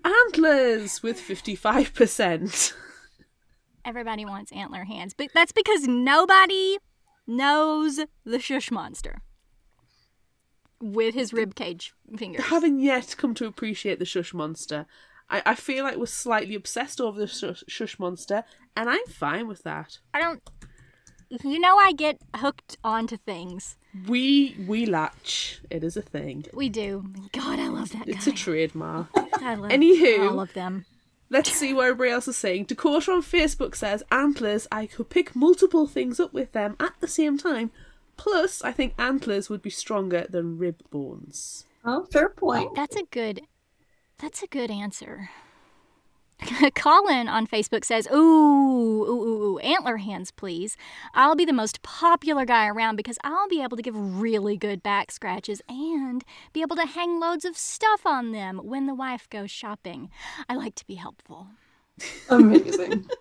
antlers 0.03 1.03
with 1.03 1.19
55%. 1.19 2.73
Everybody 3.85 4.25
wants 4.25 4.51
antler 4.51 4.83
hands, 4.83 5.13
but 5.13 5.29
that's 5.33 5.51
because 5.51 5.87
nobody 5.87 6.77
knows 7.25 7.99
the 8.25 8.39
shush 8.39 8.71
monster 8.71 9.21
with 10.81 11.13
his 11.13 11.33
rib 11.33 11.55
cage 11.55 11.93
fingers. 12.17 12.45
Having 12.45 12.79
yet 12.79 13.15
come 13.17 13.33
to 13.35 13.45
appreciate 13.45 13.99
the 13.99 14.05
shush 14.05 14.33
monster, 14.33 14.85
I, 15.29 15.41
I 15.45 15.55
feel 15.55 15.83
like 15.83 15.97
we're 15.97 16.05
slightly 16.07 16.55
obsessed 16.55 16.99
over 16.99 17.19
the 17.19 17.27
shush, 17.27 17.63
shush 17.67 17.99
monster, 17.99 18.43
and 18.75 18.89
I'm 18.89 19.05
fine 19.07 19.47
with 19.47 19.63
that. 19.63 19.99
I 20.13 20.19
don't. 20.21 20.41
You 21.43 21.59
know, 21.59 21.77
I 21.77 21.91
get 21.93 22.19
hooked 22.35 22.77
onto 22.83 23.15
things. 23.17 23.77
We 24.07 24.55
we 24.67 24.85
latch. 24.87 25.61
It 25.69 25.83
is 25.83 25.95
a 25.95 26.01
thing. 26.01 26.45
We 26.53 26.69
do. 26.69 27.05
God, 27.33 27.59
I 27.59 27.67
love 27.67 27.91
that 27.91 28.07
It's 28.07 28.25
guy. 28.25 28.31
a 28.31 28.35
trademark. 28.35 29.07
I 29.15 29.53
love 29.55 29.71
Anywho. 29.71 30.31
all 30.31 30.39
of 30.39 30.53
them. 30.53 30.85
Let's 31.31 31.51
see 31.51 31.75
what 31.75 31.85
everybody 31.85 32.09
else 32.09 32.27
is 32.27 32.37
saying. 32.37 32.63
Dakota 32.65 33.11
on 33.11 33.21
Facebook 33.21 33.75
says 33.75 34.01
antlers. 34.11 34.65
I 34.71 34.87
could 34.87 35.11
pick 35.11 35.35
multiple 35.35 35.85
things 35.85 36.19
up 36.19 36.33
with 36.33 36.53
them 36.53 36.75
at 36.79 36.93
the 36.99 37.07
same 37.07 37.37
time. 37.37 37.69
Plus, 38.17 38.63
I 38.63 38.71
think 38.71 38.95
antlers 38.97 39.47
would 39.47 39.61
be 39.61 39.69
stronger 39.69 40.25
than 40.27 40.57
rib 40.57 40.81
bones. 40.89 41.65
Oh, 41.85 42.05
fair 42.11 42.29
point. 42.29 42.73
That's 42.75 42.95
a 42.95 43.03
good. 43.03 43.41
That's 44.19 44.43
a 44.43 44.47
good 44.47 44.69
answer. 44.69 45.29
Colin 46.75 47.27
on 47.27 47.47
Facebook 47.47 47.83
says, 47.83 48.07
ooh, 48.11 48.15
ooh, 48.15 49.07
ooh, 49.07 49.43
ooh, 49.43 49.57
antler 49.59 49.97
hands, 49.97 50.31
please. 50.31 50.77
I'll 51.13 51.35
be 51.35 51.45
the 51.45 51.53
most 51.53 51.81
popular 51.81 52.45
guy 52.45 52.67
around 52.67 52.95
because 52.95 53.17
I'll 53.23 53.49
be 53.49 53.61
able 53.61 53.77
to 53.77 53.83
give 53.83 53.95
really 53.95 54.57
good 54.57 54.81
back 54.81 55.11
scratches 55.11 55.61
and 55.67 56.23
be 56.53 56.61
able 56.61 56.75
to 56.77 56.85
hang 56.85 57.19
loads 57.19 57.45
of 57.45 57.57
stuff 57.57 58.05
on 58.05 58.31
them 58.31 58.61
when 58.63 58.85
the 58.85 58.93
wife 58.93 59.29
goes 59.29 59.51
shopping. 59.51 60.09
I 60.47 60.55
like 60.55 60.75
to 60.75 60.87
be 60.87 60.95
helpful. 60.95 61.47
Amazing. 62.29 63.07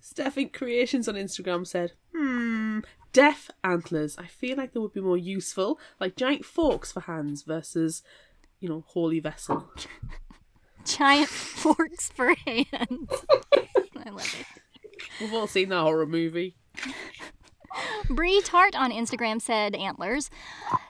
Stefan 0.00 0.50
Creations 0.50 1.08
on 1.08 1.16
Instagram 1.16 1.66
said, 1.66 1.92
hmm, 2.14 2.80
deaf 3.12 3.50
antlers. 3.64 4.16
I 4.18 4.26
feel 4.26 4.56
like 4.56 4.72
they 4.72 4.80
would 4.80 4.92
be 4.92 5.00
more 5.00 5.16
useful, 5.16 5.80
like 5.98 6.16
giant 6.16 6.44
forks 6.44 6.92
for 6.92 7.00
hands 7.00 7.42
versus, 7.42 8.02
you 8.62 8.68
know, 8.68 8.84
holy 8.86 9.20
vessel. 9.20 9.68
Giant 10.84 11.28
forks 11.28 12.08
for 12.10 12.34
hands. 12.46 12.68
I 14.00 14.10
love 14.10 14.36
it. 14.38 14.46
We've 15.20 15.34
all 15.34 15.46
seen 15.46 15.68
that 15.68 15.80
horror 15.80 16.06
movie. 16.06 16.56
Bree 18.10 18.40
Tart 18.42 18.76
on 18.76 18.90
Instagram 18.92 19.40
said 19.40 19.74
antlers. 19.74 20.30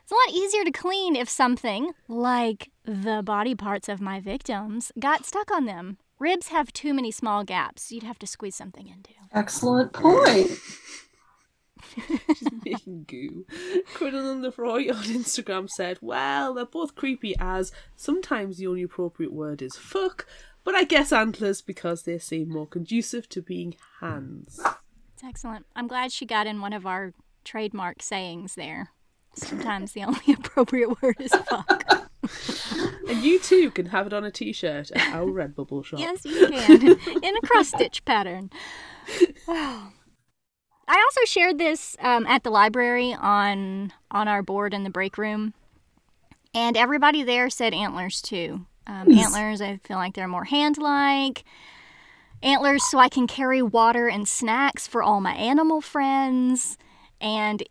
It's 0.03 0.12
a 0.12 0.15
lot 0.15 0.35
easier 0.35 0.65
to 0.65 0.70
clean 0.73 1.15
if 1.15 1.28
something, 1.28 1.93
like 2.09 2.70
the 2.85 3.23
body 3.24 3.55
parts 3.55 3.89
of 3.89 4.01
my 4.01 4.20
victims, 4.20 4.93
got 4.99 5.24
stuck 5.24 5.51
on 5.51 5.65
them. 5.66 5.99
Ribs 6.19 6.49
have 6.49 6.73
too 6.73 6.93
many 6.93 7.11
small 7.11 7.44
gaps 7.44 7.93
you'd 7.93 8.03
have 8.03 8.19
to 8.20 8.27
squeeze 8.27 8.57
something 8.57 8.89
into. 8.89 9.11
Excellent 9.32 9.93
point. 9.93 10.51
She's 12.37 12.49
making 12.65 13.05
goo. 13.09 13.47
Quidden 13.95 14.43
Lefroy 14.43 14.89
on 14.91 15.05
Instagram 15.05 15.69
said, 15.69 15.99
Well, 16.01 16.55
they're 16.55 16.65
both 16.65 16.95
creepy 16.95 17.35
as 17.39 17.73
sometimes 17.97 18.59
the 18.59 18.67
only 18.67 18.83
appropriate 18.83 19.33
word 19.33 19.63
is 19.63 19.77
fuck, 19.77 20.27
but 20.65 20.75
I 20.75 20.85
guess 20.85 21.13
antlers 21.13 21.63
because 21.63 22.03
they 22.03 22.19
seem 22.19 22.49
more 22.49 22.67
conducive 22.67 23.29
to 23.31 23.43
being 23.43 23.75
hands. 24.01 24.61
It's 25.15 25.25
excellent. 25.25 25.67
I'm 25.77 25.89
glad 25.89 26.13
she 26.13 26.27
got 26.27 26.47
in 26.47 26.61
one 26.61 26.73
of 26.73 26.87
our 26.87 27.13
trademark 27.45 28.03
sayings 28.03 28.55
there. 28.55 28.91
Sometimes 29.35 29.93
the 29.93 30.05
only 30.05 30.33
appropriate 30.33 31.03
word 31.03 31.17
is 31.19 31.33
fuck. 31.33 32.11
And 33.09 33.23
you 33.23 33.41
too 33.41 33.71
can 33.71 33.87
have 33.87 34.07
it 34.07 34.13
on 34.13 34.25
a 34.25 34.31
t 34.31 34.53
shirt 34.53 34.91
at 34.93 35.15
our 35.15 35.27
Redbubble 35.27 35.85
shop. 35.85 35.99
Yes, 35.99 36.25
you 36.25 36.49
can. 36.49 36.99
In 37.23 37.37
a 37.37 37.41
cross 37.43 37.69
stitch 37.69 38.05
pattern. 38.05 38.51
I 40.93 40.97
also 40.97 41.24
shared 41.24 41.56
this 41.56 41.97
um, 42.01 42.27
at 42.27 42.43
the 42.43 42.51
library 42.51 43.14
on 43.14 43.94
on 44.10 44.28
our 44.28 44.43
board 44.43 44.74
in 44.74 44.85
the 44.85 44.90
break 44.90 45.16
room, 45.16 45.55
and 46.55 46.77
everybody 46.77 47.23
there 47.23 47.48
said 47.48 47.73
antlers 47.73 48.20
too. 48.20 48.66
Um, 48.86 49.10
antlers, 49.10 49.62
I 49.62 49.78
feel 49.78 49.97
like 49.97 50.12
they're 50.12 50.28
more 50.28 50.44
hand-like. 50.44 51.44
Antlers, 52.43 52.85
so 52.85 52.98
I 52.98 53.09
can 53.09 53.27
carry 53.27 53.62
water 53.62 54.06
and 54.06 54.28
snacks 54.28 54.86
for 54.86 55.02
all 55.02 55.23
my 55.23 55.32
animal 55.32 55.81
friends. 55.81 56.77
And 57.23 57.62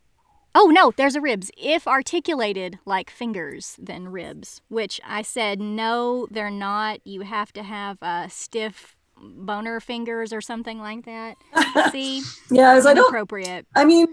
oh 0.55 0.71
no, 0.73 0.91
there's 0.97 1.15
a 1.15 1.21
ribs. 1.21 1.51
If 1.55 1.85
articulated 1.87 2.79
like 2.85 3.11
fingers, 3.11 3.77
then 3.79 4.07
ribs. 4.07 4.61
Which 4.67 4.99
I 5.05 5.21
said 5.21 5.59
no, 5.59 6.27
they're 6.31 6.49
not. 6.49 7.05
You 7.05 7.21
have 7.21 7.53
to 7.53 7.61
have 7.61 8.01
a 8.01 8.31
stiff 8.31 8.95
boner 9.21 9.79
fingers 9.79 10.33
or 10.33 10.41
something 10.41 10.79
like 10.79 11.05
that. 11.05 11.37
See, 11.91 12.21
Yeah, 12.49 12.73
as 12.73 12.85
I 12.85 12.93
don't. 12.93 13.03
Oh, 13.03 13.07
inappropriate. 13.07 13.65
I 13.75 13.85
mean, 13.85 14.07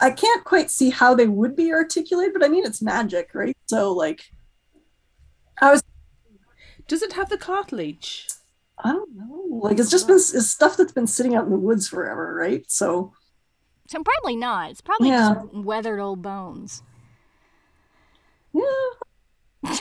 I 0.00 0.10
can't 0.10 0.44
quite 0.44 0.70
see 0.70 0.90
how 0.90 1.14
they 1.14 1.26
would 1.28 1.54
be 1.56 1.72
articulated, 1.72 2.32
but 2.34 2.44
I 2.44 2.48
mean 2.48 2.64
it's 2.64 2.80
magic, 2.82 3.30
right? 3.34 3.56
So 3.66 3.92
like, 3.92 4.22
I 5.60 5.70
was 5.72 5.82
Does 6.88 7.02
it 7.02 7.12
have 7.14 7.28
the 7.28 7.38
cartilage? 7.38 8.28
I 8.82 8.92
don't 8.92 9.14
know, 9.14 9.44
like 9.50 9.78
it's 9.78 9.90
just 9.90 10.06
been 10.06 10.16
it's 10.16 10.46
stuff 10.46 10.76
that's 10.78 10.92
been 10.92 11.06
sitting 11.06 11.34
out 11.34 11.44
in 11.44 11.50
the 11.50 11.58
woods 11.58 11.86
forever, 11.86 12.34
right? 12.34 12.64
So 12.70 13.12
So 13.88 14.02
probably 14.02 14.36
not. 14.36 14.70
It's 14.70 14.80
probably 14.80 15.08
Yeah. 15.08 15.34
just 15.34 15.54
weathered 15.54 16.00
old 16.00 16.22
bones. 16.22 16.82
yeah, 18.54 19.70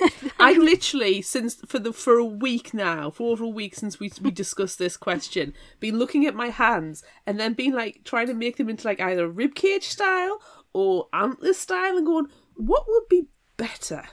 I 0.38 0.52
literally 0.52 1.22
since 1.22 1.56
for 1.66 1.78
the 1.78 1.92
for 1.92 2.18
a 2.18 2.24
week 2.24 2.72
now, 2.74 3.10
for 3.10 3.32
over 3.32 3.44
a 3.44 3.48
week 3.48 3.74
since 3.74 3.98
we 3.98 4.10
we 4.20 4.30
discussed 4.30 4.78
this 4.78 4.96
question, 4.96 5.54
been 5.80 5.98
looking 5.98 6.26
at 6.26 6.34
my 6.34 6.48
hands 6.48 7.02
and 7.26 7.38
then 7.38 7.54
been 7.54 7.72
like 7.72 8.02
trying 8.04 8.26
to 8.28 8.34
make 8.34 8.56
them 8.56 8.68
into 8.68 8.86
like 8.86 9.00
either 9.00 9.28
rib 9.28 9.54
cage 9.54 9.84
style 9.88 10.40
or 10.72 11.08
antler 11.12 11.52
style 11.52 11.96
and 11.96 12.06
going, 12.06 12.26
what 12.56 12.84
would 12.88 13.08
be 13.08 13.26
better? 13.56 14.04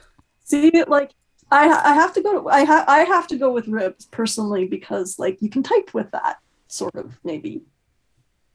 see, 0.46 0.84
like 0.86 1.10
I 1.50 1.68
I 1.68 1.94
have 1.94 2.14
to 2.14 2.22
go 2.22 2.40
to 2.40 2.48
I 2.48 2.64
ha- 2.64 2.84
I 2.88 3.00
have 3.00 3.26
to 3.28 3.36
go 3.36 3.52
with 3.52 3.68
ribs 3.68 4.06
personally 4.06 4.66
because 4.66 5.18
like 5.18 5.42
you 5.42 5.50
can 5.50 5.62
type 5.62 5.92
with 5.92 6.10
that 6.12 6.38
sort 6.68 6.94
of 6.94 7.18
maybe. 7.22 7.62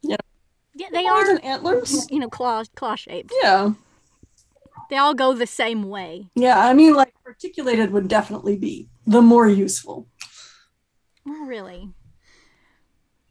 Yeah, 0.02 0.18
yeah 0.76 0.88
they 0.92 1.06
Horns 1.06 1.30
are, 1.30 1.32
and 1.36 1.46
antlers. 1.46 2.10
you 2.10 2.20
know, 2.20 2.30
claw 2.30 2.64
claw 2.76 2.96
shaped. 2.96 3.32
Yeah, 3.44 3.74
They 4.92 4.98
all 4.98 5.14
go 5.16 5.34
the 5.34 5.48
same 5.48 5.84
way. 5.90 6.28
yeah. 6.36 6.60
I 6.60 6.74
mean, 6.74 6.94
like 6.94 7.14
articulated 7.26 7.90
would 7.92 8.08
definitely 8.10 8.58
be 8.58 8.90
the 9.08 9.22
more 9.24 9.48
useful. 9.48 10.08
Oh, 11.28 11.46
really? 11.46 11.90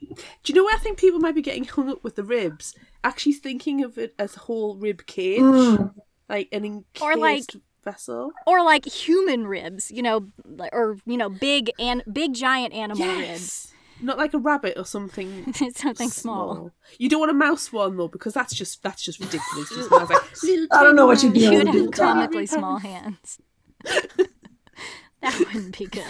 Do 0.01 0.16
you 0.47 0.55
know 0.55 0.65
where 0.65 0.74
I 0.74 0.78
think 0.78 0.99
people 0.99 1.20
might 1.20 1.35
be 1.35 1.43
getting 1.43 1.65
hung 1.65 1.91
up 1.91 2.03
with 2.03 2.16
the 2.16 2.24
ribs? 2.24 2.74
Actually 3.05 3.35
thinking 3.35 3.85
of 3.85 3.99
it 3.99 4.15
as 4.19 4.37
a 4.37 4.41
whole 4.41 4.77
rib 4.77 5.05
cage. 5.07 5.41
Mm. 5.43 5.93
Like 6.28 6.49
an 6.51 6.65
encased 6.65 7.03
Or 7.03 7.16
like- 7.16 7.45
vessel. 7.85 8.32
Or 8.47 8.65
like 8.65 8.87
human 8.87 9.47
ribs, 9.47 9.91
you 9.91 10.03
know, 10.03 10.28
or 10.73 10.97
you 11.05 11.16
know, 11.16 11.28
big 11.28 11.70
and 11.78 12.03
big 12.11 12.32
giant 12.35 12.73
animal 12.74 13.07
ribs. 13.07 13.73
Yes. 14.01 14.06
Not 14.06 14.18
like 14.18 14.35
a 14.35 14.39
rabbit 14.39 14.74
or 14.77 14.85
something 14.85 15.52
Something 15.74 16.09
small. 16.10 16.70
You 16.98 17.09
don't 17.09 17.20
want 17.20 17.31
a 17.31 17.35
mouse 17.35 17.72
one 17.72 17.97
though, 17.97 18.09
because 18.09 18.35
that's 18.35 18.55
just 18.55 18.82
that's 18.82 19.02
just 19.02 19.20
ridiculous. 19.20 19.68
Just 19.70 19.90
like 19.90 20.10
I 20.72 20.82
don't 20.82 20.97
know 20.97 21.06
what 21.06 21.22
you'd 21.22 21.32
be 21.35 21.40
You 21.40 21.52
able 21.52 21.56
would 21.59 21.66
to 21.66 21.72
do 21.72 21.78
have 21.85 21.90
that. 21.93 21.97
comically 21.97 22.47
small 22.47 22.78
hands. 22.78 23.39
that 23.85 25.39
wouldn't 25.39 25.78
be 25.78 25.86
good. 25.86 26.05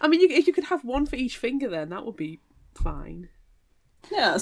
I 0.00 0.08
mean, 0.08 0.20
you, 0.20 0.28
if 0.30 0.46
you 0.46 0.52
could 0.52 0.64
have 0.64 0.84
one 0.84 1.06
for 1.06 1.16
each 1.16 1.36
finger, 1.36 1.68
then 1.68 1.90
that 1.90 2.04
would 2.04 2.16
be 2.16 2.40
fine. 2.74 3.28
Yeah, 4.10 4.38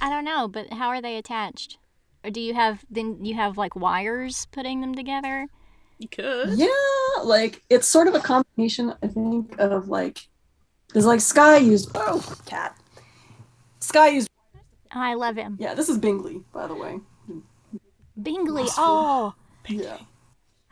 I 0.00 0.08
don't 0.08 0.24
know, 0.24 0.46
but 0.46 0.72
how 0.72 0.88
are 0.88 1.02
they 1.02 1.16
attached? 1.16 1.78
Or 2.22 2.30
do 2.30 2.40
you 2.40 2.54
have 2.54 2.84
then 2.90 3.24
you 3.24 3.34
have 3.34 3.56
like 3.58 3.74
wires 3.74 4.46
putting 4.52 4.80
them 4.82 4.94
together? 4.94 5.48
You 5.98 6.08
could. 6.08 6.50
Yeah, 6.58 6.68
like 7.26 7.62
it's 7.70 7.86
sort 7.86 8.06
of 8.08 8.14
a 8.14 8.20
combination, 8.20 8.94
I 9.02 9.06
think, 9.08 9.58
of 9.58 9.88
like 9.88 10.26
there's 10.92 11.06
like 11.06 11.20
Sky 11.20 11.56
used 11.58 11.90
oh 11.94 12.36
cat. 12.46 12.76
Sky 13.80 14.08
used 14.08 14.28
I 14.92 15.14
love 15.14 15.36
him. 15.36 15.56
yeah, 15.60 15.74
this 15.74 15.88
is 15.88 15.98
Bingley, 15.98 16.42
by 16.52 16.66
the 16.66 16.74
way. 16.74 17.00
Bingley. 18.20 18.64
Oh, 18.76 19.34
Yeah. 19.68 19.98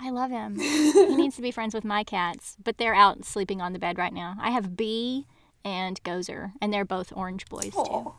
I 0.01 0.11
love 0.11 0.31
him. 0.31 0.59
he 0.61 1.17
needs 1.17 1.35
to 1.37 1.43
be 1.43 1.51
friends 1.51 1.75
with 1.75 1.85
my 1.85 2.05
cats, 2.05 2.57
but 2.63 2.79
they're 2.79 2.95
out 2.95 3.25
sleeping 3.25 3.61
on 3.61 3.73
the 3.73 3.79
bed 3.81 3.99
right 3.99 4.13
now. 4.13 4.37
I 4.41 4.51
have 4.51 4.77
Bee 4.77 5.27
and 5.65 6.01
Gozer, 6.05 6.53
and 6.61 6.73
they're 6.73 6.85
both 6.85 7.13
orange 7.17 7.47
boys 7.49 7.73
too. 7.73 7.79
Aw. 7.79 8.13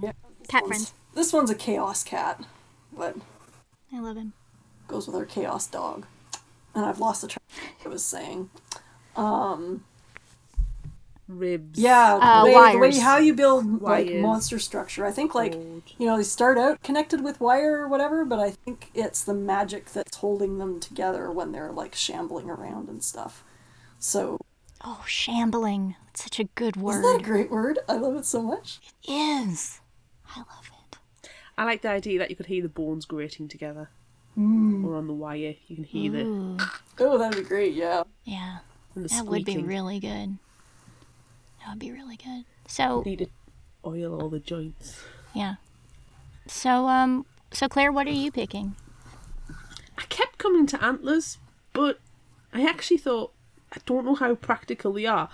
Yeah. 0.00 0.12
this 0.38 0.46
Cat 0.48 0.62
one's- 0.62 0.68
friends. 0.68 0.94
This 1.14 1.32
one's 1.32 1.50
a 1.50 1.54
chaos 1.56 2.04
cat, 2.04 2.44
but 2.96 3.16
I 3.92 3.98
love 3.98 4.16
him. 4.16 4.32
goes 4.86 5.06
with 5.08 5.16
our 5.16 5.24
chaos 5.24 5.66
dog. 5.66 6.06
And 6.74 6.84
I've 6.84 7.00
lost 7.00 7.22
the 7.22 7.28
track 7.28 7.42
of 7.80 7.86
I 7.86 7.88
was 7.88 8.04
saying. 8.04 8.50
Um 9.16 9.84
Ribs. 11.28 11.78
yeah, 11.78 12.18
Uh, 12.20 12.44
the 12.44 12.50
way, 12.52 12.72
the 12.72 12.78
way 12.78 12.98
how 12.98 13.18
you 13.18 13.34
build 13.34 13.80
like 13.80 14.08
Wires. 14.08 14.20
monster 14.22 14.58
structure. 14.58 15.06
I 15.06 15.12
think 15.12 15.32
like 15.32 15.52
Gold. 15.52 15.82
you 15.96 16.06
know, 16.06 16.16
they 16.16 16.24
start 16.24 16.58
out 16.58 16.82
connected 16.82 17.22
with 17.22 17.40
wire 17.40 17.78
or 17.80 17.86
whatever, 17.88 18.24
but 18.24 18.40
I 18.40 18.50
think 18.50 18.90
it's 18.94 19.22
the 19.22 19.34
magic 19.34 19.92
that's 19.92 20.16
holding 20.16 20.58
them 20.58 20.80
together 20.80 21.30
when 21.30 21.52
they're 21.52 21.70
like 21.70 21.94
shambling 21.94 22.50
around 22.50 22.88
and 22.88 23.02
stuff. 23.04 23.44
So, 24.00 24.38
Oh, 24.84 25.04
shambling. 25.06 25.94
It's 26.08 26.24
such 26.24 26.40
a 26.40 26.44
good 26.44 26.74
word. 26.76 26.98
isn't 27.00 27.02
that 27.02 27.20
a 27.20 27.24
great 27.24 27.50
word? 27.50 27.78
I 27.88 27.94
love 27.96 28.16
it 28.16 28.24
so 28.26 28.42
much. 28.42 28.80
It 29.06 29.12
is. 29.12 29.80
I 30.34 30.38
love 30.40 30.68
it. 31.22 31.28
I 31.56 31.64
like 31.64 31.82
the 31.82 31.90
idea 31.90 32.18
that 32.18 32.30
you 32.30 32.34
could 32.36 32.46
hear 32.46 32.62
the 32.62 32.68
bones 32.68 33.04
grating 33.04 33.46
together, 33.46 33.90
Mm. 34.38 34.84
or 34.84 34.96
on 34.96 35.06
the 35.06 35.12
wire. 35.12 35.54
You 35.66 35.76
can 35.76 35.84
hear 35.84 36.10
the 36.12 36.24
Ooh, 36.24 36.56
Oh, 37.00 37.18
that'd 37.18 37.42
be 37.42 37.46
great, 37.48 37.74
yeah. 37.74 38.04
yeah. 38.24 38.58
and 38.94 39.04
the 39.04 39.08
That 39.08 39.26
would 39.26 39.44
be 39.44 39.58
really 39.58 39.98
good. 40.00 40.38
That 41.60 41.70
would 41.70 41.78
be 41.78 41.90
really 41.92 42.16
good. 42.16 42.44
So, 42.68 43.02
Need 43.04 43.18
to 43.20 43.26
oil 43.84 44.20
all 44.20 44.28
the 44.28 44.38
joints. 44.38 45.00
yeah. 45.34 45.56
So, 46.46 46.86
um, 46.88 47.26
so 47.52 47.68
Claire, 47.68 47.92
what 47.92 48.06
are 48.06 48.10
you 48.12 48.30
picking? 48.32 48.74
I 49.98 50.02
kept 50.08 50.38
coming 50.38 50.66
to 50.68 50.82
antlers, 50.82 51.38
but 51.72 51.98
I 52.52 52.64
actually 52.66 52.98
thought 52.98 53.32
I 53.72 53.78
don't 53.86 54.04
know 54.04 54.14
how 54.14 54.34
practical 54.34 54.92
they 54.92 55.06
are. 55.06 55.28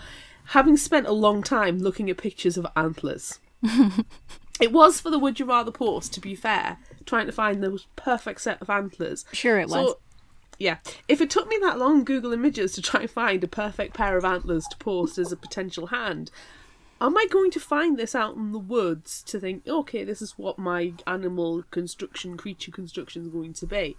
Having 0.51 0.77
spent 0.79 1.07
a 1.07 1.13
long 1.13 1.43
time 1.43 1.79
looking 1.79 2.09
at 2.11 2.19
pictures 2.19 2.57
of 2.57 2.67
antlers, 2.77 3.39
it 4.61 4.73
was 4.73 5.01
for 5.01 5.11
the 5.11 5.19
Would 5.19 5.39
You 5.39 5.47
Rather 5.47 5.71
post. 5.71 6.13
To 6.15 6.21
be 6.21 6.35
fair, 6.35 6.79
trying 7.05 7.27
to 7.27 7.33
find 7.33 7.63
the 7.63 7.83
perfect 7.97 8.41
set 8.41 8.61
of 8.61 8.71
antlers. 8.71 9.25
Sure, 9.33 9.59
it 9.59 9.69
was. 9.69 9.73
So, 9.73 9.99
yeah, 10.59 10.79
if 11.09 11.21
it 11.21 11.31
took 11.31 11.49
me 11.49 11.59
that 11.63 11.79
long 11.79 12.05
Google 12.05 12.33
Images 12.33 12.73
to 12.73 12.83
try 12.83 13.03
and 13.03 13.11
find 13.11 13.45
a 13.45 13.49
perfect 13.49 13.95
pair 13.95 14.17
of 14.17 14.25
antlers 14.25 14.67
to 14.69 14.77
post 14.79 15.19
as 15.19 15.31
a 15.31 15.37
potential 15.37 15.89
hand, 15.89 16.31
am 17.01 17.17
I 17.17 17.27
going 17.31 17.51
to 17.51 17.61
find 17.61 17.99
this 17.99 18.15
out 18.15 18.37
in 18.37 18.53
the 18.53 18.59
woods 18.59 19.23
to 19.25 19.39
think, 19.39 19.69
okay, 19.69 20.03
this 20.03 20.23
is 20.23 20.39
what 20.39 20.59
my 20.59 20.95
animal 21.07 21.63
construction, 21.71 22.39
creature 22.39 22.71
construction 22.71 23.23
is 23.23 23.29
going 23.29 23.53
to 23.53 23.67
be? 23.67 23.97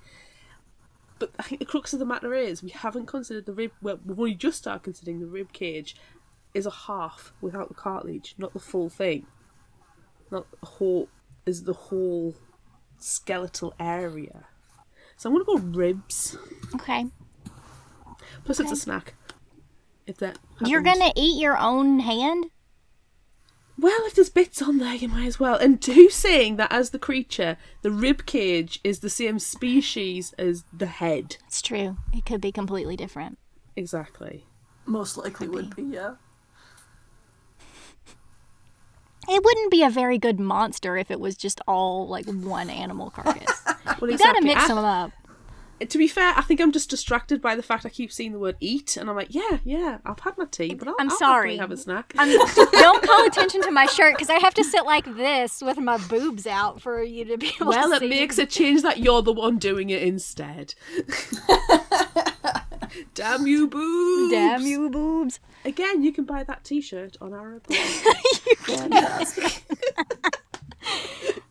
But 1.19 1.31
I 1.38 1.43
think 1.43 1.59
the 1.59 1.65
crux 1.65 1.93
of 1.93 1.99
the 1.99 2.05
matter 2.05 2.34
is 2.34 2.63
we 2.63 2.69
haven't 2.69 3.07
considered 3.07 3.45
the 3.45 3.53
rib. 3.53 3.71
Well, 3.81 3.99
we've 4.05 4.19
only 4.19 4.35
just 4.35 4.59
started 4.59 4.84
considering 4.84 5.19
the 5.19 5.27
rib 5.27 5.51
cage 5.53 5.95
is 6.53 6.65
a 6.65 6.71
half 6.71 7.34
without 7.41 7.69
the 7.69 7.75
cartilage, 7.75 8.35
not 8.38 8.53
the 8.53 8.59
full 8.59 8.89
thing. 8.89 9.25
Not 10.31 10.45
the 10.59 10.65
whole 10.65 11.09
is 11.45 11.63
the 11.63 11.73
whole 11.73 12.35
skeletal 12.99 13.73
area. 13.79 14.45
So 15.15 15.29
I'm 15.29 15.35
gonna 15.35 15.45
go 15.45 15.57
ribs. 15.57 16.37
okay. 16.75 17.07
Plus, 18.43 18.59
it's 18.59 18.71
a 18.71 18.75
snack. 18.75 19.15
If 20.05 20.17
that 20.17 20.37
You're 20.65 20.81
gonna 20.81 21.11
eat 21.15 21.41
your 21.41 21.57
own 21.57 21.99
hand? 21.99 22.47
Well, 23.79 24.05
if 24.05 24.15
there's 24.15 24.29
bits 24.29 24.61
on 24.61 24.79
there, 24.79 24.95
you 24.95 25.07
might 25.07 25.27
as 25.27 25.39
well. 25.39 25.55
And 25.55 25.83
who's 25.83 26.15
saying 26.15 26.55
that 26.55 26.71
as 26.71 26.89
the 26.89 26.99
creature, 26.99 27.57
the 27.83 27.91
rib 27.91 28.25
cage 28.25 28.79
is 28.83 28.99
the 28.99 29.09
same 29.09 29.37
species 29.37 30.33
as 30.37 30.63
the 30.73 30.87
head? 30.87 31.37
It's 31.45 31.61
true. 31.61 31.97
It 32.11 32.25
could 32.25 32.41
be 32.41 32.51
completely 32.51 32.95
different. 32.95 33.37
Exactly. 33.75 34.45
Most 34.85 35.17
likely 35.17 35.47
would 35.47 35.75
be, 35.75 35.83
yeah. 35.83 36.15
It 39.29 39.43
wouldn't 39.43 39.71
be 39.71 39.83
a 39.83 39.89
very 39.89 40.17
good 40.17 40.39
monster 40.39 40.97
if 40.97 41.11
it 41.11 41.19
was 41.19 41.35
just 41.35 41.59
all 41.67 42.07
like 42.07 42.25
one 42.27 42.69
animal 42.69 43.09
carcass. 43.09 43.61
Well, 44.01 44.11
you 44.11 44.17
gotta 44.17 44.41
mix 44.41 44.63
I- 44.63 44.67
them 44.67 44.77
up. 44.79 45.11
To 45.79 45.97
be 45.99 46.07
fair, 46.07 46.33
I 46.35 46.41
think 46.41 46.59
I'm 46.59 46.71
just 46.71 46.89
distracted 46.89 47.39
by 47.39 47.55
the 47.55 47.61
fact 47.61 47.85
I 47.85 47.89
keep 47.89 48.11
seeing 48.11 48.31
the 48.31 48.39
word 48.39 48.55
"eat," 48.59 48.97
and 48.97 49.09
I'm 49.11 49.15
like, 49.15 49.27
"Yeah, 49.35 49.59
yeah, 49.63 49.99
I've 50.05 50.19
had 50.19 50.35
my 50.35 50.45
tea, 50.45 50.73
but 50.73 50.87
I'll, 50.87 50.95
I'm 50.99 51.11
I'll 51.11 51.17
sorry. 51.17 51.55
have 51.57 51.69
a 51.69 51.77
snack." 51.77 52.13
I'm, 52.17 52.29
don't 52.71 53.03
call 53.03 53.27
attention 53.27 53.61
to 53.61 53.69
my 53.69 53.85
shirt 53.85 54.15
because 54.15 54.31
I 54.31 54.39
have 54.39 54.55
to 54.55 54.63
sit 54.63 54.85
like 54.85 55.05
this 55.05 55.61
with 55.61 55.77
my 55.77 55.97
boobs 56.07 56.47
out 56.47 56.81
for 56.81 57.03
you 57.03 57.25
to 57.25 57.37
be 57.37 57.51
able 57.55 57.67
well, 57.67 57.89
to 57.91 57.95
it 57.97 57.99
see. 57.99 58.09
makes 58.09 58.39
a 58.39 58.47
change 58.47 58.81
that 58.81 58.97
you're 58.99 59.21
the 59.21 59.33
one 59.33 59.59
doing 59.59 59.91
it 59.91 60.01
instead. 60.01 60.73
Damn 63.13 63.47
you, 63.47 63.67
boobs! 63.67 64.31
Damn 64.31 64.61
you, 64.65 64.89
boobs! 64.89 65.39
Again, 65.65 66.03
you 66.03 66.11
can 66.13 66.23
buy 66.25 66.43
that 66.43 66.63
T-shirt 66.63 67.17
on 67.21 67.33
our 67.33 67.59
website. 67.69 69.61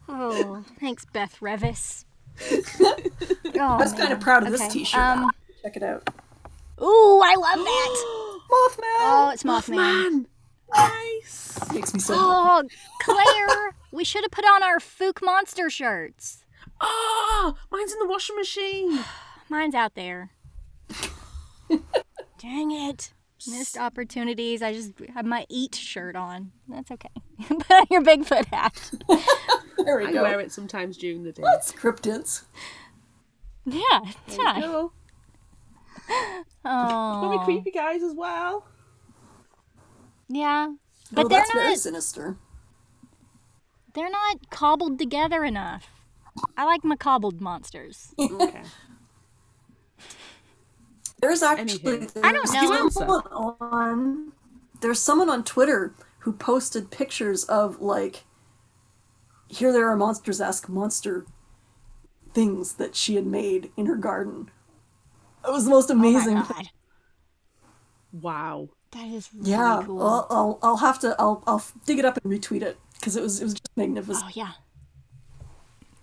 Oh, 0.08 0.64
thanks, 0.80 1.04
Beth 1.04 1.36
Revis. 1.40 2.04
Oh, 3.58 3.60
I 3.60 3.76
was 3.78 3.94
kind 3.94 4.12
of 4.12 4.20
proud 4.20 4.42
of 4.44 4.52
this 4.52 4.66
t-shirt. 4.68 5.00
Um, 5.00 5.30
Check 5.62 5.76
it 5.78 5.82
out. 5.82 6.10
ooh, 6.82 7.20
I 7.24 7.34
love 7.36 7.56
that. 7.64 8.04
Mothman! 8.50 8.98
Oh, 9.00 9.30
it's 9.32 9.42
Mothman. 9.44 9.76
Man, 9.76 10.26
nice. 10.74 11.58
Makes 11.72 11.94
me 11.94 12.00
so 12.00 12.14
Oh, 12.18 12.62
Claire, 13.00 13.74
we 13.92 14.04
should 14.04 14.22
have 14.24 14.30
put 14.30 14.44
on 14.44 14.62
our 14.62 14.78
Fook 14.78 15.22
Monster 15.24 15.70
shirts. 15.70 16.44
Oh, 16.82 17.54
mine's 17.70 17.92
in 17.94 17.98
the 17.98 18.06
washing 18.06 18.36
machine. 18.36 18.98
Mine's 19.48 19.74
out 19.74 19.94
there. 19.94 20.32
Dang 22.38 22.70
it. 22.70 23.12
Missed 23.48 23.76
opportunities. 23.78 24.62
I 24.62 24.72
just 24.72 24.92
have 25.14 25.26
my 25.26 25.46
eat 25.48 25.74
shirt 25.74 26.16
on. 26.16 26.52
That's 26.68 26.90
okay. 26.90 27.10
Put 27.48 27.70
on 27.70 27.86
your 27.90 28.02
Bigfoot 28.02 28.46
hat. 28.46 28.90
There 29.78 29.98
we 29.98 30.06
I 30.06 30.12
go. 30.12 30.22
wear 30.22 30.40
it 30.40 30.50
sometimes 30.50 30.96
during 30.96 31.22
the 31.22 31.30
day. 31.30 31.42
That's 31.44 31.70
cryptids. 31.70 32.42
Yeah, 33.64 33.80
it's 34.26 34.36
There 34.36 34.54
you 34.56 34.60
go. 34.62 34.92
Oh, 36.08 37.18
Probably 37.20 37.44
creepy 37.44 37.70
guys 37.70 38.02
as 38.02 38.12
well. 38.14 38.66
yeah, 40.28 40.72
but 41.12 41.26
oh, 41.26 41.28
they're 41.28 41.38
that's 41.38 41.52
very 41.52 41.68
not. 41.70 41.78
sinister. 41.78 42.36
They're 43.94 44.10
not 44.10 44.50
cobbled 44.50 44.98
together 44.98 45.44
enough. 45.44 45.88
I 46.56 46.64
like 46.64 46.82
my 46.82 46.96
cobbled 46.96 47.40
monsters. 47.40 48.12
Okay. 48.18 48.62
There's 51.20 51.42
actually 51.42 51.98
Anywho. 51.98 52.20
I 52.22 52.32
don't 52.32 52.50
there's 52.50 52.70
know. 52.70 52.88
someone 52.90 53.22
on 53.60 54.32
there's 54.80 55.00
someone 55.00 55.30
on 55.30 55.44
Twitter 55.44 55.94
who 56.20 56.32
posted 56.32 56.90
pictures 56.90 57.44
of 57.44 57.80
like 57.80 58.24
here 59.48 59.72
there 59.72 59.88
are 59.88 59.96
monsters 59.96 60.40
ask 60.40 60.68
monster 60.68 61.24
things 62.34 62.74
that 62.74 62.94
she 62.96 63.14
had 63.14 63.26
made 63.26 63.70
in 63.76 63.86
her 63.86 63.96
garden. 63.96 64.50
It 65.46 65.50
was 65.52 65.64
the 65.64 65.70
most 65.70 65.90
Oh 65.90 65.94
my 65.94 66.08
amazing. 66.08 66.34
god, 66.34 66.70
Wow. 68.12 68.68
that 68.92 69.06
is 69.08 69.30
really 69.34 69.50
yeah, 69.50 69.82
cool. 69.84 70.02
I'll, 70.02 70.26
I'll 70.30 70.58
I'll 70.62 70.76
have 70.78 70.98
to 71.00 71.14
I'll 71.18 71.42
I'll 71.46 71.62
dig 71.86 71.98
it 71.98 72.04
up 72.04 72.18
and 72.22 72.32
retweet 72.32 72.62
it 72.62 72.78
because 72.94 73.16
it 73.16 73.22
was 73.22 73.40
it 73.40 73.44
was 73.44 73.54
just 73.54 73.76
magnificent. 73.76 74.26
oh 74.26 74.30
yeah. 74.34 74.52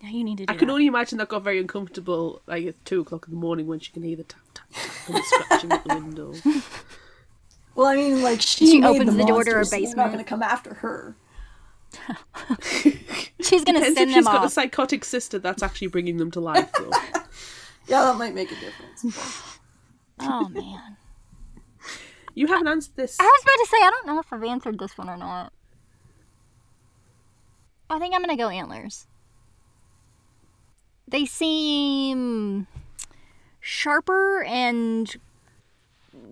Yeah, 0.03 0.09
you 0.09 0.23
need 0.25 0.37
to 0.39 0.45
do 0.45 0.53
I 0.53 0.57
can 0.57 0.67
that. 0.67 0.73
only 0.73 0.85
imagine 0.87 1.17
that 1.19 1.29
got 1.29 1.43
very 1.43 1.59
uncomfortable, 1.59 2.41
like 2.45 2.65
at 2.67 2.83
two 2.83 2.99
o'clock 3.01 3.25
in 3.27 3.33
the 3.33 3.39
morning 3.39 3.67
when 3.67 3.79
she 3.79 3.91
can 3.93 4.03
hear 4.03 4.17
the 4.17 4.23
tap 4.25 4.41
tap 4.53 4.67
tap 4.73 4.91
and 5.07 5.15
the 5.15 5.23
scratching 5.23 5.71
at 5.71 5.83
the 5.85 5.95
window. 5.95 6.33
Well, 7.75 7.87
I 7.87 7.95
mean, 7.95 8.21
like 8.21 8.39
she, 8.39 8.67
She 8.67 8.79
made 8.81 8.87
opens 9.01 9.15
the 9.15 9.25
door 9.25 9.43
to 9.43 9.49
her 9.49 9.55
monsters, 9.57 9.69
so 9.69 9.75
they're 9.77 9.81
basement. 9.81 9.97
not 9.97 10.11
going 10.11 10.23
to 10.23 10.29
come 10.29 10.43
after 10.43 10.75
her. 10.75 11.15
She's 13.41 13.63
gonna 13.63 13.79
Depends 13.79 13.87
if 13.87 13.97
send 13.97 14.11
she's 14.11 14.15
them 14.15 14.23
got 14.25 14.45
a 14.45 14.49
psychotic 14.49 15.03
sister 15.03 15.39
that's 15.39 15.63
actually 15.63 15.87
bringing 15.87 16.17
them 16.17 16.29
to 16.31 16.39
life, 16.39 16.71
though. 16.77 16.91
Yeah, 17.87 18.03
that 18.03 18.17
might 18.19 18.35
make 18.35 18.51
a 18.51 18.55
difference. 18.55 19.57
Oh 20.19 20.47
man. 20.49 20.97
you 22.35 22.45
haven't 22.47 22.67
answered 22.67 22.95
this. 22.95 23.17
I 23.19 23.23
was 23.23 23.41
about 23.41 23.63
to 23.63 23.67
say 23.69 23.77
I 23.77 23.89
don't 23.89 24.05
know 24.07 24.19
if 24.19 24.31
I've 24.31 24.43
answered 24.43 24.77
this 24.77 24.95
one 24.97 25.09
or 25.09 25.17
not. 25.17 25.51
I 27.89 27.97
think 27.99 28.13
I'm 28.13 28.21
gonna 28.21 28.37
go 28.37 28.49
antlers. 28.49 29.07
They 31.13 31.27
seem 31.27 32.65
sharper 33.59 34.43
and 34.45 35.15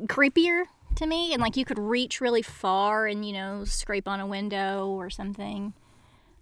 creepier 0.07 0.63
to 0.95 1.05
me, 1.05 1.33
and 1.33 1.39
like 1.39 1.55
you 1.55 1.65
could 1.65 1.77
reach 1.77 2.19
really 2.19 2.41
far 2.41 3.05
and 3.05 3.23
you 3.23 3.31
know 3.31 3.63
scrape 3.63 4.07
on 4.07 4.19
a 4.19 4.25
window 4.25 4.87
or 4.87 5.11
something. 5.11 5.73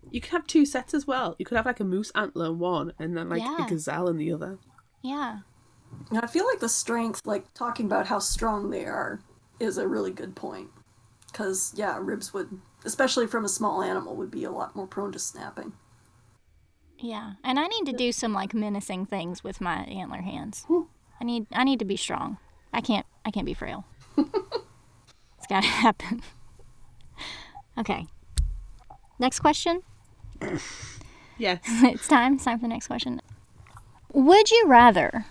You 0.10 0.22
could 0.22 0.32
have 0.32 0.48
two 0.48 0.66
sets 0.66 0.94
as 0.94 1.06
well. 1.06 1.36
You 1.38 1.46
could 1.46 1.58
have 1.58 1.66
like 1.66 1.82
a 1.82 1.84
moose 1.84 2.14
antler 2.16 2.46
in 2.46 2.60
one, 2.60 2.94
and 2.98 3.18
then 3.18 3.28
like 3.28 3.42
Yeah. 3.42 3.66
a 3.66 3.70
gazelle 3.70 4.08
in 4.08 4.16
the 4.16 4.32
other. 4.32 4.58
Yeah. 5.02 5.40
And 6.10 6.20
I 6.20 6.28
feel 6.28 6.46
like 6.46 6.62
the 6.62 6.70
strength, 6.70 7.20
like 7.26 7.54
talking 7.54 7.88
about 7.88 8.08
how 8.08 8.20
strong 8.20 8.70
they 8.70 8.86
are, 8.86 9.20
is 9.60 9.78
a 9.78 9.86
really 9.86 10.12
good 10.12 10.34
point. 10.36 10.70
Because, 11.30 11.74
yeah, 11.76 11.98
ribs 12.00 12.34
would, 12.34 12.62
especially 12.86 13.28
from 13.28 13.44
a 13.44 13.50
small 13.50 13.82
animal, 13.82 14.16
would 14.16 14.32
be 14.32 14.46
a 14.46 14.52
lot 14.52 14.78
more 14.78 14.88
prone 14.88 15.12
to 15.12 15.20
snapping. 15.20 15.74
Yeah, 17.02 17.34
and 17.44 17.58
I 17.58 17.68
need 17.68 17.86
to 17.86 17.94
do 17.94 18.12
some 18.12 18.34
like 18.34 18.54
menacing 18.54 19.06
things 19.06 19.44
with 19.44 19.62
my 19.62 19.84
antler 19.84 20.22
hands. 20.22 20.66
I 21.20 21.24
need 21.24 21.48
I 21.52 21.64
need 21.64 21.80
to 21.80 21.86
be 21.86 21.96
strong. 21.96 22.38
I 22.74 22.82
can't 22.82 23.06
I 23.26 23.32
can't 23.32 23.46
be 23.46 23.54
frail. 23.54 23.86
it's 24.18 25.48
got 25.48 25.64
to 25.64 25.70
happen. 25.70 26.22
Okay. 27.78 28.06
Next 29.18 29.40
question. 29.40 29.82
Yes. 31.38 31.60
it's 31.66 32.08
time. 32.08 32.36
It's 32.36 32.44
time 32.44 32.60
for 32.60 32.64
the 32.64 32.68
next 32.70 32.88
question. 32.88 33.22
Would 34.12 34.52
you 34.52 34.66
rather 34.68 35.26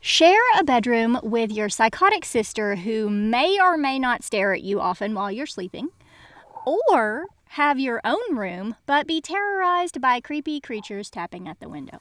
share 0.00 0.40
a 0.58 0.64
bedroom 0.64 1.18
with 1.22 1.50
your 1.50 1.68
psychotic 1.68 2.24
sister 2.24 2.76
who 2.76 3.10
may 3.10 3.58
or 3.60 3.76
may 3.76 3.98
not 3.98 4.22
stare 4.22 4.52
at 4.52 4.62
you 4.62 4.80
often 4.80 5.14
while 5.14 5.30
you're 5.32 5.46
sleeping, 5.46 5.88
or 6.64 7.26
have 7.54 7.80
your 7.80 8.00
own 8.04 8.36
room 8.36 8.76
but 8.86 9.08
be 9.08 9.20
terrorized 9.20 10.00
by 10.00 10.20
creepy 10.20 10.60
creatures 10.60 11.10
tapping 11.10 11.48
at 11.48 11.58
the 11.58 11.68
window? 11.68 12.00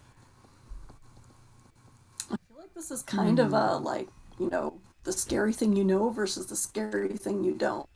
I 2.30 2.36
feel 2.48 2.58
like 2.60 2.74
this 2.76 2.92
is 2.92 3.02
kind 3.02 3.40
of 3.40 3.54
a, 3.54 3.78
like, 3.78 4.08
you 4.40 4.50
know, 4.50 4.76
the 5.06 5.12
scary 5.12 5.54
thing 5.54 5.76
you 5.76 5.84
know 5.84 6.12
versus 6.12 6.46
the 6.46 6.56
scary 6.56 7.18
thing 7.18 7.44
you 7.44 7.54
don't. 7.54 7.90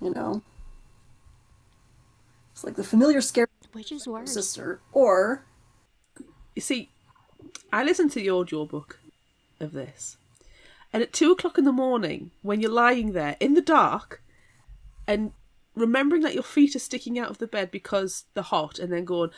You 0.00 0.10
know? 0.10 0.42
It's 2.52 2.64
like 2.64 2.74
the 2.74 2.82
familiar 2.82 3.20
scary 3.20 3.46
Which 3.72 3.92
is 3.92 4.08
worse? 4.08 4.32
sister, 4.32 4.80
or 4.92 5.44
You 6.56 6.62
see, 6.62 6.90
I 7.72 7.84
listened 7.84 8.10
to 8.12 8.20
the 8.20 8.30
audio 8.30 8.64
book 8.64 8.98
of 9.60 9.72
this, 9.72 10.16
and 10.92 11.00
at 11.00 11.12
two 11.12 11.30
o'clock 11.30 11.58
in 11.58 11.64
the 11.64 11.72
morning, 11.72 12.32
when 12.42 12.60
you're 12.60 12.70
lying 12.70 13.12
there 13.12 13.36
in 13.38 13.54
the 13.54 13.60
dark, 13.60 14.20
and 15.06 15.32
remembering 15.74 16.22
that 16.22 16.34
your 16.34 16.42
feet 16.42 16.76
are 16.76 16.80
sticking 16.80 17.18
out 17.18 17.30
of 17.30 17.38
the 17.38 17.46
bed 17.46 17.70
because 17.70 18.24
they're 18.34 18.42
hot, 18.42 18.78
and 18.78 18.92
then 18.92 19.04
going, 19.04 19.30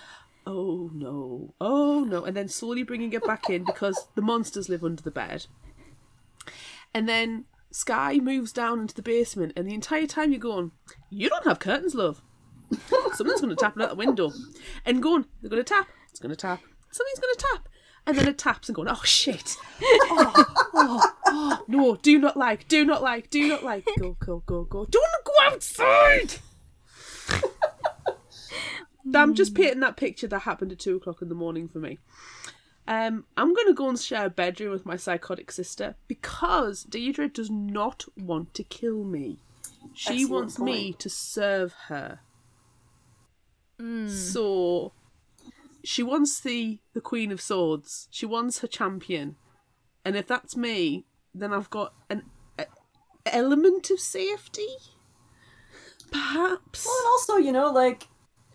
"Oh 0.47 0.91
no, 0.95 1.55
oh 1.61 2.05
no," 2.05 2.25
and 2.25 2.37
then 2.37 2.49
slowly 2.49 2.83
bringing 2.83 3.13
it 3.13 3.25
back 3.25 3.51
in 3.51 3.65
because 3.65 4.09
the 4.15 4.23
monsters 4.23 4.69
live 4.69 4.85
under 4.85 5.03
the 5.03 5.11
bed, 5.11 5.47
and 6.95 7.09
then 7.09 7.47
Sky 7.71 8.19
moves 8.23 8.53
down 8.53 8.81
into 8.81 8.95
the 8.95 9.03
basement, 9.03 9.53
and 9.57 9.67
the 9.67 9.75
entire 9.75 10.07
time 10.07 10.31
you're 10.31 10.41
going, 10.41 10.73
"You 11.11 11.29
don't 11.29 11.47
have 11.47 11.59
curtains, 11.59 11.95
love." 11.95 12.23
Someone's 13.13 13.41
going 13.41 13.55
to 13.55 13.57
tap 13.57 13.79
at 13.79 13.91
the 13.91 13.95
window, 13.95 14.33
and 14.85 15.03
going, 15.03 15.27
"They're 15.41 15.51
going 15.51 15.65
to 15.65 15.75
tap. 15.75 15.89
It's 16.11 16.21
going 16.21 16.31
to 16.31 16.37
tap. 16.37 16.61
Something's 16.91 17.21
going 17.21 17.35
to 17.35 17.47
tap." 17.53 17.69
And 18.07 18.17
then 18.17 18.29
it 18.29 18.39
taps 18.39 18.69
and 18.69 18.77
going, 18.77 18.89
oh 18.89 19.03
shit. 19.05 19.57
Oh, 20.09 20.45
oh, 20.75 21.13
oh, 21.27 21.65
no, 21.69 21.97
do 21.97 22.19
not 22.19 22.37
like, 22.37 22.69
do 22.69 22.85
not 22.85 23.03
like, 23.03 23.29
do 23.29 23.49
not 23.49 23.65
like. 23.65 23.85
Go, 23.99 24.17
go, 24.21 24.43
go, 24.47 24.65
go. 24.65 24.87
Don't 24.87 25.25
go 25.25 25.33
outside! 25.45 26.37
I'm 29.15 29.35
just 29.35 29.55
painting 29.55 29.81
that 29.81 29.97
picture 29.97 30.27
that 30.29 30.41
happened 30.41 30.73
at 30.73 30.79
two 30.79 30.97
o'clock 30.97 31.23
in 31.23 31.29
the 31.29 31.35
morning 31.35 31.69
for 31.69 31.79
me. 31.79 31.99
Um, 32.89 33.25
I'm 33.37 33.53
going 33.53 33.67
to 33.67 33.75
go 33.75 33.89
and 33.89 33.99
share 33.99 34.27
a 34.27 34.31
bedroom 34.31 34.71
with 34.71 34.87
my 34.87 34.97
psychotic 34.97 35.51
sister 35.51 35.97
because 36.07 36.85
Deirdre 36.85 37.29
does 37.29 37.51
not 37.51 38.05
want 38.17 38.55
to 38.55 38.63
kill 38.63 39.05
me. 39.05 39.39
She 39.93 40.23
Excellent 40.23 40.31
wants 40.31 40.59
me 40.59 40.93
to 40.95 41.09
serve 41.09 41.75
her. 41.89 42.21
So 44.09 44.93
she 45.87 46.03
wants 46.03 46.41
the 46.41 46.81
the 46.95 47.01
Queen 47.01 47.31
of 47.31 47.41
Swords. 47.41 48.09
She 48.11 48.27
wants 48.27 48.59
her 48.59 48.67
champion, 48.67 49.37
and 50.05 50.17
if 50.17 50.27
that's 50.27 50.57
me, 50.57 51.07
then 51.33 51.53
I've 51.53 51.71
got 51.71 51.95
an 52.11 52.25
a, 52.59 52.67
element 53.27 53.91
of 53.91 54.01
safety. 54.01 54.67
Perhaps. 56.11 56.87
Well, 56.87 56.97
and 56.99 57.07
also, 57.07 57.37
you 57.37 57.53
know, 57.53 57.71
like 57.71 58.09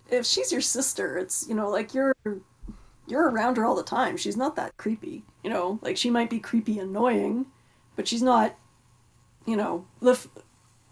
if 0.10 0.26
she's 0.26 0.52
your 0.52 0.62
sister, 0.62 1.18
it's 1.18 1.48
you 1.48 1.56
know, 1.56 1.70
like 1.70 1.94
you're 1.94 2.14
you're 3.08 3.30
around 3.30 3.56
her 3.56 3.66
all 3.66 3.76
the 3.76 3.84
time. 3.84 4.18
She's 4.18 4.38
not 4.38 4.58
that 4.58 4.76
creepy, 4.76 5.24
you 5.42 5.50
know. 5.50 5.80
Like 5.82 5.96
she 5.96 6.10
might 6.10 6.30
be 6.30 6.40
creepy, 6.40 6.80
annoying, 6.80 7.46
but 7.96 8.08
she's 8.10 8.22
not. 8.22 8.58
You 9.48 9.56
know, 9.56 9.88
the 10.02 10.20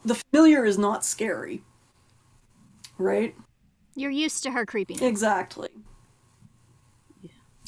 the 0.05 0.15
familiar 0.15 0.63
is 0.65 0.77
not 0.77 1.03
scary, 1.03 1.63
right? 2.97 3.35
You're 3.95 4.09
used 4.09 4.41
to 4.43 4.51
her 4.51 4.65
creepiness. 4.65 5.03
Exactly. 5.03 5.69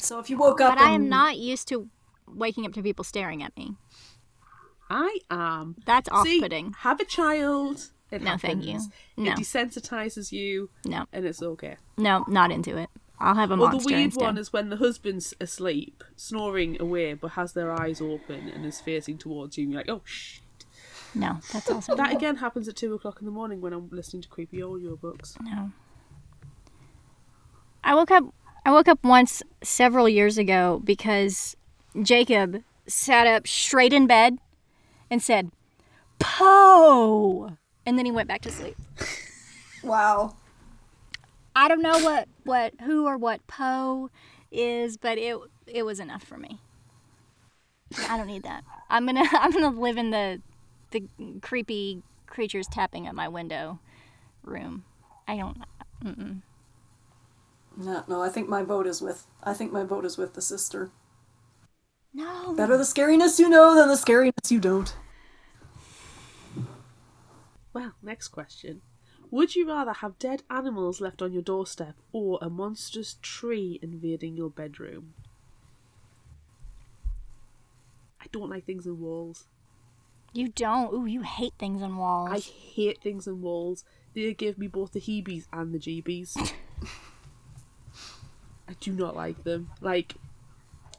So 0.02 0.18
if 0.18 0.28
you 0.30 0.36
woke 0.36 0.60
up, 0.60 0.76
But 0.76 0.82
I 0.84 0.90
am 0.90 1.08
not 1.08 1.38
used 1.38 1.68
to 1.68 1.88
waking 2.26 2.66
up 2.66 2.72
to 2.74 2.82
people 2.82 3.04
staring 3.04 3.42
at 3.42 3.56
me. 3.56 3.76
I 4.90 5.18
am. 5.30 5.76
That's 5.86 6.08
See, 6.22 6.36
off-putting. 6.38 6.74
have 6.80 7.00
a 7.00 7.04
child. 7.04 7.90
It 8.10 8.20
No, 8.22 8.36
thank 8.36 8.64
you. 8.64 8.78
No. 9.16 9.32
It 9.32 9.38
desensitizes 9.38 10.32
you, 10.32 10.68
No, 10.84 11.06
and 11.12 11.24
it's 11.24 11.42
okay. 11.42 11.76
no, 11.96 12.24
not 12.28 12.50
into 12.50 12.76
it. 12.76 12.90
I'll 13.18 13.36
have 13.36 13.50
a 13.52 13.56
Well, 13.56 13.70
the 13.70 13.84
weird 13.86 14.00
instead. 14.00 14.22
one 14.22 14.36
is 14.36 14.52
when 14.52 14.68
the 14.68 14.76
husband's 14.76 15.32
asleep, 15.40 16.02
snoring 16.16 16.78
away, 16.80 17.14
but 17.14 17.28
has 17.32 17.52
their 17.52 17.72
eyes 17.72 18.00
open 18.02 18.48
and 18.48 18.66
is 18.66 18.80
facing 18.80 19.16
towards 19.16 19.56
you, 19.56 19.64
and 19.64 19.72
you're 19.72 19.80
like, 19.80 19.88
oh, 19.88 20.02
shh. 20.04 20.40
No, 21.14 21.38
that's 21.52 21.70
also 21.70 21.94
That 21.94 22.12
again 22.12 22.36
happens 22.36 22.68
at 22.68 22.76
two 22.76 22.92
o'clock 22.94 23.18
in 23.20 23.26
the 23.26 23.30
morning 23.32 23.60
when 23.60 23.72
I'm 23.72 23.88
listening 23.90 24.22
to 24.22 24.28
creepy 24.28 24.60
audio 24.62 24.96
books. 24.96 25.36
no. 25.40 25.70
I 27.84 27.94
woke 27.94 28.10
up. 28.10 28.24
I 28.64 28.70
woke 28.70 28.88
up 28.88 29.02
once 29.02 29.42
several 29.62 30.08
years 30.08 30.38
ago 30.38 30.80
because 30.84 31.56
Jacob 32.00 32.62
sat 32.86 33.26
up 33.26 33.46
straight 33.46 33.92
in 33.92 34.06
bed 34.06 34.38
and 35.10 35.20
said, 35.20 35.50
"Poe," 36.18 37.56
and 37.84 37.98
then 37.98 38.06
he 38.06 38.12
went 38.12 38.28
back 38.28 38.42
to 38.42 38.52
sleep. 38.52 38.76
wow, 39.82 40.36
I 41.56 41.68
don't 41.68 41.82
know 41.82 41.98
what 41.98 42.28
what 42.44 42.74
who 42.82 43.06
or 43.06 43.18
what 43.18 43.46
Poe 43.48 44.10
is, 44.52 44.96
but 44.96 45.18
it 45.18 45.36
it 45.66 45.84
was 45.84 45.98
enough 45.98 46.22
for 46.22 46.38
me. 46.38 46.60
I 48.08 48.16
don't 48.16 48.26
need 48.28 48.44
that. 48.44 48.62
I'm 48.88 49.06
gonna 49.06 49.24
I'm 49.32 49.50
gonna 49.50 49.70
live 49.70 49.96
in 49.96 50.10
the 50.10 50.40
the 50.92 51.04
creepy 51.40 52.02
creatures 52.26 52.66
tapping 52.68 53.06
at 53.06 53.14
my 53.14 53.28
window 53.28 53.80
room. 54.44 54.84
I 55.26 55.36
don't. 55.36 55.58
Mm-mm. 56.04 56.42
No, 57.76 58.04
no, 58.06 58.22
I 58.22 58.28
think 58.28 58.48
my 58.48 58.62
vote 58.62 58.86
is 58.86 59.00
with. 59.00 59.26
I 59.42 59.54
think 59.54 59.72
my 59.72 59.84
vote 59.84 60.04
is 60.04 60.18
with 60.18 60.34
the 60.34 60.42
sister. 60.42 60.90
No. 62.14 62.52
Better 62.54 62.76
the 62.76 62.84
scariness 62.84 63.38
you 63.38 63.48
know 63.48 63.74
than 63.74 63.88
the 63.88 63.94
scariness 63.94 64.50
you 64.50 64.60
don't. 64.60 64.94
Well, 67.72 67.94
next 68.02 68.28
question. 68.28 68.82
Would 69.30 69.56
you 69.56 69.66
rather 69.66 69.94
have 69.94 70.18
dead 70.18 70.42
animals 70.50 71.00
left 71.00 71.22
on 71.22 71.32
your 71.32 71.40
doorstep 71.40 71.96
or 72.12 72.38
a 72.42 72.50
monstrous 72.50 73.16
tree 73.22 73.78
invading 73.80 74.36
your 74.36 74.50
bedroom? 74.50 75.14
I 78.20 78.26
don't 78.30 78.50
like 78.50 78.66
things 78.66 78.86
in 78.86 79.00
walls. 79.00 79.46
You 80.34 80.48
don't. 80.48 80.92
Ooh, 80.92 81.06
you 81.06 81.22
hate 81.22 81.54
things 81.58 81.82
on 81.82 81.96
walls. 81.96 82.30
I 82.30 82.38
hate 82.40 83.02
things 83.02 83.26
in 83.26 83.40
walls. 83.40 83.84
They 84.14 84.34
give 84.34 84.58
me 84.58 84.66
both 84.66 84.92
the 84.92 85.00
heebies 85.00 85.46
and 85.50 85.72
the 85.72 85.78
jeebies. 85.78 86.36
I 88.72 88.76
do 88.80 88.92
not 88.92 89.14
like 89.14 89.44
them. 89.44 89.70
Like, 89.82 90.14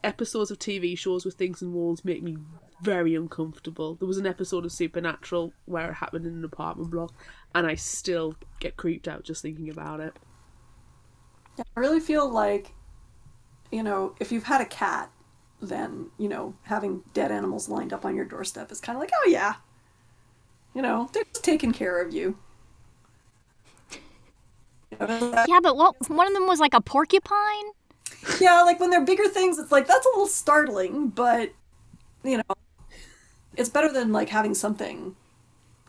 episodes 0.04 0.52
of 0.52 0.60
TV 0.60 0.96
shows 0.96 1.26
with 1.26 1.34
things 1.34 1.62
in 1.64 1.74
walls 1.74 2.06
make 2.06 2.22
me 2.22 2.38
very 2.82 3.16
uncomfortable. 3.16 3.96
There 3.96 4.08
was 4.08 4.20
an 4.20 4.28
episode 4.28 4.64
of 4.64 4.72
Supernatural 4.72 5.54
where 5.66 5.90
it 5.90 5.96
happened 5.96 6.28
in 6.28 6.34
an 6.34 6.46
apartment 6.46 6.92
block, 6.92 7.14
and 7.56 7.66
I 7.66 7.74
still 7.74 8.36
get 8.60 8.78
creeped 8.78 9.08
out 9.08 9.24
just 9.24 9.42
thinking 9.42 9.70
about 9.70 10.02
it. 10.02 10.14
I 11.76 11.80
really 11.80 12.00
feel 12.00 12.30
like, 12.30 12.74
you 13.72 13.82
know, 13.82 14.14
if 14.20 14.32
you've 14.32 14.44
had 14.44 14.62
a 14.62 14.66
cat, 14.66 15.12
then, 15.60 16.12
you 16.20 16.30
know, 16.30 16.54
having 16.64 17.02
dead 17.16 17.32
animals 17.32 17.70
lined 17.70 17.92
up 17.92 18.06
on 18.06 18.16
your 18.16 18.26
doorstep 18.26 18.72
is 18.72 18.80
kind 18.80 18.96
of 18.96 19.00
like, 19.00 19.12
oh 19.16 19.30
yeah. 19.30 19.56
You 20.76 20.84
know, 20.84 21.10
they're 21.12 21.24
just 21.24 21.44
taking 21.44 21.72
care 21.72 22.00
of 22.02 22.14
you. 22.14 22.38
Yeah, 25.00 25.60
but 25.62 25.76
what? 25.76 25.96
One 26.10 26.28
of 26.28 26.34
them 26.34 26.48
was 26.48 26.60
like 26.60 26.74
a 26.74 26.82
porcupine. 26.82 27.66
Yeah, 28.40 28.62
like 28.64 28.80
when 28.80 28.90
they're 28.90 29.06
bigger 29.06 29.28
things, 29.28 29.60
it's 29.60 29.72
like 29.72 29.88
that's 29.88 30.06
a 30.06 30.10
little 30.10 30.28
startling, 30.28 31.10
but 31.10 31.52
you 32.24 32.38
know, 32.38 32.56
it's 33.56 33.70
better 33.70 33.92
than 33.92 34.12
like 34.12 34.30
having 34.30 34.54
something, 34.54 35.16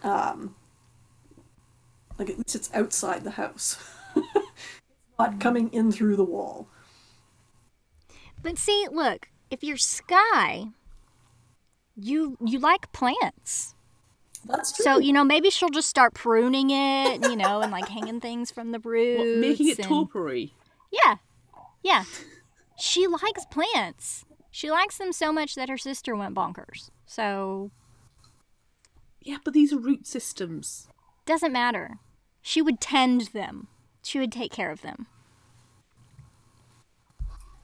um, 0.03 0.55
like 2.19 2.31
at 2.31 2.39
least 2.39 2.55
it's 2.55 2.71
outside 2.75 3.25
the 3.25 3.33
house, 3.33 3.79
it's 4.17 4.27
not 5.19 5.41
coming 5.41 5.73
in 5.73 5.93
through 5.93 6.17
the 6.17 6.25
wall. 6.25 6.69
But 8.43 8.59
see, 8.59 8.87
look, 8.91 9.29
if 9.51 9.63
you're 9.63 9.77
Sky, 9.77 10.67
you 11.97 12.37
you 12.45 12.59
like 12.59 12.93
plants. 12.93 13.75
That's 14.47 14.73
true. 14.73 14.85
So, 14.85 14.99
you 14.99 15.13
know, 15.13 15.25
maybe 15.25 15.51
she'll 15.51 15.71
just 15.71 15.89
start 15.89 16.15
pruning 16.15 16.71
it, 16.71 17.23
you 17.23 17.37
know, 17.37 17.61
and 17.61 17.73
like 17.73 17.89
hanging 17.89 18.21
things 18.21 18.51
from 18.51 18.73
the 18.73 18.79
roots. 18.79 19.41
Making 19.41 19.69
it 19.69 19.79
and- 19.79 19.89
topiary. 19.89 20.55
Yeah. 20.91 21.17
Yeah. 21.83 22.05
She 22.79 23.07
likes 23.07 23.45
plants. 23.51 24.25
She 24.51 24.71
likes 24.71 24.99
them 24.99 25.13
so 25.13 25.33
much 25.33 25.55
that 25.55 25.69
her 25.69 25.79
sister 25.79 26.15
went 26.15 26.35
bonkers. 26.35 26.91
So, 27.07 27.71
Yeah, 29.21 29.39
but 29.45 29.55
these 29.55 29.73
are 29.73 29.79
root 29.79 30.07
systems. 30.07 30.89
doesn't 31.27 31.53
matter. 31.53 31.99
She 32.43 32.61
would 32.61 32.81
tend 32.81 33.29
them. 33.33 33.69
She 34.03 34.19
would 34.19 34.31
take 34.33 34.53
care 34.53 34.71
of 34.71 34.83
them. 34.83 35.07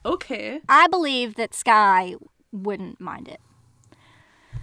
Okay. 0.05 0.61
I 0.67 0.87
believe 0.87 1.35
that 1.35 1.53
Sky 1.53 2.15
wouldn't 2.51 2.99
mind 2.99 3.27
it 3.27 3.39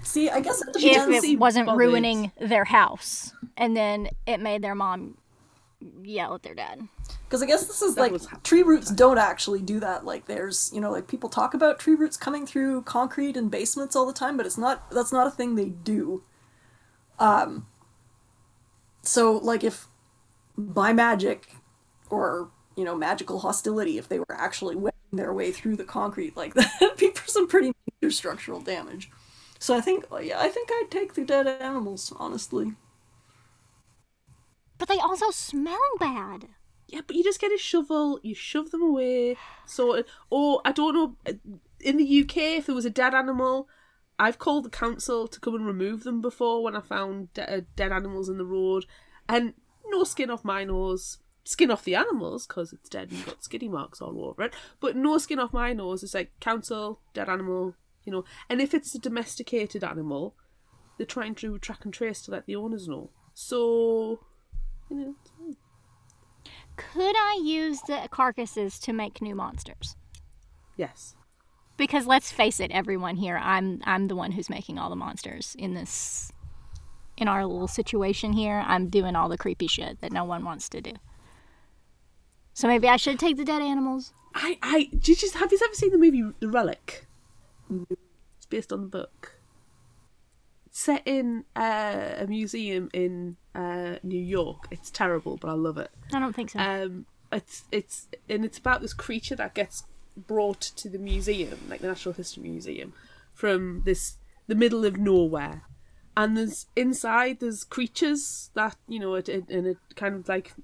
See, 0.03 0.31
I 0.31 0.41
guess 0.41 0.63
it 0.63 0.69
if 0.77 1.25
it 1.25 1.39
wasn't 1.39 1.67
bothered. 1.67 1.79
ruining 1.79 2.33
their 2.41 2.65
house 2.65 3.33
and 3.57 3.77
then 3.77 4.09
it 4.27 4.41
made 4.41 4.63
their 4.63 4.75
mom 4.75 5.19
yell 6.03 6.35
at 6.35 6.43
their 6.43 6.55
dad. 6.55 6.89
Because 7.25 7.43
I 7.43 7.47
guess 7.47 7.67
this 7.67 7.83
is 7.83 7.95
That 7.95 8.03
like 8.03 8.13
was 8.13 8.27
tree 8.43 8.63
roots 8.63 8.91
don't 8.91 9.19
actually 9.19 9.61
do 9.61 9.81
that. 9.81 10.05
Like 10.05 10.27
there's, 10.27 10.71
you 10.73 10.81
know, 10.81 10.91
like 10.91 11.09
people 11.09 11.29
talk 11.29 11.55
about 11.55 11.79
tree 11.79 11.95
roots 11.95 12.17
coming 12.17 12.47
through 12.47 12.83
concrete 12.83 13.37
and 13.37 13.51
basements 13.51 13.95
all 13.95 14.07
the 14.07 14.13
time, 14.13 14.37
but 14.37 14.47
it's 14.47 14.59
not. 14.59 14.91
That's 14.91 15.13
not 15.13 15.27
a 15.27 15.31
thing 15.31 15.55
they 15.55 15.69
do. 15.69 16.23
Um. 17.19 17.67
So 19.03 19.37
like 19.37 19.63
if 19.63 19.89
by 20.57 20.93
magic, 20.93 21.51
or 22.09 22.51
you 22.77 22.85
know, 22.85 22.97
magical 22.97 23.41
hostility, 23.41 23.99
if 23.99 24.09
they 24.09 24.19
were 24.19 24.37
actually 24.37 24.77
wedging 24.77 24.95
their 25.13 25.33
way 25.33 25.53
through 25.53 25.77
the 25.77 25.85
concrete 25.85 26.37
like 26.37 26.55
that, 26.55 26.71
it'd 26.81 26.97
be 26.97 27.11
for 27.11 27.29
some 27.29 27.47
pretty 27.47 27.73
major 28.03 28.11
structural 28.11 28.61
damage. 28.61 29.11
So 29.59 29.77
I 29.77 29.81
think, 29.81 30.07
yeah, 30.23 30.39
I 30.39 30.49
think 30.49 30.71
I'd 30.71 30.91
take 30.91 31.15
the 31.15 31.25
dead 31.25 31.47
animals, 31.47 32.13
honestly. 32.17 32.75
But 34.79 34.89
they 34.89 34.99
also 34.99 35.31
smell 35.31 35.79
bad. 35.99 36.49
Yeah, 36.87 37.01
but 37.07 37.17
you 37.17 37.25
just 37.25 37.41
get 37.41 37.53
a 37.53 37.59
shovel, 37.59 38.19
you 38.23 38.35
shove 38.35 38.71
them 38.71 38.83
away, 38.83 39.37
sorted. 39.67 40.07
Or 40.31 40.63
I 40.65 40.73
don't 40.73 40.95
know. 40.95 41.17
In 41.81 41.97
the 41.97 42.21
UK, 42.23 42.37
if 42.59 42.67
there 42.67 42.75
was 42.75 42.87
a 42.87 42.91
dead 42.91 43.15
animal, 43.15 43.69
I've 44.19 44.39
called 44.39 44.65
the 44.65 44.71
council 44.71 45.29
to 45.29 45.41
come 45.41 45.55
and 45.55 45.67
remove 45.67 46.05
them 46.05 46.21
before 46.21 46.63
when 46.63 46.75
I 46.75 46.81
found 46.81 47.33
de- 47.35 47.59
uh, 47.59 47.61
dead 47.77 47.93
animals 47.93 48.29
in 48.29 48.39
the 48.39 48.47
road, 48.47 48.87
and 49.29 49.55
no 49.87 50.05
skin 50.05 50.31
off 50.31 50.45
my 50.45 50.65
nose. 50.65 51.19
Skin 51.45 51.71
off 51.71 51.85
the 51.85 51.95
animals 51.95 52.47
because 52.47 52.73
it's 52.73 52.91
dead 52.91 53.11
and 53.11 53.25
got 53.25 53.43
skiddy 53.43 53.69
marks 53.69 54.03
all 54.03 54.23
over 54.25 54.43
it, 54.43 54.55
but 54.81 54.97
no 54.97 55.19
skin 55.19 55.39
off 55.39 55.53
my 55.53 55.73
nose. 55.73 56.03
It's 56.03 56.15
like 56.15 56.39
council 56.41 57.01
dead 57.15 57.29
animal, 57.29 57.75
you 58.05 58.13
know. 58.13 58.25
And 58.49 58.61
if 58.61 58.75
it's 58.75 58.95
a 58.95 58.99
domesticated 58.99 59.85
animal, 59.85 60.35
they're 60.97 61.07
trying 61.07 61.35
to 61.37 61.59
track 61.59 61.85
and 61.85 61.95
trace 61.95 62.23
to 62.23 62.31
let 62.31 62.47
the 62.47 62.57
owners 62.57 62.89
know. 62.89 63.11
So, 63.35 64.21
you 64.91 64.97
know. 64.97 65.15
Could 66.77 67.17
I 67.17 67.41
use 67.43 67.81
the 67.83 68.09
carcasses 68.11 68.79
to 68.81 68.93
make 68.93 69.21
new 69.21 69.35
monsters? 69.35 69.97
yes. 70.77 71.15
Because 71.77 72.07
let's 72.07 72.33
face 72.33 72.59
it, 72.59 72.71
everyone 72.73 73.17
here, 73.17 73.37
I'm 73.37 73.81
I'm 73.85 74.09
the 74.09 74.17
one 74.17 74.33
who's 74.33 74.51
making 74.51 74.79
all 74.79 74.91
the 74.91 74.97
monsters 74.97 75.55
in 75.59 75.75
this 75.75 76.33
in 77.17 77.29
our 77.29 77.45
little 77.47 77.69
situation 77.69 78.33
here. 78.33 78.65
I'm 78.67 78.89
doing 78.89 79.15
all 79.15 79.29
the 79.29 79.39
creepy 79.39 79.67
shit 79.67 80.01
that 80.01 80.13
no 80.13 80.25
one 80.25 80.45
wants 80.45 80.69
to 80.71 80.81
do. 80.81 80.93
So 82.55 82.67
maybe 82.67 82.89
I 82.89 82.97
should 82.97 83.19
take 83.19 83.37
the 83.37 83.45
dead 83.45 83.63
animals. 83.63 84.13
I, 84.35 84.59
I, 84.63 84.89
did 84.93 85.09
you 85.09 85.17
just 85.17 85.35
have 85.35 85.53
you 85.53 85.59
ever 85.63 85.75
seen 85.75 85.91
the 85.91 85.99
movie 85.99 86.25
The 86.41 86.49
Relic? 86.49 87.07
It's 87.71 88.47
based 88.47 88.73
on 88.73 88.83
the 88.83 88.89
book. 88.89 89.35
It's 90.67 90.81
set 90.81 91.03
in 91.07 91.45
uh, 91.57 92.15
a 92.19 92.27
museum 92.27 92.91
in 92.93 93.37
uh, 93.55 93.97
New 94.03 94.21
York. 94.21 94.67
It's 94.71 94.91
terrible, 94.91 95.37
but 95.37 95.49
I 95.49 95.55
love 95.55 95.79
it. 95.79 95.91
I 96.13 96.21
don't 96.21 96.35
think 96.35 96.51
so. 96.51 96.59
Um, 96.59 97.07
it's 97.33 97.65
it's 97.71 98.09
and 98.29 98.45
it's 98.45 98.59
about 98.59 98.81
this 98.81 98.95
creature 98.95 99.37
that 99.37 99.55
gets 99.55 99.85
brought 100.17 100.61
to 100.61 100.89
the 100.89 100.99
museum, 100.99 101.59
like 101.69 101.81
the 101.81 101.89
Natural 101.89 102.15
History 102.15 102.43
Museum, 102.43 102.93
from 103.33 103.83
this 103.85 104.17
the 104.47 104.55
middle 104.55 104.85
of 104.85 104.97
nowhere, 104.97 105.63
and 106.17 106.37
there's 106.37 106.67
inside 106.75 107.41
there's 107.41 107.65
creatures 107.65 108.51
that 108.55 108.77
you 108.89 108.99
know 108.99 109.15
it, 109.15 109.29
it, 109.29 109.49
and 109.51 109.67
it 109.67 109.79
kind 109.95 110.15
of 110.15 110.29
like 110.29 110.55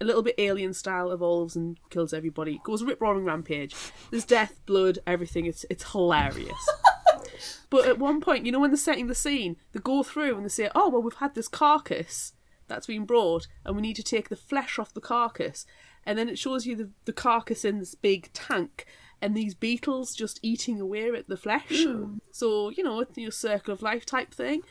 a 0.00 0.04
little 0.04 0.22
bit 0.22 0.34
alien 0.38 0.72
style 0.72 1.12
evolves 1.12 1.56
and 1.56 1.78
kills 1.90 2.12
everybody. 2.12 2.60
Goes 2.64 2.82
rip 2.82 3.00
roaring 3.00 3.24
rampage. 3.24 3.74
There's 4.10 4.24
death, 4.24 4.60
blood, 4.66 4.98
everything. 5.06 5.46
It's 5.46 5.66
it's 5.68 5.92
hilarious. 5.92 6.70
but 7.70 7.86
at 7.86 7.98
one 7.98 8.20
point, 8.20 8.46
you 8.46 8.52
know, 8.52 8.60
when 8.60 8.70
they're 8.70 8.78
setting 8.78 9.08
the 9.08 9.14
scene, 9.14 9.56
they 9.72 9.80
go 9.80 10.02
through 10.02 10.36
and 10.36 10.44
they 10.44 10.48
say, 10.50 10.70
"Oh 10.74 10.88
well, 10.88 11.02
we've 11.02 11.14
had 11.14 11.34
this 11.34 11.48
carcass 11.48 12.32
that's 12.66 12.86
been 12.86 13.04
brought, 13.04 13.46
and 13.64 13.76
we 13.76 13.82
need 13.82 13.96
to 13.96 14.02
take 14.02 14.28
the 14.28 14.36
flesh 14.36 14.78
off 14.78 14.94
the 14.94 15.00
carcass." 15.00 15.66
And 16.06 16.18
then 16.18 16.30
it 16.30 16.38
shows 16.38 16.64
you 16.64 16.76
the, 16.76 16.90
the 17.04 17.12
carcass 17.12 17.62
in 17.62 17.78
this 17.78 17.94
big 17.94 18.32
tank, 18.32 18.86
and 19.20 19.36
these 19.36 19.54
beetles 19.54 20.14
just 20.14 20.40
eating 20.42 20.80
away 20.80 21.10
at 21.10 21.28
the 21.28 21.36
flesh. 21.36 21.84
Hmm. 21.84 22.18
So 22.32 22.70
you 22.70 22.82
know, 22.82 23.00
it's 23.00 23.18
your 23.18 23.30
circle 23.30 23.74
of 23.74 23.82
life 23.82 24.06
type 24.06 24.32
thing, 24.32 24.62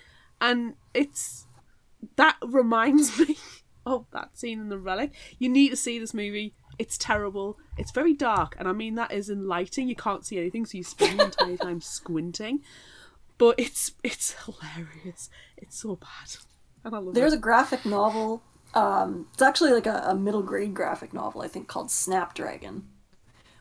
and 0.41 0.73
it's 0.95 1.45
that 2.15 2.37
reminds 2.41 3.19
me 3.27 3.37
of 3.89 4.05
that 4.11 4.37
scene 4.37 4.59
in 4.59 4.69
the 4.69 4.77
relic. 4.77 5.11
You 5.37 5.49
need 5.49 5.69
to 5.69 5.75
see 5.75 5.99
this 5.99 6.13
movie. 6.13 6.53
It's 6.77 6.97
terrible. 6.97 7.57
It's 7.77 7.91
very 7.91 8.13
dark, 8.13 8.55
and 8.57 8.67
I 8.67 8.71
mean 8.71 8.95
that 8.95 9.11
is 9.11 9.29
in 9.29 9.47
lighting. 9.47 9.87
You 9.87 9.95
can't 9.95 10.25
see 10.25 10.37
anything, 10.37 10.65
so 10.65 10.77
you 10.77 10.83
spend 10.83 11.19
the 11.19 11.25
entire 11.25 11.57
time 11.57 11.81
squinting. 11.81 12.61
But 13.37 13.55
it's 13.57 13.93
it's 14.03 14.35
hilarious. 14.45 15.29
It's 15.57 15.77
so 15.77 15.95
bad, 15.95 16.37
and 16.83 16.95
I 16.95 16.99
love 16.99 17.13
There's 17.15 17.33
it. 17.33 17.37
a 17.37 17.39
graphic 17.39 17.85
novel. 17.85 18.43
Um, 18.73 19.27
it's 19.33 19.41
actually 19.41 19.71
like 19.71 19.87
a, 19.87 20.03
a 20.07 20.15
middle 20.15 20.43
grade 20.43 20.73
graphic 20.73 21.13
novel, 21.13 21.41
I 21.41 21.47
think, 21.47 21.67
called 21.67 21.89
Snapdragon, 21.89 22.87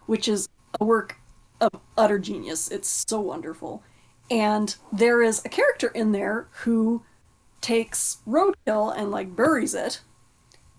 which 0.06 0.28
is 0.28 0.48
a 0.80 0.84
work 0.84 1.16
of 1.60 1.70
utter 1.96 2.18
genius. 2.18 2.70
It's 2.70 3.05
so 3.09 3.20
wonderful. 3.20 3.82
And 4.30 4.76
there 4.92 5.22
is 5.22 5.42
a 5.44 5.48
character 5.48 5.88
in 5.88 6.12
there 6.12 6.48
who 6.62 7.02
takes 7.60 8.18
roadkill 8.26 8.96
and 8.96 9.10
like 9.10 9.34
buries 9.34 9.74
it, 9.74 10.00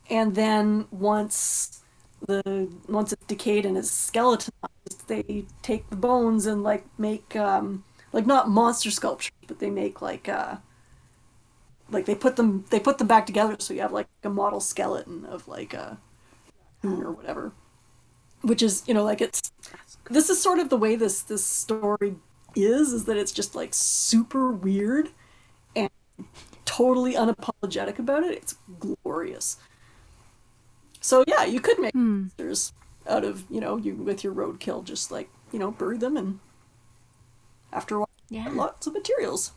and 0.09 0.35
then 0.35 0.87
once 0.91 1.81
the 2.25 2.69
once 2.87 3.13
it's 3.13 3.25
decayed 3.25 3.65
and 3.65 3.77
is 3.77 3.89
skeletonized, 3.89 5.07
they 5.07 5.45
take 5.61 5.89
the 5.89 5.95
bones 5.95 6.45
and 6.45 6.63
like 6.63 6.85
make 6.97 7.35
um, 7.35 7.83
like 8.11 8.25
not 8.25 8.49
monster 8.49 8.91
sculptures, 8.91 9.31
but 9.47 9.59
they 9.59 9.69
make 9.69 10.01
like 10.01 10.27
uh 10.27 10.57
like 11.91 12.05
they 12.05 12.15
put 12.15 12.35
them 12.35 12.65
they 12.69 12.79
put 12.79 12.97
them 12.97 13.07
back 13.07 13.25
together 13.25 13.55
so 13.59 13.73
you 13.73 13.81
have 13.81 13.91
like 13.91 14.07
a 14.23 14.29
model 14.29 14.59
skeleton 14.59 15.25
of 15.25 15.47
like 15.47 15.73
a 15.73 15.97
or 16.83 17.11
whatever. 17.11 17.51
Which 18.41 18.61
is, 18.61 18.83
you 18.87 18.93
know, 18.93 19.03
like 19.03 19.21
it's 19.21 19.51
this 20.09 20.29
is 20.29 20.41
sort 20.41 20.59
of 20.59 20.69
the 20.69 20.77
way 20.77 20.95
this 20.95 21.21
this 21.21 21.43
story 21.43 22.15
is 22.55 22.93
is 22.93 23.05
that 23.05 23.17
it's 23.17 23.31
just 23.31 23.55
like 23.55 23.73
super 23.73 24.51
weird 24.51 25.09
and 25.75 25.89
totally 26.65 27.13
unapologetic 27.13 27.99
about 27.99 28.23
it. 28.23 28.37
It's 28.37 28.55
glorious. 28.79 29.57
So 30.99 31.23
yeah, 31.27 31.45
you 31.45 31.59
could 31.59 31.79
make 31.79 31.93
hmm. 31.93 32.21
monsters 32.21 32.73
out 33.07 33.23
of, 33.23 33.45
you 33.49 33.61
know, 33.61 33.77
you 33.77 33.95
with 33.95 34.23
your 34.23 34.33
roadkill 34.33 34.83
just 34.83 35.11
like, 35.11 35.29
you 35.51 35.59
know, 35.59 35.71
bury 35.71 35.97
them 35.97 36.17
and 36.17 36.39
after 37.71 37.95
a 37.95 37.99
while 37.99 38.09
Yeah. 38.29 38.49
lots 38.49 38.87
of 38.87 38.93
materials. 38.93 39.53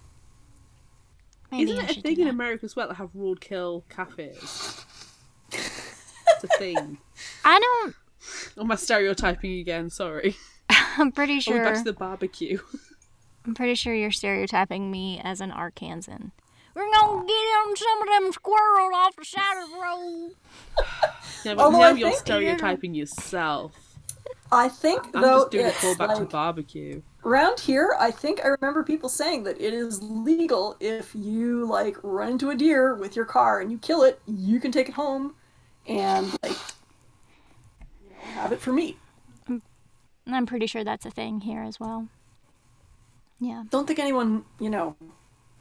Maybe 1.51 1.73
Isn't 1.73 1.85
I 1.85 1.89
it 1.89 1.97
a 1.99 2.01
thing 2.01 2.21
in. 2.21 2.29
America 2.29 2.65
as 2.65 2.75
well 2.75 2.89
to 2.89 2.95
have 2.95 3.13
roadkill 3.13 3.83
cafes? 3.91 4.85
it's 5.53 6.45
a 6.45 6.49
thing. 6.59 6.99
I 7.45 7.61
don't. 7.61 7.95
Oh, 8.57 8.65
my 8.65 8.77
stereotyping 8.77 9.59
again. 9.59 9.91
Sorry. 9.91 10.37
I'm 10.97 11.13
pretty 11.13 11.41
Going 11.43 11.63
back 11.63 11.75
sure. 11.75 11.85
to 11.85 11.91
the 11.91 11.93
barbecue. 11.93 12.59
I'm 13.45 13.55
pretty 13.55 13.75
sure 13.75 13.93
you're 13.93 14.13
stereotyping 14.13 14.91
me 14.91 15.21
as 15.23 15.41
an 15.41 15.51
Arkansan. 15.51 16.31
We're 16.75 16.91
gonna 16.91 17.27
get 17.27 17.33
on 17.33 17.77
some 17.77 18.03
of 18.03 18.09
them 18.09 18.33
squirrels 18.33 18.93
off 18.95 19.17
the 19.17 19.25
side 19.25 19.63
of 19.63 19.69
the 19.69 19.77
road. 19.77 20.31
Yeah, 21.45 21.55
but 21.55 21.63
Although 21.65 21.79
now 21.79 21.85
I 21.85 21.91
you're 21.93 22.09
think- 22.11 22.21
stereotyping 22.21 22.95
yourself. 22.95 23.73
I 24.51 24.69
think 24.69 25.03
I'm 25.15 25.23
though 25.23 25.39
just 25.41 25.51
doing 25.51 25.65
a 25.65 25.69
it's 25.69 25.79
callback 25.79 26.15
to 26.15 26.21
like, 26.21 26.31
barbecue. 26.31 27.01
around 27.25 27.59
here, 27.59 27.97
I 27.99 28.11
think 28.11 28.45
I 28.45 28.49
remember 28.49 28.83
people 28.85 29.09
saying 29.09 29.45
that 29.45 29.59
it 29.59 29.73
is 29.73 30.03
legal 30.03 30.77
if 30.79 31.11
you 31.15 31.65
like 31.67 31.97
run 32.03 32.33
into 32.33 32.51
a 32.51 32.55
deer 32.55 32.95
with 32.95 33.17
your 33.17 33.25
car 33.25 33.61
and 33.61 33.73
you 33.73 33.79
kill 33.79 34.03
it, 34.03 34.21
you 34.27 34.61
can 34.61 34.71
take 34.71 34.91
it 34.91 34.95
home 34.95 35.35
and 35.89 36.31
like 36.43 36.53
you 38.03 38.11
know, 38.11 38.17
have 38.35 38.53
it 38.53 38.61
for 38.61 38.73
meat. 38.73 38.99
And 39.49 39.63
I'm 40.37 40.45
pretty 40.47 40.67
sure 40.67 40.85
that's 40.85 41.07
a 41.07 41.11
thing 41.11 41.41
here 41.41 41.63
as 41.63 41.81
well. 41.81 42.09
Yeah. 43.41 43.65
Don't 43.71 43.87
think 43.87 43.99
anyone, 43.99 44.45
you 44.61 44.69
know, 44.71 44.97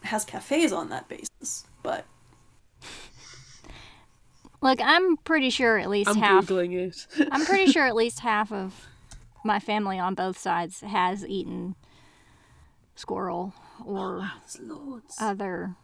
has 0.04 0.26
cafes 0.26 0.72
on 0.74 0.90
that 0.90 1.08
basis, 1.08 1.66
but 1.82 2.06
Look, 4.62 4.80
I'm 4.82 5.18
pretty 5.18 5.50
sure 5.50 5.78
at 5.80 5.90
least 5.90 6.10
I'm 6.10 6.18
half. 6.18 6.46
googling 6.46 6.74
it. 6.78 7.08
I'm 7.32 7.46
pretty 7.46 7.72
sure 7.72 7.86
at 7.86 7.96
least 7.96 8.20
half 8.32 8.52
of 8.52 8.88
my 9.44 9.60
family 9.60 9.98
on 9.98 10.14
both 10.14 10.38
sides 10.38 10.82
has 10.82 11.26
eaten 11.26 11.76
squirrel 12.96 13.54
oh, 13.82 13.84
or 13.86 14.32
There's 14.42 14.60
loads. 14.62 15.16
other 15.20 15.76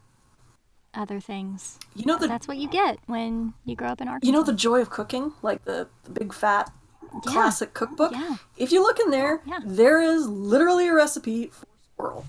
other 0.93 1.19
things. 1.19 1.77
you 1.95 2.05
know 2.05 2.17
the 2.17 2.27
That's 2.27 2.47
what 2.47 2.57
you 2.57 2.67
get 2.67 2.97
when 3.05 3.53
you 3.65 3.75
grow 3.75 3.89
up 3.89 4.01
in 4.01 4.07
Arkansas. 4.07 4.25
you 4.27 4.33
know 4.33 4.43
the 4.43 4.53
joy 4.53 4.81
of 4.81 4.89
cooking, 4.89 5.31
like 5.43 5.63
the, 5.65 5.87
the 6.05 6.09
big 6.11 6.33
fat 6.33 6.71
Yeah. 7.13 7.19
classic 7.31 7.73
cookbook. 7.73 8.11
Yeah. 8.13 8.37
If 8.57 8.71
you 8.71 8.81
look 8.81 8.99
in 8.99 9.11
there, 9.11 9.41
Yeah. 9.45 9.59
there 9.63 10.01
is 10.01 10.27
literally 10.27 10.87
a 10.87 10.93
recipe 10.93 11.47
for 11.47 11.65
squirrel. 11.93 12.25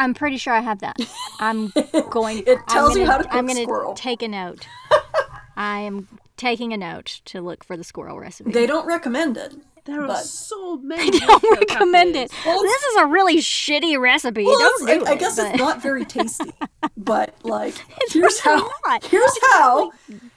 I'm 0.00 0.14
pretty 0.14 0.36
sure 0.38 0.52
I 0.54 0.60
have 0.60 0.80
that. 0.80 0.96
I'm 1.40 1.72
going. 2.10 2.38
It 2.46 2.58
tells 2.68 2.96
you 2.96 3.04
gonna- 3.04 3.12
how 3.12 3.18
to 3.18 3.24
cook 3.24 3.34
I'm 3.34 3.46
gonna 3.46 3.62
squirrel. 3.62 3.94
take 3.94 4.22
a 4.22 4.28
note. 4.28 4.66
I 5.56 5.80
am 5.80 6.08
taking 6.36 6.72
a 6.72 6.76
note 6.76 7.20
to 7.26 7.40
look 7.40 7.64
for 7.64 7.76
the 7.76 7.84
squirrel 7.84 8.18
recipe. 8.18 8.50
They 8.50 8.66
don't 8.66 8.86
recommend 8.86 9.36
it. 9.36 9.54
There 9.84 10.04
are 10.04 10.16
so 10.22 10.76
many. 10.78 11.10
They 11.10 11.18
don't 11.18 11.42
roadkill 11.42 11.70
recommend 11.70 12.14
it. 12.16 12.30
Well, 12.46 12.62
this 12.62 12.82
is 12.82 12.96
a 12.96 13.06
really 13.06 13.38
shitty 13.38 13.98
recipe. 14.00 14.44
Well, 14.44 14.58
don't 14.58 14.86
do 14.86 15.04
I, 15.06 15.10
I 15.12 15.14
guess 15.16 15.36
but- 15.36 15.48
it's 15.50 15.58
not 15.58 15.82
very 15.82 16.04
tasty, 16.16 16.50
but 16.96 17.34
like 17.44 17.74
here's 18.10 18.40
really 18.44 18.60
how. 18.62 18.70
not. 18.86 19.04
Here's 19.04 19.38
how. 19.52 19.92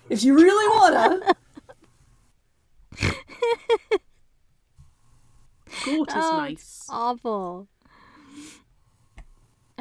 If 0.09 0.23
you 0.23 0.35
really 0.35 0.77
wanna, 0.79 1.33
Goat 5.85 6.09
is 6.09 6.15
Oh, 6.15 6.37
nice. 6.37 6.85
Awful. 6.89 7.67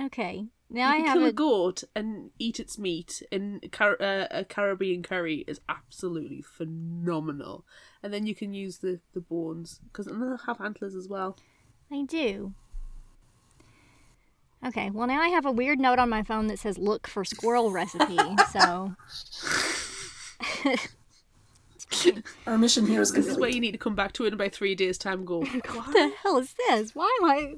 Okay, 0.00 0.46
now 0.70 0.88
you 0.88 0.94
I 0.94 0.96
can 0.98 1.06
have 1.06 1.14
kill 1.16 1.24
a 1.26 1.28
a. 1.28 1.32
goat 1.32 1.84
and 1.94 2.30
eat 2.38 2.58
its 2.58 2.78
meat 2.78 3.22
in 3.30 3.60
Car- 3.70 4.00
uh, 4.00 4.26
a 4.30 4.44
Caribbean 4.44 5.02
curry 5.02 5.44
is 5.46 5.60
absolutely 5.68 6.42
phenomenal. 6.42 7.64
And 8.02 8.12
then 8.12 8.26
you 8.26 8.34
can 8.34 8.54
use 8.54 8.78
the, 8.78 9.00
the 9.14 9.20
bones 9.20 9.80
because 9.84 10.06
they'll 10.06 10.38
have 10.46 10.60
antlers 10.60 10.94
as 10.94 11.08
well. 11.08 11.36
I 11.90 12.02
do. 12.02 12.54
Okay, 14.64 14.90
well 14.90 15.06
now 15.08 15.20
I 15.20 15.28
have 15.28 15.44
a 15.44 15.50
weird 15.52 15.78
note 15.78 15.98
on 15.98 16.08
my 16.08 16.22
phone 16.22 16.46
that 16.46 16.58
says 16.58 16.78
"look 16.78 17.06
for 17.06 17.24
squirrel 17.24 17.70
recipe." 17.72 18.16
so 18.52 18.94
our 22.46 22.56
mission 22.58 22.86
here 22.86 23.00
is 23.00 23.12
This 23.12 23.26
is 23.26 23.36
where 23.38 23.50
you 23.50 23.60
need 23.60 23.72
to 23.72 23.78
come 23.78 23.94
back 23.94 24.12
to 24.14 24.24
it 24.24 24.28
in 24.28 24.34
about 24.34 24.52
three 24.52 24.74
days' 24.74 24.98
time. 24.98 25.18
and 25.18 25.26
Go. 25.26 25.38
what 25.44 25.92
the 25.92 26.12
hell 26.22 26.38
is 26.38 26.54
this? 26.68 26.94
Why 26.94 27.10
am 27.22 27.28
I, 27.28 27.54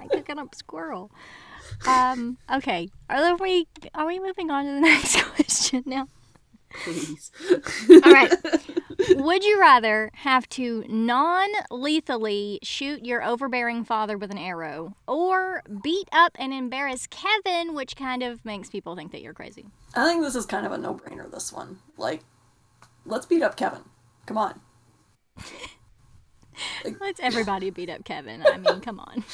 I 0.00 0.06
cooking 0.08 0.38
up 0.38 0.54
squirrel? 0.54 1.10
Um. 1.86 2.38
Okay. 2.52 2.88
Are 3.10 3.36
we 3.36 3.66
are 3.94 4.06
we 4.06 4.20
moving 4.20 4.50
on 4.50 4.64
to 4.64 4.72
the 4.72 4.80
next 4.92 5.22
question 5.22 5.82
now? 5.86 6.08
Please. 6.84 7.30
All 8.04 8.12
right. 8.12 8.32
Would 9.10 9.44
you 9.44 9.60
rather 9.60 10.10
have 10.14 10.48
to 10.50 10.84
non 10.88 11.48
lethally 11.70 12.58
shoot 12.62 13.04
your 13.04 13.22
overbearing 13.22 13.84
father 13.84 14.16
with 14.16 14.30
an 14.30 14.38
arrow 14.38 14.96
or 15.06 15.62
beat 15.82 16.08
up 16.12 16.32
and 16.38 16.52
embarrass 16.52 17.06
Kevin, 17.08 17.74
which 17.74 17.96
kind 17.96 18.22
of 18.22 18.44
makes 18.44 18.70
people 18.70 18.96
think 18.96 19.12
that 19.12 19.22
you're 19.22 19.34
crazy? 19.34 19.66
I 19.94 20.04
think 20.06 20.22
this 20.22 20.36
is 20.36 20.46
kind 20.46 20.64
of 20.64 20.72
a 20.72 20.78
no-brainer. 20.78 21.30
This 21.30 21.52
one, 21.52 21.78
like, 21.96 22.22
let's 23.04 23.26
beat 23.26 23.42
up 23.42 23.56
Kevin. 23.56 23.82
Come 24.26 24.38
on. 24.38 24.60
Let's 27.00 27.18
everybody 27.20 27.70
beat 27.70 27.90
up 27.90 28.04
Kevin. 28.04 28.44
I 28.46 28.58
mean, 28.58 28.80
come 28.80 29.00
on. 29.00 29.24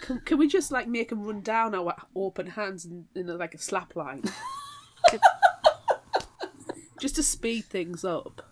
Can, 0.00 0.20
can 0.20 0.38
we 0.38 0.48
just 0.48 0.70
like 0.70 0.88
make 0.88 1.10
him 1.10 1.24
run 1.24 1.40
down 1.40 1.74
our 1.74 1.94
open 2.14 2.46
hands 2.48 2.84
in, 2.84 3.06
in 3.14 3.26
like 3.38 3.54
a 3.54 3.58
slap 3.58 3.96
line? 3.96 4.22
just 7.00 7.16
to 7.16 7.22
speed 7.22 7.64
things 7.64 8.04
up. 8.04 8.42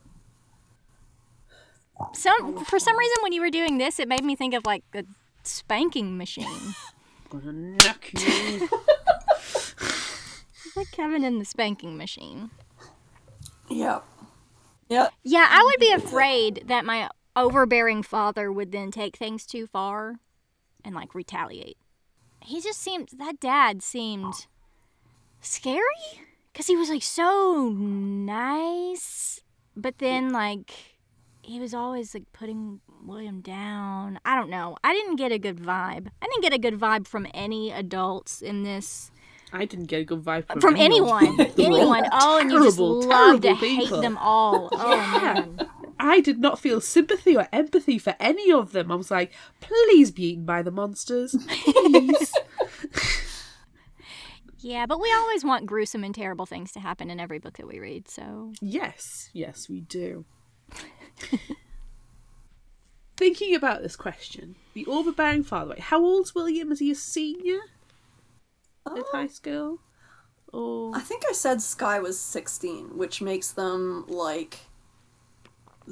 Some 2.14 2.64
for 2.64 2.78
some 2.78 2.96
reason 2.96 3.16
when 3.22 3.32
you 3.32 3.40
were 3.40 3.50
doing 3.50 3.78
this, 3.78 4.00
it 4.00 4.08
made 4.08 4.24
me 4.24 4.34
think 4.34 4.54
of 4.54 4.64
like 4.64 4.84
a 4.94 5.04
spanking 5.42 6.16
machine. 6.16 6.74
Gonna 7.28 7.52
knock 7.52 8.12
you. 8.12 8.68
It's 10.70 10.76
like 10.76 10.90
Kevin 10.92 11.24
in 11.24 11.38
the 11.38 11.44
spanking 11.44 11.96
machine. 11.96 12.50
Yeah. 13.68 14.00
Yeah. 14.88 15.08
Yeah, 15.22 15.48
I 15.50 15.62
would 15.64 15.80
be 15.80 15.92
afraid 15.92 16.64
that 16.66 16.84
my 16.84 17.10
overbearing 17.36 18.02
father 18.02 18.50
would 18.50 18.72
then 18.72 18.90
take 18.90 19.16
things 19.16 19.46
too 19.46 19.66
far 19.66 20.20
and 20.84 20.94
like 20.94 21.14
retaliate. 21.14 21.76
He 22.42 22.60
just 22.60 22.80
seemed 22.80 23.10
that 23.18 23.40
dad 23.40 23.82
seemed 23.82 24.46
scary 25.40 25.82
cuz 26.54 26.66
he 26.66 26.76
was 26.76 26.90
like 26.90 27.02
so 27.02 27.68
nice, 27.70 29.40
but 29.76 29.98
then 29.98 30.32
like 30.32 30.72
he 31.42 31.58
was 31.58 31.74
always 31.74 32.14
like 32.14 32.30
putting 32.32 32.80
William 33.02 33.40
down. 33.40 34.20
I 34.24 34.36
don't 34.36 34.50
know. 34.50 34.76
I 34.84 34.92
didn't 34.92 35.16
get 35.16 35.32
a 35.32 35.38
good 35.38 35.56
vibe. 35.56 36.08
I 36.22 36.26
didn't 36.26 36.42
get 36.42 36.52
a 36.52 36.58
good 36.58 36.78
vibe 36.78 37.06
from 37.06 37.26
any 37.32 37.72
adults 37.72 38.42
in 38.42 38.62
this 38.62 39.10
I 39.52 39.64
didn't 39.64 39.86
get 39.86 40.02
a 40.02 40.04
good 40.04 40.22
vibe 40.22 40.46
from, 40.46 40.60
from 40.60 40.76
anyone. 40.76 41.36
They 41.36 41.68
were 41.68 41.72
all 41.74 41.80
anyone. 41.80 42.08
Oh, 42.12 42.38
and 42.38 42.52
you 42.52 42.62
just 42.62 42.78
love 42.78 43.40
to 43.40 43.48
terrible 43.48 43.54
hate 43.56 43.90
them 43.90 44.16
all. 44.18 44.68
Oh 44.72 44.94
Yeah. 44.94 45.32
man. 45.34 45.68
I 46.00 46.20
did 46.20 46.40
not 46.40 46.58
feel 46.58 46.80
sympathy 46.80 47.36
or 47.36 47.46
empathy 47.52 47.98
for 47.98 48.16
any 48.18 48.50
of 48.50 48.72
them. 48.72 48.90
I 48.90 48.94
was 48.94 49.10
like, 49.10 49.32
please 49.60 50.10
be 50.10 50.28
eaten 50.30 50.44
by 50.44 50.62
the 50.62 50.70
monsters. 50.70 51.36
Please. 51.46 52.32
Yeah, 54.62 54.84
but 54.86 55.00
we 55.00 55.10
always 55.12 55.42
want 55.42 55.64
gruesome 55.66 56.04
and 56.04 56.14
terrible 56.14 56.44
things 56.44 56.70
to 56.72 56.80
happen 56.80 57.10
in 57.10 57.18
every 57.18 57.38
book 57.38 57.56
that 57.56 57.66
we 57.66 57.78
read. 57.78 58.08
So 58.08 58.52
yes, 58.60 59.30
yes, 59.32 59.68
we 59.70 59.80
do. 59.80 60.26
Thinking 63.16 63.54
about 63.54 63.82
this 63.82 63.96
question, 63.96 64.56
the 64.74 64.84
overbearing 64.86 65.44
father, 65.44 65.70
wait, 65.70 65.80
how 65.80 66.04
old's 66.04 66.34
William? 66.34 66.72
Is 66.72 66.80
he 66.80 66.90
a 66.90 66.94
senior 66.94 67.60
at 68.86 68.98
uh, 68.98 69.02
high 69.12 69.28
school? 69.28 69.78
Or 70.52 70.94
I 70.94 71.00
think 71.00 71.24
I 71.28 71.32
said 71.32 71.62
Sky 71.62 72.00
was 72.00 72.18
16, 72.18 72.98
which 72.98 73.22
makes 73.22 73.50
them 73.50 74.04
like 74.08 74.58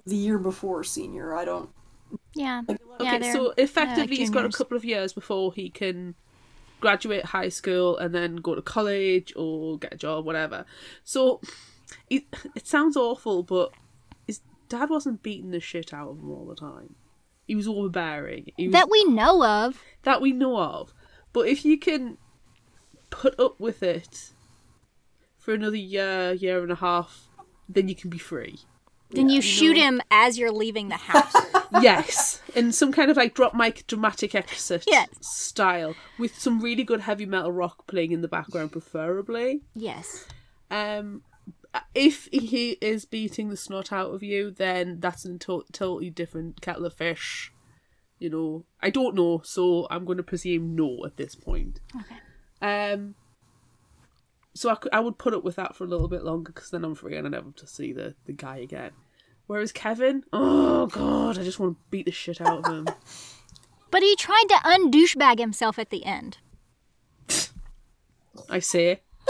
the 0.06 0.16
year 0.16 0.38
before 0.38 0.84
senior. 0.84 1.34
I 1.34 1.44
don't. 1.44 1.70
yeah, 2.34 2.62
yeah. 2.68 2.76
Okay, 3.00 3.18
they're- 3.18 3.32
so 3.32 3.48
uh, 3.50 3.54
effectively, 3.58 4.02
like 4.08 4.18
he's 4.18 4.30
got 4.30 4.44
a 4.44 4.50
couple 4.50 4.76
of 4.76 4.84
years 4.84 5.12
before 5.12 5.52
he 5.52 5.70
can 5.70 6.14
graduate 6.80 7.24
high 7.24 7.48
school 7.48 7.96
and 7.98 8.14
then 8.14 8.36
go 8.36 8.54
to 8.54 8.62
college 8.62 9.32
or 9.36 9.78
get 9.78 9.94
a 9.94 9.96
job, 9.96 10.24
whatever. 10.24 10.64
So 11.04 11.40
it, 12.08 12.24
it 12.54 12.66
sounds 12.68 12.96
awful, 12.96 13.42
but 13.42 13.72
his 14.26 14.40
dad 14.68 14.88
wasn't 14.90 15.22
beating 15.22 15.50
the 15.50 15.58
shit 15.60 15.92
out 15.92 16.10
of 16.10 16.18
him 16.20 16.30
all 16.30 16.46
the 16.46 16.54
time. 16.54 16.94
He 17.46 17.56
was 17.56 17.66
overbearing. 17.66 18.52
He 18.56 18.68
was, 18.68 18.72
That 18.74 18.90
we 18.90 19.04
know 19.06 19.44
of. 19.44 19.82
that 20.04 20.20
we 20.20 20.32
know 20.32 20.58
of. 20.58 20.92
But 21.32 21.48
if 21.48 21.64
you 21.64 21.78
can 21.78 22.16
put 23.10 23.38
up 23.40 23.58
with 23.58 23.82
it 23.82 24.30
for 25.38 25.54
another 25.54 25.76
year, 25.76 26.32
year 26.34 26.62
and 26.62 26.70
a 26.70 26.76
half, 26.76 27.28
then 27.68 27.88
you 27.88 27.94
can 27.94 28.10
be 28.10 28.18
free. 28.18 28.58
Then 29.10 29.28
you 29.30 29.40
shoot 29.40 29.76
him 29.76 30.00
as 30.10 30.38
you're 30.38 30.52
leaving 30.52 30.88
the 30.88 30.96
house. 31.10 31.34
yes, 31.80 32.40
in 32.54 32.72
some 32.72 32.92
kind 32.92 33.10
of 33.10 33.16
like 33.16 33.34
drop 33.34 33.54
mic 33.54 33.86
dramatic 33.86 34.34
exit 34.34 34.84
Yes. 34.86 35.08
style, 35.20 35.94
with 36.18 36.38
some 36.38 36.60
really 36.60 36.84
good 36.84 37.00
heavy 37.00 37.24
metal 37.26 37.52
rock 37.52 37.86
playing 37.86 38.12
in 38.12 38.20
the 38.20 38.28
background, 38.28 38.72
preferably. 38.72 39.62
yes. 39.74 40.26
Um, 40.70 41.22
if 41.94 42.28
he 42.32 42.72
is 42.80 43.04
beating 43.04 43.48
the 43.50 43.56
snot 43.56 43.92
out 43.92 44.10
of 44.14 44.22
you, 44.22 44.50
then 44.50 45.00
that's 45.00 45.24
a 45.24 45.38
to- 45.38 45.64
totally 45.72 46.10
different 46.10 46.60
kettle 46.60 46.84
of 46.86 46.94
fish. 46.94 47.52
You 48.18 48.30
know, 48.30 48.64
I 48.82 48.90
don't 48.90 49.14
know, 49.14 49.40
so 49.44 49.86
I'm 49.90 50.04
going 50.04 50.16
to 50.18 50.22
presume 50.24 50.74
no 50.74 51.04
at 51.06 51.16
this 51.16 51.34
point. 51.34 51.80
Okay. 51.96 52.92
Um, 52.92 53.14
so 54.58 54.70
I, 54.70 54.74
could, 54.74 54.92
I 54.92 55.00
would 55.00 55.18
put 55.18 55.34
up 55.34 55.44
with 55.44 55.56
that 55.56 55.76
for 55.76 55.84
a 55.84 55.86
little 55.86 56.08
bit 56.08 56.24
longer 56.24 56.52
because 56.52 56.70
then 56.70 56.84
I'm 56.84 56.94
free 56.94 57.16
and 57.16 57.26
I 57.26 57.30
never 57.30 57.46
have 57.46 57.56
to 57.56 57.66
see 57.66 57.92
the, 57.92 58.14
the 58.26 58.32
guy 58.32 58.56
again. 58.56 58.90
Whereas 59.46 59.72
Kevin, 59.72 60.24
oh 60.32 60.86
god, 60.86 61.38
I 61.38 61.44
just 61.44 61.58
want 61.58 61.76
to 61.76 61.80
beat 61.90 62.06
the 62.06 62.12
shit 62.12 62.40
out 62.40 62.66
of 62.66 62.72
him. 62.72 62.88
But 63.90 64.02
he 64.02 64.14
tried 64.16 64.44
to 64.48 64.56
undouchebag 64.56 65.38
himself 65.38 65.78
at 65.78 65.88
the 65.88 66.04
end. 66.04 66.36
I 68.50 68.58
see. 68.58 68.98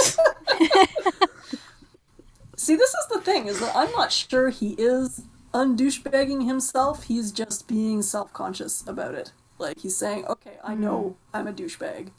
See, 2.57 2.75
this 2.75 2.91
is 2.91 3.07
the 3.13 3.21
thing, 3.21 3.47
is 3.47 3.61
that 3.61 3.77
I'm 3.77 3.93
not 3.93 4.11
sure 4.11 4.49
he 4.49 4.71
is 4.71 5.23
undouchebagging 5.55 6.45
himself. 6.45 7.05
He's 7.05 7.31
just 7.31 7.69
being 7.69 8.03
self-conscious 8.03 8.85
about 8.89 9.15
it. 9.15 9.31
Like, 9.59 9.79
he's 9.79 9.97
saying, 9.97 10.27
okay, 10.27 10.59
I 10.65 10.75
hmm. 10.75 10.81
know 10.81 11.17
I'm 11.33 11.47
a 11.47 11.53
douchebag. 11.53 12.11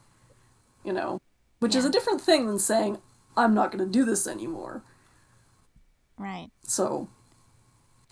You 0.86 0.94
know? 0.94 1.20
Which 1.60 1.76
is 1.76 1.86
a 1.86 1.90
different 1.90 2.22
thing 2.22 2.48
than 2.48 2.60
saying, 2.60 3.00
I'm 3.36 3.54
not 3.54 3.72
going 3.72 3.84
to 3.84 3.92
do 3.92 4.06
this 4.06 4.28
anymore. 4.28 4.84
Right. 6.18 6.50
So, 6.64 7.10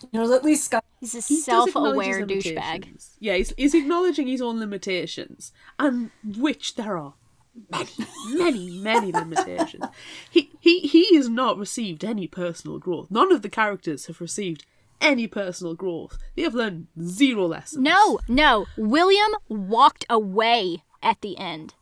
you 0.02 0.08
know, 0.12 0.32
at 0.34 0.44
least 0.44 0.64
Scott 0.64 0.84
He's 1.00 1.14
a 1.14 1.20
he 1.20 1.40
self-aware 1.40 2.26
douchebag. 2.26 3.14
Yeah, 3.20 3.34
he's, 3.34 3.52
he's 3.56 3.74
acknowledging 3.74 4.26
his 4.26 4.42
own 4.42 4.58
limitations, 4.58 5.52
and 5.78 6.10
which 6.24 6.74
there 6.74 6.96
are 6.96 7.14
many, 7.70 7.90
many, 8.30 8.70
many 8.80 9.12
limitations. 9.12 9.84
He 10.30 10.50
he 10.60 10.80
he 10.80 11.16
has 11.16 11.28
not 11.28 11.56
received 11.56 12.04
any 12.04 12.26
personal 12.26 12.78
growth. 12.78 13.10
None 13.10 13.32
of 13.32 13.42
the 13.42 13.48
characters 13.48 14.06
have 14.06 14.20
received 14.20 14.66
any 15.00 15.26
personal 15.26 15.74
growth. 15.74 16.18
They 16.34 16.42
have 16.42 16.54
learned 16.54 16.88
zero 17.00 17.46
lessons. 17.46 17.82
No, 17.82 18.18
no. 18.28 18.66
William 18.76 19.32
walked 19.48 20.04
away 20.10 20.82
at 21.02 21.20
the 21.20 21.38
end. 21.38 21.74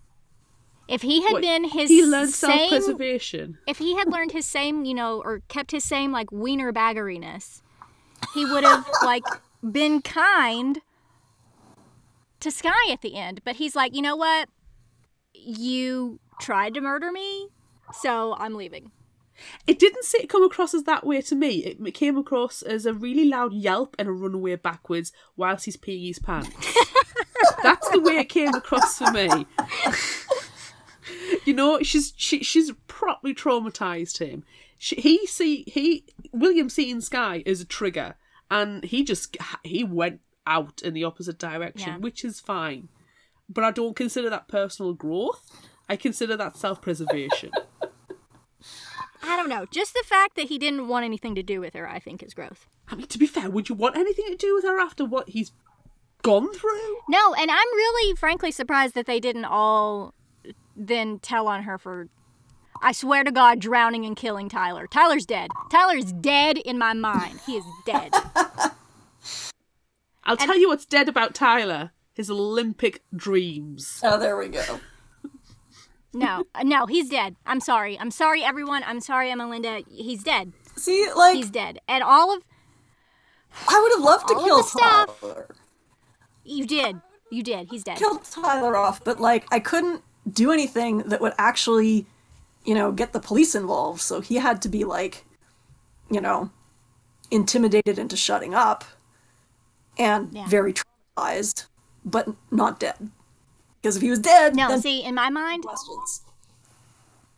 If 0.88 1.02
he 1.02 1.22
had 1.22 1.32
What, 1.32 1.42
been 1.42 1.64
his 1.64 1.90
he 1.90 2.04
learned 2.04 2.30
same, 2.30 2.70
self-preservation. 2.70 3.58
if 3.66 3.78
he 3.78 3.96
had 3.96 4.08
learned 4.08 4.32
his 4.32 4.46
same, 4.46 4.84
you 4.84 4.94
know, 4.94 5.20
or 5.24 5.42
kept 5.48 5.72
his 5.72 5.82
same 5.84 6.12
like 6.12 6.30
wiener 6.30 6.72
baggeriness, 6.72 7.60
he 8.34 8.44
would 8.44 8.62
have 8.64 8.88
like 9.04 9.24
been 9.68 10.00
kind 10.02 10.80
to 12.40 12.50
Sky 12.50 12.90
at 12.92 13.02
the 13.02 13.16
end. 13.16 13.40
But 13.44 13.56
he's 13.56 13.74
like, 13.74 13.94
you 13.96 14.02
know 14.02 14.16
what? 14.16 14.48
You 15.34 16.20
tried 16.40 16.74
to 16.74 16.80
murder 16.80 17.10
me, 17.10 17.48
so 17.92 18.34
I'm 18.38 18.54
leaving. 18.54 18.92
It 19.66 19.78
didn't 19.78 20.04
say 20.04 20.24
come 20.26 20.44
across 20.44 20.72
as 20.72 20.84
that 20.84 21.04
way 21.04 21.20
to 21.22 21.34
me. 21.34 21.56
It 21.64 21.92
came 21.94 22.16
across 22.16 22.62
as 22.62 22.86
a 22.86 22.94
really 22.94 23.26
loud 23.26 23.52
yelp 23.52 23.94
and 23.98 24.08
a 24.08 24.12
runaway 24.12 24.56
backwards 24.56 25.12
whilst 25.36 25.66
he's 25.66 25.76
peeing 25.76 26.06
his 26.06 26.18
pants. 26.18 26.48
That's 27.62 27.88
the 27.90 28.00
way 28.00 28.14
it 28.18 28.28
came 28.30 28.54
across 28.54 28.96
for 28.98 29.10
me. 29.12 29.46
You 31.44 31.54
know, 31.54 31.80
she's 31.82 32.12
she, 32.16 32.42
she's 32.42 32.72
properly 32.86 33.34
traumatized 33.34 34.18
him. 34.18 34.44
She, 34.78 34.96
he 34.96 35.26
see 35.26 35.64
he 35.66 36.04
William 36.32 36.68
seeing 36.68 37.00
Sky 37.00 37.42
as 37.46 37.60
a 37.60 37.64
trigger, 37.64 38.14
and 38.50 38.84
he 38.84 39.04
just 39.04 39.36
he 39.64 39.82
went 39.84 40.20
out 40.46 40.82
in 40.82 40.94
the 40.94 41.04
opposite 41.04 41.38
direction, 41.38 41.88
Yeah. 41.94 41.98
which 41.98 42.24
is 42.24 42.40
fine. 42.40 42.88
But 43.48 43.64
I 43.64 43.70
don't 43.70 43.96
consider 43.96 44.28
that 44.30 44.48
personal 44.48 44.92
growth. 44.92 45.50
I 45.88 45.96
consider 45.96 46.36
that 46.36 46.56
self 46.56 46.80
preservation. 46.82 47.50
I 49.22 49.36
don't 49.36 49.48
know. 49.48 49.66
Just 49.70 49.94
the 49.94 50.04
fact 50.06 50.36
that 50.36 50.48
he 50.48 50.58
didn't 50.58 50.88
want 50.88 51.04
anything 51.04 51.34
to 51.34 51.42
do 51.42 51.60
with 51.60 51.74
her, 51.74 51.88
I 51.88 51.98
think, 51.98 52.22
is 52.22 52.34
growth. 52.34 52.66
I 52.88 52.94
mean, 52.94 53.06
to 53.08 53.18
be 53.18 53.26
fair, 53.26 53.50
would 53.50 53.68
you 53.68 53.74
want 53.74 53.96
anything 53.96 54.26
to 54.28 54.36
do 54.36 54.54
with 54.54 54.64
her 54.64 54.78
after 54.78 55.04
what 55.04 55.30
he's 55.30 55.52
gone 56.22 56.52
through? 56.52 56.96
No, 57.08 57.34
and 57.34 57.50
I'm 57.50 57.66
really, 57.74 58.14
frankly, 58.14 58.50
surprised 58.52 58.94
that 58.94 59.06
they 59.06 59.18
didn't 59.18 59.44
all 59.44 60.14
then 60.76 61.18
tell 61.18 61.48
on 61.48 61.62
her 61.64 61.78
for, 61.78 62.08
I 62.82 62.92
swear 62.92 63.24
to 63.24 63.32
God, 63.32 63.58
drowning 63.60 64.04
and 64.04 64.16
killing 64.16 64.48
Tyler. 64.48 64.86
Tyler's 64.86 65.26
dead. 65.26 65.50
Tyler's 65.70 66.12
dead 66.12 66.58
in 66.58 66.78
my 66.78 66.92
mind. 66.92 67.40
He 67.46 67.56
is 67.56 67.64
dead. 67.84 68.12
I'll 70.24 70.36
tell 70.36 70.58
you 70.58 70.68
what's 70.68 70.86
dead 70.86 71.08
about 71.08 71.34
Tyler 71.34 71.92
his 72.16 72.30
Olympic 72.30 73.02
dreams. 73.14 74.00
Oh, 74.02 74.18
there 74.18 74.36
we 74.38 74.48
go. 74.48 74.80
No, 76.14 76.44
no, 76.64 76.86
he's 76.86 77.10
dead. 77.10 77.36
I'm 77.44 77.60
sorry. 77.60 77.98
I'm 77.98 78.10
sorry, 78.10 78.42
everyone. 78.42 78.82
I'm 78.86 79.00
sorry, 79.00 79.28
Amelinda. 79.28 79.84
He's 79.90 80.24
dead. 80.24 80.54
See, 80.76 81.06
like, 81.14 81.36
He's 81.36 81.50
dead. 81.50 81.78
And 81.86 82.02
all 82.02 82.34
of 82.34 82.42
I 83.68 83.78
would 83.78 83.92
have 83.92 84.02
loved 84.02 84.28
to 84.28 84.34
kill 84.34 84.56
the 84.56 84.62
stuff- 84.62 85.50
you 86.42 86.64
did. 86.64 87.02
You 87.30 87.42
did. 87.42 87.68
He's 87.70 87.84
dead. 87.84 87.98
Killed 87.98 88.24
Tyler 88.24 88.76
off, 88.76 89.04
but 89.04 89.20
like, 89.20 89.44
I 89.52 89.60
couldn't 89.60 90.02
do 90.30 90.50
anything 90.52 90.98
that 90.98 91.20
would 91.20 91.34
actually, 91.38 92.06
you 92.64 92.74
know, 92.74 92.92
get 92.92 93.12
the 93.12 93.20
police 93.20 93.54
involved. 93.54 94.00
So 94.00 94.20
he 94.20 94.36
had 94.36 94.60
to 94.62 94.68
be 94.68 94.84
like, 94.84 95.24
you 96.10 96.20
know, 96.20 96.50
intimidated 97.30 97.98
into 97.98 98.16
shutting 98.16 98.54
up, 98.54 98.84
and 99.98 100.32
Yeah. 100.32 100.46
very 100.46 100.74
traumatized, 100.74 101.66
but 102.04 102.28
not 102.50 102.78
dead. 102.78 103.10
Because 103.80 103.96
if 103.96 104.02
he 104.02 104.10
was 104.10 104.18
dead, 104.18 104.54
No, 104.56 104.78
see, 104.80 105.02
in 105.02 105.14
my 105.14 105.30
mind, 105.30 105.64
questions. 105.64 106.22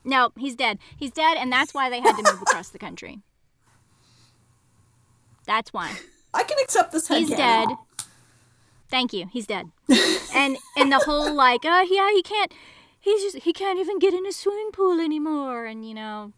no, 0.05 0.33
he's 0.37 0.55
dead. 0.57 0.79
He's 0.97 1.11
dead, 1.11 1.37
and 1.37 1.53
that's 1.53 1.73
why 1.75 1.91
they 1.91 2.01
had 2.01 2.17
to 2.17 2.23
move 2.23 2.43
across 2.43 2.69
the 2.71 2.79
country. 2.79 3.21
That's 5.47 5.73
why. 5.73 5.93
I 6.35 6.43
can 6.43 6.59
accept 6.63 6.93
this 6.93 7.09
He's 7.09 7.31
dead. 7.31 7.69
Thank 8.91 9.13
you. 9.13 9.27
He's 9.33 9.47
dead. 9.47 9.71
and 10.35 10.59
and 10.77 10.93
the 10.93 10.99
whole 10.99 11.33
like, 11.35 11.61
oh 11.65 11.87
yeah, 11.91 12.11
he 12.15 12.23
can't. 12.23 12.53
He's 13.01 13.23
just 13.23 13.45
he 13.45 13.53
can't 13.53 13.79
even 13.79 13.99
get 13.99 14.15
in 14.15 14.27
a 14.27 14.33
swimming 14.33 14.71
pool 14.73 15.01
anymore. 15.01 15.67
And 15.67 15.87
you 15.89 15.95
know, 15.95 16.33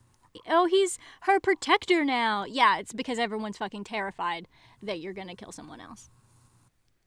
oh 0.48 0.66
he's 0.66 0.98
her 1.22 1.40
protector 1.40 2.04
now. 2.04 2.44
Yeah, 2.44 2.78
it's 2.78 2.92
because 2.92 3.18
everyone's 3.18 3.58
fucking 3.58 3.84
terrified 3.84 4.46
that 4.82 5.00
you're 5.00 5.12
gonna 5.12 5.36
kill 5.36 5.52
someone 5.52 5.80
else. 5.80 6.10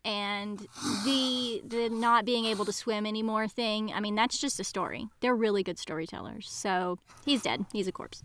And 0.06 0.60
the 1.06 1.62
the 1.66 1.90
not 1.90 2.26
being 2.26 2.46
able 2.46 2.66
to 2.66 2.74
swim 2.74 3.06
anymore 3.06 3.48
thing. 3.48 3.92
I 3.94 4.00
mean, 4.00 4.16
that's 4.16 4.38
just 4.38 4.60
a 4.60 4.64
story. 4.64 5.08
They're 5.22 5.36
really 5.36 5.64
good 5.64 5.80
storytellers. 5.80 6.50
So 6.50 7.00
he's 7.26 7.42
dead. 7.42 7.66
He's 7.72 7.88
a 7.88 7.92
corpse. 7.92 8.24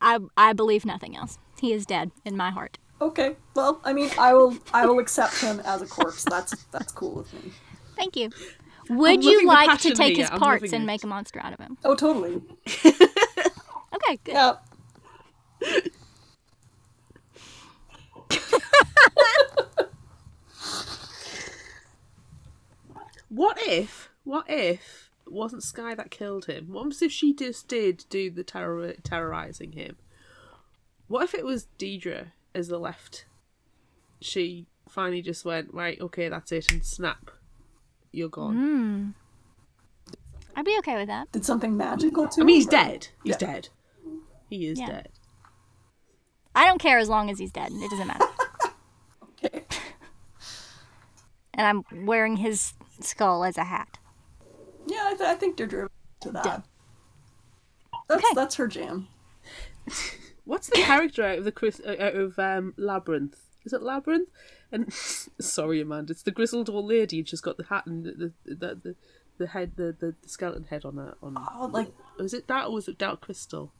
I 0.00 0.18
I 0.36 0.52
believe 0.52 0.84
nothing 0.84 1.16
else. 1.16 1.38
He 1.60 1.72
is 1.72 1.86
dead 1.86 2.12
in 2.24 2.36
my 2.36 2.50
heart. 2.50 2.78
Okay, 3.00 3.36
well, 3.54 3.80
I 3.84 3.92
mean, 3.92 4.10
I 4.18 4.32
will, 4.34 4.56
I 4.72 4.86
will 4.86 4.98
accept 4.98 5.40
him 5.40 5.60
as 5.60 5.82
a 5.82 5.86
corpse. 5.86 6.24
That's 6.24 6.64
that's 6.66 6.92
cool 6.92 7.16
with 7.16 7.32
me. 7.34 7.52
Thank 7.96 8.16
you. 8.16 8.30
Would 8.90 9.24
you 9.24 9.46
like 9.46 9.80
to 9.80 9.94
take 9.94 10.16
here. 10.16 10.24
his 10.24 10.30
I'm 10.30 10.38
parts 10.38 10.72
and 10.72 10.84
it. 10.84 10.86
make 10.86 11.02
a 11.04 11.06
monster 11.06 11.40
out 11.40 11.52
of 11.52 11.58
him? 11.58 11.78
Oh, 11.84 11.94
totally. 11.94 12.42
Okay, 13.94 14.18
good. 14.24 14.34
Yeah. 14.34 14.56
What 23.28 23.58
if, 23.66 24.10
what 24.22 24.48
if 24.48 25.10
it 25.26 25.32
wasn't 25.32 25.64
Sky 25.64 25.94
that 25.96 26.10
killed 26.12 26.44
him? 26.44 26.68
What 26.68 27.02
if 27.02 27.10
she 27.10 27.34
just 27.34 27.66
did 27.66 28.04
do 28.08 28.30
the 28.30 28.44
terror- 28.44 28.94
terrorizing 29.02 29.72
him? 29.72 29.96
What 31.08 31.24
if 31.24 31.34
it 31.34 31.44
was 31.44 31.66
Deirdre 31.76 32.32
as 32.54 32.68
the 32.68 32.78
left? 32.78 33.26
She 34.20 34.66
finally 34.88 35.20
just 35.20 35.44
went, 35.44 35.74
right, 35.74 36.00
okay, 36.00 36.28
that's 36.28 36.52
it, 36.52 36.70
and 36.70 36.84
snap, 36.84 37.32
you're 38.14 38.28
gone. 38.28 39.14
I'd 40.56 40.64
be 40.64 40.76
okay 40.78 40.96
with 40.96 41.08
that. 41.08 41.30
Did 41.32 41.44
something 41.44 41.76
magical 41.76 42.28
to 42.28 42.40
I 42.40 42.44
mean, 42.44 42.56
he's 42.56 42.66
dead. 42.66 43.08
He's 43.24 43.32
Yeah. 43.32 43.38
dead. 43.38 43.68
He 44.48 44.66
is 44.66 44.78
Yeah. 44.78 44.86
dead. 44.86 45.08
I 46.54 46.64
don't 46.66 46.78
care 46.80 46.98
as 46.98 47.08
long 47.08 47.28
as 47.30 47.38
he's 47.40 47.50
dead. 47.50 47.72
It 47.72 47.90
doesn't 47.90 48.06
matter. 48.06 48.24
Okay. 49.44 49.64
And 51.56 51.66
I'm 51.88 52.06
wearing 52.06 52.38
his 52.38 52.74
skull 53.00 53.44
as 53.44 53.56
a 53.56 53.62
hat. 53.64 53.98
Yeah, 54.88 55.02
I, 55.04 55.10
th- 55.10 55.20
I 55.20 55.34
think 55.36 55.56
they're 55.56 55.68
driven 55.68 55.90
to 56.22 56.32
that. 56.32 56.42
Done. 56.42 56.62
That's 58.08 58.24
Okay. 58.24 58.34
that's 58.34 58.54
her 58.56 58.66
jam. 58.66 59.06
What's 60.44 60.66
the 60.68 60.76
character 60.78 61.22
out 61.22 61.38
of 61.38 61.44
the 61.44 61.52
Chris 61.52 61.80
uh, 61.86 61.94
out 62.00 62.16
of 62.16 62.38
um, 62.40 62.74
Labyrinth? 62.76 63.36
Is 63.64 63.72
it 63.72 63.82
Labyrinth? 63.82 64.28
And 64.74 64.92
sorry, 65.40 65.80
Amanda, 65.80 66.10
it's 66.12 66.22
the 66.22 66.30
grizzled 66.30 66.68
old 66.68 66.86
lady. 66.86 67.18
and 67.20 67.28
She's 67.28 67.40
got 67.40 67.56
the 67.56 67.64
hat 67.64 67.86
and 67.86 68.04
the 68.04 68.32
the 68.44 68.54
the, 68.54 68.74
the, 68.74 68.96
the 69.38 69.46
head, 69.48 69.72
the, 69.76 69.96
the 69.98 70.14
skeleton 70.26 70.64
head 70.64 70.84
on 70.84 70.96
her. 70.96 71.14
On 71.22 71.36
Oh, 71.36 71.66
like 71.72 71.88
was 72.18 72.34
it 72.34 72.46
that 72.48 72.66
or 72.66 72.72
was 72.74 72.88
it 72.88 72.98
Dark 72.98 73.20
Crystal? 73.22 73.72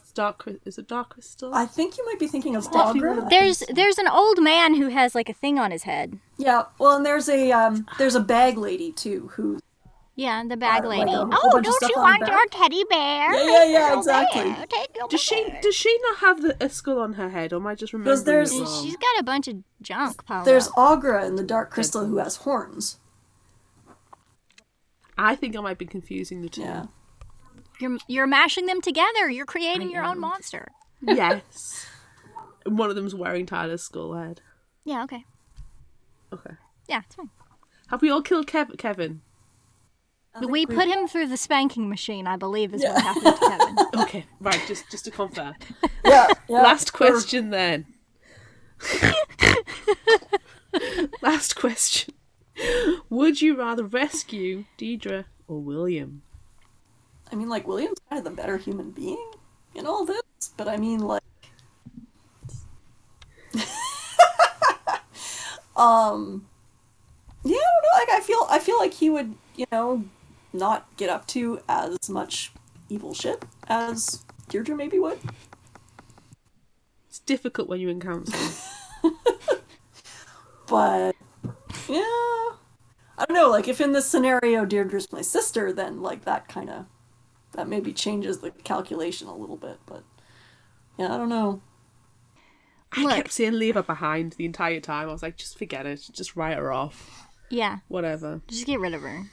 It's 0.00 0.12
Dark. 0.12 0.48
Is 0.64 0.78
it 0.78 0.88
Dark 0.88 1.10
Crystal? 1.10 1.54
I 1.54 1.66
think 1.66 1.96
you 1.98 2.04
might 2.06 2.18
be 2.18 2.26
thinking 2.26 2.56
of 2.56 2.64
definitely 2.72 3.08
one 3.08 3.18
Aughra. 3.20 3.22
of 3.24 3.30
There's 3.30 3.62
there's 3.72 3.98
an 3.98 4.08
old 4.08 4.42
man 4.42 4.74
who 4.74 4.88
has 4.88 5.14
like 5.14 5.28
a 5.28 5.34
thing 5.34 5.58
on 5.58 5.70
his 5.70 5.84
head. 5.84 6.18
Yeah, 6.38 6.64
well, 6.78 6.96
and 6.96 7.06
there's 7.06 7.28
a 7.28 7.52
um, 7.52 7.86
there's 7.98 8.14
a 8.14 8.20
bag 8.20 8.58
lady 8.58 8.90
too 8.92 9.30
who. 9.34 9.58
Yeah, 10.14 10.44
the 10.46 10.56
bag 10.58 10.84
Uh, 10.84 10.88
like 10.88 10.98
lady. 11.00 11.12
a 11.12 11.20
oh, 11.22 11.26
bunch 11.52 11.64
don't 11.64 11.82
you 11.90 11.94
want 11.96 12.26
your 12.26 12.46
teddy 12.50 12.84
bear? 12.90 13.32
Yeah, 13.32 13.44
yeah, 13.46 13.64
yeah, 13.64 13.98
exactly. 13.98 14.42
bear, 14.42 14.66
take 14.68 14.94
your 14.94 15.08
Does 15.08 15.20
she 15.22 15.42
bear. 15.48 15.60
does 15.62 15.74
she 15.74 15.98
not 16.02 16.18
have 16.18 16.42
the, 16.42 16.56
a 16.64 16.68
skull 16.68 17.00
on 17.00 17.14
her 17.14 17.30
head, 17.30 17.52
or 17.52 17.56
am 17.56 17.66
I 17.66 17.74
just 17.74 17.92
remembering 17.94 18.24
there's- 18.24 18.52
it 18.52 18.60
wrong? 18.60 18.84
She's 18.84 18.96
got 18.96 19.18
a 19.18 19.22
bunch 19.22 19.48
of 19.48 19.56
junk 19.80 20.24
piled 20.26 20.46
There's 20.46 20.68
Aughra 20.70 21.00
Aughra 21.22 21.26
in 21.26 21.36
the 21.36 21.42
Dark 21.42 21.70
Crystal 21.70 22.04
who 22.06 22.18
has 22.18 22.36
horns. 22.36 22.98
I 25.16 25.34
think 25.34 25.56
I 25.56 25.60
might 25.60 25.78
be 25.78 25.86
confusing 25.86 26.42
the 26.42 26.48
two. 26.48 26.62
Yeah. 26.62 26.86
You're 27.80 27.98
you're 28.06 28.26
mashing 28.26 28.66
them 28.66 28.80
together. 28.80 29.28
You're 29.30 29.46
creating 29.46 29.88
I 29.88 29.92
your 29.92 30.04
own 30.04 30.18
monster. 30.18 30.68
Yes. 31.00 31.86
One 32.66 32.90
of 32.90 32.96
them's 32.96 33.14
wearing 33.14 33.46
Tyler's 33.46 33.82
skull 33.82 34.14
head. 34.14 34.40
Yeah. 34.84 35.02
Okay. 35.04 35.24
Okay. 36.32 36.54
Yeah, 36.88 37.02
it's 37.06 37.14
fine. 37.14 37.30
Have 37.88 38.02
we 38.02 38.10
all 38.10 38.22
killed 38.22 38.46
Kev- 38.46 38.78
Kevin? 38.78 39.20
We 40.48 40.64
put 40.66 40.88
him 40.88 41.06
through 41.06 41.26
the 41.28 41.36
spanking 41.36 41.88
machine. 41.90 42.26
I 42.26 42.36
believe 42.36 42.72
is 42.72 42.82
Yeah. 42.82 42.94
what 42.94 43.02
happened 43.02 43.36
to 43.36 43.48
Kevin. 43.48 43.76
Okay, 44.02 44.24
right. 44.40 44.60
Just 44.66 44.90
just 44.90 45.04
to 45.04 45.10
confirm. 45.10 45.54
Yeah. 46.04 46.26
yeah. 46.48 46.62
Last 46.62 46.92
question 46.92 47.50
then. 47.50 47.86
Last 51.22 51.54
question. 51.54 52.14
Would 53.10 53.40
you 53.40 53.56
rather 53.56 53.84
rescue 53.84 54.64
Deirdre 54.76 55.26
or 55.46 55.60
William? 55.60 56.22
I 57.30 57.36
mean, 57.36 57.48
like 57.48 57.66
William's 57.68 57.98
kind 58.10 58.18
of 58.18 58.24
the 58.24 58.30
better 58.30 58.56
human 58.56 58.90
being 58.90 59.30
in 59.74 59.86
all 59.86 60.04
this, 60.04 60.22
but 60.56 60.66
I 60.68 60.76
mean, 60.76 61.00
like, 61.00 61.22
um, 65.76 66.46
yeah, 67.44 67.56
I 67.56 67.60
don't 67.60 67.82
know. 67.82 67.98
Like, 67.98 68.08
I 68.10 68.20
feel, 68.20 68.46
I 68.50 68.58
feel 68.58 68.78
like 68.78 68.92
he 68.94 69.10
would, 69.10 69.34
you 69.56 69.66
know, 69.72 70.04
not 70.52 70.88
get 70.96 71.08
up 71.10 71.26
to 71.28 71.60
as 71.68 72.08
much 72.08 72.52
evil 72.88 73.14
shit 73.14 73.44
as 73.68 74.24
Deirdre 74.48 74.74
maybe 74.76 74.98
would. 74.98 75.18
It's 77.08 77.18
difficult 77.20 77.68
when 77.68 77.80
you're 77.80 77.90
in 77.90 78.00
counselling. 78.00 78.50
But 80.68 81.14
yeah, 81.86 81.98
I 81.98 83.24
don't 83.28 83.34
know. 83.34 83.50
Like, 83.50 83.68
if 83.68 83.78
in 83.78 83.92
this 83.92 84.06
scenario 84.06 84.64
Deirdre's 84.64 85.12
my 85.12 85.20
sister, 85.20 85.70
then 85.70 86.00
like 86.00 86.24
that 86.24 86.48
kind 86.48 86.70
of 86.70 86.86
that 87.52 87.68
maybe 87.68 87.92
changes 87.92 88.38
the 88.38 88.50
calculation 88.52 89.28
a 89.28 89.36
little 89.36 89.58
bit. 89.58 89.78
But 89.84 90.02
yeah, 90.98 91.12
I 91.14 91.18
don't 91.18 91.28
know. 91.28 91.60
I 92.96 93.02
Look. 93.02 93.12
kept 93.16 93.32
saying 93.32 93.52
leave 93.58 93.74
her 93.74 93.82
behind 93.82 94.32
the 94.32 94.46
entire 94.46 94.80
time. 94.80 95.10
I 95.10 95.12
was 95.12 95.22
like, 95.22 95.36
just 95.36 95.58
forget 95.58 95.84
it. 95.84 96.08
Just 96.10 96.36
write 96.36 96.56
her 96.56 96.72
off. 96.72 97.26
Yeah, 97.50 97.78
Whatever. 97.88 98.40
just 98.46 98.64
get 98.64 98.80
rid 98.80 98.94
of 98.94 99.02
her. 99.02 99.24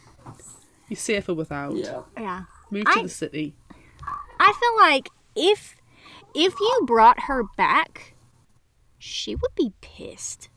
You're 0.89 0.97
safer 0.97 1.33
without. 1.33 1.75
Yeah. 1.75 2.01
Yeah. 2.17 2.43
Move 2.71 2.85
to 2.85 2.99
I- 2.99 3.03
the 3.03 3.09
city. 3.09 3.55
I 4.41 4.53
feel 4.59 4.77
like 4.77 5.09
if 5.35 5.75
if 6.33 6.59
you 6.59 6.81
brought 6.85 7.21
her 7.23 7.43
back, 7.57 8.13
she 8.97 9.35
would 9.35 9.53
be 9.55 9.73
pissed. 9.81 10.49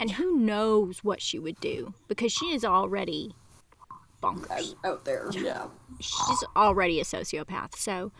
And 0.00 0.12
who 0.12 0.36
knows 0.36 1.04
what 1.04 1.22
she 1.22 1.38
would 1.38 1.60
do 1.60 1.94
because 2.08 2.32
she 2.32 2.46
is 2.46 2.64
already 2.64 3.36
bonkers. 4.20 4.74
out, 4.82 4.90
out 4.92 5.04
there. 5.04 5.30
Yeah. 5.32 5.66
She's 6.00 6.42
already 6.56 6.98
a 7.00 7.04
sociopath. 7.04 7.76
So 7.76 8.10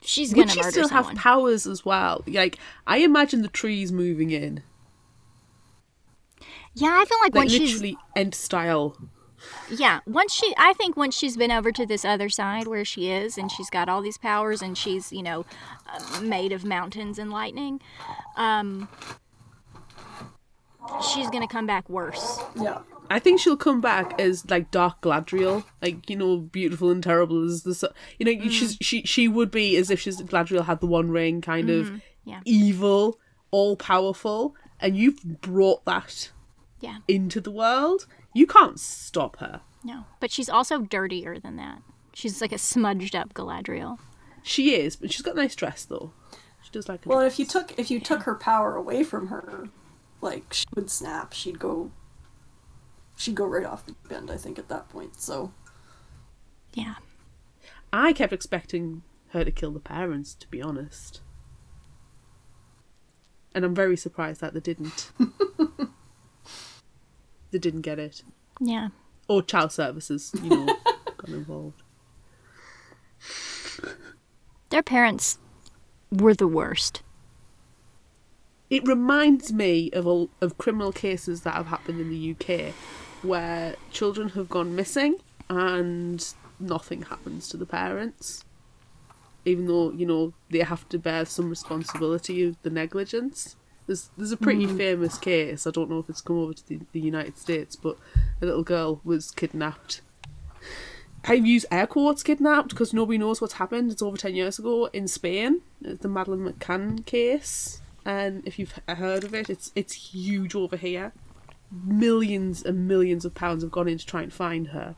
she's 0.00 0.30
Would 0.30 0.36
gonna 0.48 0.50
she 0.52 0.58
murder 0.60 0.70
still 0.70 0.88
someone. 0.88 1.16
have 1.16 1.22
powers 1.22 1.66
as 1.66 1.84
well? 1.84 2.22
Like, 2.26 2.58
I 2.86 2.98
imagine 2.98 3.42
the 3.42 3.48
trees 3.48 3.92
moving 3.92 4.30
in. 4.30 4.62
yeah, 6.74 6.98
I 7.00 7.04
feel 7.04 7.18
like, 7.22 7.34
Like, 7.34 7.40
once 7.42 7.52
she's 7.52 7.72
literally 7.74 7.98
end 8.16 8.34
style. 8.34 8.96
Yeah, 9.70 10.00
once 10.06 10.32
she 10.32 10.54
I 10.58 10.72
think 10.74 10.96
once 10.96 11.16
she's 11.16 11.36
been 11.36 11.50
over 11.50 11.72
to 11.72 11.86
this 11.86 12.04
other 12.04 12.28
side 12.28 12.66
where 12.66 12.84
she 12.84 13.10
is 13.10 13.38
and 13.38 13.50
she's 13.50 13.70
got 13.70 13.88
all 13.88 14.02
these 14.02 14.18
powers 14.18 14.60
and 14.62 14.76
she's, 14.76 15.12
you 15.12 15.22
know, 15.22 15.44
uh, 15.92 16.20
made 16.20 16.52
of 16.52 16.64
mountains 16.64 17.18
and 17.18 17.30
lightning, 17.30 17.80
um 18.36 18.88
she's 21.14 21.28
going 21.30 21.40
to 21.46 21.52
come 21.52 21.66
back 21.66 21.88
worse. 21.88 22.38
Yeah. 22.60 22.78
I 23.10 23.18
think 23.18 23.38
she'll 23.38 23.56
come 23.56 23.80
back 23.82 24.18
as 24.20 24.48
like 24.50 24.70
Dark 24.70 25.02
Galadriel, 25.02 25.64
like 25.82 26.08
you 26.08 26.16
know, 26.16 26.38
beautiful 26.38 26.90
and 26.90 27.02
terrible 27.02 27.44
as 27.44 27.62
the 27.62 27.74
su- 27.74 27.88
you 28.18 28.24
know 28.24 28.48
she's 28.48 28.78
she 28.80 29.02
she 29.02 29.28
would 29.28 29.50
be 29.50 29.76
as 29.76 29.90
if 29.90 30.00
she's 30.00 30.20
Galadriel 30.22 30.64
had 30.64 30.80
the 30.80 30.86
One 30.86 31.10
Ring, 31.10 31.42
kind 31.42 31.68
of 31.68 32.00
yeah. 32.24 32.40
evil, 32.46 33.18
all 33.50 33.76
powerful, 33.76 34.54
and 34.80 34.96
you've 34.96 35.22
brought 35.42 35.84
that 35.84 36.30
Yeah. 36.80 36.98
into 37.06 37.42
the 37.42 37.50
world. 37.50 38.06
You 38.34 38.46
can't 38.46 38.78
stop 38.78 39.38
her. 39.38 39.62
No, 39.84 40.04
but 40.20 40.30
she's 40.30 40.48
also 40.48 40.80
dirtier 40.80 41.38
than 41.38 41.56
that. 41.56 41.82
She's 42.12 42.40
like 42.40 42.52
a 42.52 42.58
smudged 42.58 43.14
up 43.14 43.32
Galadriel. 43.32 43.98
She 44.42 44.74
is, 44.74 44.96
but 44.96 45.12
she's 45.12 45.22
got 45.22 45.34
a 45.34 45.38
nice 45.38 45.54
dress 45.54 45.84
though. 45.84 46.12
She 46.62 46.70
does 46.70 46.88
like. 46.88 47.06
A 47.06 47.08
Well, 47.08 47.20
if 47.20 47.38
you 47.38 47.46
took 47.46 47.78
if 47.78 47.90
you 47.90 48.00
took 48.00 48.24
her 48.24 48.34
power 48.34 48.74
away 48.74 49.04
from 49.04 49.28
her, 49.28 49.68
like 50.20 50.52
she 50.52 50.66
would 50.74 50.90
snap. 50.90 51.32
She'd 51.32 51.58
go. 51.58 51.92
She'd 53.16 53.36
go 53.36 53.46
right 53.46 53.64
off 53.64 53.86
the 53.86 53.92
deep 53.92 54.12
end. 54.12 54.30
I 54.30 54.36
think 54.36 54.58
at 54.58 54.68
that 54.68 54.88
point. 54.88 55.20
So 55.20 55.52
Yeah. 56.74 56.94
I 57.92 58.12
kept 58.12 58.32
expecting 58.32 59.02
her 59.28 59.44
to 59.44 59.52
kill 59.52 59.70
the 59.70 59.80
parents, 59.80 60.34
to 60.34 60.48
be 60.48 60.60
honest. 60.60 61.20
And 63.54 63.64
I'm 63.64 63.74
very 63.74 63.96
surprised 63.96 64.40
that 64.40 64.52
they 64.52 64.60
didn't. 64.60 65.12
they 67.54 67.60
didn't 67.60 67.82
get 67.82 68.00
it. 68.00 68.24
Yeah. 68.60 68.88
Or 69.28 69.40
child 69.40 69.70
services, 69.70 70.32
you 70.42 70.50
know, 70.50 70.66
got 71.16 71.28
involved. 71.28 71.82
Their 74.70 74.82
parents 74.82 75.38
were 76.10 76.34
the 76.34 76.48
worst. 76.48 77.02
It 78.70 78.88
reminds 78.88 79.52
me 79.52 79.88
of 79.92 80.04
a, 80.04 80.26
of 80.44 80.58
criminal 80.58 80.90
cases 80.90 81.42
that 81.42 81.54
have 81.54 81.68
happened 81.68 82.00
in 82.00 82.10
the 82.10 82.32
UK 82.32 82.74
where 83.22 83.76
children 83.92 84.30
have 84.30 84.48
gone 84.48 84.74
missing 84.74 85.18
and 85.48 86.34
nothing 86.58 87.02
happens 87.02 87.48
to 87.50 87.56
the 87.56 87.66
parents. 87.66 88.44
Even 89.44 89.66
though, 89.66 89.92
you 89.92 90.06
know, 90.06 90.32
they 90.50 90.58
have 90.58 90.88
to 90.88 90.98
bear 90.98 91.24
some 91.24 91.50
responsibility 91.50 92.42
of 92.42 92.60
the 92.62 92.70
negligence. 92.70 93.54
There's 93.86 94.10
there's 94.16 94.32
a 94.32 94.36
pretty 94.36 94.66
famous 94.66 95.18
case, 95.18 95.66
I 95.66 95.70
don't 95.70 95.90
know 95.90 95.98
if 95.98 96.08
it's 96.08 96.22
come 96.22 96.38
over 96.38 96.54
to 96.54 96.68
the, 96.68 96.80
the 96.92 97.00
United 97.00 97.36
States, 97.36 97.76
but 97.76 97.98
a 98.40 98.46
little 98.46 98.62
girl 98.62 99.00
was 99.04 99.30
kidnapped. 99.30 100.00
I 101.26 101.34
use 101.34 101.64
air 101.70 101.86
quotes 101.86 102.22
kidnapped 102.22 102.70
because 102.70 102.92
nobody 102.92 103.18
knows 103.18 103.40
what's 103.40 103.54
happened. 103.54 103.90
It's 103.90 104.02
over 104.02 104.16
10 104.16 104.34
years 104.34 104.58
ago 104.58 104.90
in 104.92 105.08
Spain. 105.08 105.62
It's 105.82 106.02
the 106.02 106.08
Madeleine 106.08 106.52
McCann 106.52 107.04
case. 107.06 107.80
And 108.04 108.46
if 108.46 108.58
you've 108.58 108.78
heard 108.86 109.24
of 109.24 109.34
it, 109.34 109.48
it's 109.48 109.72
it's 109.74 110.12
huge 110.14 110.54
over 110.54 110.76
here. 110.76 111.12
Millions 111.70 112.62
and 112.62 112.86
millions 112.86 113.24
of 113.24 113.34
pounds 113.34 113.62
have 113.62 113.72
gone 113.72 113.88
in 113.88 113.98
to 113.98 114.06
try 114.06 114.22
and 114.22 114.32
find 114.32 114.68
her. 114.68 114.96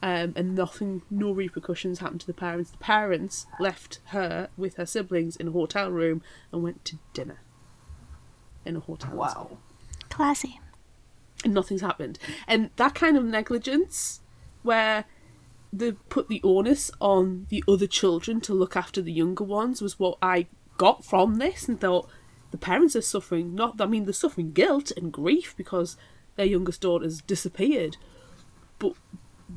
Um, 0.00 0.32
and 0.36 0.54
nothing, 0.54 1.02
no 1.10 1.32
repercussions 1.32 1.98
happened 1.98 2.20
to 2.20 2.26
the 2.28 2.34
parents. 2.34 2.70
The 2.70 2.78
parents 2.78 3.46
left 3.58 3.98
her 4.06 4.48
with 4.56 4.76
her 4.76 4.86
siblings 4.86 5.34
in 5.34 5.48
a 5.48 5.52
hotel 5.52 5.90
room 5.90 6.22
and 6.52 6.62
went 6.62 6.84
to 6.84 6.98
dinner 7.12 7.40
in 8.64 8.76
a 8.76 8.80
hotel. 8.80 9.14
wow. 9.14 9.58
Classy. 10.10 10.60
and 11.44 11.54
nothing's 11.54 11.80
happened. 11.80 12.18
And 12.46 12.70
that 12.76 12.94
kind 12.94 13.16
of 13.16 13.24
negligence, 13.24 14.20
where 14.62 15.04
they 15.72 15.92
put 15.92 16.28
the 16.28 16.40
onus 16.42 16.90
on 17.00 17.46
the 17.50 17.62
other 17.68 17.86
children 17.86 18.40
to 18.42 18.54
look 18.54 18.76
after 18.76 19.02
the 19.02 19.12
younger 19.12 19.44
ones, 19.44 19.80
was 19.80 19.98
what 19.98 20.18
I 20.22 20.46
got 20.76 21.04
from 21.04 21.36
this, 21.36 21.68
and 21.68 21.80
thought 21.80 22.08
the 22.50 22.58
parents 22.58 22.96
are 22.96 23.02
suffering. 23.02 23.54
Not, 23.54 23.80
I 23.80 23.86
mean, 23.86 24.04
they're 24.04 24.12
suffering 24.12 24.52
guilt 24.52 24.92
and 24.96 25.12
grief 25.12 25.54
because 25.56 25.96
their 26.36 26.46
youngest 26.46 26.80
daughter's 26.80 27.20
disappeared, 27.20 27.96
but 28.78 28.94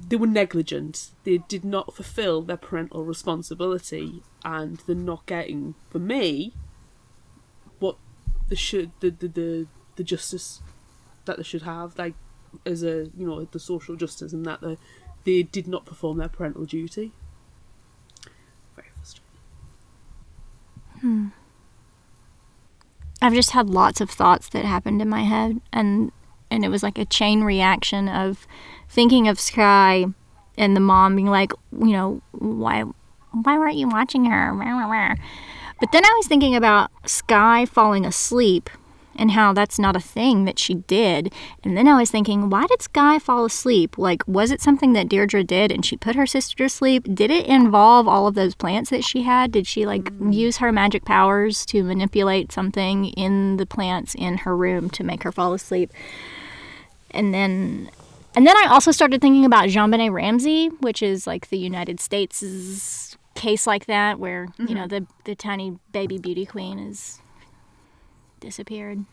they 0.07 0.15
were 0.15 0.28
negligent. 0.28 1.11
They 1.23 1.38
did 1.38 1.64
not 1.64 1.95
fulfil 1.95 2.41
their 2.41 2.57
parental 2.57 3.03
responsibility, 3.06 4.22
and 4.44 4.82
they're 4.86 4.95
not 4.95 5.26
getting, 5.26 5.76
for 5.90 5.99
me, 5.99 6.53
what 6.53 6.70
the 8.52 8.56
should 8.57 8.91
the 8.99 9.10
the 9.10 9.28
the, 9.30 9.68
the 9.95 10.03
justice 10.03 10.61
that 11.23 11.38
they 11.38 11.44
should 11.44 11.61
have, 11.61 11.98
like 11.98 12.15
as 12.65 12.84
a 12.84 13.10
you 13.18 13.26
know 13.26 13.45
the 13.45 13.60
social 13.60 13.95
justice, 13.95 14.34
and 14.34 14.45
that 14.45 14.60
they 14.60 14.78
they 15.23 15.41
did 15.41 15.69
not 15.69 15.86
perform 15.86 16.18
their 16.18 16.28
parental 16.28 16.65
duty. 16.65 17.14
Very 18.76 18.90
frustrating. 18.94 19.40
Hmm. 20.99 21.28
I've 23.22 23.34
just 23.34 23.52
had 23.52 23.69
lots 23.69 24.02
of 24.02 24.10
thoughts 24.10 24.49
that 24.49 24.65
happened 24.65 25.02
in 25.02 25.07
my 25.07 25.23
head, 25.23 25.61
and 25.72 26.11
and 26.49 26.65
it 26.65 26.69
was 26.69 26.84
like 26.84 26.98
a 26.98 27.06
chain 27.06 27.45
reaction 27.45 28.10
of 28.10 28.45
thinking 28.90 29.30
of 29.30 29.40
Sky 29.40 30.07
and 30.57 30.76
the 30.76 30.82
mom 30.82 31.15
being 31.15 31.30
like, 31.30 31.53
you 31.72 31.94
know, 31.94 32.22
why 32.34 32.84
why 33.32 33.57
weren't 33.57 33.78
you 33.78 33.88
watching 33.88 34.26
her? 34.26 34.52
But 35.81 35.91
then 35.91 36.05
I 36.05 36.13
was 36.15 36.27
thinking 36.27 36.55
about 36.55 36.91
Sky 37.09 37.65
falling 37.65 38.05
asleep 38.05 38.69
and 39.15 39.31
how 39.31 39.51
that's 39.51 39.79
not 39.79 39.95
a 39.95 39.99
thing 39.99 40.45
that 40.45 40.59
she 40.59 40.75
did. 40.75 41.33
And 41.63 41.75
then 41.75 41.87
I 41.87 41.97
was 41.97 42.11
thinking, 42.11 42.49
why 42.51 42.67
did 42.67 42.83
Sky 42.83 43.17
fall 43.17 43.45
asleep? 43.45 43.97
Like, 43.97 44.23
was 44.27 44.51
it 44.51 44.61
something 44.61 44.93
that 44.93 45.09
Deirdre 45.09 45.43
did 45.43 45.71
and 45.71 45.83
she 45.83 45.97
put 45.97 46.15
her 46.15 46.27
sister 46.27 46.55
to 46.55 46.69
sleep? 46.69 47.07
Did 47.13 47.31
it 47.31 47.47
involve 47.47 48.07
all 48.07 48.27
of 48.27 48.35
those 48.35 48.53
plants 48.53 48.91
that 48.91 49.03
she 49.03 49.23
had? 49.23 49.51
Did 49.51 49.65
she, 49.65 49.85
like, 49.87 50.03
mm. 50.03 50.33
use 50.33 50.57
her 50.57 50.71
magic 50.71 51.03
powers 51.03 51.65
to 51.67 51.83
manipulate 51.83 52.51
something 52.51 53.05
in 53.05 53.57
the 53.57 53.65
plants 53.65 54.15
in 54.15 54.37
her 54.37 54.55
room 54.55 54.87
to 54.91 55.03
make 55.03 55.23
her 55.23 55.31
fall 55.31 55.53
asleep? 55.53 55.91
And 57.09 57.33
then. 57.33 57.89
And 58.33 58.47
then 58.47 58.55
I 58.55 58.67
also 58.69 58.91
started 58.91 59.19
thinking 59.19 59.43
about 59.43 59.65
JonBenét 59.65 60.13
Ramsey, 60.13 60.67
which 60.79 61.01
is 61.01 61.27
like 61.27 61.49
the 61.49 61.57
United 61.57 61.99
States' 61.99 63.17
case 63.41 63.65
like 63.65 63.88
that, 63.88 64.19
where, 64.19 64.47
you 64.59 64.76
know, 64.76 64.88
the, 64.88 65.07
the 65.26 65.34
tiny 65.34 65.80
baby 65.91 66.19
beauty 66.19 66.45
queen 66.45 66.77
is 66.77 67.19
disappeared. 68.39 69.03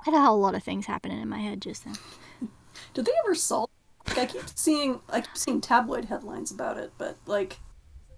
I 0.00 0.10
had 0.10 0.14
a 0.14 0.20
whole 0.20 0.40
lot 0.40 0.54
of 0.54 0.62
things 0.62 0.86
happening 0.86 1.20
in 1.20 1.28
my 1.28 1.38
head 1.38 1.60
just 1.60 1.84
then. 1.84 1.94
Did 2.94 3.04
they 3.04 3.12
ever 3.24 3.34
solve? 3.34 3.68
Like, 4.08 4.18
I 4.18 4.26
keep 4.26 4.42
seeing, 4.54 5.00
I 5.10 5.20
keep 5.20 5.36
seeing 5.36 5.60
tabloid 5.60 6.06
headlines 6.06 6.50
about 6.50 6.78
it, 6.78 6.92
but 6.96 7.18
like, 7.26 7.58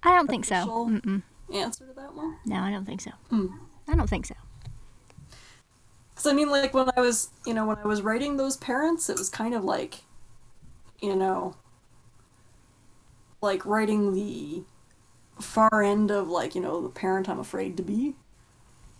I 0.05 0.15
don't 0.15 0.29
think 0.29 0.45
so. 0.45 0.55
Mm-mm. 0.55 1.23
answer 1.53 1.85
to 1.87 1.93
that 1.95 2.15
one? 2.15 2.37
No, 2.47 2.57
I 2.57 2.71
don't 2.71 2.85
think 2.85 3.01
so. 3.01 3.11
Hmm. 3.29 3.49
I 3.89 3.97
don't 3.97 4.09
think 4.09 4.27
so. 4.27 4.37
Because 6.11 6.27
I 6.27 6.33
mean, 6.33 6.49
like 6.49 6.73
when 6.75 6.89
I 6.97 7.01
was, 7.01 7.31
you 7.45 7.55
know, 7.55 7.67
when 7.67 7.79
I 7.79 7.87
was 7.87 8.03
writing 8.03 8.37
those 8.37 8.57
parents, 8.57 9.11
it 9.11 9.19
was 9.19 9.29
kind 9.29 9.55
of 9.55 9.65
like, 9.65 10.03
you 11.01 11.17
know, 11.17 11.57
like 13.41 13.67
writing 13.67 14.15
the 14.15 14.63
far 15.41 15.83
end 15.83 16.11
of 16.11 16.29
like, 16.29 16.55
you 16.55 16.61
know, 16.61 16.81
the 16.81 16.89
parent 16.89 17.29
I'm 17.29 17.39
afraid 17.39 17.77
to 17.77 17.83
be. 17.83 18.15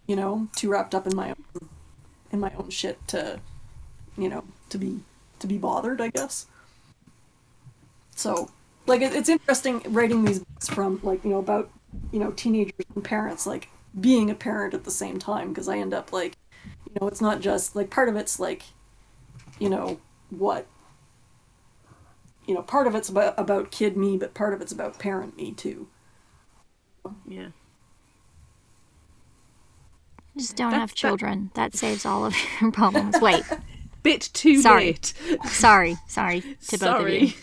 You 0.07 0.17
know, 0.17 0.49
too 0.57 0.69
wrapped 0.69 0.95
up 0.95 1.07
in 1.07 1.15
my 1.15 1.31
own, 1.31 1.69
in 2.33 2.41
my 2.41 2.53
own 2.59 2.71
shit 2.71 3.07
to, 3.09 3.41
you 4.19 4.29
know, 4.29 4.45
to 4.71 4.79
be 4.79 5.01
to 5.39 5.47
be 5.47 5.59
bothered. 5.59 6.01
I 6.01 6.09
guess. 6.09 6.47
So, 8.17 8.51
like, 8.87 9.01
it, 9.01 9.15
it's 9.15 9.29
interesting 9.29 9.81
writing 9.87 10.25
these 10.25 10.41
books 10.41 10.69
from 10.69 11.01
like 11.05 11.25
you 11.25 11.31
know 11.31 11.39
about 11.39 11.71
you 12.13 12.19
know 12.19 12.33
teenagers 12.33 12.87
and 12.95 13.05
parents 13.05 13.47
like 13.47 13.69
being 14.01 14.31
a 14.31 14.35
parent 14.35 14.75
at 14.75 14.85
the 14.85 14.91
same 14.91 15.19
time 15.19 15.51
because 15.51 15.69
I 15.69 15.79
end 15.79 15.95
up 15.95 16.13
like 16.13 16.37
you 16.87 16.93
know 17.01 17.09
it's 17.09 17.21
not 17.21 17.41
just 17.41 17.77
like 17.77 17.91
part 17.91 18.09
of 18.09 18.17
it's 18.17 18.41
like 18.41 18.63
you 19.59 19.69
know 19.69 20.01
what 20.31 20.67
you 22.47 22.55
know 22.55 22.63
part 22.63 22.87
of 22.87 22.95
it's 22.95 23.09
about 23.09 23.35
about 23.39 23.71
kid 23.71 23.97
me 23.97 24.17
but 24.17 24.35
part 24.35 24.55
of 24.55 24.61
it's 24.61 24.73
about 24.73 24.99
parent 24.99 25.37
me 25.37 25.53
too 25.53 25.87
Yeah. 27.27 27.49
Just 30.37 30.57
don't 30.57 30.71
That's- 30.71 30.91
have 30.91 30.95
children. 30.95 31.51
That 31.55 31.75
saves 31.75 32.07
all 32.07 32.25
of 32.25 32.35
your 32.61 32.73
problems. 32.73 33.17
Wait, 33.21 33.43
Bit 34.03 34.31
too 34.33 34.61
Sorry. 34.61 34.87
late. 34.87 35.13
sorry, 35.47 35.97
sorry 36.09 36.41
to 36.69 36.79
both 36.79 37.01
of 37.03 37.09
you. 37.09 37.33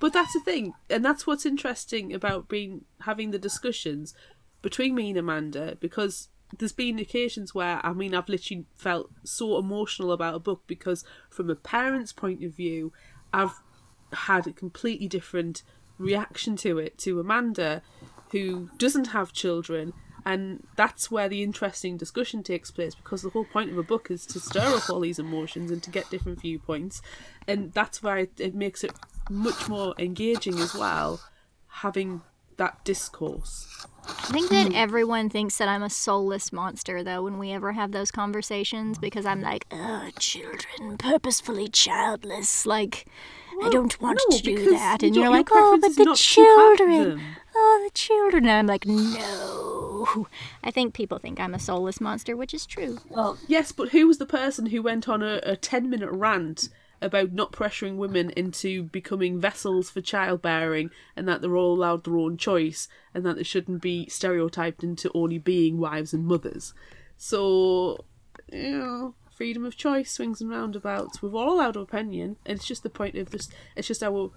But 0.00 0.12
that's 0.12 0.32
the 0.32 0.38
thing, 0.38 0.74
and 0.88 1.04
that's 1.04 1.26
what's 1.26 1.44
interesting 1.44 2.14
about 2.14 2.48
being 2.48 2.84
having 3.00 3.32
the 3.32 3.38
discussions 3.38 4.14
between 4.62 4.94
me 4.94 5.08
and 5.08 5.18
Amanda 5.18 5.76
because 5.80 6.28
there's 6.56 6.70
been 6.70 7.00
occasions 7.00 7.52
where 7.52 7.80
I 7.84 7.92
mean 7.92 8.14
I've 8.14 8.28
literally 8.28 8.66
felt 8.76 9.10
so 9.24 9.58
emotional 9.58 10.12
about 10.12 10.36
a 10.36 10.38
book 10.38 10.62
because 10.68 11.04
from 11.30 11.50
a 11.50 11.56
parent's 11.56 12.12
point 12.12 12.44
of 12.44 12.52
view, 12.54 12.92
I've 13.32 13.54
had 14.12 14.46
a 14.46 14.52
completely 14.52 15.08
different 15.08 15.64
reaction 15.98 16.54
to 16.58 16.78
it 16.78 16.96
to 16.98 17.18
Amanda, 17.18 17.82
who 18.32 18.70
doesn't 18.78 19.08
have 19.08 19.32
children. 19.32 19.92
And 20.24 20.66
that's 20.76 21.10
where 21.10 21.28
the 21.28 21.42
interesting 21.42 21.96
discussion 21.96 22.42
takes 22.42 22.70
place 22.70 22.94
because 22.94 23.22
the 23.22 23.30
whole 23.30 23.46
point 23.46 23.70
of 23.70 23.78
a 23.78 23.82
book 23.82 24.10
is 24.10 24.26
to 24.26 24.40
stir 24.40 24.76
up 24.76 24.90
all 24.90 25.00
these 25.00 25.18
emotions 25.18 25.70
and 25.70 25.82
to 25.82 25.90
get 25.90 26.10
different 26.10 26.40
viewpoints. 26.40 27.00
And 27.46 27.72
that's 27.72 28.02
why 28.02 28.20
it, 28.20 28.32
it 28.38 28.54
makes 28.54 28.84
it 28.84 28.92
much 29.30 29.68
more 29.68 29.94
engaging 29.98 30.58
as 30.58 30.74
well, 30.74 31.20
having 31.68 32.20
that 32.58 32.84
discourse. 32.84 33.86
I 34.04 34.32
think 34.32 34.50
that 34.50 34.74
everyone 34.74 35.30
thinks 35.30 35.56
that 35.58 35.68
I'm 35.68 35.82
a 35.82 35.90
soulless 35.90 36.52
monster, 36.52 37.02
though, 37.02 37.22
when 37.22 37.38
we 37.38 37.52
ever 37.52 37.72
have 37.72 37.92
those 37.92 38.10
conversations, 38.10 38.98
because 38.98 39.24
I'm 39.24 39.40
like, 39.40 39.64
oh, 39.70 40.10
children, 40.18 40.98
purposefully 40.98 41.68
childless. 41.68 42.66
Like, 42.66 43.06
I 43.62 43.68
don't 43.70 44.00
want 44.00 44.20
no, 44.30 44.36
to 44.36 44.42
do 44.42 44.70
that. 44.70 45.02
And 45.02 45.14
you're 45.14 45.30
like, 45.30 45.48
oh, 45.50 45.78
but 45.80 45.96
the 45.96 46.04
not 46.04 46.16
to 46.16 46.40
have 46.40 46.76
children. 46.76 47.20
Oh, 47.54 47.82
the 47.84 47.90
children. 47.94 48.44
And 48.44 48.52
I'm 48.52 48.66
like, 48.66 48.86
no. 48.86 50.28
I 50.62 50.70
think 50.70 50.94
people 50.94 51.18
think 51.18 51.40
I'm 51.40 51.54
a 51.54 51.58
soulless 51.58 52.00
monster, 52.00 52.36
which 52.36 52.54
is 52.54 52.66
true. 52.66 52.98
well 53.08 53.38
Yes, 53.46 53.72
but 53.72 53.90
who 53.90 54.06
was 54.06 54.18
the 54.18 54.26
person 54.26 54.66
who 54.66 54.82
went 54.82 55.08
on 55.08 55.22
a, 55.22 55.40
a 55.42 55.56
10 55.56 55.90
minute 55.90 56.10
rant 56.10 56.68
about 57.00 57.32
not 57.32 57.52
pressuring 57.52 57.96
women 57.96 58.30
into 58.30 58.84
becoming 58.84 59.38
vessels 59.38 59.90
for 59.90 60.00
childbearing 60.00 60.90
and 61.16 61.28
that 61.28 61.40
they're 61.40 61.56
all 61.56 61.74
allowed 61.74 62.04
their 62.04 62.18
own 62.18 62.36
choice 62.36 62.88
and 63.14 63.24
that 63.24 63.36
they 63.36 63.42
shouldn't 63.42 63.82
be 63.82 64.08
stereotyped 64.08 64.82
into 64.82 65.10
only 65.14 65.38
being 65.38 65.78
wives 65.78 66.12
and 66.12 66.26
mothers? 66.26 66.74
So, 67.16 68.04
you 68.52 68.70
know, 68.70 69.14
freedom 69.38 69.64
of 69.64 69.76
choice, 69.76 70.10
swings 70.10 70.40
and 70.40 70.50
roundabouts. 70.50 71.22
We've 71.22 71.34
all 71.34 71.54
allowed 71.54 71.76
our 71.76 71.84
opinion, 71.84 72.36
and 72.44 72.58
it's 72.58 72.66
just 72.66 72.82
the 72.82 72.90
point 72.90 73.14
of 73.14 73.30
just, 73.30 73.54
it's 73.76 73.86
just 73.86 74.02
our, 74.02 74.32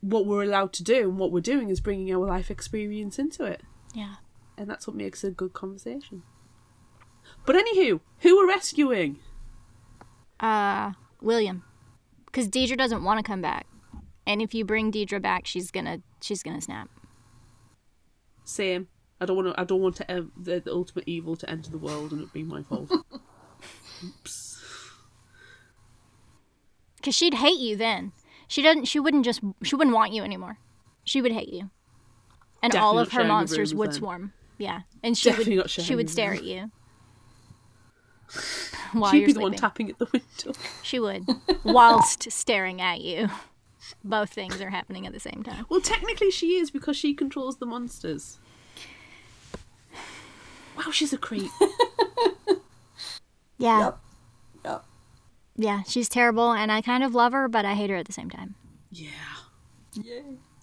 what 0.00 0.24
we're 0.24 0.42
allowed 0.42 0.72
to 0.72 0.82
do, 0.82 1.10
and 1.10 1.18
what 1.18 1.30
we're 1.30 1.40
doing 1.40 1.68
is 1.68 1.78
bringing 1.78 2.12
our 2.14 2.26
life 2.26 2.50
experience 2.50 3.18
into 3.18 3.44
it. 3.44 3.60
Yeah. 3.94 4.14
And 4.56 4.68
that's 4.68 4.86
what 4.86 4.96
makes 4.96 5.22
a 5.22 5.30
good 5.30 5.52
conversation. 5.52 6.22
But 7.44 7.54
anywho, 7.54 8.00
who 8.20 8.38
are 8.38 8.46
rescuing? 8.46 9.18
Uh, 10.40 10.92
William. 11.20 11.62
Because 12.24 12.48
Deirdre 12.48 12.78
doesn't 12.78 13.04
want 13.04 13.18
to 13.18 13.22
come 13.22 13.42
back. 13.42 13.66
And 14.26 14.40
if 14.40 14.54
you 14.54 14.64
bring 14.64 14.90
Deirdre 14.90 15.20
back, 15.20 15.46
she's 15.46 15.70
gonna 15.70 16.00
she's 16.20 16.42
gonna 16.42 16.60
snap. 16.60 16.88
Same. 18.44 18.88
I 19.20 19.26
don't 19.26 19.36
want 19.36 19.48
to. 19.54 19.60
I 19.60 19.64
don't 19.64 19.80
want 19.80 19.96
to, 19.96 20.16
um, 20.16 20.32
the, 20.40 20.60
the 20.60 20.72
ultimate 20.72 21.04
evil 21.06 21.36
to 21.36 21.50
enter 21.50 21.70
the 21.70 21.78
world 21.78 22.12
and 22.12 22.22
it 22.22 22.32
be 22.32 22.42
my 22.42 22.62
fault. 22.62 22.90
Oops. 24.04 24.62
Because 26.96 27.14
she'd 27.14 27.34
hate 27.34 27.58
you 27.58 27.76
then. 27.76 28.12
She 28.46 28.62
doesn't. 28.62 28.86
She 28.86 29.00
wouldn't 29.00 29.24
just. 29.24 29.40
She 29.62 29.76
wouldn't 29.76 29.94
want 29.94 30.12
you 30.12 30.22
anymore. 30.22 30.58
She 31.04 31.22
would 31.22 31.32
hate 31.32 31.52
you, 31.52 31.70
and 32.62 32.74
all 32.76 32.98
of 32.98 33.12
her 33.12 33.24
monsters 33.24 33.74
would 33.74 33.90
then. 33.90 33.98
swarm. 33.98 34.32
Yeah, 34.58 34.80
and 35.02 35.16
she 35.16 35.30
Definitely 35.30 35.58
would. 35.58 35.70
She 35.70 35.94
would 35.94 36.10
stare 36.10 36.34
at 36.34 36.44
you. 36.44 36.70
While 38.92 39.12
She'd 39.12 39.26
be 39.26 39.32
the 39.32 39.40
one 39.40 39.54
tapping 39.54 39.88
at 39.88 39.98
the 39.98 40.06
window. 40.12 40.58
She 40.82 40.98
would, 40.98 41.26
whilst 41.62 42.30
staring 42.30 42.80
at 42.80 43.00
you. 43.00 43.28
Both 44.04 44.30
things 44.30 44.60
are 44.60 44.70
happening 44.70 45.06
at 45.06 45.12
the 45.12 45.20
same 45.20 45.42
time. 45.42 45.64
Well, 45.68 45.80
technically 45.80 46.30
she 46.30 46.56
is 46.56 46.70
because 46.70 46.96
she 46.96 47.14
controls 47.14 47.56
the 47.56 47.66
monsters. 47.66 48.38
Wow, 50.76 50.90
she's 50.90 51.12
a 51.12 51.18
creep. 51.18 51.50
Yeah, 53.60 53.78
yep 53.80 53.98
yep 54.64 54.84
yeah, 55.56 55.82
she's 55.86 56.08
terrible, 56.08 56.52
and 56.52 56.72
I 56.72 56.80
kind 56.80 57.04
of 57.04 57.14
love 57.14 57.32
her, 57.32 57.48
but 57.48 57.64
I 57.64 57.74
hate 57.74 57.90
her 57.90 57.96
at 57.96 58.06
the 58.06 58.12
same 58.12 58.30
time. 58.30 58.54
yeah. 58.90 59.08
Yeah. 59.94 60.20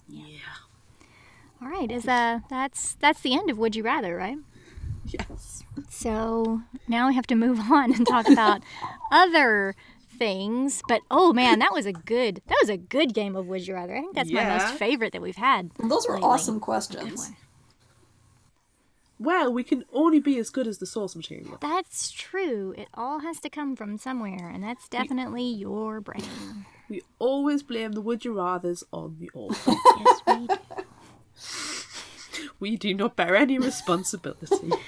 Yeah. 0.08 0.38
All 1.60 1.68
right, 1.68 1.90
is 1.90 2.08
uh 2.08 2.40
that's 2.48 2.94
that's 2.94 3.20
the 3.20 3.34
end 3.34 3.50
of 3.50 3.58
Would 3.58 3.76
You 3.76 3.82
Rather, 3.82 4.16
right? 4.16 4.38
Yes. 5.06 5.64
So 5.90 6.62
now 6.86 7.08
we 7.08 7.14
have 7.14 7.26
to 7.28 7.34
move 7.34 7.60
on 7.70 7.92
and 7.92 8.06
talk 8.06 8.28
about 8.28 8.62
other 9.12 9.74
things. 10.18 10.82
But 10.88 11.02
oh 11.10 11.32
man, 11.32 11.58
that 11.58 11.72
was 11.72 11.84
a 11.84 11.92
good 11.92 12.40
that 12.46 12.56
was 12.62 12.70
a 12.70 12.76
good 12.76 13.12
game 13.12 13.36
of 13.36 13.46
Would 13.48 13.66
You 13.68 13.74
Rather. 13.74 13.94
I 13.94 14.00
think 14.00 14.14
that's 14.14 14.32
my 14.32 14.44
most 14.44 14.74
favorite 14.74 15.12
that 15.12 15.22
we've 15.22 15.36
had. 15.36 15.70
those 15.78 16.08
were 16.08 16.14
lately. 16.14 16.28
awesome 16.28 16.54
Good 16.54 16.62
questions 16.62 17.18
one. 17.18 17.36
Well, 19.18 19.52
we 19.52 19.64
can 19.64 19.84
only 19.92 20.20
be 20.20 20.38
as 20.38 20.50
good 20.50 20.66
as 20.66 20.78
the 20.78 20.86
source 20.86 21.16
material. 21.16 21.58
That's 21.60 22.10
true. 22.10 22.74
It 22.76 22.88
all 22.94 23.20
has 23.20 23.40
to 23.40 23.50
come 23.50 23.74
from 23.74 23.98
somewhere, 23.98 24.48
and 24.48 24.62
that's 24.62 24.88
definitely 24.88 25.42
your 25.42 26.00
brain. 26.00 26.66
We 26.88 27.02
always 27.18 27.62
blame 27.62 27.92
the 27.92 28.00
would 28.00 28.24
you 28.24 28.34
rathers 28.34 28.82
on 28.92 29.16
the 29.18 29.30
author. 29.34 29.72
Yes, 29.98 30.20
we 30.26 30.46
do. 30.46 30.56
we 32.60 32.76
do 32.76 32.94
not 32.94 33.16
bear 33.16 33.36
any 33.36 33.58
responsibility. 33.58 34.70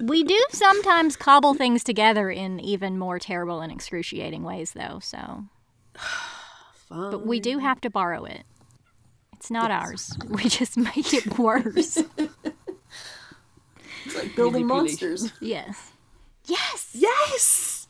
We 0.00 0.24
do 0.24 0.38
sometimes 0.50 1.16
cobble 1.16 1.54
things 1.54 1.82
together 1.82 2.30
in 2.30 2.60
even 2.60 2.98
more 2.98 3.18
terrible 3.18 3.60
and 3.60 3.72
excruciating 3.72 4.42
ways, 4.42 4.72
though. 4.72 4.98
So, 5.00 5.44
but 6.90 7.26
we 7.26 7.40
do 7.40 7.58
have 7.58 7.80
to 7.82 7.90
borrow 7.90 8.24
it. 8.24 8.42
It's 9.34 9.50
not 9.50 9.70
ours. 9.70 10.16
We 10.28 10.44
just 10.44 10.76
make 10.76 11.14
it 11.14 11.38
worse. 11.38 12.02
it's 14.16 14.24
like 14.26 14.36
building 14.36 14.66
monsters 14.66 15.32
yes. 15.40 15.92
Yes. 16.46 16.90
Yes! 16.94 17.86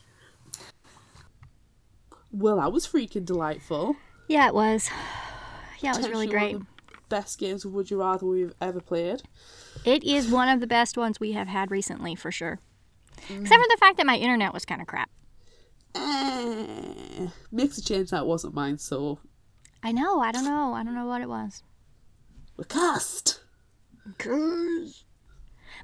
Well, 2.31 2.57
that 2.57 2.71
was 2.71 2.87
freaking 2.87 3.25
delightful. 3.25 3.95
Yeah, 4.27 4.47
it 4.47 4.53
was. 4.53 4.89
Yeah, 5.79 5.91
it 5.91 5.97
was 5.97 6.09
really 6.09 6.27
great. 6.27 6.53
one 6.53 6.61
of 6.63 6.67
the 6.89 6.97
Best 7.09 7.39
games 7.39 7.63
of 7.65 7.73
Would 7.73 7.89
You 7.89 7.99
Rather 7.99 8.25
we've 8.25 8.53
ever 8.59 8.81
played. 8.81 9.21
It 9.85 10.03
is 10.03 10.29
one 10.29 10.49
of 10.49 10.59
the 10.59 10.67
best 10.67 10.97
ones 10.97 11.19
we 11.19 11.31
have 11.33 11.47
had 11.47 11.71
recently, 11.71 12.15
for 12.15 12.31
sure. 12.31 12.59
Except 13.17 13.47
for 13.47 13.67
the 13.69 13.77
fact 13.79 13.97
that 13.97 14.05
my 14.05 14.17
internet 14.17 14.53
was 14.53 14.65
kind 14.65 14.81
of 14.81 14.87
crap. 14.87 15.09
Eh, 15.95 17.27
makes 17.51 17.77
a 17.77 17.83
change 17.83 18.09
that 18.09 18.27
wasn't 18.27 18.53
mine, 18.53 18.77
so 18.77 19.19
I 19.81 19.91
know. 19.91 20.19
I 20.19 20.31
don't 20.31 20.45
know. 20.45 20.73
I 20.73 20.83
don't 20.83 20.95
know 20.95 21.05
what 21.05 21.21
it 21.21 21.29
was. 21.29 21.63
we're 22.57 22.65
cast. 22.65 23.39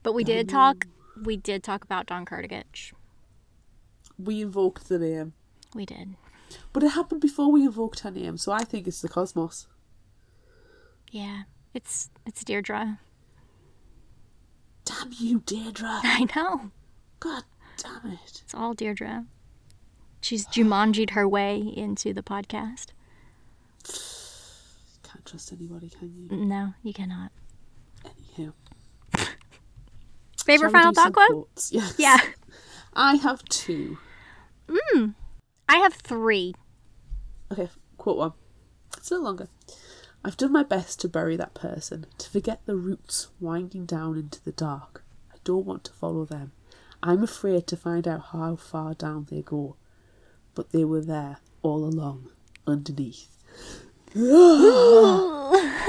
But 0.04 0.14
we 0.14 0.24
did 0.24 0.50
talk. 0.50 0.88
We 1.22 1.38
did 1.38 1.64
talk 1.64 1.84
about 1.84 2.08
Dawn 2.08 2.26
Kurtagich. 2.26 2.94
We 4.18 4.42
invoked 4.42 4.90
the 4.90 5.00
name. 5.00 5.34
We 5.74 5.86
did. 5.86 6.16
But 6.72 6.84
it 6.84 6.90
happened 6.90 7.22
before 7.22 7.52
we 7.52 7.64
invoked 7.64 8.02
her 8.02 8.12
name, 8.12 8.38
so 8.38 8.52
I 8.52 8.64
think 8.64 8.88
it's 8.88 9.02
the 9.02 9.10
cosmos. 9.10 9.68
Yeah. 11.12 11.44
It's 11.74 12.10
it's 12.26 12.44
Deirdre. 12.44 13.00
Damn 14.86 15.12
you, 15.18 15.40
Deirdre. 15.46 15.88
I 16.04 16.28
know. 16.36 16.72
God 17.20 17.44
damn 17.78 18.12
it. 18.12 18.42
It's 18.44 18.54
all 18.54 18.74
Deirdre. 18.74 19.26
She's 20.22 20.46
Jumanji'd 20.46 21.12
her 21.12 21.28
way 21.28 21.58
into 21.60 22.14
the 22.14 22.24
podcast. 22.24 22.88
Can't 25.04 25.26
trust 25.26 25.52
anybody, 25.52 25.90
can 25.90 26.14
you? 26.16 26.36
No, 26.46 26.74
you 26.84 26.94
cannot. 26.94 27.32
Anyhow. 28.06 28.54
Favorite 30.44 30.72
final 30.72 30.94
thought 30.94 31.14
quote? 31.14 31.70
Yes. 31.72 31.96
Yeah. 31.98 32.18
I 32.94 33.16
have 33.16 33.44
two. 33.46 33.98
Mm. 34.68 35.16
I 35.68 35.78
have 35.78 35.94
three. 35.94 36.54
Okay, 37.52 37.70
quote 37.98 38.18
one. 38.18 38.34
It's 38.98 39.10
a 39.10 39.16
little 39.16 39.26
longer. 39.26 39.48
I've 40.24 40.38
done 40.38 40.52
my 40.52 40.64
best 40.64 41.02
to 41.02 41.10
bury 41.10 41.36
that 41.38 41.54
person, 41.54 42.06
to 42.18 42.30
forget 42.30 42.62
the 42.66 42.76
roots 42.76 43.28
winding 43.40 43.86
down 43.86 44.18
into 44.18 44.44
the 44.44 44.52
dark. 44.52 45.04
I 45.34 45.38
don't 45.44 45.66
want 45.66 45.84
to 45.86 45.94
follow 45.94 46.26
them. 46.26 46.52
I'm 47.02 47.24
afraid 47.24 47.68
to 47.68 47.78
find 47.78 48.08
out 48.08 48.28
how 48.32 48.56
far 48.56 48.94
down 48.94 49.28
they 49.30 49.42
go. 49.42 49.76
But 50.56 50.72
they 50.72 50.86
were 50.86 51.02
there 51.02 51.38
all 51.62 51.84
along, 51.84 52.30
underneath. 52.68 53.38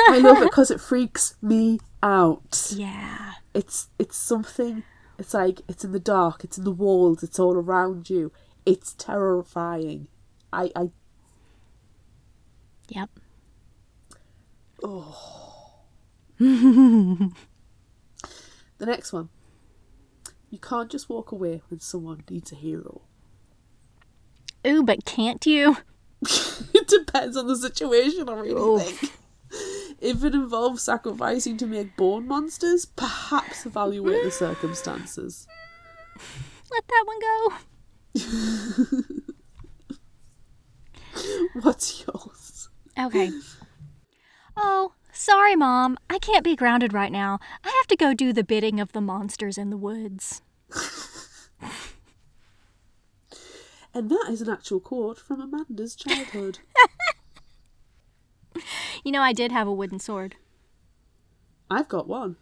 I 0.09 0.19
love 0.19 0.43
it 0.43 0.51
because 0.51 0.71
it 0.71 0.81
freaks 0.81 1.37
me 1.41 1.81
out. 2.05 2.71
Yeah. 2.73 3.33
It's 3.55 3.89
it's 3.99 4.17
something. 4.17 4.85
It's 5.19 5.35
like 5.35 5.63
it's 5.67 5.85
in 5.85 5.93
the 5.93 5.99
dark. 5.99 6.45
It's 6.45 6.59
in 6.59 6.65
the 6.65 6.71
walls. 6.71 7.23
It's 7.23 7.39
all 7.39 7.57
around 7.57 8.11
you. 8.11 8.31
It's 8.67 8.93
terrifying. 8.95 10.09
I 10.53 10.71
I 10.77 10.91
Yep. 12.89 13.11
Oh. 14.83 15.81
the 16.39 17.33
next 18.81 19.13
one. 19.13 19.31
You 20.51 20.59
can't 20.59 20.91
just 20.91 21.09
walk 21.09 21.33
away 21.33 21.63
when 21.69 21.81
someone 21.81 22.23
needs 22.29 22.53
a 22.53 22.57
hero. 22.57 23.03
Ooh, 24.67 24.83
but 24.83 25.05
can't 25.05 25.45
you? 25.47 25.79
it 26.23 26.87
depends 26.87 27.37
on 27.37 27.47
the 27.47 27.57
situation, 27.57 28.29
I 28.29 28.35
really 28.35 28.61
Oof. 28.61 28.83
think. 28.83 29.13
If 30.01 30.25
it 30.25 30.35
involves 30.35 30.83
sacrificing 30.83 31.57
to 31.59 31.67
make 31.67 31.97
bone 31.97 32.27
monsters, 32.29 32.85
perhaps 32.85 33.67
evaluate 33.67 34.25
the 34.25 34.31
circumstances. 34.31 35.47
Let 36.71 36.85
that 36.89 37.05
one 37.07 37.21
go. 37.21 37.53
What's 41.63 42.05
yours? 42.07 42.69
Okay. 42.99 43.31
Oh, 44.57 44.93
sorry, 45.13 45.57
Mom. 45.57 45.97
I 46.11 46.19
can't 46.19 46.45
be 46.45 46.57
grounded 46.57 46.93
right 46.93 47.13
now. 47.13 47.39
I 47.65 47.69
have 47.69 47.87
to 47.89 47.97
go 47.97 48.15
do 48.15 48.33
the 48.33 48.45
bidding 48.45 48.81
of 48.81 48.93
the 48.93 49.01
monsters 49.01 49.59
in 49.59 49.71
the 49.71 49.77
woods. 49.77 50.43
And 53.95 54.11
that 54.11 54.27
is 54.29 54.43
an 54.43 54.49
actual 54.49 54.81
quote 54.81 55.19
from 55.19 55.41
Amanda's 55.41 55.95
childhood. 55.95 56.59
You 59.05 59.13
know, 59.13 59.21
I 59.23 59.33
did 59.33 59.53
have 59.53 59.67
a 59.67 59.73
wooden 59.73 59.99
sword. 59.99 60.37
I've 61.71 61.89
got 61.89 62.07
one. 62.09 62.37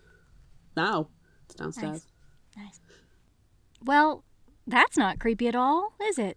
Now. 0.77 1.09
It's 1.47 1.55
downstairs. 1.55 2.07
Nice. 2.57 2.81
Well, 3.85 4.25
that's 4.67 4.97
not 4.97 5.19
creepy 5.19 5.49
at 5.49 5.55
all, 5.57 5.95
is 6.05 6.19
it? 6.19 6.37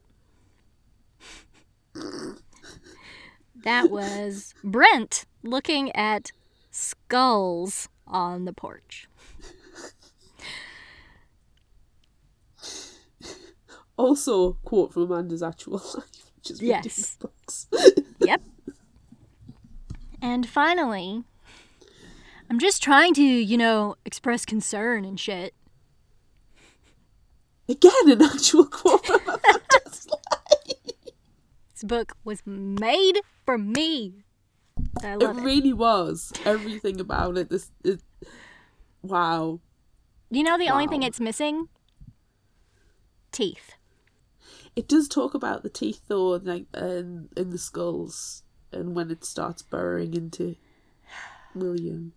that 3.64 3.90
was 3.90 4.54
Brent 4.64 5.26
looking 5.44 5.96
at 5.96 6.32
skulls 6.72 7.88
on 8.08 8.46
the 8.46 8.54
porch. 8.54 9.08
Also, 13.98 14.54
quote 14.66 14.94
from 14.94 15.04
Amanda's 15.04 15.42
actual 15.42 15.74
life, 15.96 16.32
which 16.36 16.52
is 16.52 16.62
Yes. 16.62 17.18
books. 17.20 17.68
And 20.26 20.50
finally, 20.50 21.24
I'm 22.50 22.58
just 22.58 22.82
trying 22.82 23.14
to, 23.14 23.22
you 23.22 23.58
know, 23.58 23.94
express 24.06 24.44
concern 24.44 25.06
and 25.06 25.20
shit. 25.20 25.54
Again, 27.70 27.92
an 28.10 28.24
actual 28.24 28.66
quote 28.66 29.06
from 29.06 29.20
Amanda's. 29.22 30.08
This 31.74 31.84
book 31.84 32.14
was 32.24 32.42
made 32.44 33.20
for 33.46 33.60
me. 33.60 34.24
I 35.04 35.14
It 35.14 35.20
love 35.20 35.38
it. 35.38 35.42
really 35.44 35.74
was. 35.74 36.34
Everything 36.44 37.00
about 37.00 37.38
it. 37.38 37.52
This, 37.52 37.70
it, 37.84 38.02
wow. 39.04 39.60
You 40.32 40.42
know 40.42 40.58
the 40.58 40.70
only 40.70 40.88
thing 40.88 41.04
it's 41.04 41.20
missing? 41.20 41.68
Teeth. 43.32 43.76
It 44.76 44.88
does 44.88 45.08
talk 45.08 45.36
about 45.36 45.62
the 45.62 45.70
teeth 45.70 46.02
though, 46.08 46.30
like 46.38 46.66
um, 46.74 47.30
in 47.38 47.52
the 47.52 47.60
skulls, 47.60 48.42
and 48.76 48.96
when 48.96 49.10
it 49.12 49.24
starts 49.26 49.62
burrowing 49.62 50.14
into 50.14 50.56
William. 51.54 52.14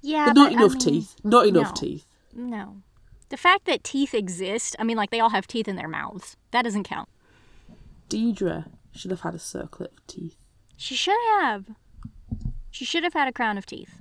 Yeah, 0.00 0.26
But 0.26 0.34
not 0.34 0.50
but, 0.50 0.58
I 0.58 0.62
enough 0.62 0.72
mean, 0.72 0.80
teeth. 0.80 1.14
Not 1.22 1.46
enough 1.46 1.68
no. 1.68 1.80
teeth. 1.80 2.06
No. 2.34 2.76
The 3.28 3.36
fact 3.36 3.66
that 3.66 3.84
teeth 3.84 4.14
exist, 4.14 4.74
I 4.78 4.84
mean, 4.84 4.96
like 4.96 5.10
they 5.10 5.20
all 5.20 5.30
have 5.30 5.46
teeth 5.46 5.68
in 5.68 5.76
their 5.76 5.88
mouths. 5.88 6.36
That 6.50 6.62
doesn't 6.62 6.84
count. 6.84 7.08
Deirdre 8.08 8.66
should 8.94 9.10
have 9.10 9.20
had 9.20 9.34
a 9.34 9.38
circlet 9.38 9.92
of 9.96 10.06
teeth. 10.06 10.36
She 10.76 10.94
should 10.96 11.16
have. 11.40 11.66
She 12.70 12.84
should 12.84 13.04
have 13.04 13.12
had 13.14 13.28
a 13.28 13.32
crown 13.32 13.56
of 13.58 13.64
teeth. 13.66 14.00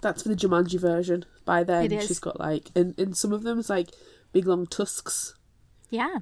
That's 0.00 0.22
for 0.22 0.28
the 0.28 0.36
Jumanji 0.36 0.78
version. 0.78 1.24
By 1.44 1.64
then, 1.64 1.86
It 1.86 1.92
is. 1.92 2.06
she's 2.06 2.20
got 2.20 2.38
like, 2.38 2.70
and, 2.74 2.96
and 2.98 3.16
some 3.16 3.32
of 3.32 3.42
them 3.42 3.58
is 3.58 3.68
like 3.70 3.88
big 4.32 4.46
long 4.46 4.66
tusks, 4.66 5.34
Yeah. 5.90 6.18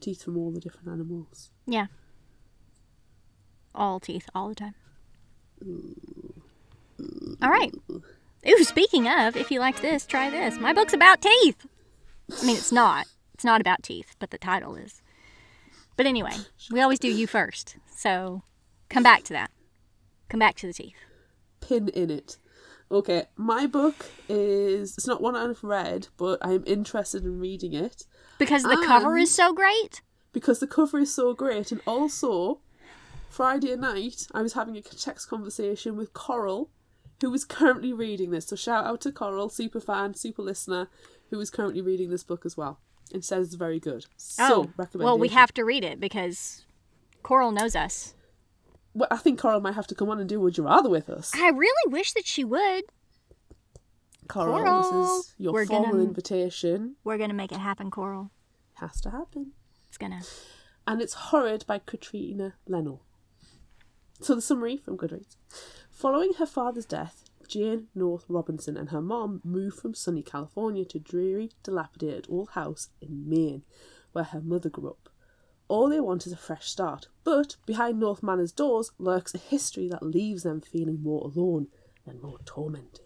Teeth 0.00 0.22
from 0.22 0.36
all 0.36 0.50
the 0.50 0.60
different 0.60 0.88
animals. 0.88 1.50
Yeah. 1.66 1.86
All 3.74 4.00
teeth, 4.00 4.28
all 4.34 4.48
the 4.48 4.54
time. 4.54 4.74
All 7.42 7.50
right. 7.50 7.72
Ooh, 8.48 8.64
speaking 8.64 9.06
of, 9.06 9.36
if 9.36 9.50
you 9.50 9.60
like 9.60 9.80
this, 9.80 10.06
try 10.06 10.30
this. 10.30 10.58
My 10.58 10.72
book's 10.72 10.92
about 10.92 11.20
teeth. 11.20 11.66
I 12.40 12.46
mean, 12.46 12.56
it's 12.56 12.72
not. 12.72 13.06
It's 13.34 13.44
not 13.44 13.60
about 13.60 13.82
teeth, 13.82 14.16
but 14.18 14.30
the 14.30 14.38
title 14.38 14.74
is. 14.76 15.02
But 15.96 16.06
anyway, 16.06 16.36
we 16.70 16.80
always 16.80 16.98
do 16.98 17.08
you 17.08 17.26
first. 17.26 17.76
So 17.94 18.42
come 18.88 19.02
back 19.02 19.22
to 19.24 19.32
that. 19.34 19.50
Come 20.28 20.40
back 20.40 20.56
to 20.56 20.66
the 20.66 20.72
teeth. 20.72 20.96
Pin 21.60 21.88
in 21.88 22.10
it. 22.10 22.38
Okay, 22.90 23.24
my 23.36 23.66
book 23.66 24.06
is 24.28 24.96
it's 24.96 25.06
not 25.06 25.22
one 25.22 25.36
I've 25.36 25.62
read, 25.62 26.08
but 26.16 26.38
I 26.42 26.52
am 26.52 26.64
interested 26.66 27.22
in 27.24 27.38
reading 27.38 27.72
it 27.72 28.04
Because 28.40 28.62
the 28.62 28.82
cover 28.86 29.16
is 29.16 29.38
um, 29.38 29.48
so 29.48 29.52
great. 29.52 30.02
because 30.32 30.58
the 30.58 30.66
cover 30.66 30.98
is 30.98 31.14
so 31.14 31.34
great, 31.34 31.70
and 31.70 31.80
also 31.86 32.58
Friday 33.28 33.76
night 33.76 34.26
I 34.32 34.42
was 34.42 34.54
having 34.54 34.76
a 34.76 34.80
text 34.80 35.28
conversation 35.28 35.96
with 35.96 36.12
Coral, 36.14 36.70
who 37.20 37.32
is 37.34 37.44
currently 37.44 37.92
reading 37.92 38.30
this. 38.30 38.46
So 38.46 38.56
shout 38.56 38.86
out 38.86 39.02
to 39.02 39.12
Coral, 39.12 39.50
super 39.50 39.78
fan, 39.78 40.14
super 40.14 40.42
listener, 40.42 40.88
who 41.28 41.38
is 41.38 41.50
currently 41.50 41.82
reading 41.82 42.10
this 42.10 42.24
book 42.24 42.46
as 42.46 42.56
well, 42.56 42.80
and 43.12 43.24
says 43.24 43.48
it's 43.48 43.56
very 43.56 43.78
good. 43.78 44.06
So. 44.16 44.70
Oh, 44.78 44.86
well, 44.94 45.18
we 45.18 45.28
have 45.28 45.52
to 45.54 45.64
read 45.64 45.84
it 45.84 46.00
because 46.00 46.64
Coral 47.22 47.52
knows 47.52 47.76
us. 47.76 48.14
Well, 48.94 49.08
I 49.10 49.18
think 49.18 49.38
Coral 49.38 49.60
might 49.60 49.74
have 49.74 49.86
to 49.88 49.94
come 49.94 50.08
on 50.10 50.18
and 50.18 50.28
do 50.28 50.40
Would 50.40 50.56
You 50.56 50.64
Rather 50.64 50.88
with 50.88 51.08
us. 51.10 51.30
I 51.34 51.50
really 51.50 51.92
wish 51.92 52.12
that 52.14 52.26
she 52.26 52.42
would. 52.42 52.84
Coral, 54.30 54.58
Coral, 54.62 54.82
this 54.82 55.10
is 55.26 55.34
your 55.38 55.52
we're 55.52 55.66
formal 55.66 55.92
gonna- 55.92 56.04
invitation. 56.04 56.96
We're 57.04 57.18
going 57.18 57.30
to 57.30 57.34
make 57.36 57.52
it 57.52 57.58
happen, 57.58 57.90
Coral. 57.90 58.30
Has 58.74 59.00
to 59.02 59.10
happen. 59.10 59.52
It's 59.88 59.98
going 59.98 60.12
to. 60.12 60.26
and 60.86 61.02
it's 61.02 61.14
Horrid 61.14 61.64
by 61.66 61.78
Katrina 61.84 62.54
Leno. 62.66 63.00
So 64.20 64.34
the 64.34 64.40
summary 64.42 64.76
from 64.76 64.96
Goodreads. 64.96 65.36
Following 65.90 66.34
her 66.38 66.46
father's 66.46 66.86
death, 66.86 67.24
Jane 67.48 67.88
North 67.94 68.24
Robinson 68.28 68.76
and 68.76 68.90
her 68.90 69.00
mom 69.02 69.40
move 69.44 69.74
from 69.74 69.94
sunny 69.94 70.22
California 70.22 70.84
to 70.86 70.98
dreary, 70.98 71.50
dilapidated 71.62 72.26
old 72.28 72.50
house 72.50 72.88
in 73.00 73.28
Maine, 73.28 73.64
where 74.12 74.24
her 74.24 74.40
mother 74.40 74.68
grew 74.70 74.90
up. 74.90 75.08
All 75.68 75.88
they 75.88 76.00
want 76.00 76.26
is 76.26 76.32
a 76.32 76.36
fresh 76.36 76.68
start, 76.68 77.08
but 77.24 77.56
behind 77.66 77.98
North 77.98 78.22
Manor's 78.22 78.52
doors 78.52 78.92
lurks 78.98 79.34
a 79.34 79.38
history 79.38 79.88
that 79.88 80.02
leaves 80.02 80.42
them 80.44 80.60
feeling 80.60 81.02
more 81.02 81.22
alone 81.22 81.68
and 82.06 82.20
more 82.22 82.38
tormented. 82.44 83.00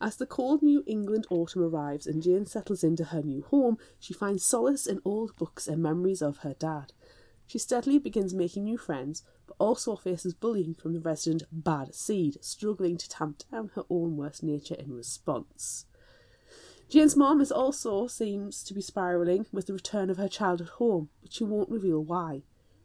As 0.00 0.16
the 0.16 0.26
cold 0.26 0.62
New 0.62 0.82
England 0.86 1.26
autumn 1.30 1.62
arrives 1.62 2.06
and 2.06 2.22
Jane 2.22 2.46
settles 2.46 2.82
into 2.82 3.04
her 3.04 3.22
new 3.22 3.42
home, 3.42 3.78
she 4.00 4.12
finds 4.12 4.44
solace 4.44 4.86
in 4.86 5.00
old 5.04 5.36
books 5.36 5.68
and 5.68 5.82
memories 5.82 6.20
of 6.20 6.38
her 6.38 6.54
dad. 6.54 6.92
She 7.46 7.58
steadily 7.58 7.98
begins 7.98 8.34
making 8.34 8.64
new 8.64 8.78
friends, 8.78 9.22
but 9.46 9.56
also 9.58 9.94
faces 9.94 10.34
bullying 10.34 10.74
from 10.74 10.92
the 10.92 11.00
resident 11.00 11.44
bad 11.52 11.94
seed, 11.94 12.38
struggling 12.40 12.96
to 12.96 13.08
tamp 13.08 13.42
down 13.50 13.70
her 13.74 13.84
own 13.90 14.16
worst 14.16 14.42
nature 14.42 14.74
in 14.74 14.92
response. 14.92 15.86
Jane's 16.88 17.16
mom 17.16 17.40
is 17.40 17.52
also 17.52 18.06
seems 18.06 18.62
to 18.64 18.74
be 18.74 18.80
spiraling 18.80 19.46
with 19.52 19.66
the 19.66 19.72
return 19.72 20.10
of 20.10 20.18
her 20.18 20.28
childhood 20.28 20.70
home, 20.70 21.10
but 21.22 21.32
she 21.32 21.44
won't 21.44 21.70
reveal 21.70 22.00
why. 22.00 22.42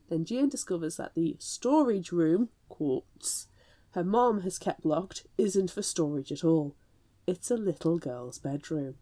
Then 0.09 0.23
Jane 0.23 0.49
discovers 0.49 0.97
that 0.97 1.15
the 1.15 1.35
storage 1.39 2.11
room, 2.11 2.49
quotes, 2.69 3.47
her 3.98 4.03
mom 4.03 4.41
has 4.41 4.60
kept 4.60 4.86
locked 4.86 5.26
isn't 5.40 5.72
for 5.72 5.82
storage 5.82 6.32
at 6.32 6.44
all. 6.44 6.76
It's 7.26 7.49
a 7.49 7.56
little 7.57 7.98
girl's 7.98 8.38
bedroom. 8.38 8.94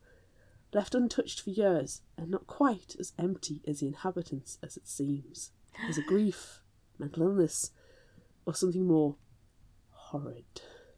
Left 0.71 0.95
untouched 0.95 1.41
for 1.41 1.49
years, 1.49 1.99
and 2.17 2.31
not 2.31 2.47
quite 2.47 2.95
as 2.97 3.11
empty 3.19 3.61
as 3.67 3.81
the 3.81 3.87
inhabitants 3.87 4.57
as 4.63 4.77
it 4.77 4.87
seems. 4.87 5.51
Is 5.89 5.97
a 5.97 6.01
grief, 6.07 6.61
mental 6.97 7.23
illness, 7.23 7.71
or 8.45 8.53
something 8.55 8.87
more 8.87 9.17
horrid? 9.91 10.45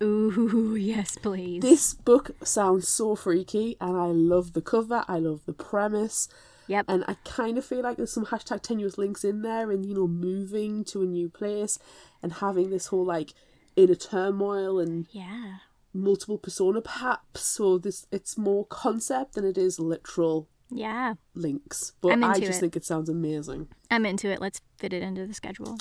Ooh, 0.04 0.76
yes, 0.80 1.18
please. 1.20 1.64
This 1.64 1.96
book 1.96 2.30
sounds 2.44 2.88
so 2.88 3.16
freaky, 3.16 3.78
and 3.82 3.98
I 3.98 4.06
love 4.06 4.54
the 4.54 4.62
cover, 4.62 5.06
I 5.08 5.18
love 5.18 5.42
the 5.48 5.54
premise, 5.54 6.30
Yep. 6.68 6.86
and 6.88 7.04
I 7.08 7.16
kind 7.26 7.58
of 7.58 7.66
feel 7.66 7.82
like 7.82 7.98
there's 7.98 8.14
some 8.14 8.28
hashtag 8.28 8.62
tenuous 8.62 9.00
links 9.00 9.24
in 9.24 9.42
there, 9.42 9.72
and 9.72 9.84
you 9.88 9.96
know, 9.96 10.08
moving 10.08 10.84
to 10.84 11.02
a 11.02 11.06
new 11.08 11.30
place 11.30 11.80
and 12.22 12.34
having 12.34 12.70
this 12.70 12.86
whole 12.88 13.04
like 13.04 13.34
inner 13.78 13.96
turmoil 13.96 14.80
and 14.80 15.08
yeah. 15.12 15.60
multiple 15.94 16.38
persona 16.38 16.82
perhaps 16.82 17.42
so 17.42 17.78
this 17.78 18.06
it's 18.12 18.38
more 18.38 18.66
concept 18.66 19.34
than 19.36 19.46
it 19.46 19.58
is 19.58 19.80
literal 19.80 20.50
Yeah. 20.70 21.14
links 21.34 21.94
but 22.02 22.22
i 22.24 22.40
just 22.40 22.58
it. 22.58 22.60
think 22.62 22.76
it 22.76 22.84
sounds 22.84 23.08
amazing 23.10 23.70
I'm 23.90 24.06
into 24.06 24.28
it. 24.30 24.42
Let's 24.42 24.60
fit 24.78 24.92
it 24.92 25.02
into 25.02 25.26
the 25.26 25.34
schedule. 25.34 25.78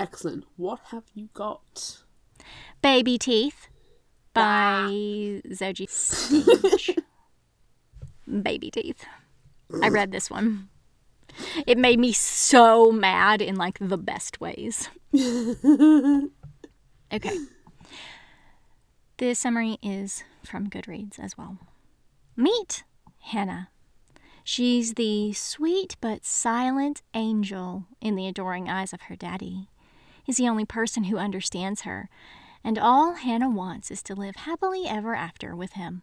excellent 0.00 0.44
what 0.56 0.80
have 0.90 1.04
you 1.14 1.28
got 1.34 1.98
Baby 2.80 3.18
Teeth 3.18 3.68
by 4.34 4.42
ah. 4.42 4.88
Zoje 5.60 5.88
Stage. 5.90 6.96
Baby 8.42 8.70
Teeth. 8.70 9.04
I 9.82 9.88
read 9.88 10.10
this 10.10 10.28
one. 10.30 10.68
It 11.66 11.78
made 11.78 11.98
me 12.00 12.12
so 12.12 12.90
mad 12.90 13.40
in 13.42 13.54
like 13.56 13.78
the 13.80 13.96
best 13.98 14.40
ways. 14.40 14.88
okay. 17.12 17.38
The 19.18 19.34
summary 19.34 19.78
is 19.82 20.24
from 20.44 20.68
Goodreads 20.68 21.18
as 21.18 21.36
well. 21.36 21.58
Meet 22.36 22.84
Hannah. 23.20 23.68
She's 24.44 24.94
the 24.94 25.32
sweet 25.32 25.96
but 26.00 26.24
silent 26.24 27.02
angel 27.14 27.86
in 28.00 28.16
the 28.16 28.26
adoring 28.26 28.68
eyes 28.68 28.92
of 28.92 29.02
her 29.02 29.16
daddy. 29.16 29.68
He's 30.24 30.36
the 30.36 30.48
only 30.48 30.64
person 30.64 31.04
who 31.04 31.18
understands 31.18 31.82
her, 31.82 32.08
and 32.64 32.78
all 32.78 33.14
Hannah 33.14 33.50
wants 33.50 33.90
is 33.90 34.02
to 34.04 34.14
live 34.14 34.36
happily 34.36 34.86
ever 34.88 35.14
after 35.14 35.54
with 35.54 35.72
him. 35.74 36.02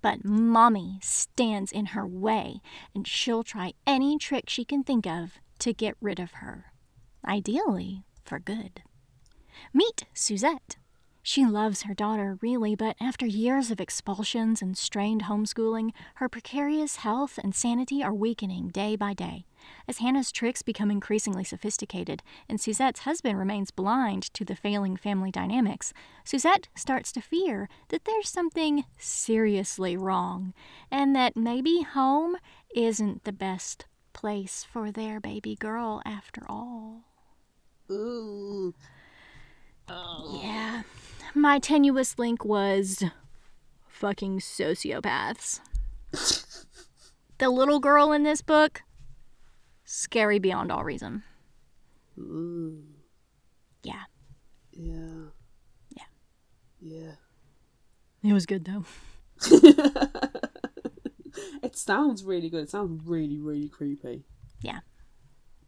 But 0.00 0.24
Mommy 0.24 0.98
stands 1.02 1.72
in 1.72 1.86
her 1.86 2.06
way, 2.06 2.60
and 2.94 3.06
she'll 3.06 3.42
try 3.42 3.72
any 3.86 4.18
trick 4.18 4.48
she 4.48 4.64
can 4.64 4.84
think 4.84 5.06
of 5.06 5.38
to 5.60 5.72
get 5.72 5.96
rid 6.00 6.20
of 6.20 6.32
her. 6.32 6.72
Ideally, 7.26 8.04
for 8.24 8.38
good. 8.38 8.82
Meet 9.72 10.04
Suzette. 10.14 10.76
She 11.28 11.44
loves 11.44 11.82
her 11.82 11.92
daughter, 11.92 12.38
really, 12.40 12.74
but 12.74 12.96
after 12.98 13.26
years 13.26 13.70
of 13.70 13.82
expulsions 13.82 14.62
and 14.62 14.78
strained 14.78 15.24
homeschooling, 15.24 15.90
her 16.14 16.28
precarious 16.28 16.96
health 16.96 17.38
and 17.42 17.54
sanity 17.54 18.02
are 18.02 18.14
weakening 18.14 18.68
day 18.68 18.96
by 18.96 19.12
day. 19.12 19.44
As 19.86 19.98
Hannah's 19.98 20.32
tricks 20.32 20.62
become 20.62 20.90
increasingly 20.90 21.44
sophisticated 21.44 22.22
and 22.48 22.58
Suzette's 22.58 23.00
husband 23.00 23.38
remains 23.38 23.70
blind 23.70 24.32
to 24.32 24.42
the 24.42 24.56
failing 24.56 24.96
family 24.96 25.30
dynamics, 25.30 25.92
Suzette 26.24 26.68
starts 26.74 27.12
to 27.12 27.20
fear 27.20 27.68
that 27.88 28.06
there's 28.06 28.30
something 28.30 28.84
seriously 28.96 29.98
wrong 29.98 30.54
and 30.90 31.14
that 31.14 31.36
maybe 31.36 31.82
home 31.82 32.36
isn't 32.74 33.24
the 33.24 33.32
best 33.32 33.84
place 34.14 34.64
for 34.64 34.90
their 34.90 35.20
baby 35.20 35.56
girl 35.56 36.00
after 36.06 36.40
all. 36.48 37.02
Ooh. 37.90 38.74
Yeah. 39.88 40.82
My 41.34 41.58
tenuous 41.58 42.18
link 42.18 42.44
was 42.44 43.02
fucking 43.88 44.40
sociopaths. 44.40 45.60
the 47.38 47.48
little 47.50 47.80
girl 47.80 48.12
in 48.12 48.22
this 48.22 48.42
book, 48.42 48.82
scary 49.84 50.38
beyond 50.38 50.70
all 50.72 50.84
reason. 50.84 51.22
Ooh. 52.18 52.82
Yeah. 53.82 54.02
yeah 54.72 55.26
Yeah. 55.90 56.02
yeah 56.80 57.12
It 58.24 58.32
was 58.32 58.46
good 58.46 58.64
though. 58.64 58.84
it 61.62 61.76
sounds 61.76 62.24
really 62.24 62.50
good 62.50 62.64
it 62.64 62.70
sounds 62.70 63.00
really 63.06 63.38
really 63.38 63.68
creepy 63.68 64.24
Yeah. 64.60 64.80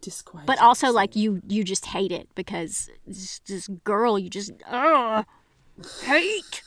Disquieting 0.00 0.46
But 0.46 0.60
also 0.60 0.90
like 0.92 1.14
you 1.16 1.40
you 1.46 1.64
just 1.64 1.86
hate 1.86 2.12
it 2.12 2.28
because 2.34 2.88
this, 3.06 3.40
this 3.40 3.68
girl 3.84 4.18
you 4.18 4.30
just 4.30 4.52
ugh, 4.68 5.24
hate. 6.04 6.62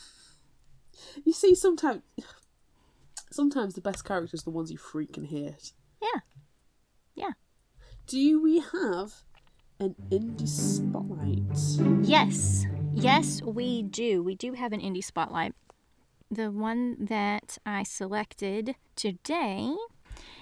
you 1.24 1.32
see 1.32 1.54
sometimes 1.54 2.02
sometimes 3.30 3.74
the 3.74 3.80
best 3.80 4.04
characters 4.04 4.42
are 4.42 4.44
the 4.44 4.50
ones 4.50 4.70
you 4.70 4.78
freaking 4.78 5.26
hate 5.28 5.72
Yeah. 6.00 6.20
Yeah. 7.14 7.30
do 8.06 8.40
we 8.42 8.60
have 8.60 9.14
an 9.80 9.94
indie 10.10 10.48
spotlight 10.48 11.42
Yes, 12.06 12.64
yes, 12.94 13.42
we 13.42 13.82
do. 13.82 14.22
We 14.22 14.34
do 14.36 14.52
have 14.52 14.72
an 14.72 14.80
indie 14.80 15.02
spotlight. 15.02 15.54
The 16.30 16.50
one 16.50 16.96
that 17.06 17.58
I 17.66 17.82
selected 17.82 18.76
today 18.94 19.74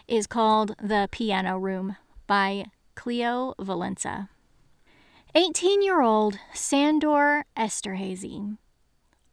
is 0.09 0.27
called 0.27 0.75
The 0.83 1.09
Piano 1.11 1.57
Room 1.59 1.97
by 2.27 2.67
Cleo 2.95 3.55
Valenza. 3.59 4.29
18 5.35 5.83
year 5.83 6.03
old 6.03 6.39
Sandor 6.53 7.45
Esterhazy, 7.57 8.59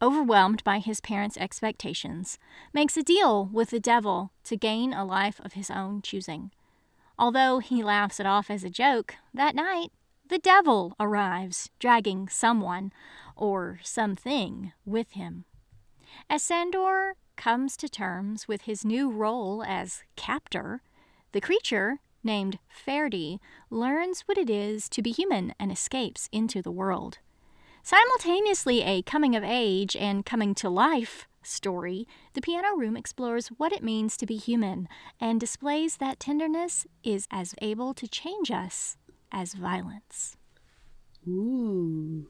overwhelmed 0.02 0.64
by 0.64 0.80
his 0.80 1.02
parents' 1.02 1.38
expectations, 1.38 2.40
makes 2.74 2.96
a 2.96 3.04
deal 3.04 3.46
with 3.52 3.72
the 3.72 3.80
devil 3.80 4.32
to 4.46 4.56
gain 4.56 4.94
a 4.94 5.04
life 5.04 5.42
of 5.44 5.54
his 5.54 5.70
own 5.70 6.02
choosing. 6.02 6.52
Although 7.18 7.60
he 7.60 7.84
laughs 7.84 8.20
it 8.20 8.26
off 8.26 8.50
as 8.50 8.64
a 8.64 8.70
joke, 8.70 9.16
that 9.34 9.56
night 9.56 9.92
the 10.30 10.40
devil 10.40 10.96
arrives, 11.00 11.70
dragging 11.80 12.30
someone 12.30 12.94
or 13.36 13.80
something 13.84 14.72
with 14.86 15.12
him. 15.12 15.44
As 16.30 16.44
Sandor 16.44 17.16
comes 17.36 17.76
to 17.78 17.90
terms 17.90 18.48
with 18.48 18.62
his 18.62 18.86
new 18.86 19.10
role 19.10 19.64
as 19.64 20.04
captor, 20.16 20.82
the 21.32 21.42
creature, 21.42 22.00
named 22.24 22.60
Ferdi, 22.70 23.40
learns 23.70 24.22
what 24.22 24.38
it 24.38 24.50
is 24.50 24.90
to 24.90 25.02
be 25.02 25.12
human 25.12 25.54
and 25.60 25.72
escapes 25.72 26.30
into 26.32 26.62
the 26.62 26.72
world. 26.72 27.20
Simultaneously 27.84 28.82
a 28.84 29.02
coming 29.02 29.36
of 29.36 29.44
age 29.44 29.96
and 29.96 30.26
coming 30.26 30.54
to 30.56 30.70
life 30.70 31.28
story, 31.42 32.06
The 32.34 32.42
Piano 32.42 32.76
Room 32.76 32.98
explores 32.98 33.48
what 33.48 33.72
it 33.72 33.82
means 33.84 34.18
to 34.18 34.26
be 34.26 34.36
human 34.36 34.88
and 35.20 35.40
displays 35.40 35.98
that 35.98 36.20
tenderness 36.20 36.86
is 37.04 37.28
as 37.32 37.56
able 37.62 37.94
to 37.94 38.08
change 38.08 38.52
us 38.52 38.98
as 39.32 39.54
violence. 39.54 40.36
ooh 41.28 42.28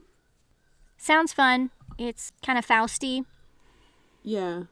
Sounds 0.97 1.33
fun. 1.33 1.71
It's 1.97 2.31
kind 2.45 2.57
of 2.59 2.65
Fausty. 2.65 3.23
yeah 4.23 4.63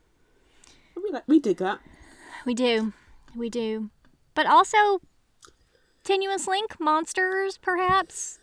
we 0.96 1.10
like 1.12 1.24
we 1.28 1.40
dig 1.40 1.58
that 1.58 1.80
We 2.46 2.54
do. 2.54 2.94
We 3.36 3.50
do. 3.50 3.90
But 4.38 4.46
also 4.46 5.02
tenuous 6.04 6.48
link 6.48 6.80
monsters 6.80 7.58
perhaps 7.58 8.38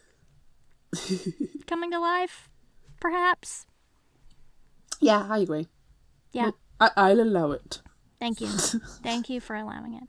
coming 1.69 1.93
to 1.93 2.01
life 2.01 2.49
perhaps. 3.01 3.65
yeah 5.01 5.25
i 5.31 5.39
agree 5.39 5.69
Yeah. 6.33 6.51
I, 6.81 6.91
i'll 6.97 7.21
allow 7.21 7.53
it 7.53 7.81
Thank 8.19 8.41
you. 8.41 8.49
Thank 9.03 9.29
you 9.29 9.39
for 9.41 9.55
allowing 9.55 10.01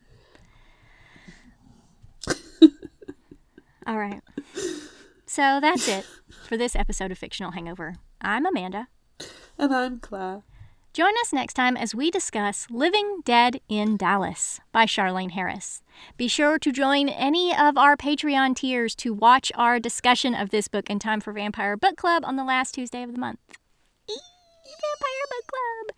it. 2.27 2.71
All 3.87 3.97
right. 3.97 4.21
So 5.25 5.59
that's 5.59 5.87
it 5.89 6.05
for 6.47 6.55
this 6.55 6.75
episode 6.77 7.11
of 7.11 7.17
Fictional 7.17 7.51
Hangover. 7.51 7.95
I'm 8.21 8.45
Amanda. 8.45 8.87
And 9.57 9.73
I'm 9.75 9.99
Claire. 9.99 10.43
Join 10.95 11.11
us 11.19 11.33
next 11.33 11.55
time 11.55 11.75
as 11.75 11.93
we 11.93 12.09
discuss 12.09 12.67
Living 12.69 13.19
Dead 13.25 13.59
in 13.67 13.97
Dallas 13.97 14.61
by 14.71 14.85
Charlaine 14.85 15.31
Harris. 15.31 15.81
Be 16.15 16.29
sure 16.29 16.57
to 16.59 16.71
join 16.71 17.09
any 17.09 17.53
of 17.53 17.77
our 17.77 17.97
Patreon 17.97 18.55
tiers 18.55 18.95
to 18.95 19.13
watch 19.13 19.51
our 19.55 19.77
discussion 19.77 20.33
of 20.33 20.51
this 20.51 20.69
book 20.69 20.89
in 20.89 20.99
time 20.99 21.19
for 21.19 21.33
Vampire 21.33 21.75
Book 21.75 21.97
Club 21.97 22.23
on 22.23 22.37
the 22.37 22.45
last 22.45 22.75
Tuesday 22.75 23.03
of 23.03 23.11
the 23.11 23.19
month. 23.19 23.39
Eee, 24.07 24.15
Vampire 24.63 25.25
Book 25.29 25.47
Club! 25.47 25.97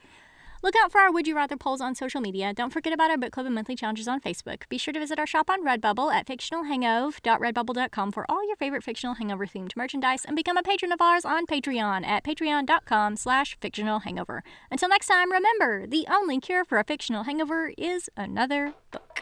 Look 0.63 0.75
out 0.83 0.91
for 0.91 0.99
our 0.99 1.11
Would 1.11 1.27
You 1.27 1.35
Rather 1.35 1.57
polls 1.57 1.81
on 1.81 1.95
social 1.95 2.21
media. 2.21 2.53
Don't 2.53 2.73
forget 2.73 2.93
about 2.93 3.11
our 3.11 3.17
book 3.17 3.31
club 3.31 3.45
and 3.45 3.55
monthly 3.55 3.75
challenges 3.75 4.07
on 4.07 4.19
Facebook. 4.19 4.67
Be 4.69 4.77
sure 4.77 4.93
to 4.93 4.99
visit 4.99 5.19
our 5.19 5.27
shop 5.27 5.49
on 5.49 5.63
Redbubble 5.63 6.11
at 6.13 6.25
fictionalhangover.redbubble.com 6.25 8.11
for 8.11 8.25
all 8.29 8.45
your 8.47 8.55
favorite 8.55 8.83
fictional 8.83 9.15
hangover 9.15 9.45
themed 9.45 9.75
merchandise 9.75 10.25
and 10.25 10.35
become 10.35 10.57
a 10.57 10.63
patron 10.63 10.91
of 10.91 11.01
ours 11.01 11.25
on 11.25 11.45
Patreon 11.45 12.05
at 12.05 12.23
patreon.com 12.23 13.15
slash 13.17 13.57
fictional 13.61 13.99
hangover. 13.99 14.43
Until 14.71 14.89
next 14.89 15.07
time, 15.07 15.31
remember, 15.31 15.85
the 15.85 16.07
only 16.09 16.39
cure 16.39 16.65
for 16.65 16.79
a 16.79 16.83
fictional 16.83 17.23
hangover 17.23 17.71
is 17.77 18.09
another 18.17 18.73
book. 18.91 19.21